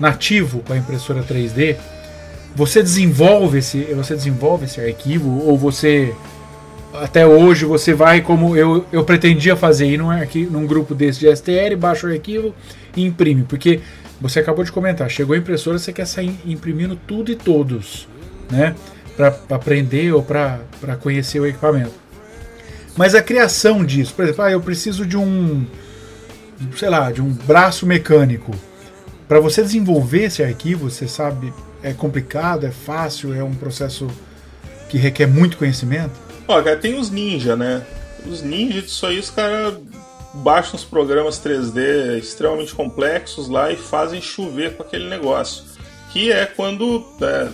nativo 0.00 0.58
para 0.60 0.76
impressora 0.76 1.22
3D, 1.22 1.76
você 2.56 2.82
desenvolve 2.82 3.58
esse, 3.58 3.84
você 3.94 4.16
desenvolve 4.16 4.64
esse 4.64 4.80
arquivo 4.80 5.46
ou 5.46 5.56
você 5.56 6.12
até 6.94 7.26
hoje 7.26 7.64
você 7.64 7.92
vai 7.92 8.20
como 8.20 8.56
eu, 8.56 8.86
eu 8.92 9.04
pretendia 9.04 9.56
fazer 9.56 9.86
ir 9.86 9.98
num, 9.98 10.10
arquivo, 10.10 10.52
num 10.52 10.66
grupo 10.66 10.94
desse 10.94 11.20
de 11.20 11.36
STL, 11.36 11.76
baixa 11.76 12.06
o 12.06 12.10
arquivo 12.10 12.54
e 12.96 13.04
imprime, 13.04 13.42
porque 13.42 13.80
você 14.20 14.38
acabou 14.38 14.64
de 14.64 14.70
comentar, 14.70 15.10
chegou 15.10 15.34
a 15.34 15.38
impressora, 15.38 15.78
você 15.78 15.92
quer 15.92 16.06
sair 16.06 16.38
imprimindo 16.46 16.94
tudo 16.94 17.32
e 17.32 17.34
todos, 17.34 18.08
né? 18.50 18.74
Para 19.16 19.36
aprender 19.50 20.12
ou 20.12 20.22
para 20.22 20.60
conhecer 21.00 21.40
o 21.40 21.46
equipamento. 21.46 21.92
Mas 22.96 23.14
a 23.14 23.22
criação 23.22 23.84
disso, 23.84 24.14
por 24.14 24.24
exemplo, 24.24 24.44
ah, 24.44 24.50
eu 24.52 24.60
preciso 24.60 25.04
de 25.04 25.16
um, 25.16 25.66
sei 26.76 26.88
lá, 26.88 27.10
de 27.10 27.20
um 27.20 27.30
braço 27.30 27.86
mecânico. 27.86 28.52
Para 29.26 29.40
você 29.40 29.62
desenvolver 29.62 30.24
esse 30.24 30.42
arquivo, 30.42 30.88
você 30.88 31.08
sabe, 31.08 31.52
é 31.82 31.92
complicado, 31.92 32.66
é 32.66 32.70
fácil, 32.70 33.34
é 33.34 33.42
um 33.42 33.54
processo 33.54 34.06
que 34.88 34.96
requer 34.96 35.26
muito 35.26 35.56
conhecimento? 35.56 36.23
Olha, 36.46 36.76
tem 36.76 36.98
os 36.98 37.10
ninja, 37.10 37.56
né? 37.56 37.84
Os 38.26 38.42
ninja 38.42 38.82
disso 38.82 39.06
aí, 39.06 39.18
os 39.18 39.30
caras 39.30 39.74
baixam 40.34 40.74
os 40.74 40.84
programas 40.84 41.38
3D 41.38 42.18
extremamente 42.18 42.74
complexos 42.74 43.48
lá 43.48 43.70
e 43.70 43.76
fazem 43.76 44.20
chover 44.20 44.76
com 44.76 44.82
aquele 44.82 45.08
negócio. 45.08 45.64
Que 46.12 46.30
é 46.30 46.44
quando, 46.46 47.04
é, 47.22 47.48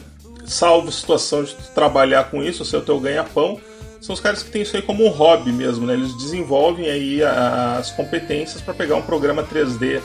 salvo 0.46 0.90
situação 0.90 1.44
de 1.44 1.54
trabalhar 1.74 2.30
com 2.30 2.42
isso, 2.42 2.62
o 2.62 2.66
seu 2.66 2.80
teu 2.80 2.98
ganha-pão, 2.98 3.60
são 4.00 4.14
os 4.14 4.20
caras 4.20 4.42
que 4.42 4.50
têm 4.50 4.62
isso 4.62 4.74
aí 4.74 4.82
como 4.82 5.04
um 5.04 5.10
hobby 5.10 5.52
mesmo, 5.52 5.86
né? 5.86 5.92
Eles 5.92 6.16
desenvolvem 6.16 6.88
aí 6.88 7.22
as 7.22 7.90
competências 7.90 8.62
para 8.62 8.72
pegar 8.72 8.96
um 8.96 9.02
programa 9.02 9.42
3D 9.42 10.00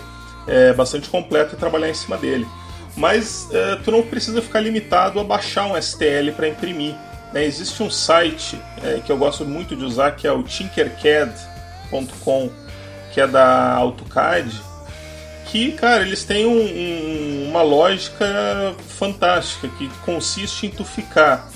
é, 0.47 0.73
bastante 0.73 1.09
completo 1.09 1.55
e 1.55 1.57
trabalhar 1.57 1.89
em 1.89 1.93
cima 1.93 2.17
dele. 2.17 2.45
Mas 2.97 3.47
é, 3.51 3.75
tu 3.77 3.91
não 3.91 4.03
precisa 4.03 4.41
ficar 4.41 4.59
limitado 4.59 5.19
a 5.19 5.23
baixar 5.23 5.65
um 5.65 5.81
STL 5.81 6.31
para 6.35 6.47
imprimir. 6.47 6.95
Né? 7.35 7.45
Existe 7.45 7.83
um 7.83 7.91
site 7.91 8.59
é, 8.81 9.01
que 9.05 9.11
eu 9.11 9.17
gosto 9.17 9.45
muito 9.45 9.75
de 9.75 9.83
usar 9.83 10.11
que 10.11 10.25
é 10.25 10.31
o 10.31 10.41
tinkercad.com, 10.41 12.49
que 13.13 13.19
é 13.19 13.27
da 13.27 13.73
AutoCAD, 13.73 14.49
que, 15.47 15.73
cara, 15.73 16.01
eles 16.01 16.23
têm 16.23 16.45
um, 16.45 16.59
um, 16.59 17.49
uma 17.49 17.61
lógica 17.61 18.73
fantástica 18.87 19.67
que 19.77 19.89
consiste 20.05 20.65
em 20.65 20.69
tu 20.69 20.85
ficar 20.85 21.51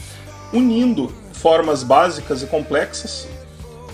unindo 0.53 1.11
formas 1.33 1.81
básicas 1.81 2.43
e 2.43 2.45
complexas. 2.45 3.27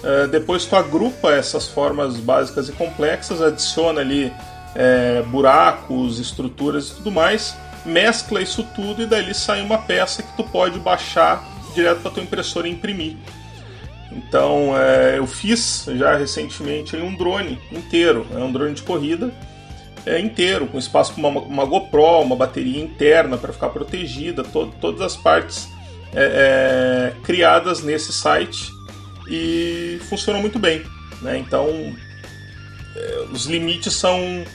Uh, 0.04 0.28
depois 0.28 0.66
tu 0.66 0.76
agrupa 0.76 1.32
essas 1.32 1.68
formas 1.68 2.18
básicas 2.18 2.68
e 2.70 2.72
complexas, 2.74 3.42
adiciona 3.42 4.02
ali 4.02 4.32
é, 4.76 5.24
buracos, 5.24 6.20
estruturas 6.20 6.90
e 6.90 6.96
tudo 6.96 7.12
mais, 7.12 7.56
mescla 7.86 8.42
isso 8.42 8.64
tudo 8.76 9.02
e 9.02 9.06
dali 9.06 9.34
sai 9.34 9.62
uma 9.62 9.78
peça 9.78 10.22
que 10.22 10.36
tu 10.36 10.44
pode 10.44 10.78
baixar 10.80 11.55
direto 11.76 12.02
para 12.02 12.12
tua 12.12 12.24
impressora 12.24 12.68
imprimir. 12.68 13.16
Então 14.12 14.74
é, 14.78 15.18
eu 15.18 15.28
fiz 15.28 15.86
já 15.96 16.16
recentemente 16.16 16.96
um 16.96 17.16
drone 17.16 17.60
inteiro, 17.72 18.26
é 18.34 18.38
um 18.38 18.52
drone 18.52 18.74
de 18.74 18.82
corrida 18.82 19.32
é, 20.06 20.20
inteiro, 20.20 20.68
com 20.68 20.78
espaço 20.78 21.14
para 21.14 21.28
uma, 21.28 21.42
uma, 21.42 21.66
GoPro, 21.66 22.22
uma 22.22 22.36
bateria 22.36 22.82
interna 22.82 23.38
para 23.38 23.52
ficar 23.52 23.70
protegida, 23.70 24.44
to 24.44 24.74
todas 24.80 25.02
as 25.02 25.18
partes 25.18 25.68
é, 26.14 27.14
é, 27.14 27.22
criadas 27.24 27.84
nesse 27.84 28.14
site 28.14 28.72
e 29.28 30.00
funcionou 30.08 30.42
muito 30.42 30.60
bem. 30.60 30.84
Né? 31.22 31.38
Então 31.38 31.68
é, 32.96 33.26
os 33.32 33.46
limites 33.48 33.94
são 33.94 34.46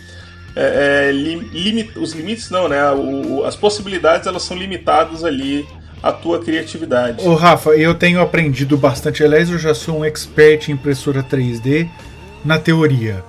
é, 0.56 1.10
lim, 1.12 1.90
os 1.96 2.12
limites 2.12 2.50
não, 2.50 2.68
né? 2.68 2.90
O, 2.92 3.44
as 3.44 3.56
possibilidades 3.56 4.26
elas 4.26 4.42
são 4.42 4.56
limitadas 4.56 5.24
ali 5.24 5.66
à 6.02 6.12
tua 6.12 6.40
criatividade. 6.40 7.26
Ô 7.26 7.34
Rafa, 7.34 7.70
eu 7.70 7.94
tenho 7.94 8.20
aprendido 8.20 8.76
bastante. 8.76 9.22
Aliás, 9.22 9.50
eu 9.50 9.58
já 9.58 9.74
sou 9.74 9.98
um 9.98 10.04
expert 10.04 10.68
em 10.68 10.72
impressora 10.72 11.22
3D 11.22 11.88
na 12.44 12.58
teoria. 12.58 13.22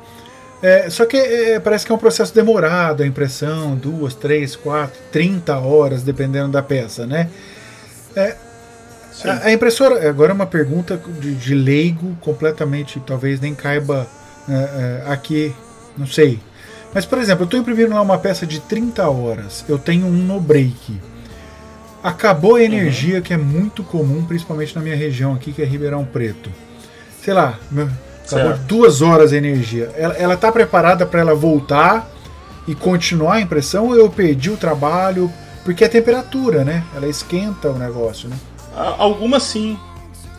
É, 0.61 0.89
só 0.89 1.06
que 1.06 1.18
é, 1.18 1.60
parece 1.60 1.85
que 1.85 1.91
é 1.91 1.95
um 1.95 1.98
processo 1.98 2.34
demorado, 2.35 3.02
a 3.02 3.07
impressão, 3.07 3.76
duas, 3.76 4.14
três, 4.14 4.56
quatro, 4.56 4.99
trinta 5.11 5.57
horas, 5.57 6.03
dependendo 6.03 6.49
da 6.49 6.61
peça, 6.61 7.07
né? 7.07 7.30
É, 8.15 8.35
a, 9.26 9.48
a, 9.48 9.52
impressora, 9.52 10.07
agora 10.07 10.31
é 10.31 10.35
uma 10.35 10.45
pergunta 10.45 11.02
de, 11.19 11.34
de 11.34 11.56
leigo, 11.56 12.15
completamente, 12.22 13.02
talvez 13.06 13.39
nem 13.39 13.56
caiba 13.56 14.07
é, 14.48 14.53
é, 14.53 15.11
aqui, 15.11 15.53
não 15.98 16.06
sei. 16.06 16.39
Mas, 16.93 17.06
por 17.06 17.18
exemplo, 17.18 17.43
eu 17.43 17.45
estou 17.45 17.60
imprimindo 17.60 17.95
lá 17.95 18.02
uma 18.02 18.19
peça 18.19 18.45
de 18.45 18.60
30 18.60 19.10
horas, 19.10 19.65
eu 19.68 19.80
tenho 19.80 20.06
um 20.06 20.11
no 20.11 20.39
break. 20.39 20.99
Acabou 22.03 22.55
a 22.55 22.63
energia, 22.63 23.17
uhum. 23.17 23.21
que 23.21 23.33
é 23.33 23.37
muito 23.37 23.83
comum, 23.83 24.25
principalmente 24.25 24.75
na 24.75 24.81
minha 24.81 24.95
região 24.95 25.33
aqui, 25.33 25.51
que 25.51 25.61
é 25.61 25.65
Ribeirão 25.65 26.03
Preto. 26.03 26.49
Sei 27.21 27.33
lá, 27.33 27.59
acabou 28.25 28.57
duas 28.65 29.01
horas 29.01 29.29
de 29.29 29.35
energia. 29.35 29.91
Ela, 29.95 30.13
ela 30.15 30.37
tá 30.37 30.51
preparada 30.51 31.05
para 31.05 31.19
ela 31.21 31.35
voltar 31.35 32.09
e 32.67 32.73
continuar 32.73 33.35
a 33.35 33.41
impressão 33.41 33.87
ou 33.87 33.95
eu 33.95 34.09
perdi 34.09 34.49
o 34.49 34.57
trabalho? 34.57 35.31
Porque 35.63 35.83
é 35.83 35.87
temperatura, 35.87 36.63
né? 36.63 36.83
Ela 36.95 37.07
esquenta 37.07 37.69
o 37.69 37.77
negócio, 37.77 38.27
né? 38.27 38.35
Algumas 38.75 39.43
sim. 39.43 39.77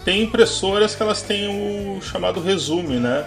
Tem 0.05 0.23
impressoras 0.23 0.97
que 0.97 1.03
elas 1.03 1.23
têm 1.23 1.97
o 1.97 2.03
chamado 2.03 2.41
resume, 2.41 2.97
né? 2.97 3.25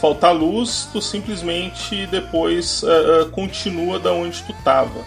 Faltar 0.00 0.32
luz, 0.32 0.88
tu 0.92 1.02
simplesmente 1.02 2.06
depois 2.06 2.82
uh, 2.82 3.22
uh, 3.22 3.30
continua 3.30 3.98
da 3.98 4.12
onde 4.12 4.42
tu 4.42 4.52
tava. 4.62 5.00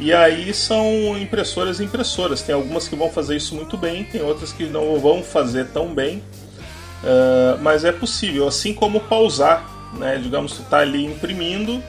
E 0.00 0.14
aí 0.14 0.52
são 0.54 0.84
impressoras 1.18 1.78
e 1.78 1.84
impressoras. 1.84 2.40
Tem 2.40 2.54
algumas 2.54 2.88
que 2.88 2.96
vão 2.96 3.10
fazer 3.10 3.36
isso 3.36 3.54
muito 3.54 3.76
bem, 3.76 4.02
tem 4.02 4.22
outras 4.22 4.50
que 4.50 4.64
não 4.64 4.98
vão 4.98 5.22
fazer 5.22 5.66
tão 5.66 5.94
bem. 5.94 6.24
Uh, 7.04 7.60
mas 7.60 7.84
é 7.84 7.92
possível, 7.92 8.48
assim 8.48 8.72
como 8.72 8.98
pausar, 9.00 9.62
né? 9.94 10.18
Digamos, 10.22 10.52
tu 10.52 10.62
tá 10.62 10.78
ali 10.78 11.04
imprimindo, 11.04 11.82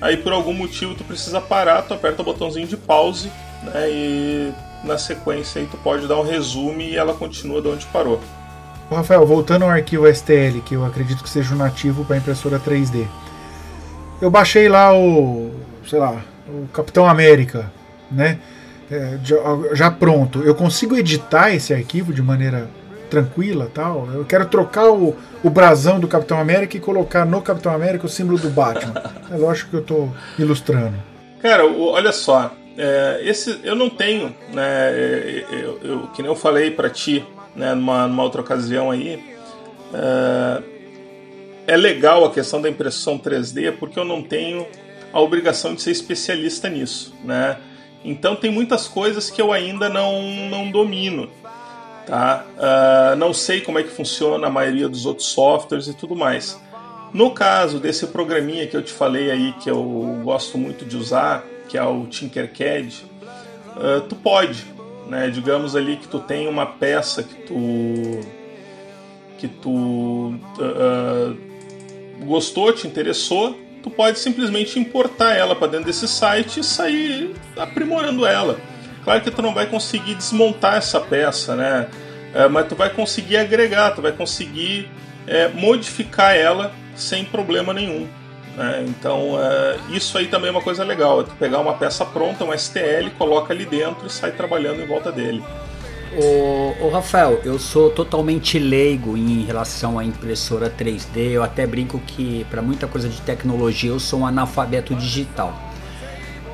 aí 0.00 0.16
por 0.16 0.32
algum 0.32 0.52
motivo 0.52 0.94
tu 0.94 1.02
precisa 1.02 1.40
parar, 1.40 1.82
tu 1.82 1.94
aperta 1.94 2.22
o 2.22 2.24
botãozinho 2.24 2.68
de 2.68 2.76
pause, 2.76 3.32
né? 3.62 3.88
E 3.90 4.52
na 4.84 4.96
sequência 4.96 5.60
aí 5.60 5.66
tu 5.66 5.76
pode 5.78 6.06
dar 6.06 6.16
um 6.18 6.24
resumo 6.24 6.80
e 6.80 6.96
ela 6.96 7.14
continua 7.14 7.60
de 7.60 7.68
onde 7.68 7.84
parou. 7.86 8.20
Rafael, 8.88 9.26
voltando 9.26 9.64
ao 9.64 9.70
arquivo 9.70 10.06
STL, 10.12 10.60
que 10.64 10.74
eu 10.74 10.84
acredito 10.84 11.22
que 11.24 11.28
seja 11.28 11.52
um 11.52 11.58
nativo 11.58 12.04
para 12.04 12.16
impressora 12.16 12.60
3D. 12.60 13.06
Eu 14.22 14.30
baixei 14.30 14.68
lá 14.68 14.96
o, 14.96 15.50
sei 15.84 15.98
lá, 15.98 16.22
o 16.48 16.66
Capitão 16.72 17.08
América, 17.08 17.70
né? 18.10 18.38
É, 18.90 19.18
já, 19.22 19.36
já 19.72 19.90
pronto. 19.90 20.42
Eu 20.42 20.54
consigo 20.54 20.96
editar 20.96 21.52
esse 21.52 21.74
arquivo 21.74 22.12
de 22.12 22.22
maneira 22.22 22.68
tranquila 23.10 23.70
tal. 23.72 24.08
Eu 24.12 24.24
quero 24.24 24.46
trocar 24.46 24.90
o, 24.90 25.16
o 25.42 25.50
brasão 25.50 25.98
do 25.98 26.08
Capitão 26.08 26.38
América 26.38 26.76
e 26.76 26.80
colocar 26.80 27.24
no 27.24 27.40
Capitão 27.42 27.72
América 27.72 28.06
o 28.06 28.08
símbolo 28.08 28.38
do 28.38 28.50
Batman. 28.50 28.94
é 29.30 29.36
lógico 29.36 29.70
que 29.70 29.76
eu 29.76 29.80
estou 29.80 30.14
ilustrando. 30.38 30.94
Cara, 31.40 31.66
olha 31.66 32.12
só. 32.12 32.52
É, 32.78 33.20
esse 33.24 33.60
eu 33.64 33.74
não 33.74 33.88
tenho, 33.88 34.34
né? 34.52 34.92
Eu, 35.50 35.78
eu, 35.82 36.00
que 36.08 36.22
nem 36.22 36.30
eu 36.30 36.36
falei 36.36 36.70
para 36.70 36.90
ti, 36.90 37.24
né? 37.54 37.74
Numa, 37.74 38.06
numa 38.06 38.22
outra 38.22 38.40
ocasião 38.40 38.90
aí. 38.90 39.22
É, 39.94 40.62
é 41.68 41.76
legal 41.76 42.24
a 42.24 42.30
questão 42.30 42.60
da 42.60 42.68
impressão 42.68 43.18
3D 43.18 43.72
porque 43.78 43.98
eu 43.98 44.04
não 44.04 44.22
tenho 44.22 44.66
a 45.16 45.20
obrigação 45.22 45.74
de 45.74 45.80
ser 45.80 45.92
especialista 45.92 46.68
nisso, 46.68 47.14
né? 47.24 47.56
Então 48.04 48.36
tem 48.36 48.50
muitas 48.50 48.86
coisas 48.86 49.30
que 49.30 49.40
eu 49.40 49.50
ainda 49.50 49.88
não, 49.88 50.20
não 50.50 50.70
domino, 50.70 51.30
tá? 52.06 52.44
Uh, 52.54 53.16
não 53.16 53.32
sei 53.32 53.62
como 53.62 53.78
é 53.78 53.82
que 53.82 53.88
funciona 53.88 54.46
a 54.46 54.50
maioria 54.50 54.90
dos 54.90 55.06
outros 55.06 55.28
softwares 55.28 55.86
e 55.86 55.94
tudo 55.94 56.14
mais. 56.14 56.60
No 57.14 57.30
caso 57.30 57.80
desse 57.80 58.06
programinha 58.08 58.66
que 58.66 58.76
eu 58.76 58.82
te 58.82 58.92
falei 58.92 59.30
aí 59.30 59.54
que 59.54 59.70
eu 59.70 60.20
gosto 60.22 60.58
muito 60.58 60.84
de 60.84 60.98
usar, 60.98 61.46
que 61.66 61.78
é 61.78 61.82
o 61.82 62.06
Tinkercad, 62.06 62.92
uh, 63.74 64.02
tu 64.06 64.16
pode, 64.16 64.66
né? 65.08 65.30
Digamos 65.30 65.74
ali 65.74 65.96
que 65.96 66.08
tu 66.08 66.18
tem 66.18 66.46
uma 66.46 66.66
peça 66.66 67.22
que 67.22 67.34
tu 67.46 68.20
que 69.38 69.48
tu 69.48 70.34
uh, 70.60 71.36
gostou, 72.26 72.70
te 72.74 72.86
interessou, 72.86 73.65
tu 73.86 73.90
pode 73.90 74.18
simplesmente 74.18 74.80
importar 74.80 75.36
ela 75.36 75.54
para 75.54 75.68
dentro 75.68 75.86
desse 75.86 76.08
site 76.08 76.58
e 76.58 76.64
sair 76.64 77.32
aprimorando 77.56 78.26
ela. 78.26 78.58
Claro 79.04 79.20
que 79.20 79.30
tu 79.30 79.40
não 79.40 79.54
vai 79.54 79.66
conseguir 79.66 80.16
desmontar 80.16 80.74
essa 80.74 80.98
peça, 80.98 81.54
né? 81.54 81.86
É, 82.34 82.48
mas 82.48 82.66
tu 82.66 82.74
vai 82.74 82.90
conseguir 82.90 83.36
agregar, 83.36 83.92
tu 83.92 84.02
vai 84.02 84.10
conseguir 84.10 84.90
é, 85.24 85.46
modificar 85.46 86.34
ela 86.34 86.72
sem 86.96 87.24
problema 87.24 87.72
nenhum. 87.72 88.08
Né? 88.56 88.86
Então 88.88 89.38
é, 89.40 89.76
isso 89.90 90.18
aí 90.18 90.26
também 90.26 90.48
é 90.48 90.50
uma 90.50 90.62
coisa 90.62 90.82
legal, 90.82 91.20
é 91.20 91.24
tu 91.24 91.36
pegar 91.38 91.60
uma 91.60 91.74
peça 91.74 92.04
pronta, 92.04 92.44
um 92.44 92.52
STL, 92.52 93.08
coloca 93.16 93.54
ali 93.54 93.64
dentro 93.64 94.08
e 94.08 94.10
sai 94.10 94.32
trabalhando 94.32 94.82
em 94.82 94.86
volta 94.86 95.12
dele. 95.12 95.44
Ô, 96.14 96.74
ô, 96.80 96.88
Rafael, 96.88 97.40
eu 97.44 97.58
sou 97.58 97.90
totalmente 97.90 98.58
leigo 98.58 99.16
em 99.16 99.44
relação 99.44 99.98
à 99.98 100.04
impressora 100.04 100.70
3D. 100.70 101.32
Eu 101.32 101.42
até 101.42 101.66
brinco 101.66 101.98
que 102.06 102.46
para 102.48 102.62
muita 102.62 102.86
coisa 102.86 103.08
de 103.08 103.20
tecnologia 103.22 103.90
eu 103.90 103.98
sou 103.98 104.20
um 104.20 104.26
analfabeto 104.26 104.94
digital. 104.94 105.58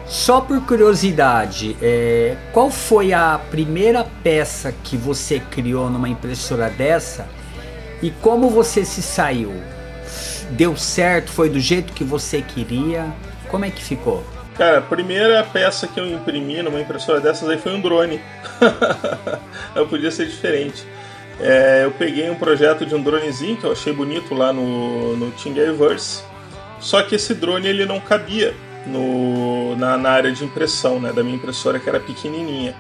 Só 0.07 0.41
por 0.41 0.61
curiosidade, 0.67 1.77
é, 1.81 2.37
qual 2.53 2.71
foi 2.71 3.13
a 3.13 3.41
primeira 3.51 4.05
peça 4.23 4.73
que 4.85 4.97
você 4.97 5.41
criou 5.41 5.89
numa 5.89 6.09
impressora 6.09 6.69
dessa 6.69 7.27
e 8.03 8.11
como 8.11 8.51
você 8.51 8.85
se 8.85 9.01
saiu? 9.01 9.53
Deu 10.51 10.77
certo? 10.77 11.31
Foi 11.31 11.49
do 11.49 11.61
jeito 11.61 11.93
que 11.93 12.05
você 12.05 12.43
queria? 12.43 13.07
Como 13.49 13.65
é 13.65 13.71
que 13.71 13.83
ficou? 13.83 14.25
Cara, 14.57 14.79
a 14.79 14.83
primeira 14.83 15.43
peça 15.45 15.87
que 15.87 15.99
eu 15.99 16.07
imprimi 16.07 16.63
numa 16.63 16.81
impressora 16.81 17.21
dessas 17.21 17.49
aí 17.49 17.59
foi 17.59 17.73
um 17.73 17.81
drone. 17.81 18.21
não 19.75 19.89
podia 19.89 20.11
ser 20.11 20.27
diferente. 20.27 20.87
É, 21.41 21.85
eu 21.85 21.91
peguei 21.93 22.29
um 22.31 22.35
projeto 22.35 22.85
de 22.85 22.95
um 22.95 23.03
dronezinho 23.03 23.57
que 23.57 23.65
eu 23.65 23.73
achei 23.73 23.93
bonito 23.93 24.35
lá 24.35 24.53
no, 24.53 25.17
no. 25.17 25.33
Só 26.81 27.03
que 27.03 27.15
esse 27.15 27.35
drone 27.35 27.67
ele 27.67 27.87
não 27.87 27.99
cabia 27.99 28.55
no, 28.87 29.75
na, 29.77 29.97
na 29.97 30.11
área 30.11 30.33
de 30.33 30.45
impressão 30.45 31.01
né, 31.01 31.13
da 31.13 31.23
minha 31.23 31.37
impressora, 31.37 31.79
que 31.79 31.89
era 31.89 31.99
pequenininha. 31.99 32.75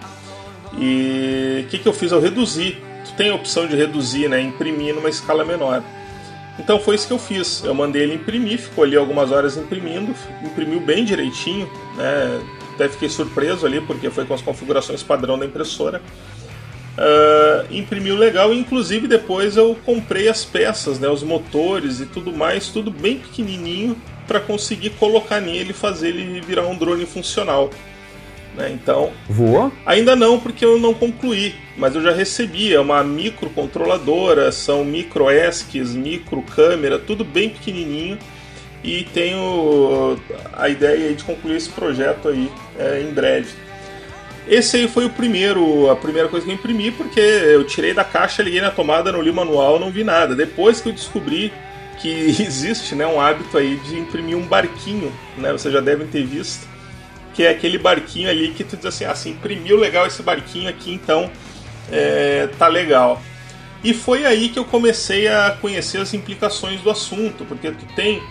E 0.78 1.64
o 1.66 1.70
que, 1.70 1.78
que 1.78 1.88
eu 1.88 1.92
fiz? 1.92 2.12
Eu 2.12 2.20
reduzi. 2.20 2.76
Tu 3.04 3.12
tem 3.14 3.30
a 3.30 3.34
opção 3.34 3.66
de 3.66 3.74
reduzir, 3.74 4.28
né, 4.28 4.40
imprimir 4.40 4.94
numa 4.94 5.08
escala 5.08 5.44
menor. 5.44 5.82
Então 6.58 6.78
foi 6.78 6.94
isso 6.94 7.06
que 7.06 7.12
eu 7.12 7.18
fiz. 7.18 7.62
Eu 7.64 7.74
mandei 7.74 8.02
ele 8.02 8.14
imprimir, 8.14 8.58
ficou 8.58 8.84
ali 8.84 8.96
algumas 8.96 9.30
horas 9.30 9.56
imprimindo, 9.56 10.14
imprimiu 10.42 10.80
bem 10.80 11.04
direitinho, 11.04 11.68
né? 11.96 12.42
Até 12.74 12.88
fiquei 12.88 13.08
surpreso 13.08 13.66
ali 13.66 13.80
porque 13.80 14.10
foi 14.10 14.24
com 14.24 14.34
as 14.34 14.42
configurações 14.42 15.02
padrão 15.02 15.38
da 15.38 15.44
impressora. 15.44 16.00
Uh, 16.92 17.74
imprimiu 17.74 18.16
legal, 18.16 18.52
inclusive 18.52 19.08
depois 19.08 19.56
eu 19.56 19.74
comprei 19.82 20.28
as 20.28 20.44
peças, 20.44 20.98
né, 20.98 21.08
os 21.08 21.22
motores 21.22 22.00
e 22.00 22.06
tudo 22.06 22.30
mais, 22.30 22.68
tudo 22.68 22.90
bem 22.90 23.18
pequenininho 23.18 23.96
para 24.26 24.38
conseguir 24.38 24.90
colocar 24.90 25.40
nele 25.40 25.70
e 25.70 25.72
fazer 25.72 26.08
ele 26.08 26.42
virar 26.42 26.66
um 26.66 26.76
drone 26.76 27.06
funcional. 27.06 27.70
Né? 28.56 28.70
Então. 28.72 29.12
Voou? 29.28 29.72
Ainda 29.86 30.14
não, 30.14 30.38
porque 30.38 30.64
eu 30.64 30.78
não 30.78 30.92
concluí. 30.94 31.54
Mas 31.76 31.94
eu 31.94 32.02
já 32.02 32.12
recebi. 32.12 32.74
É 32.74 32.80
uma 32.80 33.02
microcontroladora, 33.02 34.52
são 34.52 34.84
micro 34.84 35.30
ESCs, 35.30 35.94
micro 35.94 36.42
câmera, 36.42 36.98
tudo 36.98 37.24
bem 37.24 37.50
pequenininho. 37.50 38.18
E 38.84 39.04
tenho 39.14 40.18
a 40.52 40.68
ideia 40.68 41.14
de 41.14 41.22
concluir 41.22 41.56
esse 41.56 41.68
projeto 41.68 42.28
aí 42.28 42.50
é, 42.78 43.00
em 43.00 43.12
breve. 43.12 43.48
Esse 44.48 44.76
aí 44.76 44.88
foi 44.88 45.04
o 45.04 45.10
primeiro, 45.10 45.88
a 45.88 45.94
primeira 45.94 46.28
coisa 46.28 46.44
que 46.44 46.50
eu 46.50 46.56
imprimi, 46.56 46.90
porque 46.90 47.20
eu 47.20 47.62
tirei 47.64 47.94
da 47.94 48.02
caixa, 48.02 48.42
liguei 48.42 48.60
na 48.60 48.72
tomada, 48.72 49.12
não 49.12 49.22
li 49.22 49.30
o 49.30 49.34
manual, 49.34 49.78
não 49.78 49.92
vi 49.92 50.02
nada. 50.02 50.34
Depois 50.34 50.80
que 50.80 50.88
eu 50.88 50.92
descobri 50.92 51.52
que 52.00 52.08
existe 52.42 52.96
né, 52.96 53.06
um 53.06 53.20
hábito 53.20 53.56
aí 53.56 53.76
de 53.76 53.96
imprimir 53.96 54.36
um 54.36 54.42
barquinho, 54.42 55.12
né? 55.38 55.52
Vocês 55.52 55.72
já 55.72 55.80
devem 55.80 56.08
ter 56.08 56.24
visto 56.24 56.71
que 57.34 57.44
é 57.44 57.50
aquele 57.50 57.78
barquinho 57.78 58.28
ali 58.28 58.52
que 58.52 58.64
tu 58.64 58.76
diz 58.76 58.86
assim, 58.86 59.04
ah, 59.04 59.30
imprimiu 59.30 59.78
legal 59.78 60.06
esse 60.06 60.22
barquinho 60.22 60.68
aqui, 60.68 60.92
então 60.92 61.30
é, 61.90 62.48
tá 62.58 62.68
legal. 62.68 63.22
E 63.82 63.92
foi 63.92 64.24
aí 64.24 64.48
que 64.48 64.58
eu 64.58 64.64
comecei 64.64 65.26
a 65.26 65.56
conhecer 65.60 65.98
as 65.98 66.14
implicações 66.14 66.80
do 66.80 66.90
assunto, 66.90 67.44
porque 67.44 67.70
tu 67.72 67.84
tem, 67.96 68.22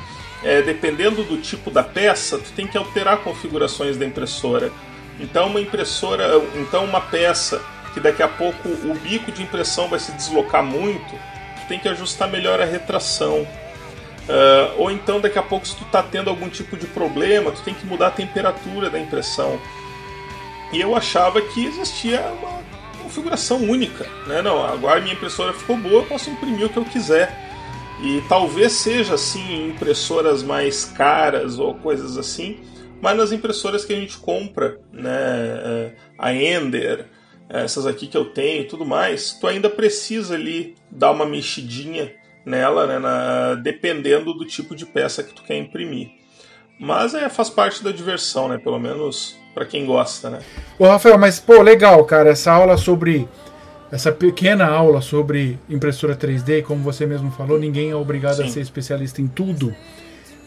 é, 0.44 0.62
dependendo 0.62 1.24
do 1.24 1.38
tipo 1.38 1.70
da 1.70 1.84
peça, 1.84 2.38
tu 2.38 2.52
tem 2.54 2.66
que 2.66 2.78
alterar 2.78 3.18
configurações 3.18 3.98
da 3.98 4.06
impressora. 4.06 4.72
Então 5.20 5.48
uma 5.48 5.60
impressora, 5.60 6.42
então 6.56 6.86
uma 6.86 7.02
peça 7.02 7.62
que 7.94 8.00
daqui 8.00 8.24
a 8.24 8.28
pouco 8.28 8.70
o 8.70 8.98
bico 9.04 9.32
de 9.32 9.44
impressão 9.44 9.90
vai 9.90 10.00
se 10.00 10.14
deslocar 10.14 10.64
muito, 10.64 11.10
tu 11.10 11.68
tem 11.68 11.78
que 11.78 11.90
ajustar 11.90 12.30
melhor 12.30 12.62
a 12.62 12.66
retração. 12.66 13.46
Uh, 14.30 14.82
ou 14.82 14.92
então 14.92 15.20
daqui 15.20 15.40
a 15.40 15.44
pouco 15.44 15.68
se 15.68 15.76
tu 15.76 15.84
está 15.84 16.02
tendo 16.04 16.30
algum 16.30 16.48
tipo 16.48 16.78
de 16.78 16.86
problema, 16.88 17.52
tu 17.52 17.62
tem 17.64 17.74
que 17.74 17.86
mudar 17.86 18.08
a 18.08 18.12
temperatura 18.12 18.90
da 18.90 19.00
impressão. 19.00 19.60
E 20.72 20.80
eu 20.80 20.96
achava 20.96 21.42
que 21.42 21.66
existia 21.66 22.22
uma 22.22 22.62
configuração 23.04 23.58
única, 23.58 24.08
né? 24.28 24.42
Não, 24.42 24.64
agora 24.66 25.02
minha 25.02 25.14
impressora 25.14 25.54
ficou 25.54 25.76
boa, 25.76 25.96
eu 25.96 26.06
posso 26.06 26.30
imprimir 26.30 26.66
o 26.66 26.70
que 26.70 26.78
eu 26.78 26.86
quiser. 26.86 27.50
E 28.02 28.24
talvez 28.30 28.72
seja 28.72 29.16
assim 29.16 29.54
em 29.54 29.70
impressoras 29.70 30.42
mais 30.42 30.86
caras 30.86 31.60
ou 31.60 31.76
coisas 31.76 32.18
assim, 32.18 32.60
mas 33.02 33.18
nas 33.18 33.32
impressoras 33.32 33.84
que 33.84 33.94
a 33.94 33.96
gente 33.96 34.18
compra, 34.18 34.80
né, 34.92 35.12
eh, 35.12 35.92
a 36.18 36.34
Ender, 36.34 37.06
essas 37.50 37.86
aqui 37.86 38.08
que 38.08 38.18
eu 38.18 38.26
tenho 38.26 38.62
e 38.62 38.68
tudo 38.68 38.86
mais, 38.86 39.34
tu 39.34 39.46
ainda 39.46 39.70
precisa 39.70 40.36
ali 40.36 40.76
dar 40.90 41.12
uma 41.12 41.26
mexidinha 41.26 42.12
nela, 42.46 42.88
né, 42.88 43.00
na, 43.00 43.56
dependendo 43.56 44.34
do 44.34 44.46
tipo 44.46 44.76
de 44.76 44.86
peça 44.86 45.24
que 45.24 45.34
tu 45.34 45.44
quer 45.44 45.58
imprimir. 45.58 46.10
Mas 46.80 47.14
é, 47.14 47.30
faz 47.30 47.50
parte 47.50 47.84
da 47.84 47.92
diversão, 47.92 48.48
né? 48.48 48.58
Pelo 48.58 48.80
menos 48.80 49.38
para 49.54 49.66
quem 49.66 49.86
gosta, 49.86 50.32
né? 50.32 50.40
Ô, 50.80 50.88
Rafael, 50.88 51.18
mas 51.18 51.40
pô, 51.40 51.62
legal, 51.62 52.04
cara, 52.06 52.32
essa 52.32 52.52
aula 52.52 52.76
sobre 52.76 53.30
essa 53.92 54.12
pequena 54.12 54.66
aula 54.66 55.02
sobre 55.02 55.60
impressora 55.70 56.16
3D, 56.16 56.64
como 56.64 56.82
você 56.82 57.06
mesmo 57.06 57.30
falou, 57.30 57.60
ninguém 57.60 57.92
é 57.92 57.96
obrigado 57.96 58.38
Sim. 58.38 58.46
a 58.46 58.48
ser 58.48 58.62
especialista 58.62 59.22
em 59.22 59.28
tudo. 59.28 59.76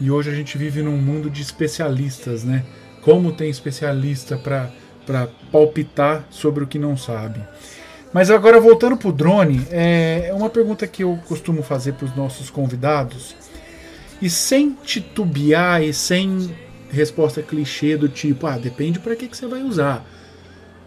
E 0.01 0.09
hoje 0.09 0.31
a 0.31 0.33
gente 0.33 0.57
vive 0.57 0.81
num 0.81 0.97
mundo 0.97 1.29
de 1.29 1.41
especialistas, 1.41 2.43
né? 2.43 2.65
Como 3.01 3.31
tem 3.31 3.49
especialista 3.49 4.35
para 4.35 5.27
palpitar 5.51 6.25
sobre 6.31 6.63
o 6.63 6.67
que 6.67 6.79
não 6.79 6.97
sabe. 6.97 7.39
Mas 8.15 8.31
agora 8.31 8.61
voltando 8.61 8.95
para 8.95 9.09
o 9.09 9.11
drone, 9.11 9.67
é 9.69 10.31
uma 10.33 10.49
pergunta 10.49 10.87
que 10.87 11.03
eu 11.03 11.19
costumo 11.27 11.61
fazer 11.61 11.95
para 11.95 12.05
os 12.05 12.15
nossos 12.15 12.49
convidados 12.49 13.35
e 14.21 14.29
sem 14.29 14.71
titubear 14.85 15.83
e 15.83 15.93
sem 15.93 16.55
resposta 16.89 17.41
clichê 17.41 17.97
do 17.97 18.07
tipo, 18.07 18.47
ah, 18.47 18.57
depende 18.57 18.99
para 18.99 19.17
que, 19.17 19.27
que 19.27 19.35
você 19.35 19.47
vai 19.47 19.61
usar. 19.63 20.05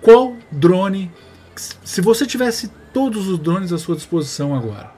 Qual 0.00 0.38
drone, 0.50 1.12
se 1.84 2.00
você 2.00 2.24
tivesse 2.24 2.70
todos 2.94 3.28
os 3.28 3.38
drones 3.38 3.74
à 3.74 3.78
sua 3.78 3.94
disposição 3.94 4.54
agora 4.54 4.90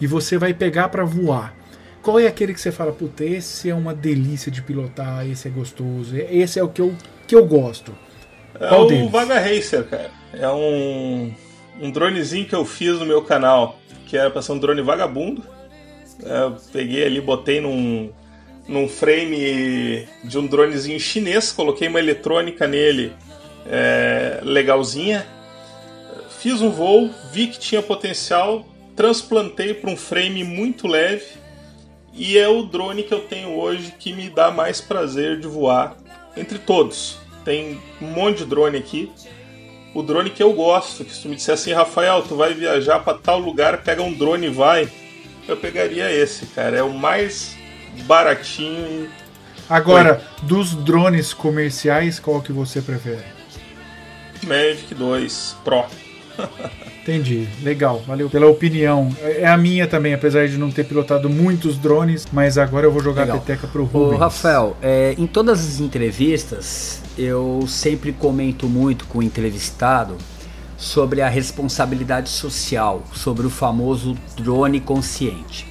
e 0.00 0.06
você 0.08 0.36
vai 0.36 0.52
pegar 0.52 0.88
para 0.88 1.04
voar, 1.04 1.54
qual 2.02 2.18
é 2.18 2.26
aquele 2.26 2.54
que 2.54 2.60
você 2.60 2.72
fala, 2.72 2.90
puta, 2.90 3.22
esse 3.24 3.70
é 3.70 3.74
uma 3.74 3.94
delícia 3.94 4.50
de 4.50 4.62
pilotar, 4.62 5.24
esse 5.28 5.46
é 5.46 5.50
gostoso, 5.52 6.16
esse 6.16 6.58
é 6.58 6.62
o 6.64 6.68
que 6.68 6.80
eu, 6.80 6.92
que 7.24 7.36
eu 7.36 7.46
gosto? 7.46 7.94
Qual 8.58 8.82
é 8.82 8.84
o 8.84 8.86
deles? 8.88 9.12
Vaga 9.12 9.38
Racer, 9.38 9.84
cara. 9.84 10.10
É 10.32 10.48
um 10.50 11.32
um 11.80 11.90
dronezinho 11.90 12.46
que 12.46 12.54
eu 12.54 12.64
fiz 12.64 12.98
no 12.98 13.06
meu 13.06 13.22
canal, 13.22 13.78
que 14.06 14.16
era 14.16 14.30
para 14.30 14.42
ser 14.42 14.52
um 14.52 14.58
drone 14.58 14.82
vagabundo. 14.82 15.42
É, 16.22 16.42
eu 16.42 16.56
peguei 16.72 17.04
ali, 17.04 17.20
botei 17.20 17.60
num, 17.60 18.10
num 18.66 18.88
frame 18.88 20.08
de 20.24 20.38
um 20.38 20.46
dronezinho 20.46 20.98
chinês, 20.98 21.52
coloquei 21.52 21.88
uma 21.88 21.98
eletrônica 21.98 22.66
nele 22.66 23.12
é, 23.66 24.40
legalzinha. 24.42 25.26
Fiz 26.38 26.60
um 26.60 26.70
voo, 26.70 27.10
vi 27.32 27.48
que 27.48 27.58
tinha 27.58 27.82
potencial, 27.82 28.64
transplantei 28.94 29.74
para 29.74 29.90
um 29.90 29.96
frame 29.96 30.44
muito 30.44 30.86
leve 30.86 31.26
e 32.12 32.38
é 32.38 32.48
o 32.48 32.62
drone 32.62 33.02
que 33.02 33.12
eu 33.12 33.20
tenho 33.20 33.50
hoje 33.50 33.92
que 33.98 34.12
me 34.12 34.28
dá 34.28 34.50
mais 34.50 34.80
prazer 34.80 35.38
de 35.38 35.46
voar 35.46 35.96
entre 36.36 36.58
todos. 36.58 37.18
Tem 37.44 37.80
um 38.00 38.06
monte 38.06 38.38
de 38.38 38.46
drone 38.46 38.76
aqui, 38.76 39.10
o 39.94 40.02
drone 40.02 40.30
que 40.30 40.42
eu 40.42 40.52
gosto. 40.52 41.04
Que 41.04 41.12
se 41.14 41.22
tu 41.22 41.28
me 41.28 41.36
disser 41.36 41.54
assim, 41.54 41.72
Rafael, 41.72 42.22
tu 42.22 42.36
vai 42.36 42.54
viajar 42.54 43.00
para 43.00 43.16
tal 43.16 43.38
lugar, 43.38 43.82
pega 43.82 44.02
um 44.02 44.12
drone 44.12 44.46
e 44.46 44.50
vai. 44.50 44.88
eu 45.46 45.56
pegaria 45.56 46.10
esse, 46.10 46.46
cara. 46.46 46.76
É 46.76 46.82
o 46.82 46.92
mais 46.92 47.56
baratinho. 48.04 49.10
Agora, 49.68 50.22
dos 50.42 50.74
drones 50.74 51.34
comerciais, 51.34 52.18
qual 52.18 52.40
que 52.40 52.52
você 52.52 52.80
prefere? 52.80 53.24
Magic 54.44 54.94
2 54.94 55.56
Pro. 55.64 55.84
Entendi, 57.08 57.48
legal, 57.62 58.02
valeu 58.06 58.28
pela 58.28 58.46
opinião. 58.48 59.08
É 59.22 59.46
a 59.46 59.56
minha 59.56 59.86
também, 59.86 60.12
apesar 60.12 60.46
de 60.46 60.58
não 60.58 60.70
ter 60.70 60.84
pilotado 60.84 61.30
muitos 61.30 61.78
drones, 61.78 62.26
mas 62.30 62.58
agora 62.58 62.84
eu 62.84 62.92
vou 62.92 63.02
jogar 63.02 63.22
Legal. 63.22 63.38
a 63.38 63.40
peteca 63.40 63.66
pro 63.66 63.84
Ô, 63.84 63.86
Rubens. 63.86 64.20
Rafael, 64.20 64.76
é, 64.82 65.14
em 65.16 65.26
todas 65.26 65.58
as 65.58 65.80
entrevistas 65.80 67.00
eu 67.16 67.64
sempre 67.66 68.12
comento 68.12 68.68
muito 68.68 69.06
com 69.06 69.20
o 69.20 69.22
entrevistado 69.22 70.18
sobre 70.76 71.22
a 71.22 71.30
responsabilidade 71.30 72.28
social, 72.28 73.02
sobre 73.14 73.46
o 73.46 73.50
famoso 73.50 74.14
drone 74.36 74.78
consciente. 74.78 75.66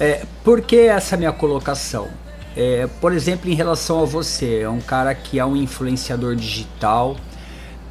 É, 0.00 0.24
por 0.42 0.60
que 0.60 0.76
essa 0.76 1.16
minha 1.16 1.32
colocação? 1.32 2.08
É, 2.56 2.88
por 3.00 3.12
exemplo, 3.12 3.48
em 3.48 3.54
relação 3.54 4.02
a 4.02 4.04
você, 4.04 4.62
é 4.62 4.68
um 4.68 4.80
cara 4.80 5.14
que 5.14 5.38
é 5.38 5.44
um 5.44 5.54
influenciador 5.54 6.34
digital. 6.34 7.16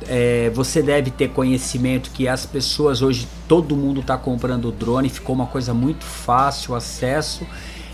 É, 0.07 0.49
você 0.53 0.81
deve 0.81 1.11
ter 1.11 1.29
conhecimento 1.29 2.11
que 2.11 2.27
as 2.27 2.45
pessoas 2.45 3.01
hoje, 3.01 3.27
todo 3.47 3.75
mundo 3.75 4.01
está 4.01 4.17
comprando 4.17 4.71
drone, 4.71 5.09
ficou 5.09 5.35
uma 5.35 5.47
coisa 5.47 5.73
muito 5.73 6.05
fácil 6.05 6.73
o 6.73 6.75
acesso. 6.75 7.45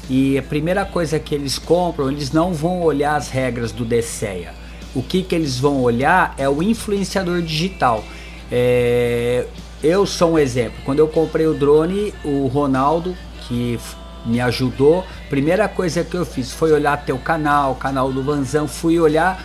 E 0.09 0.37
a 0.37 0.43
primeira 0.43 0.85
coisa 0.85 1.17
que 1.17 1.33
eles 1.33 1.57
compram, 1.57 2.11
eles 2.11 2.31
não 2.31 2.53
vão 2.53 2.81
olhar 2.81 3.15
as 3.15 3.29
regras 3.29 3.71
do 3.71 3.85
DCEA. 3.85 4.53
O 4.93 5.01
que, 5.01 5.23
que 5.23 5.33
eles 5.33 5.57
vão 5.57 5.81
olhar 5.81 6.35
é 6.37 6.47
o 6.47 6.61
influenciador 6.61 7.41
digital. 7.41 8.03
É, 8.51 9.45
eu 9.81 10.05
sou 10.05 10.33
um 10.33 10.39
exemplo. 10.39 10.77
Quando 10.85 10.99
eu 10.99 11.07
comprei 11.07 11.47
o 11.47 11.53
drone, 11.53 12.13
o 12.23 12.47
Ronaldo, 12.47 13.15
que 13.47 13.79
me 14.25 14.39
ajudou, 14.39 15.05
primeira 15.29 15.67
coisa 15.67 16.03
que 16.03 16.15
eu 16.15 16.25
fiz 16.25 16.51
foi 16.53 16.71
olhar 16.71 17.03
teu 17.05 17.17
canal, 17.17 17.71
o 17.71 17.75
canal 17.75 18.11
do 18.11 18.23
Vanzão, 18.23 18.67
fui 18.67 18.99
olhar 18.99 19.43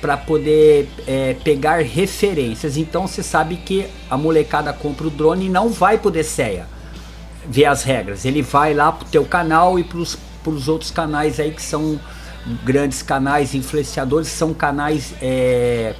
para 0.00 0.16
poder 0.16 0.88
é, 1.06 1.34
pegar 1.44 1.82
referências. 1.82 2.76
Então 2.76 3.06
você 3.06 3.22
sabe 3.22 3.56
que 3.56 3.86
a 4.10 4.16
molecada 4.16 4.72
compra 4.72 5.06
o 5.06 5.10
drone 5.10 5.46
e 5.46 5.48
não 5.48 5.68
vai 5.68 5.98
pro 5.98 6.10
DCEA 6.10 6.66
ver 7.46 7.64
as 7.64 7.82
regras. 7.82 8.24
Ele 8.24 8.42
vai 8.42 8.74
lá 8.74 8.92
pro 8.92 9.06
teu 9.06 9.24
canal 9.24 9.78
e 9.78 9.84
pros, 9.84 10.16
pros 10.42 10.68
outros 10.68 10.90
canais 10.90 11.40
aí 11.40 11.50
que 11.50 11.62
são 11.62 11.98
grandes 12.64 13.02
canais 13.02 13.54
influenciadores, 13.54 14.28
são 14.28 14.54
canais 14.54 15.14
é, 15.20 15.94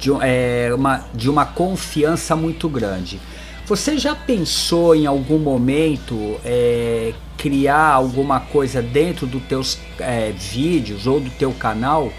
de, 0.00 0.10
é, 0.20 0.70
uma, 0.74 1.04
de 1.14 1.30
uma 1.30 1.46
confiança 1.46 2.34
muito 2.34 2.68
grande. 2.68 3.20
Você 3.66 3.96
já 3.96 4.14
pensou 4.14 4.94
em 4.94 5.06
algum 5.06 5.38
momento 5.38 6.36
é, 6.44 7.14
criar 7.38 7.92
alguma 7.92 8.40
coisa 8.40 8.82
dentro 8.82 9.26
dos 9.26 9.42
teus 9.44 9.78
é, 9.98 10.32
vídeos 10.32 11.06
ou 11.06 11.20
do 11.20 11.30
teu 11.30 11.52
canal 11.52 12.12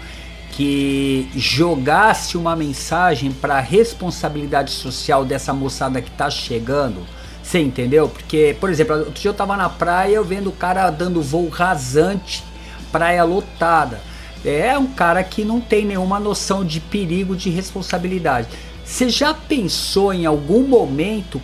que 0.56 1.28
jogasse 1.34 2.36
uma 2.36 2.54
mensagem 2.54 3.32
para 3.32 3.56
a 3.56 3.60
responsabilidade 3.60 4.70
social 4.70 5.24
dessa 5.24 5.52
moçada 5.52 6.00
que 6.00 6.10
tá 6.12 6.30
chegando? 6.30 7.04
Você 7.42 7.58
entendeu? 7.58 8.08
Porque, 8.08 8.56
por 8.60 8.70
exemplo, 8.70 8.96
outro 8.96 9.12
dia 9.14 9.30
eu 9.30 9.34
tava 9.34 9.56
na 9.56 9.68
praia 9.68 10.14
eu 10.14 10.24
vendo 10.24 10.50
o 10.50 10.52
cara 10.52 10.90
dando 10.90 11.20
voo 11.20 11.48
rasante, 11.48 12.44
praia 12.92 13.24
lotada. 13.24 14.00
É 14.44 14.78
um 14.78 14.86
cara 14.86 15.24
que 15.24 15.44
não 15.44 15.60
tem 15.60 15.84
nenhuma 15.84 16.20
noção 16.20 16.64
de 16.64 16.78
perigo, 16.78 17.34
de 17.34 17.50
responsabilidade. 17.50 18.48
Você 18.84 19.08
já 19.08 19.34
pensou 19.34 20.12
em 20.12 20.24
algum 20.24 20.68
momento 20.68 21.42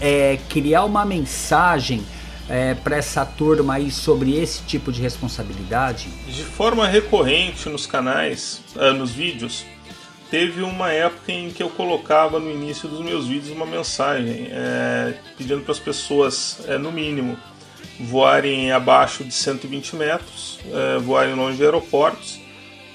é, 0.00 0.38
criar 0.48 0.84
uma 0.84 1.04
mensagem 1.04 2.02
para 2.82 2.96
essa 2.96 3.24
turma 3.24 3.74
aí 3.74 3.90
sobre 3.90 4.36
esse 4.36 4.62
tipo 4.64 4.92
de 4.92 5.00
responsabilidade? 5.00 6.08
De 6.26 6.42
forma 6.42 6.86
recorrente 6.86 7.68
nos 7.68 7.86
canais, 7.86 8.60
ah, 8.76 8.92
nos 8.92 9.10
vídeos, 9.10 9.64
teve 10.32 10.62
uma 10.62 10.90
época 10.90 11.30
em 11.30 11.50
que 11.50 11.62
eu 11.62 11.68
colocava 11.68 12.40
no 12.40 12.50
início 12.50 12.88
dos 12.88 13.00
meus 13.00 13.26
vídeos 13.26 13.54
uma 13.54 13.66
mensagem 13.66 14.48
é, 14.50 15.12
pedindo 15.36 15.60
para 15.60 15.72
as 15.72 15.78
pessoas, 15.78 16.58
é, 16.66 16.78
no 16.78 16.90
mínimo, 16.90 17.38
voarem 18.00 18.72
abaixo 18.72 19.24
de 19.24 19.34
120 19.34 19.94
metros, 19.94 20.58
é, 20.72 20.98
voarem 20.98 21.34
longe 21.34 21.58
de 21.58 21.64
aeroportos, 21.64 22.40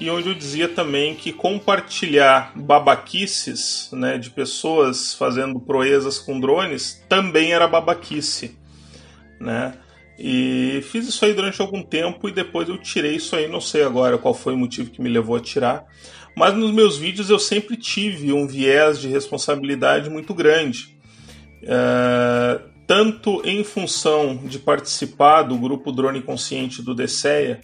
e 0.00 0.10
onde 0.10 0.28
eu 0.28 0.34
dizia 0.34 0.68
também 0.68 1.14
que 1.14 1.32
compartilhar 1.32 2.52
babaquices 2.56 3.88
né, 3.92 4.18
de 4.18 4.30
pessoas 4.30 5.14
fazendo 5.14 5.60
proezas 5.60 6.18
com 6.18 6.40
drones 6.40 7.00
também 7.08 7.52
era 7.52 7.68
babaquice. 7.68 8.57
Né? 9.40 9.74
E 10.18 10.80
fiz 10.90 11.08
isso 11.08 11.24
aí 11.24 11.32
durante 11.32 11.60
algum 11.60 11.82
tempo 11.82 12.28
e 12.28 12.32
depois 12.32 12.68
eu 12.68 12.76
tirei 12.76 13.16
isso 13.16 13.36
aí, 13.36 13.46
não 13.46 13.60
sei 13.60 13.84
agora 13.84 14.18
qual 14.18 14.34
foi 14.34 14.54
o 14.54 14.58
motivo 14.58 14.90
que 14.90 15.00
me 15.00 15.08
levou 15.08 15.36
a 15.36 15.40
tirar. 15.40 15.84
Mas 16.36 16.54
nos 16.54 16.72
meus 16.72 16.96
vídeos 16.96 17.30
eu 17.30 17.38
sempre 17.38 17.76
tive 17.76 18.32
um 18.32 18.46
viés 18.46 19.00
de 19.00 19.08
responsabilidade 19.08 20.10
muito 20.10 20.34
grande. 20.34 20.96
É, 21.62 22.60
tanto 22.88 23.42
em 23.44 23.62
função 23.62 24.36
de 24.44 24.58
participar 24.58 25.42
do 25.42 25.56
grupo 25.58 25.92
Drone 25.92 26.22
Consciente 26.22 26.80
do 26.82 26.94
DCEA, 26.94 27.60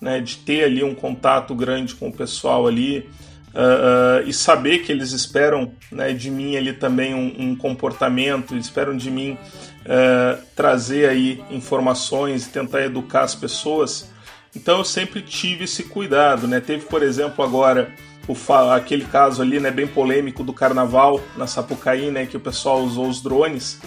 né, 0.00 0.20
de 0.20 0.38
ter 0.38 0.64
ali 0.64 0.82
um 0.82 0.94
contato 0.94 1.54
grande 1.54 1.94
com 1.94 2.08
o 2.08 2.12
pessoal 2.12 2.66
ali 2.66 3.08
uh, 3.54 4.24
uh, 4.24 4.28
e 4.28 4.32
saber 4.32 4.80
que 4.80 4.90
eles 4.90 5.12
esperam 5.12 5.72
né, 5.92 6.12
de 6.12 6.28
mim 6.30 6.56
ali 6.56 6.72
também 6.72 7.14
um, 7.14 7.50
um 7.50 7.56
comportamento, 7.56 8.56
esperam 8.56 8.96
de 8.96 9.10
mim 9.10 9.38
uh, 9.84 10.42
trazer 10.54 11.08
aí 11.08 11.44
informações 11.50 12.46
e 12.46 12.50
tentar 12.50 12.82
educar 12.84 13.22
as 13.22 13.34
pessoas. 13.34 14.10
Então 14.54 14.78
eu 14.78 14.84
sempre 14.84 15.20
tive 15.20 15.64
esse 15.64 15.84
cuidado, 15.84 16.46
né? 16.46 16.60
Teve, 16.60 16.86
por 16.86 17.02
exemplo, 17.02 17.44
agora 17.44 17.92
o 18.26 18.52
aquele 18.72 19.04
caso 19.04 19.42
ali, 19.42 19.60
né, 19.60 19.70
bem 19.70 19.86
polêmico 19.86 20.42
do 20.42 20.52
carnaval 20.52 21.20
na 21.36 21.46
Sapucaí, 21.46 22.10
né, 22.10 22.24
que 22.24 22.36
o 22.36 22.40
pessoal 22.40 22.80
usou 22.80 23.08
os 23.08 23.20
drones 23.20 23.80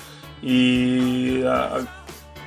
e 0.44 1.42
a, 1.46 1.84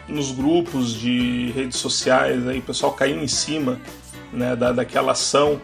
nos 0.07 0.31
grupos 0.31 0.95
de 0.95 1.51
redes 1.51 1.79
sociais 1.79 2.47
aí 2.47 2.61
o 2.61 2.63
pessoal 2.63 2.93
caiu 2.93 3.21
em 3.21 3.27
cima 3.27 3.81
né, 4.33 4.55
da, 4.55 4.71
daquela 4.71 5.13
ação 5.13 5.61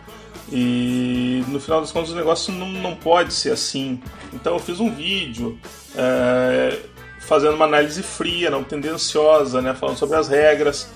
e 0.51 1.45
no 1.49 1.61
final 1.61 1.81
das 1.81 1.93
contas 1.93 2.11
o 2.11 2.17
negócio 2.17 2.53
não, 2.53 2.69
não 2.69 2.95
pode 2.95 3.33
ser 3.33 3.53
assim. 3.53 4.01
Então 4.33 4.55
eu 4.55 4.59
fiz 4.59 4.81
um 4.81 4.93
vídeo 4.93 5.59
é, 5.97 6.79
fazendo 7.27 7.55
uma 7.55 7.65
análise 7.65 8.03
fria, 8.03 8.51
não 8.51 8.63
tendenciosa, 8.63 9.61
né, 9.61 9.75
falando 9.75 9.99
sobre 9.99 10.17
as 10.17 10.29
regras. 10.29 10.89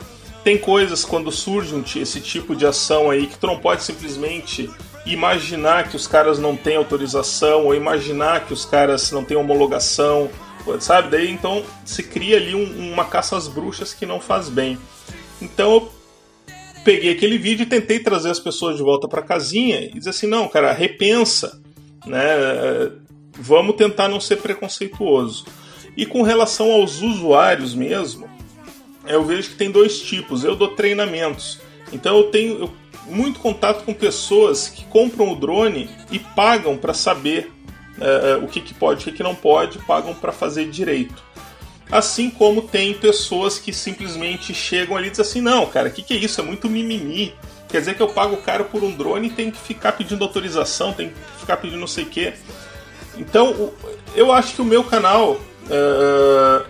Tem 0.44 0.56
coisas 0.56 1.04
quando 1.04 1.30
surge 1.30 1.74
um, 1.74 1.82
esse 2.00 2.20
tipo 2.20 2.56
de 2.56 2.64
ação 2.64 3.10
aí 3.10 3.26
que 3.26 3.36
tu 3.36 3.46
não 3.46 3.58
pode 3.58 3.82
simplesmente 3.82 4.70
imaginar 5.04 5.88
que 5.88 5.96
os 5.96 6.06
caras 6.06 6.38
não 6.38 6.56
têm 6.56 6.76
autorização 6.76 7.66
ou 7.66 7.74
imaginar 7.74 8.46
que 8.46 8.52
os 8.52 8.64
caras 8.64 9.10
não 9.10 9.24
têm 9.24 9.36
homologação, 9.36 10.30
sabe? 10.78 11.10
Daí 11.10 11.30
então 11.30 11.62
se 11.84 12.02
cria 12.02 12.36
ali 12.36 12.54
um, 12.54 12.92
uma 12.92 13.04
caça 13.04 13.36
às 13.36 13.48
bruxas 13.48 13.92
que 13.92 14.06
não 14.06 14.20
faz 14.20 14.48
bem. 14.48 14.78
Então 15.42 15.72
eu 15.72 15.92
peguei 16.84 17.12
aquele 17.12 17.38
vídeo 17.38 17.64
e 17.64 17.66
tentei 17.66 17.98
trazer 17.98 18.30
as 18.30 18.40
pessoas 18.40 18.76
de 18.76 18.82
volta 18.82 19.08
para 19.08 19.22
casinha 19.22 19.80
e 19.80 19.92
dizer 19.92 20.10
assim, 20.10 20.26
não, 20.26 20.48
cara, 20.48 20.72
repensa, 20.72 21.60
né? 22.06 22.22
Vamos 23.38 23.76
tentar 23.76 24.08
não 24.08 24.20
ser 24.20 24.36
preconceituoso. 24.36 25.44
E 25.96 26.06
com 26.06 26.22
relação 26.22 26.70
aos 26.72 27.02
usuários 27.02 27.74
mesmo, 27.74 28.28
eu 29.06 29.24
vejo 29.24 29.50
que 29.50 29.56
tem 29.56 29.70
dois 29.70 30.00
tipos. 30.00 30.44
Eu 30.44 30.56
dou 30.56 30.68
treinamentos. 30.68 31.60
Então 31.92 32.16
eu 32.16 32.24
tenho 32.24 32.72
muito 33.06 33.40
contato 33.40 33.84
com 33.84 33.92
pessoas 33.92 34.68
que 34.68 34.84
compram 34.84 35.32
o 35.32 35.36
drone 35.36 35.90
e 36.10 36.18
pagam 36.18 36.76
para 36.76 36.94
saber 36.94 37.50
uh, 37.98 38.44
o 38.44 38.48
que, 38.48 38.60
que 38.60 38.72
pode 38.72 39.00
e 39.00 39.02
o 39.02 39.10
que, 39.10 39.18
que 39.18 39.22
não 39.22 39.34
pode, 39.34 39.78
pagam 39.80 40.14
para 40.14 40.32
fazer 40.32 40.68
direito. 40.70 41.22
Assim 41.90 42.30
como 42.30 42.62
tem 42.62 42.94
pessoas 42.94 43.58
que 43.58 43.72
simplesmente 43.72 44.54
chegam 44.54 44.96
ali 44.96 45.08
e 45.08 45.10
dizem 45.10 45.24
assim: 45.24 45.40
não, 45.40 45.66
cara, 45.66 45.88
o 45.88 45.92
que, 45.92 46.02
que 46.02 46.14
é 46.14 46.16
isso? 46.16 46.40
É 46.40 46.44
muito 46.44 46.68
mimimi. 46.68 47.34
Quer 47.68 47.80
dizer 47.80 47.94
que 47.94 48.02
eu 48.02 48.08
pago 48.08 48.36
caro 48.38 48.64
por 48.64 48.82
um 48.82 48.92
drone 48.92 49.28
e 49.28 49.30
tem 49.30 49.50
que 49.50 49.58
ficar 49.58 49.92
pedindo 49.92 50.24
autorização, 50.24 50.92
tem 50.92 51.08
que 51.08 51.40
ficar 51.40 51.56
pedindo 51.56 51.78
não 51.78 51.86
sei 51.86 52.04
o 52.04 52.08
quê. 52.08 52.34
Então, 53.16 53.72
eu 54.14 54.32
acho 54.32 54.54
que 54.54 54.62
o 54.62 54.64
meu 54.64 54.84
canal 54.84 55.40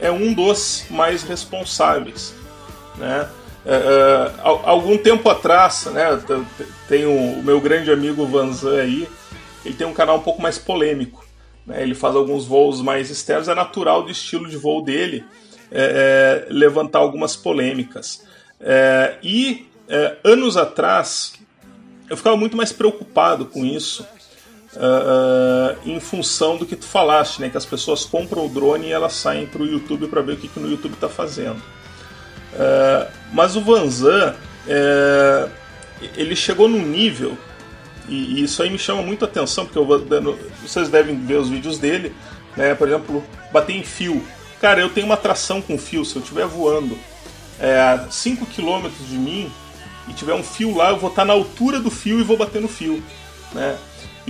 é 0.01 0.11
um 0.11 0.33
dos 0.33 0.85
mais 0.91 1.23
responsáveis. 1.23 2.35
Né? 2.97 3.29
Uh, 3.65 4.51
algum 4.65 4.97
tempo 4.97 5.29
atrás, 5.29 5.85
né, 5.87 6.19
tem 6.89 7.05
o, 7.05 7.43
meu 7.43 7.61
grande 7.61 7.91
amigo 7.91 8.27
Vanzan 8.27 8.81
aí, 8.81 9.07
ele 9.65 9.75
tem 9.75 9.87
um 9.87 9.93
canal 9.93 10.17
um 10.17 10.23
pouco 10.23 10.41
mais 10.41 10.59
polêmico. 10.59 11.25
Né? 11.67 11.83
Ele 11.83 11.95
faz 11.95 12.17
alguns 12.17 12.47
voos 12.47 12.81
mais 12.81 13.11
externos, 13.11 13.49
é 13.49 13.55
natural 13.55 14.03
do 14.03 14.11
estilo 14.11 14.49
de 14.49 14.57
voo 14.57 14.83
dele 14.83 15.25
é, 15.71 16.47
é, 16.49 16.53
levantar 16.53 17.01
algumas 17.01 17.37
polêmicas. 17.37 18.25
É, 18.61 19.17
e 19.23 19.67
anos 20.23 20.57
atrás 20.57 21.35
eu 22.09 22.17
ficava 22.17 22.37
muito 22.37 22.57
mais 22.57 22.73
preocupado 22.73 23.47
com 23.47 23.65
isso, 23.65 24.07
uh, 24.77 25.77
uh, 25.77 25.89
em 25.89 25.99
função 26.01 26.57
do 26.57 26.67
que 26.67 26.77
tu 26.77 26.87
falaste, 26.87 27.41
né? 27.41 27.49
Que 27.49 27.57
as 27.57 27.67
pessoas 27.67 28.05
compram 28.05 28.47
o 28.47 28.49
drone 28.49 28.89
e 28.89 28.93
elas 28.93 29.15
saem 29.15 29.47
para 29.47 29.63
o 29.63 29.67
YouTube 29.67 30.09
para 30.09 30.23
ver 30.23 30.33
o 30.33 30.37
que, 30.37 30.49
que 30.49 30.61
no 30.61 30.71
YouTube 30.71 30.95
está 30.95 31.09
fazendo. 31.09 31.59
Uh, 32.53 33.11
mas 33.33 33.57
o 33.57 33.61
Vanzan, 33.61 34.35
é, 34.67 35.49
ele 36.17 36.35
chegou 36.35 36.69
num 36.69 36.85
nível, 36.85 37.37
e, 38.09 38.41
e, 38.41 38.43
isso 38.43 38.63
aí 38.63 38.71
me 38.71 38.79
chama 38.79 39.03
muito 39.03 39.25
atenção, 39.25 39.65
porque 39.65 39.79
eu, 39.79 39.87
vocês 40.63 40.89
devem 40.89 41.17
ver 41.25 41.37
os 41.37 41.49
vídeos 41.49 41.79
dele, 41.79 42.15
né? 42.57 42.75
Por 42.75 42.89
exemplo, 42.89 43.25
bater 43.53 43.77
em 43.77 43.85
fio. 43.85 44.25
Cara, 44.61 44.81
eu 44.81 44.91
tenho 44.91 45.07
uma 45.07 45.17
tração 45.17 45.63
com 45.63 45.79
fio, 45.79 46.05
se 46.05 46.17
eu 46.17 46.23
estiver 46.23 46.47
voando 46.47 46.99
é, 47.61 47.79
a 47.79 48.07
5 48.11 48.47
km 48.47 48.89
de 49.09 49.17
mim 49.17 49.51
e 50.09 50.13
tiver 50.13 50.35
um 50.35 50.43
fio 50.43 50.77
lá, 50.77 50.91
eu 50.91 50.97
vou 50.97 51.11
estar 51.11 51.25
na 51.25 51.33
altura 51.33 51.79
do 51.79 51.91
fio 51.91 52.19
e 52.19 52.23
vou 52.23 52.37
bater 52.37 52.61
no 52.61 52.69
fio. 52.69 53.03
Né? 53.53 53.79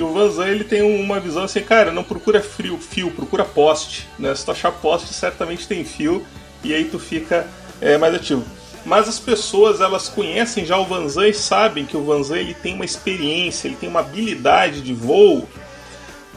E 0.00 0.02
o 0.02 0.14
Van 0.14 0.46
ele 0.46 0.64
tem 0.64 0.80
uma 0.80 1.20
visão 1.20 1.44
assim, 1.44 1.60
cara, 1.60 1.92
não 1.92 2.02
procura 2.02 2.40
fio, 2.40 2.78
fio 2.78 3.10
procura 3.10 3.44
poste. 3.44 4.08
Né? 4.18 4.34
Se 4.34 4.42
tu 4.42 4.50
achar 4.50 4.72
poste, 4.72 5.12
certamente 5.12 5.68
tem 5.68 5.84
fio 5.84 6.26
e 6.64 6.72
aí 6.72 6.86
tu 6.86 6.98
fica 6.98 7.46
é, 7.82 7.98
mais 7.98 8.14
ativo. 8.14 8.42
Mas 8.82 9.06
as 9.06 9.20
pessoas 9.20 9.82
elas 9.82 10.08
conhecem 10.08 10.64
já 10.64 10.78
o 10.78 10.86
Van 10.86 11.04
e 11.04 11.34
sabem 11.34 11.84
que 11.84 11.98
o 11.98 12.02
Van 12.02 12.22
ele 12.34 12.54
tem 12.54 12.74
uma 12.74 12.84
experiência, 12.86 13.68
ele 13.68 13.76
tem 13.76 13.90
uma 13.90 14.00
habilidade 14.00 14.80
de 14.80 14.94
voo 14.94 15.46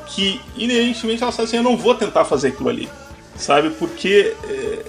que 0.07 0.41
inerentemente 0.57 1.23
elas 1.23 1.34
sabem 1.34 1.48
assim, 1.48 1.56
eu 1.56 1.64
não 1.64 1.77
vou 1.77 1.95
tentar 1.95 2.26
fazer 2.26 2.49
aquilo 2.49 2.68
ali, 2.68 2.90
sabe? 3.38 3.69
Porque 3.69 4.35
é, 4.44 4.80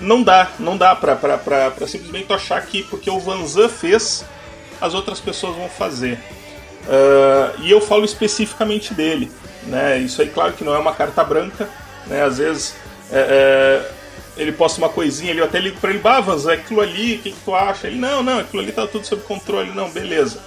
não 0.00 0.22
dá, 0.22 0.50
não 0.58 0.78
dá 0.78 0.96
pra, 0.96 1.14
pra, 1.14 1.36
pra, 1.36 1.70
pra 1.72 1.86
simplesmente 1.86 2.32
achar 2.32 2.64
que 2.64 2.82
porque 2.84 3.10
o 3.10 3.20
Vanzan 3.20 3.68
fez, 3.68 4.24
as 4.80 4.94
outras 4.94 5.20
pessoas 5.20 5.54
vão 5.54 5.68
fazer. 5.68 6.18
Uh, 6.82 7.62
e 7.62 7.70
eu 7.70 7.80
falo 7.80 8.04
especificamente 8.04 8.92
dele. 8.94 9.30
Né? 9.64 9.98
Isso 9.98 10.20
aí, 10.20 10.28
claro 10.28 10.52
que 10.52 10.64
não 10.64 10.74
é 10.74 10.78
uma 10.78 10.94
carta 10.94 11.22
branca. 11.22 11.68
Né? 12.06 12.22
Às 12.22 12.38
vezes 12.38 12.74
é, 13.10 13.84
é, 14.36 14.40
ele 14.40 14.52
posta 14.52 14.78
uma 14.78 14.88
coisinha 14.88 15.30
ali, 15.30 15.40
eu 15.40 15.44
até 15.44 15.60
ligo 15.60 15.78
pra 15.78 15.90
ele, 15.90 15.98
bah, 15.98 16.20
Vanzan, 16.20 16.54
aquilo 16.54 16.80
ali, 16.80 17.16
o 17.16 17.18
que, 17.18 17.30
que, 17.32 17.40
tu 17.44 17.54
acha? 17.54 17.86
Ele, 17.86 17.98
não, 17.98 18.22
não, 18.22 18.38
aquilo 18.38 18.62
ali 18.62 18.72
tá 18.72 18.86
tudo 18.86 19.06
sob 19.06 19.22
controle. 19.22 19.70
Não, 19.70 19.90
beleza. 19.90 20.40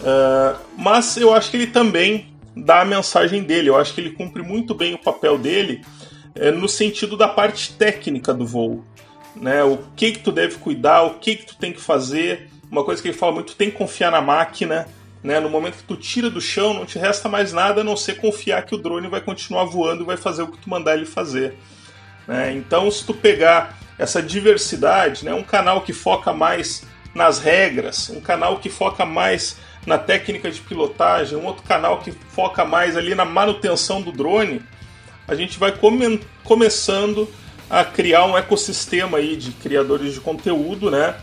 Uh, 0.00 0.58
mas 0.76 1.16
eu 1.16 1.34
acho 1.34 1.50
que 1.50 1.56
ele 1.56 1.66
também 1.66 2.28
dá 2.56 2.82
a 2.82 2.84
mensagem 2.84 3.42
dele. 3.42 3.68
Eu 3.68 3.76
acho 3.76 3.92
que 3.92 4.00
ele 4.00 4.10
cumpre 4.10 4.42
muito 4.42 4.74
bem 4.74 4.94
o 4.94 4.98
papel 4.98 5.36
dele 5.36 5.84
é, 6.34 6.50
no 6.50 6.68
sentido 6.68 7.16
da 7.16 7.28
parte 7.28 7.72
técnica 7.72 8.32
do 8.32 8.46
voo. 8.46 8.84
Né? 9.34 9.62
O 9.64 9.78
que, 9.96 10.12
que 10.12 10.20
tu 10.20 10.32
deve 10.32 10.56
cuidar, 10.56 11.02
o 11.02 11.14
que, 11.14 11.36
que 11.36 11.46
tu 11.46 11.56
tem 11.56 11.72
que 11.72 11.80
fazer. 11.80 12.48
Uma 12.70 12.84
coisa 12.84 13.00
que 13.00 13.08
ele 13.08 13.16
fala 13.16 13.32
muito, 13.32 13.54
tem 13.54 13.70
que 13.70 13.76
confiar 13.76 14.10
na 14.10 14.20
máquina. 14.20 14.88
Né? 15.26 15.40
No 15.40 15.50
momento 15.50 15.78
que 15.78 15.82
tu 15.82 15.96
tira 15.96 16.30
do 16.30 16.40
chão, 16.40 16.72
não 16.72 16.86
te 16.86 17.00
resta 17.00 17.28
mais 17.28 17.52
nada 17.52 17.80
a 17.80 17.84
não 17.84 17.96
ser 17.96 18.14
confiar 18.14 18.64
que 18.64 18.76
o 18.76 18.78
drone 18.78 19.08
vai 19.08 19.20
continuar 19.20 19.64
voando 19.64 20.04
e 20.04 20.06
vai 20.06 20.16
fazer 20.16 20.42
o 20.42 20.46
que 20.46 20.56
tu 20.56 20.70
mandar 20.70 20.94
ele 20.94 21.04
fazer. 21.04 21.58
Né? 22.28 22.52
Então, 22.52 22.88
se 22.92 23.04
tu 23.04 23.12
pegar 23.12 23.76
essa 23.98 24.22
diversidade, 24.22 25.24
né? 25.24 25.34
um 25.34 25.42
canal 25.42 25.80
que 25.80 25.92
foca 25.92 26.32
mais 26.32 26.84
nas 27.12 27.40
regras, 27.40 28.08
um 28.08 28.20
canal 28.20 28.58
que 28.58 28.70
foca 28.70 29.04
mais 29.04 29.56
na 29.84 29.98
técnica 29.98 30.48
de 30.48 30.60
pilotagem, 30.60 31.36
um 31.36 31.44
outro 31.44 31.64
canal 31.64 31.98
que 31.98 32.12
foca 32.12 32.64
mais 32.64 32.96
ali 32.96 33.12
na 33.12 33.24
manutenção 33.24 34.00
do 34.00 34.12
drone, 34.12 34.62
a 35.26 35.34
gente 35.34 35.58
vai 35.58 35.72
come 35.72 36.20
começando 36.44 37.28
a 37.68 37.84
criar 37.84 38.26
um 38.26 38.38
ecossistema 38.38 39.18
aí 39.18 39.34
de 39.34 39.50
criadores 39.50 40.14
de 40.14 40.20
conteúdo, 40.20 40.88
né? 40.88 41.16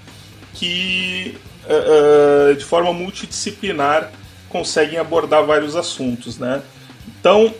Que 0.53 1.37
uh, 1.65 2.55
de 2.55 2.63
forma 2.63 2.93
multidisciplinar 2.93 4.11
conseguem 4.49 4.99
abordar 4.99 5.43
vários 5.45 5.75
assuntos, 5.75 6.37
né? 6.37 6.61
Então 7.07 7.53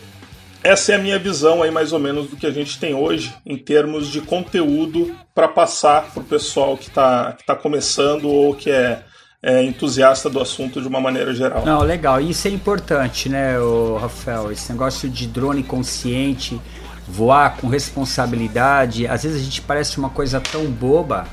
essa 0.62 0.92
é 0.92 0.94
a 0.94 0.98
minha 0.98 1.18
visão 1.18 1.62
aí 1.62 1.70
mais 1.70 1.92
ou 1.92 1.98
menos 1.98 2.28
do 2.30 2.36
que 2.36 2.46
a 2.46 2.50
gente 2.50 2.78
tem 2.78 2.94
hoje 2.94 3.34
em 3.44 3.58
termos 3.58 4.08
de 4.08 4.22
conteúdo 4.22 5.14
para 5.34 5.46
passar 5.46 6.10
para 6.10 6.22
o 6.22 6.24
pessoal 6.24 6.76
que 6.76 6.88
está 6.88 7.32
que 7.32 7.44
tá 7.44 7.54
começando 7.54 8.28
ou 8.28 8.54
que 8.54 8.70
é 8.70 9.02
é, 9.44 9.62
entusiasta 9.62 10.30
do 10.30 10.40
assunto 10.40 10.80
de 10.80 10.88
uma 10.88 10.98
maneira 10.98 11.34
geral. 11.34 11.66
Não, 11.66 11.82
legal. 11.82 12.18
Isso 12.18 12.48
é 12.48 12.50
importante, 12.50 13.28
né, 13.28 13.56
Rafael? 14.00 14.50
Esse 14.50 14.72
negócio 14.72 15.06
de 15.06 15.26
drone 15.26 15.62
consciente, 15.62 16.58
voar 17.06 17.58
com 17.58 17.68
responsabilidade. 17.68 19.06
Às 19.06 19.24
vezes 19.24 19.42
a 19.42 19.44
gente 19.44 19.60
parece 19.60 19.98
uma 19.98 20.08
coisa 20.08 20.40
tão 20.40 20.64
boba. 20.64 21.26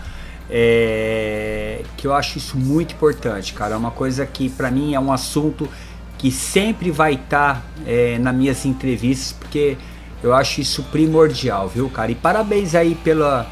É, 0.50 1.82
que 1.96 2.06
eu 2.06 2.14
acho 2.14 2.38
isso 2.38 2.58
muito 2.58 2.94
importante, 2.94 3.54
cara. 3.54 3.76
É 3.76 3.78
uma 3.78 3.92
coisa 3.92 4.26
que 4.26 4.50
para 4.50 4.70
mim 4.70 4.94
é 4.94 5.00
um 5.00 5.12
assunto 5.12 5.70
que 6.18 6.32
sempre 6.32 6.92
vai 6.92 7.14
estar 7.14 7.56
tá, 7.56 7.62
é, 7.86 8.20
nas 8.20 8.36
minhas 8.36 8.66
entrevistas, 8.66 9.34
porque 9.34 9.78
eu 10.22 10.34
acho 10.34 10.62
isso 10.62 10.84
primordial, 10.84 11.68
viu, 11.68 11.90
cara? 11.90 12.12
E 12.12 12.16
parabéns 12.16 12.76
aí 12.76 12.96
pela, 12.96 13.50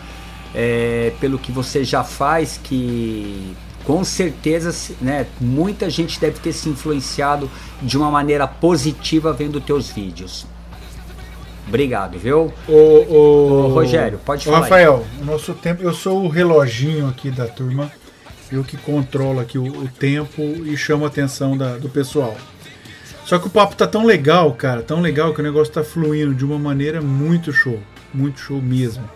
é, 0.53 1.11
pelo 1.19 1.39
que 1.39 1.51
você 1.51 1.83
já 1.83 2.03
faz, 2.03 2.59
que 2.63 3.55
com 3.83 4.03
certeza, 4.03 4.93
né, 5.01 5.25
muita 5.41 5.89
gente 5.89 6.19
deve 6.19 6.39
ter 6.39 6.53
se 6.53 6.69
influenciado 6.69 7.49
de 7.81 7.97
uma 7.97 8.11
maneira 8.11 8.45
positiva 8.47 9.33
vendo 9.33 9.59
teus 9.59 9.89
vídeos. 9.89 10.45
Obrigado, 11.69 12.17
viu? 12.17 12.51
O, 12.67 12.73
o, 12.73 13.65
o 13.65 13.67
Rogério, 13.67 14.19
pode 14.25 14.43
falar. 14.43 14.61
Rafael, 14.61 15.05
o 15.21 15.23
nosso 15.23 15.53
tempo, 15.53 15.83
eu 15.83 15.93
sou 15.93 16.23
o 16.23 16.27
reloginho 16.27 17.07
aqui 17.07 17.29
da 17.29 17.45
turma, 17.45 17.91
eu 18.51 18.63
que 18.63 18.75
controlo 18.75 19.39
aqui 19.39 19.59
o, 19.59 19.65
o 19.65 19.87
tempo 19.87 20.41
e 20.41 20.75
chamo 20.75 21.05
a 21.05 21.07
atenção 21.07 21.55
da, 21.55 21.77
do 21.77 21.87
pessoal. 21.87 22.35
Só 23.23 23.37
que 23.37 23.45
o 23.45 23.51
papo 23.51 23.75
tá 23.75 23.85
tão 23.85 24.03
legal, 24.03 24.51
cara, 24.53 24.81
tão 24.81 24.99
legal 24.99 25.31
que 25.31 25.41
o 25.41 25.43
negócio 25.43 25.71
tá 25.71 25.83
fluindo 25.83 26.33
de 26.33 26.43
uma 26.43 26.57
maneira 26.57 26.99
muito 26.99 27.53
show, 27.53 27.79
muito 28.11 28.39
show 28.39 28.59
mesmo. 28.59 29.07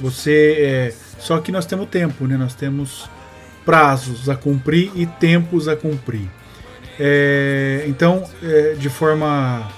Você 0.00 0.56
é, 0.58 0.94
só 1.18 1.38
que 1.38 1.52
nós 1.52 1.66
temos 1.66 1.86
tempo, 1.90 2.26
né? 2.26 2.38
Nós 2.38 2.54
temos 2.54 3.10
prazos 3.62 4.30
a 4.30 4.36
cumprir 4.36 4.90
e 4.94 5.04
tempos 5.04 5.68
a 5.68 5.76
cumprir. 5.76 6.26
É, 6.98 7.84
então, 7.86 8.24
é, 8.42 8.74
de 8.78 8.88
forma 8.88 9.70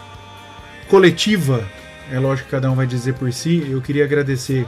coletiva, 0.89 1.69
é 2.11 2.19
lógico 2.19 2.47
que 2.47 2.51
cada 2.51 2.71
um 2.71 2.75
vai 2.75 2.87
dizer 2.87 3.15
por 3.15 3.33
si, 3.33 3.67
eu 3.71 3.81
queria 3.81 4.05
agradecer 4.05 4.67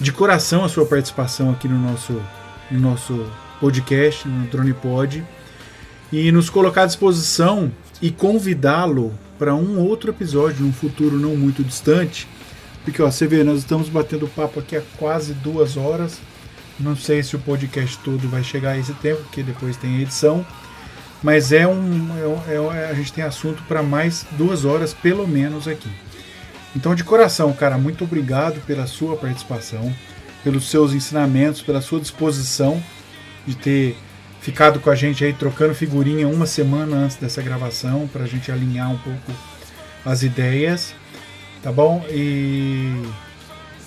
de 0.00 0.12
coração 0.12 0.64
a 0.64 0.68
sua 0.68 0.86
participação 0.86 1.50
aqui 1.50 1.68
no 1.68 1.78
nosso, 1.78 2.20
no 2.70 2.80
nosso 2.80 3.26
podcast, 3.60 4.28
no 4.28 4.46
Drone 4.46 4.74
Pod, 4.74 5.24
e 6.12 6.30
nos 6.30 6.50
colocar 6.50 6.82
à 6.82 6.86
disposição 6.86 7.72
e 8.00 8.10
convidá-lo 8.10 9.12
para 9.38 9.54
um 9.54 9.78
outro 9.80 10.10
episódio, 10.10 10.64
num 10.64 10.72
futuro 10.72 11.18
não 11.18 11.36
muito 11.36 11.64
distante. 11.64 12.28
Porque 12.84 13.02
ó, 13.02 13.10
você 13.10 13.26
vê, 13.26 13.42
nós 13.42 13.58
estamos 13.58 13.88
batendo 13.88 14.28
papo 14.28 14.60
aqui 14.60 14.76
há 14.76 14.82
quase 14.96 15.34
duas 15.34 15.76
horas. 15.76 16.20
Não 16.78 16.94
sei 16.94 17.22
se 17.22 17.34
o 17.34 17.38
podcast 17.38 17.98
todo 17.98 18.28
vai 18.28 18.44
chegar 18.44 18.72
a 18.72 18.78
esse 18.78 18.92
tempo, 18.94 19.22
porque 19.22 19.42
depois 19.42 19.76
tem 19.76 20.00
edição. 20.00 20.46
Mas 21.22 21.50
é 21.50 21.66
um. 21.66 22.08
É, 22.46 22.52
é, 22.52 22.56
é 22.56 22.90
a 22.90 22.94
gente 22.94 23.12
tem 23.12 23.24
assunto 23.24 23.62
para 23.64 23.82
mais 23.82 24.26
duas 24.32 24.64
horas, 24.64 24.94
pelo 24.94 25.26
menos, 25.26 25.66
aqui. 25.66 25.88
Então, 26.76 26.94
de 26.94 27.02
coração, 27.02 27.50
cara, 27.54 27.78
muito 27.78 28.04
obrigado 28.04 28.60
pela 28.66 28.86
sua 28.86 29.16
participação, 29.16 29.90
pelos 30.44 30.68
seus 30.70 30.92
ensinamentos, 30.92 31.62
pela 31.62 31.80
sua 31.80 31.98
disposição 31.98 32.82
de 33.46 33.56
ter 33.56 33.96
ficado 34.42 34.78
com 34.78 34.90
a 34.90 34.94
gente 34.94 35.24
aí 35.24 35.32
trocando 35.32 35.74
figurinha 35.74 36.28
uma 36.28 36.44
semana 36.44 36.96
antes 36.96 37.16
dessa 37.16 37.40
gravação, 37.40 38.06
para 38.06 38.24
a 38.24 38.26
gente 38.26 38.52
alinhar 38.52 38.90
um 38.90 38.98
pouco 38.98 39.32
as 40.04 40.22
ideias, 40.22 40.94
tá 41.62 41.72
bom? 41.72 42.04
E 42.10 43.02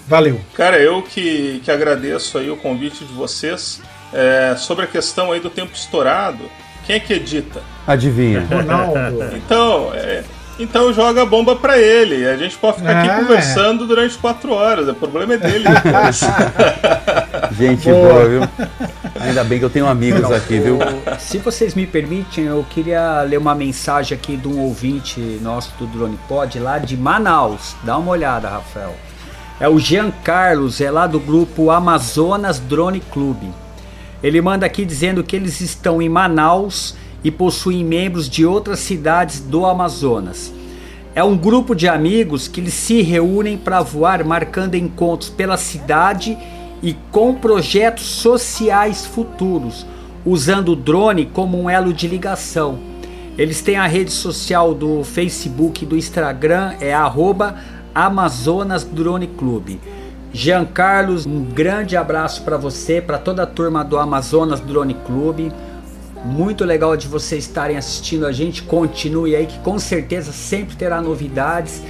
Valeu. 0.08 0.42
Cara, 0.56 0.80
eu 0.80 1.04
que, 1.04 1.62
que 1.64 1.70
agradeço 1.70 2.40
aí 2.40 2.50
o 2.50 2.58
convite 2.58 3.06
de 3.06 3.14
vocês. 3.14 3.80
É, 4.12 4.56
sobre 4.58 4.86
a 4.86 4.88
questão 4.88 5.32
aí 5.32 5.40
do 5.40 5.52
tempo 5.52 5.72
estourado, 5.76 6.50
quem 6.88 6.96
é 6.96 7.00
que 7.00 7.14
edita? 7.14 7.62
Adivinha. 7.86 8.42
Ronaldo. 8.50 8.98
Então, 9.36 9.92
é, 9.94 10.24
então 10.60 10.94
joga 10.94 11.22
a 11.24 11.26
bomba 11.26 11.56
para 11.56 11.78
ele. 11.80 12.28
A 12.28 12.36
gente 12.38 12.58
pode 12.58 12.78
ficar 12.78 13.00
aqui 13.00 13.10
Ah, 13.10 13.16
conversando 13.20 13.88
durante 13.88 14.18
quatro 14.18 14.52
horas. 14.52 14.88
O 14.88 14.94
problema 14.94 15.34
é 15.34 15.38
dele. 15.38 15.66
Gente 17.58 17.90
boa, 17.90 18.28
viu? 18.28 18.42
Ainda 19.20 19.44
bem 19.44 19.60
que 19.60 19.66
eu 19.66 19.70
tenho 19.70 19.88
amigos 19.88 20.32
aqui, 20.32 20.60
viu? 20.60 20.78
Se 21.18 21.38
vocês 21.40 21.74
me 21.74 21.86
permitem, 21.86 22.46
eu 22.46 22.66
queria 22.70 23.22
ler 23.24 23.38
uma 23.38 23.56
mensagem 23.56 24.18
aqui 24.18 24.38
de 24.38 24.48
um 24.48 24.60
ouvinte 24.60 25.20
nosso 25.42 25.74
do 25.80 25.88
Drone 25.88 26.18
Pod 26.28 26.60
lá 26.60 26.78
de 26.78 26.96
Manaus. 26.96 27.76
Dá 27.84 27.98
uma 27.98 28.12
olhada, 28.12 28.48
Rafael. 28.50 28.96
É 29.60 29.68
o 29.68 29.78
Jean 29.78 30.12
Carlos, 30.24 30.80
é 30.80 30.90
lá 30.90 31.06
do 31.06 31.20
grupo 31.20 31.70
Amazonas 31.70 32.60
Drone 32.60 33.02
Clube. 33.12 33.50
Ele 34.24 34.42
manda 34.42 34.66
aqui 34.66 34.86
dizendo 34.86 35.24
que 35.24 35.36
eles 35.36 35.60
estão 35.60 36.02
em 36.02 36.08
Manaus 36.10 36.96
e 37.24 37.30
possuem 37.30 37.84
membros 37.84 38.30
de 38.30 38.46
outras 38.46 38.80
cidades 38.80 39.40
do 39.40 39.66
Amazonas. 39.66 40.54
É 41.16 41.24
um 41.24 41.36
grupo 41.36 41.76
de 41.76 41.88
amigos 41.88 42.48
que 42.48 42.62
eles 42.62 42.74
se 42.74 43.02
reúnem 43.02 43.58
para 43.58 43.82
voar, 43.82 44.24
marcando 44.24 44.76
encontros 44.76 45.30
pela 45.30 45.58
cidade 45.58 46.38
e 46.82 46.96
com 47.12 47.36
projetos 47.36 48.06
sociais 48.06 49.06
futuros, 49.06 49.86
usando 50.26 50.74
o 50.74 50.76
drone 50.76 51.26
como 51.26 51.60
um 51.60 51.70
elo 51.70 51.94
de 51.94 52.08
ligação. 52.08 52.80
Eles 53.38 53.62
têm 53.62 53.78
a 53.78 53.88
rede 53.88 54.12
social 54.12 54.74
do 54.74 55.04
Facebook 55.04 55.84
e 55.84 55.88
do 55.88 55.98
Instagram, 55.98 56.74
é 56.80 56.94
arroba 56.94 57.56
Amazonas 57.94 58.84
Drone 58.84 59.28
Clube. 59.28 59.80
Jean 60.32 60.66
Carlos, 60.66 61.26
um 61.26 61.44
grande 61.44 61.98
abraço 61.98 62.44
para 62.44 62.56
você, 62.56 63.02
para 63.02 63.18
toda 63.18 63.44
a 63.44 63.48
turma 63.48 63.84
do 63.84 63.98
Amazonas 63.98 64.60
Drone 64.60 64.94
Clube. 64.94 65.52
Muito 66.26 66.66
legal 66.66 66.98
de 66.98 67.08
vocês 67.08 67.46
estarem 67.46 67.78
assistindo 67.78 68.26
a 68.26 68.32
gente. 68.32 68.62
Continue 68.64 69.36
aí, 69.36 69.46
que 69.46 69.58
com 69.60 69.80
certeza 69.80 70.32
sempre 70.32 70.76
terá 70.76 71.02
novidades 71.02 71.82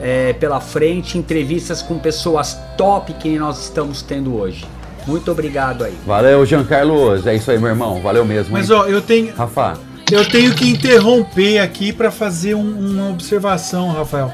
é, 0.00 0.32
pela 0.34 0.60
frente, 0.60 1.16
entrevistas 1.16 1.82
com 1.82 1.98
pessoas 1.98 2.58
top 2.76 3.12
que 3.14 3.38
nós 3.38 3.62
estamos 3.64 4.02
tendo 4.02 4.34
hoje. 4.36 4.64
Muito 5.06 5.30
obrigado 5.30 5.84
aí. 5.84 5.94
Valeu, 6.04 6.44
Jean 6.44 6.64
Carlos. 6.64 7.26
É 7.26 7.34
isso 7.36 7.50
aí, 7.50 7.58
meu 7.58 7.68
irmão. 7.68 8.02
Valeu 8.02 8.24
mesmo. 8.24 8.52
Mas 8.52 8.68
hein? 8.70 8.76
ó, 8.76 8.86
eu 8.86 9.00
tenho, 9.00 9.32
Rafa, 9.34 9.78
eu 10.10 10.28
tenho 10.28 10.52
que 10.52 10.68
interromper 10.68 11.58
aqui 11.60 11.92
para 11.92 12.10
fazer 12.10 12.54
um- 12.56 12.90
uma 12.90 13.10
observação, 13.10 13.92
Rafael. 13.92 14.32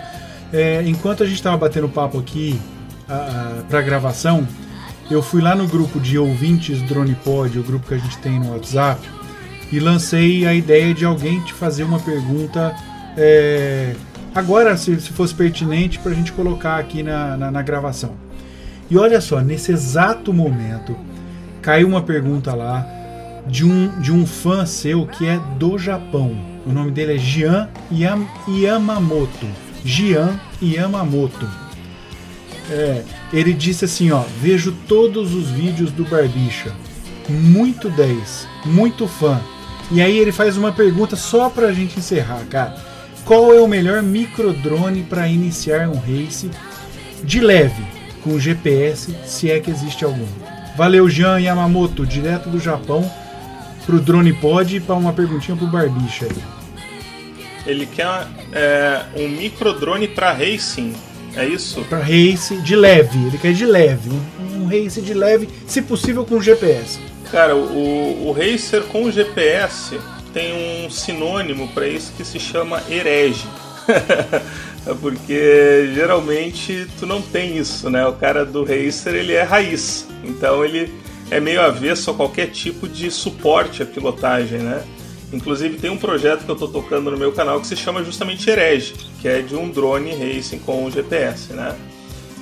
É, 0.50 0.82
enquanto 0.86 1.22
a 1.22 1.26
gente 1.26 1.36
estava 1.36 1.58
batendo 1.58 1.88
papo 1.90 2.18
aqui 2.18 2.58
para 3.68 3.82
gravação, 3.82 4.48
eu 5.10 5.22
fui 5.22 5.42
lá 5.42 5.54
no 5.54 5.66
grupo 5.66 6.00
de 6.00 6.18
ouvintes 6.18 6.80
DronePod, 6.82 7.58
o 7.58 7.62
grupo 7.62 7.86
que 7.88 7.94
a 7.94 7.98
gente 7.98 8.16
tem 8.18 8.38
no 8.40 8.52
WhatsApp, 8.52 9.00
e 9.72 9.80
lancei 9.80 10.46
a 10.46 10.54
ideia 10.54 10.92
de 10.94 11.04
alguém 11.04 11.40
te 11.40 11.52
fazer 11.54 11.82
uma 11.82 11.98
pergunta 11.98 12.76
é, 13.16 13.94
agora, 14.34 14.76
se, 14.76 15.00
se 15.00 15.10
fosse 15.10 15.34
pertinente, 15.34 15.98
para 15.98 16.12
a 16.12 16.14
gente 16.14 16.30
colocar 16.32 16.76
aqui 16.78 17.02
na, 17.02 17.36
na, 17.36 17.50
na 17.50 17.62
gravação. 17.62 18.14
E 18.90 18.96
olha 18.98 19.20
só, 19.20 19.40
nesse 19.40 19.72
exato 19.72 20.32
momento, 20.32 20.94
caiu 21.62 21.88
uma 21.88 22.02
pergunta 22.02 22.54
lá 22.54 22.86
de 23.46 23.64
um, 23.64 23.88
de 24.00 24.12
um 24.12 24.26
fã 24.26 24.66
seu 24.66 25.06
que 25.06 25.26
é 25.26 25.40
do 25.58 25.78
Japão. 25.78 26.36
O 26.66 26.72
nome 26.72 26.90
dele 26.90 27.14
é 27.14 27.18
Jian 27.18 27.68
Yam- 27.92 28.26
Yamamoto. 28.48 29.46
Jian 29.84 30.38
Yamamoto. 30.62 31.48
É, 32.70 33.02
ele 33.32 33.52
disse 33.52 33.84
assim, 33.84 34.10
ó, 34.10 34.22
vejo 34.40 34.72
todos 34.86 35.34
os 35.34 35.50
vídeos 35.50 35.90
do 35.90 36.04
Barbicha. 36.04 36.72
Muito 37.28 37.90
10, 37.90 38.48
muito 38.66 39.08
fã. 39.08 39.40
E 39.92 40.00
aí 40.00 40.18
ele 40.18 40.32
faz 40.32 40.56
uma 40.56 40.72
pergunta 40.72 41.16
só 41.16 41.50
pra 41.50 41.70
gente 41.70 41.98
encerrar, 41.98 42.42
cara. 42.48 42.74
Qual 43.26 43.52
é 43.52 43.60
o 43.60 43.68
melhor 43.68 44.02
microdrone 44.02 45.02
para 45.02 45.28
iniciar 45.28 45.86
um 45.86 45.98
race 45.98 46.50
de 47.22 47.40
leve, 47.40 47.84
com 48.22 48.38
GPS, 48.38 49.14
se 49.26 49.50
é 49.50 49.60
que 49.60 49.70
existe 49.70 50.02
algum? 50.02 50.26
Valeu, 50.78 51.10
Jean 51.10 51.38
Yamamoto, 51.38 52.06
direto 52.06 52.48
do 52.48 52.58
Japão, 52.58 53.08
pro 53.84 54.00
Drone 54.00 54.32
Pod 54.32 54.74
e 54.74 54.80
para 54.80 54.94
uma 54.94 55.12
perguntinha 55.12 55.56
pro 55.56 55.66
Barbicha 55.66 56.24
aí. 56.24 56.42
Ele 57.66 57.84
quer 57.84 58.26
é, 58.50 59.02
um 59.14 59.28
microdrone 59.28 60.08
para 60.08 60.32
racing, 60.32 60.94
é 61.36 61.46
isso? 61.46 61.82
Pra 61.82 61.98
race 61.98 62.56
de 62.62 62.74
leve, 62.74 63.26
ele 63.26 63.36
quer 63.36 63.52
de 63.52 63.66
leve, 63.66 64.08
um, 64.10 64.62
um 64.62 64.66
race 64.66 65.02
de 65.02 65.12
leve, 65.12 65.50
se 65.66 65.82
possível 65.82 66.24
com 66.24 66.40
GPS. 66.40 66.98
Cara, 67.32 67.56
o, 67.56 68.28
o 68.28 68.32
Racer 68.32 68.82
com 68.82 69.10
GPS 69.10 69.98
tem 70.34 70.84
um 70.84 70.90
sinônimo 70.90 71.66
para 71.68 71.88
isso 71.88 72.12
que 72.14 72.24
se 72.24 72.38
chama 72.38 72.82
herege. 72.88 73.46
É 74.84 74.92
Porque 74.94 75.92
geralmente 75.94 76.88
tu 76.98 77.06
não 77.06 77.22
tem 77.22 77.56
isso, 77.56 77.88
né? 77.88 78.04
O 78.04 78.14
cara 78.14 78.44
do 78.44 78.64
Racer 78.64 79.14
ele 79.14 79.32
é 79.32 79.42
raiz, 79.42 80.08
então 80.24 80.64
ele 80.64 80.92
é 81.30 81.38
meio 81.38 81.60
avesso 81.60 82.10
a 82.10 82.14
qualquer 82.14 82.48
tipo 82.48 82.88
de 82.88 83.08
suporte 83.08 83.80
à 83.80 83.86
pilotagem, 83.86 84.58
né? 84.58 84.82
Inclusive 85.32 85.78
tem 85.78 85.88
um 85.88 85.96
projeto 85.96 86.44
que 86.44 86.50
eu 86.50 86.56
tô 86.56 86.66
tocando 86.66 87.12
no 87.12 87.16
meu 87.16 87.30
canal 87.30 87.60
que 87.60 87.66
se 87.68 87.76
chama 87.76 88.02
justamente 88.02 88.50
Herege, 88.50 88.94
que 89.20 89.28
é 89.28 89.40
de 89.40 89.54
um 89.54 89.70
drone 89.70 90.10
racing 90.16 90.58
com 90.58 90.90
GPS, 90.90 91.52
né? 91.52 91.76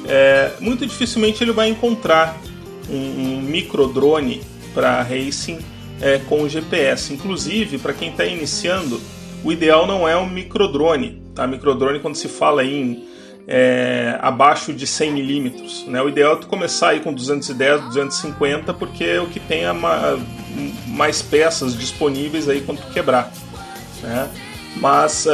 É, 0.08 0.52
muito 0.60 0.86
dificilmente 0.86 1.44
ele 1.44 1.52
vai 1.52 1.68
encontrar 1.68 2.40
um, 2.88 2.96
um 2.96 3.42
microdrone 3.42 4.40
para 4.74 5.02
racing 5.02 5.58
é, 6.00 6.18
com 6.28 6.48
GPS. 6.48 7.12
Inclusive, 7.12 7.78
para 7.78 7.92
quem 7.92 8.10
está 8.10 8.24
iniciando, 8.24 9.00
o 9.44 9.52
ideal 9.52 9.86
não 9.86 10.08
é 10.08 10.16
um 10.16 10.28
microdrone. 10.28 11.22
Tá? 11.34 11.46
Microdrone, 11.46 12.00
quando 12.00 12.16
se 12.16 12.28
fala 12.28 12.64
em 12.64 13.04
é, 13.46 14.18
abaixo 14.20 14.72
de 14.72 14.86
100 14.86 15.12
milímetros, 15.12 15.84
né? 15.86 16.00
o 16.00 16.08
ideal 16.08 16.34
é 16.34 16.36
tu 16.36 16.46
começar 16.46 16.90
aí 16.90 17.00
com 17.00 17.12
210, 17.12 17.82
250, 17.86 18.72
porque 18.74 19.04
é 19.04 19.20
o 19.20 19.26
que 19.26 19.40
tem 19.40 19.64
ma- 19.72 20.18
mais 20.86 21.22
peças 21.22 21.76
disponíveis 21.76 22.48
aí 22.48 22.60
quando 22.60 22.80
tu 22.80 22.92
quebrar. 22.92 23.32
Né? 24.02 24.28
Mas 24.76 25.26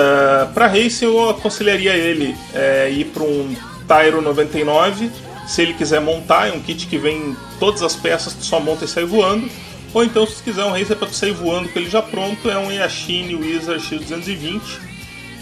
para 0.54 0.66
racing 0.66 1.04
eu 1.04 1.28
aconselharia 1.30 1.94
ele 1.94 2.34
é, 2.54 2.90
ir 2.90 3.04
para 3.06 3.22
um 3.22 3.54
Tyro 3.86 4.20
99. 4.20 5.10
Se 5.46 5.62
ele 5.62 5.74
quiser 5.74 6.00
montar, 6.00 6.48
é 6.48 6.52
um 6.52 6.60
kit 6.60 6.86
que 6.86 6.98
vem 6.98 7.36
todas 7.60 7.82
as 7.82 7.94
peças, 7.94 8.34
tu 8.34 8.44
só 8.44 8.58
monta 8.60 8.84
e 8.84 8.88
sai 8.88 9.04
voando. 9.04 9.48
Ou 9.94 10.04
então, 10.04 10.26
se 10.26 10.42
quiser 10.42 10.64
um 10.64 10.72
racer 10.72 10.96
para 10.96 11.06
tu 11.08 11.14
sair 11.14 11.32
voando 11.32 11.68
com 11.68 11.78
ele 11.78 11.88
já 11.88 12.02
pronto, 12.02 12.50
é 12.50 12.58
um 12.58 12.70
Yashin 12.70 13.34
Wizard 13.36 13.80
X220, 13.82 14.60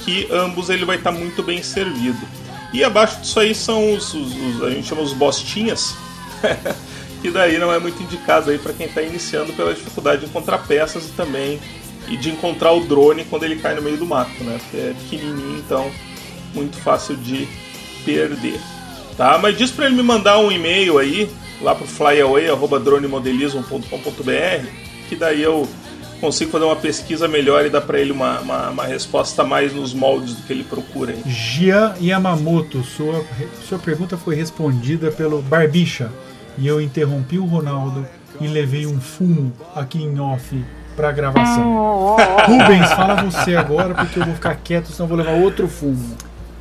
que 0.04 0.28
ambos 0.30 0.68
ele 0.70 0.84
vai 0.84 0.96
estar 0.96 1.10
muito 1.10 1.42
bem 1.42 1.62
servido. 1.62 2.20
E 2.72 2.84
abaixo 2.84 3.20
disso 3.20 3.40
aí 3.40 3.54
são 3.54 3.94
os, 3.94 4.12
os- 4.14 4.34
os- 4.34 4.62
a 4.62 4.70
gente 4.70 4.86
chama 4.86 5.00
os 5.00 5.12
bostinhas, 5.12 5.94
que 7.22 7.30
daí 7.30 7.58
não 7.58 7.72
é 7.72 7.78
muito 7.78 8.02
indicado 8.02 8.50
aí 8.50 8.58
para 8.58 8.72
quem 8.74 8.86
está 8.86 9.00
iniciando 9.00 9.52
pela 9.54 9.72
dificuldade 9.72 10.20
de 10.20 10.26
encontrar 10.26 10.58
peças 10.58 11.06
e 11.06 11.12
também 11.12 11.58
e 12.08 12.16
de 12.18 12.28
encontrar 12.30 12.72
o 12.72 12.80
drone 12.84 13.24
quando 13.24 13.44
ele 13.44 13.56
cai 13.56 13.74
no 13.74 13.80
meio 13.82 13.96
do 13.96 14.04
mato, 14.04 14.44
né? 14.44 14.58
Porque 14.62 14.76
é 14.76 14.94
pequenininho, 15.08 15.58
então 15.58 15.90
muito 16.52 16.76
fácil 16.76 17.16
de 17.16 17.48
perder. 18.04 18.60
Tá? 19.16 19.38
Mas 19.38 19.56
diz 19.56 19.70
para 19.70 19.86
ele 19.86 19.94
me 19.94 20.02
mandar 20.02 20.38
um 20.38 20.50
e-mail 20.50 20.98
aí 20.98 21.30
lá 21.60 21.72
pro 21.74 21.86
flyaway@dronemodelismo.com.br, 21.86 24.66
que 25.08 25.16
daí 25.16 25.42
eu 25.42 25.68
consigo 26.20 26.50
fazer 26.50 26.64
uma 26.64 26.76
pesquisa 26.76 27.28
melhor 27.28 27.64
e 27.66 27.70
dar 27.70 27.82
para 27.82 28.00
ele 28.00 28.12
uma, 28.12 28.40
uma, 28.40 28.70
uma 28.70 28.84
resposta 28.84 29.44
mais 29.44 29.74
nos 29.74 29.92
moldes 29.92 30.34
do 30.34 30.42
que 30.42 30.52
ele 30.52 30.64
procura. 30.64 31.12
Aí. 31.12 31.22
Gian 31.26 31.94
Yamamoto, 32.00 32.82
sua, 32.82 33.24
sua 33.68 33.78
pergunta 33.78 34.16
foi 34.16 34.34
respondida 34.34 35.10
pelo 35.10 35.42
Barbicha. 35.42 36.10
E 36.56 36.66
eu 36.66 36.80
interrompi 36.80 37.38
o 37.38 37.44
Ronaldo 37.44 38.06
e 38.40 38.46
levei 38.46 38.86
um 38.86 38.98
fumo 39.00 39.52
aqui 39.74 40.02
em 40.02 40.20
off 40.20 40.64
pra 40.96 41.12
gravação. 41.12 42.16
Rubens, 42.46 42.90
fala 42.92 43.22
você 43.22 43.56
agora, 43.56 43.94
porque 43.94 44.18
eu 44.18 44.24
vou 44.24 44.34
ficar 44.34 44.54
quieto, 44.56 44.92
senão 44.92 45.04
eu 45.04 45.08
vou 45.08 45.18
levar 45.18 45.32
outro 45.32 45.68
fumo. 45.68 46.16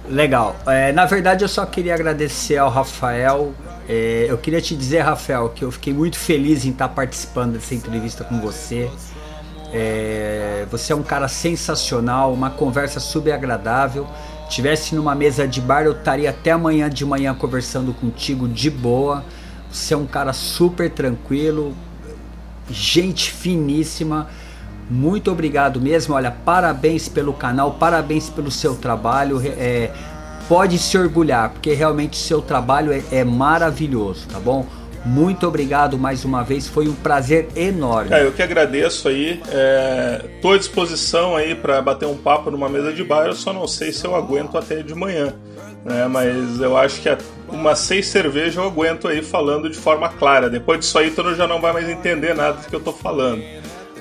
Legal. 0.10 0.56
É, 0.66 0.92
na 0.92 1.06
verdade, 1.06 1.44
eu 1.44 1.50
só 1.50 1.66
queria 1.66 1.94
agradecer 1.94 2.58
ao 2.58 2.70
Rafael. 2.70 3.54
É, 3.88 4.28
eu 4.30 4.38
queria 4.38 4.62
te 4.62 4.76
dizer, 4.76 5.00
Rafael, 5.00 5.50
que 5.50 5.64
eu 5.64 5.72
fiquei 5.72 5.94
muito 5.94 6.18
feliz 6.18 6.66
em 6.66 6.72
estar 6.72 6.90
participando 6.90 7.54
dessa 7.54 7.74
entrevista 7.74 8.24
com 8.24 8.40
você. 8.40 8.90
É, 9.72 10.68
você 10.70 10.94
é 10.94 10.96
um 10.96 11.04
cara 11.04 11.28
sensacional, 11.28 12.34
uma 12.34 12.50
conversa 12.50 13.00
super 13.00 13.32
agradável. 13.32 14.08
Tivesse 14.50 14.94
numa 14.94 15.16
mesa 15.16 15.48
de 15.48 15.60
bar, 15.60 15.84
eu 15.84 15.94
estaria 15.94 16.30
até 16.30 16.52
amanhã 16.52 16.90
de 16.90 17.06
manhã 17.06 17.34
conversando 17.34 17.94
contigo 17.94 18.48
de 18.48 18.70
boa. 18.70 19.24
Você 19.72 19.94
é 19.94 19.98
um 19.98 20.06
cara 20.06 20.32
super 20.34 20.92
tranquilo, 20.92 21.76
gente 22.70 23.32
finíssima. 23.32 24.30
Muito 24.90 25.32
obrigado 25.32 25.80
mesmo. 25.80 26.16
Olha, 26.16 26.32
parabéns 26.32 27.08
pelo 27.08 27.34
canal, 27.34 27.72
parabéns 27.74 28.30
pelo 28.30 28.52
seu 28.52 28.76
trabalho. 28.76 29.42
É, 29.46 29.92
pode 30.48 30.78
se 30.78 30.98
orgulhar, 30.98 31.50
porque 31.50 31.74
realmente 31.74 32.18
seu 32.18 32.42
trabalho 32.42 32.92
é, 32.92 33.02
é 33.12 33.24
maravilhoso, 33.24 34.28
tá 34.28 34.40
bom? 34.40 34.66
Muito 35.06 35.46
obrigado 35.46 35.98
mais 35.98 36.24
uma 36.24 36.44
vez, 36.44 36.66
foi 36.66 36.88
um 36.88 36.94
prazer 36.94 37.50
enorme. 37.58 38.10
Cara, 38.10 38.24
eu 38.24 38.32
que 38.32 38.42
agradeço 38.42 39.10
aí. 39.10 39.42
É, 39.50 40.24
tô 40.42 40.54
à 40.54 40.58
disposição 40.58 41.36
aí 41.36 41.56
para 41.56 41.82
bater 41.82 42.06
um 42.06 42.16
papo 42.16 42.50
numa 42.50 42.70
mesa 42.70 42.94
de 42.94 43.04
bar. 43.04 43.26
Eu 43.26 43.34
só 43.34 43.52
não 43.52 43.68
sei 43.68 43.92
se 43.92 44.06
eu 44.06 44.16
aguento 44.16 44.58
até 44.58 44.82
de 44.82 44.96
manhã, 44.96 45.34
né? 45.84 46.08
Mas 46.08 46.62
eu 46.62 46.78
acho 46.78 47.02
que 47.02 47.10
umas 47.50 47.80
seis 47.80 48.08
cervejas 48.08 48.56
eu 48.56 48.64
aguento 48.64 49.10
aí 49.10 49.22
falando 49.22 49.70
de 49.70 49.78
forma 49.78 50.08
clara. 50.08 50.50
Depois 50.50 50.80
disso 50.80 50.98
aí, 50.98 51.12
tu 51.12 51.36
já 51.36 51.48
não 51.48 51.60
vai 51.60 51.74
mais 51.74 51.90
entender 51.90 52.34
nada 52.34 52.54
do 52.54 52.68
que 52.68 52.76
eu 52.76 52.80
tô 52.80 52.94
falando. 52.94 53.44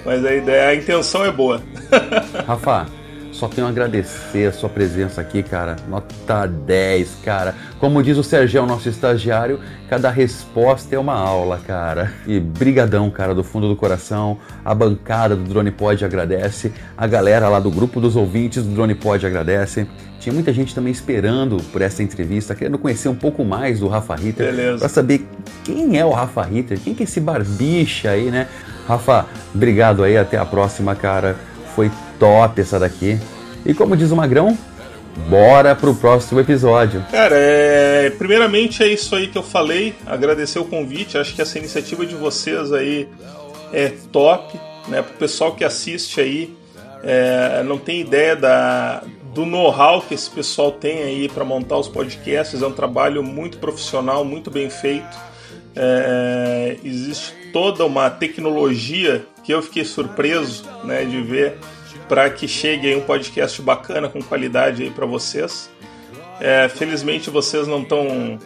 Mas 0.05 0.25
a 0.25 0.35
ideia, 0.35 0.69
a 0.69 0.75
intenção 0.75 1.25
é 1.25 1.31
boa. 1.31 1.63
Rafa, 2.47 2.87
só 3.33 3.49
tenho 3.49 3.67
a 3.67 3.71
agradecer 3.71 4.47
a 4.47 4.53
sua 4.53 4.69
presença 4.69 5.21
aqui, 5.21 5.43
cara. 5.43 5.77
Nota 5.89 6.47
10, 6.47 7.17
cara. 7.25 7.55
Como 7.81 8.03
diz 8.03 8.17
o 8.19 8.23
Sergio, 8.23 8.67
nosso 8.67 8.89
estagiário, 8.89 9.59
cada 9.89 10.11
resposta 10.11 10.95
é 10.95 10.99
uma 10.99 11.15
aula, 11.15 11.59
cara. 11.67 12.13
E 12.27 12.39
brigadão, 12.39 13.11
cara, 13.11 13.35
do 13.35 13.43
fundo 13.43 13.69
do 13.69 13.75
coração. 13.75 14.39
A 14.65 14.75
bancada 14.75 15.35
do 15.35 15.43
Drone 15.43 15.71
Pod 15.71 16.05
agradece. 16.05 16.73
A 16.97 17.07
galera 17.07 17.49
lá 17.49 17.59
do 17.59 17.71
grupo 17.71 18.01
dos 18.01 18.17
ouvintes 18.17 18.63
do 18.63 18.75
Drone 18.75 18.95
Pod 18.95 19.27
agradece. 19.27 19.89
Tinha 20.21 20.33
muita 20.33 20.53
gente 20.53 20.73
também 20.73 20.93
esperando 20.93 21.57
por 21.73 21.83
essa 21.83 22.01
entrevista, 22.01 22.55
querendo 22.55 22.79
conhecer 22.79 23.09
um 23.09 23.15
pouco 23.17 23.45
mais 23.45 23.81
do 23.81 23.89
Rafa 23.89 24.15
Ritter. 24.15 24.47
Beleza. 24.47 24.79
Pra 24.79 24.89
saber 24.89 25.27
quem 25.65 25.99
é 25.99 26.05
o 26.05 26.11
Rafa 26.11 26.43
Ritter, 26.43 26.79
quem 26.79 26.95
que 26.95 27.03
é 27.03 27.05
esse 27.05 27.19
barbicha 27.19 28.11
aí, 28.11 28.31
né? 28.31 28.47
Rafa, 28.93 29.27
obrigado 29.55 30.05
aí, 30.05 30.19
até 30.19 30.37
a 30.37 30.45
próxima, 30.45 30.95
cara. 30.95 31.37
Foi 31.75 31.91
top 32.19 32.61
essa 32.61 32.79
daqui. 32.79 33.19
E 33.65 33.73
como 33.73 33.97
diz 33.97 34.11
o 34.11 34.17
Magrão, 34.17 34.57
bora 35.31 35.75
pro 35.75 35.95
próximo 35.95 36.41
episódio. 36.41 37.03
Cara, 37.11 37.35
é... 37.35 38.11
primeiramente 38.11 38.83
é 38.83 38.89
isso 38.89 39.15
aí 39.17 39.29
que 39.29 39.39
eu 39.39 39.43
falei. 39.43 39.95
Agradecer 40.07 40.59
o 40.59 40.65
convite. 40.65 41.17
Acho 41.17 41.35
que 41.35 41.41
essa 41.41 41.59
iniciativa 41.59 42.05
de 42.05 42.15
vocês 42.15 42.71
aí 42.73 43.09
é 43.73 43.93
top, 44.13 44.61
né? 44.89 45.01
Pro 45.01 45.15
pessoal 45.15 45.55
que 45.55 45.65
assiste 45.65 46.21
aí, 46.21 46.55
é... 47.03 47.63
não 47.63 47.79
tem 47.79 48.01
ideia 48.01 48.37
da 48.37 49.03
do 49.33 49.47
know-how 49.47 50.03
que 50.03 50.13
esse 50.13 50.29
pessoal 50.29 50.71
tem 50.71 51.03
aí 51.05 51.27
para 51.27 51.43
montar 51.43 51.79
os 51.79 51.89
podcasts. 51.89 52.61
É 52.61 52.67
um 52.67 52.73
trabalho 52.73 53.23
muito 53.23 53.57
profissional, 53.57 54.23
muito 54.23 54.51
bem 54.51 54.69
feito. 54.69 55.17
É... 55.75 56.77
existe 56.85 57.42
toda 57.53 57.85
uma 57.85 58.09
tecnologia 58.11 59.27
que 59.45 59.53
eu 59.53 59.63
fiquei 59.63 59.85
surpreso, 59.85 60.65
né, 60.85 61.05
de 61.05 61.21
ver 61.21 61.59
para 62.09 62.29
que 62.29 62.47
chegue 62.47 62.89
aí 62.89 62.97
um 62.97 63.01
podcast 63.01 63.61
bacana 63.63 64.09
com 64.09 64.21
qualidade 64.23 64.83
aí 64.83 64.91
para 64.91 65.07
vocês. 65.07 65.71
É, 66.41 66.69
felizmente 66.69 67.31
vocês 67.31 67.67
não 67.67 67.83
estão 67.83 68.39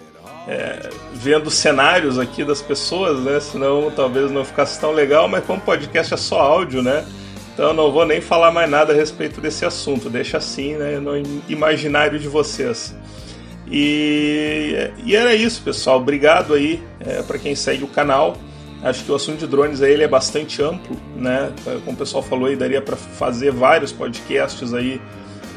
é, 0.46 0.90
vendo 1.12 1.50
cenários 1.50 2.18
aqui 2.18 2.44
das 2.44 2.62
pessoas, 2.62 3.18
né? 3.20 3.40
Senão 3.40 3.90
talvez 3.90 4.30
não 4.30 4.44
ficasse 4.44 4.78
tão 4.78 4.92
legal, 4.92 5.28
mas 5.28 5.44
como 5.44 5.60
podcast 5.60 6.14
é 6.14 6.16
só 6.16 6.40
áudio, 6.40 6.82
né? 6.82 7.04
Então 7.54 7.72
não 7.72 7.90
vou 7.90 8.04
nem 8.04 8.20
falar 8.20 8.52
mais 8.52 8.70
nada 8.70 8.92
a 8.92 8.96
respeito 8.96 9.40
desse 9.40 9.64
assunto, 9.64 10.10
deixa 10.10 10.36
assim, 10.36 10.74
né? 10.74 10.98
No 10.98 11.12
imaginário 11.48 12.18
de 12.18 12.28
vocês. 12.28 12.94
E, 13.68 14.90
e 15.04 15.16
era 15.16 15.34
isso, 15.34 15.62
pessoal. 15.62 15.98
Obrigado 15.98 16.54
aí 16.54 16.80
é, 17.00 17.22
para 17.22 17.38
quem 17.38 17.54
segue 17.54 17.82
o 17.82 17.88
canal. 17.88 18.36
Acho 18.82 19.04
que 19.04 19.10
o 19.10 19.14
assunto 19.14 19.38
de 19.38 19.46
drones 19.46 19.82
aí 19.82 19.92
ele 19.92 20.04
é 20.04 20.08
bastante 20.08 20.62
amplo, 20.62 20.96
né? 21.16 21.50
Como 21.84 21.92
o 21.92 21.96
pessoal 21.96 22.22
falou 22.22 22.46
aí, 22.46 22.56
daria 22.56 22.80
para 22.80 22.96
fazer 22.96 23.50
vários 23.50 23.90
podcasts 23.92 24.72
aí 24.74 25.00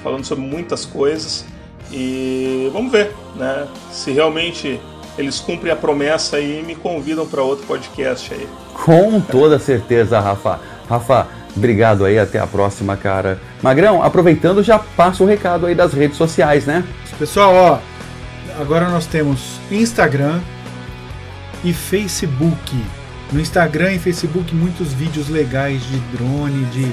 falando 0.02 0.24
sobre 0.26 0.44
muitas 0.44 0.86
coisas. 0.86 1.46
E 1.92 2.70
vamos 2.72 2.92
ver, 2.92 3.12
né? 3.36 3.68
Se 3.92 4.12
realmente 4.12 4.80
eles 5.18 5.40
cumprem 5.40 5.72
a 5.72 5.76
promessa 5.76 6.40
e 6.40 6.64
me 6.64 6.76
convidam 6.76 7.28
para 7.28 7.44
outro 7.44 7.66
podcast 7.66 8.34
aí. 8.34 8.48
Com 8.74 9.20
toda 9.20 9.60
certeza, 9.60 10.20
Rafa. 10.20 10.60
Rafa, 10.88 11.28
obrigado 11.56 12.06
aí, 12.06 12.18
até 12.18 12.40
a 12.40 12.48
próxima, 12.48 12.96
cara. 12.96 13.40
Magrão, 13.62 14.02
aproveitando, 14.02 14.64
já 14.64 14.80
passa 14.80 15.24
o 15.24 15.28
recado 15.28 15.66
aí 15.66 15.76
das 15.76 15.94
redes 15.94 16.18
sociais, 16.18 16.66
né? 16.66 16.84
Pessoal, 17.18 17.54
ó, 17.54 17.80
agora 18.62 18.88
nós 18.90 19.06
temos 19.06 19.60
Instagram 19.70 20.40
e 21.64 21.74
Facebook. 21.74 22.99
No 23.32 23.40
Instagram 23.40 23.94
e 23.94 24.00
Facebook, 24.00 24.56
muitos 24.56 24.92
vídeos 24.92 25.30
legais 25.30 25.84
de 25.84 26.00
drone, 26.18 26.66
de, 26.66 26.92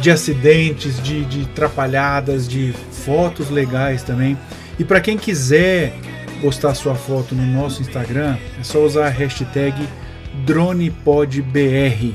de 0.00 0.10
acidentes, 0.10 1.02
de, 1.02 1.24
de 1.26 1.46
trapalhadas, 1.48 2.48
de 2.48 2.72
fotos 3.04 3.50
legais 3.50 4.02
também. 4.02 4.36
E 4.78 4.84
para 4.84 5.00
quem 5.00 5.18
quiser 5.18 5.92
postar 6.40 6.74
sua 6.74 6.94
foto 6.94 7.34
no 7.34 7.44
nosso 7.44 7.82
Instagram, 7.82 8.38
é 8.58 8.62
só 8.62 8.82
usar 8.82 9.06
a 9.06 9.10
hashtag 9.10 9.86
DronePodBR. 10.46 12.14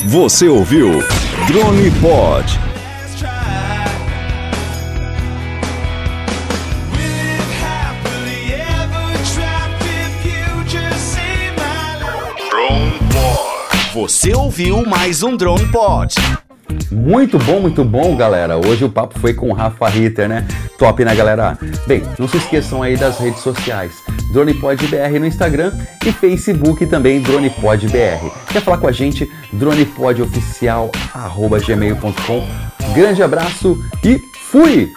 Você 0.09 0.49
ouviu 0.49 1.03
Drone 1.47 1.91
Pod. 2.01 2.68
Você 13.99 14.33
ouviu 14.33 14.87
mais 14.87 15.23
um 15.25 15.37
Drone 15.37 15.67
Pod. 15.73 16.15
Muito 16.89 17.37
bom, 17.37 17.59
muito 17.59 17.83
bom, 17.83 18.15
galera. 18.15 18.57
Hoje 18.57 18.85
o 18.85 18.89
papo 18.89 19.19
foi 19.19 19.35
com 19.35 19.51
o 19.51 19.53
Rafa 19.53 19.89
Ritter, 19.89 20.29
né? 20.29 20.47
Top, 20.79 21.05
né, 21.05 21.13
galera? 21.17 21.59
Bem, 21.85 22.05
não 22.17 22.29
se 22.29 22.37
esqueçam 22.37 22.81
aí 22.81 22.97
das 22.97 23.19
redes 23.19 23.41
sociais. 23.41 23.91
DronePodBR 24.33 25.19
no 25.19 25.27
Instagram 25.27 25.73
e 26.07 26.13
Facebook 26.13 26.87
também 26.87 27.21
DronePodBR. 27.21 28.31
Quer 28.53 28.63
falar 28.63 28.79
com 28.79 28.87
a 28.87 28.93
gente? 28.93 29.29
DronePodOficial@gmail.com. 29.53 32.47
Grande 32.95 33.21
abraço 33.21 33.85
e 34.05 34.21
fui! 34.49 34.93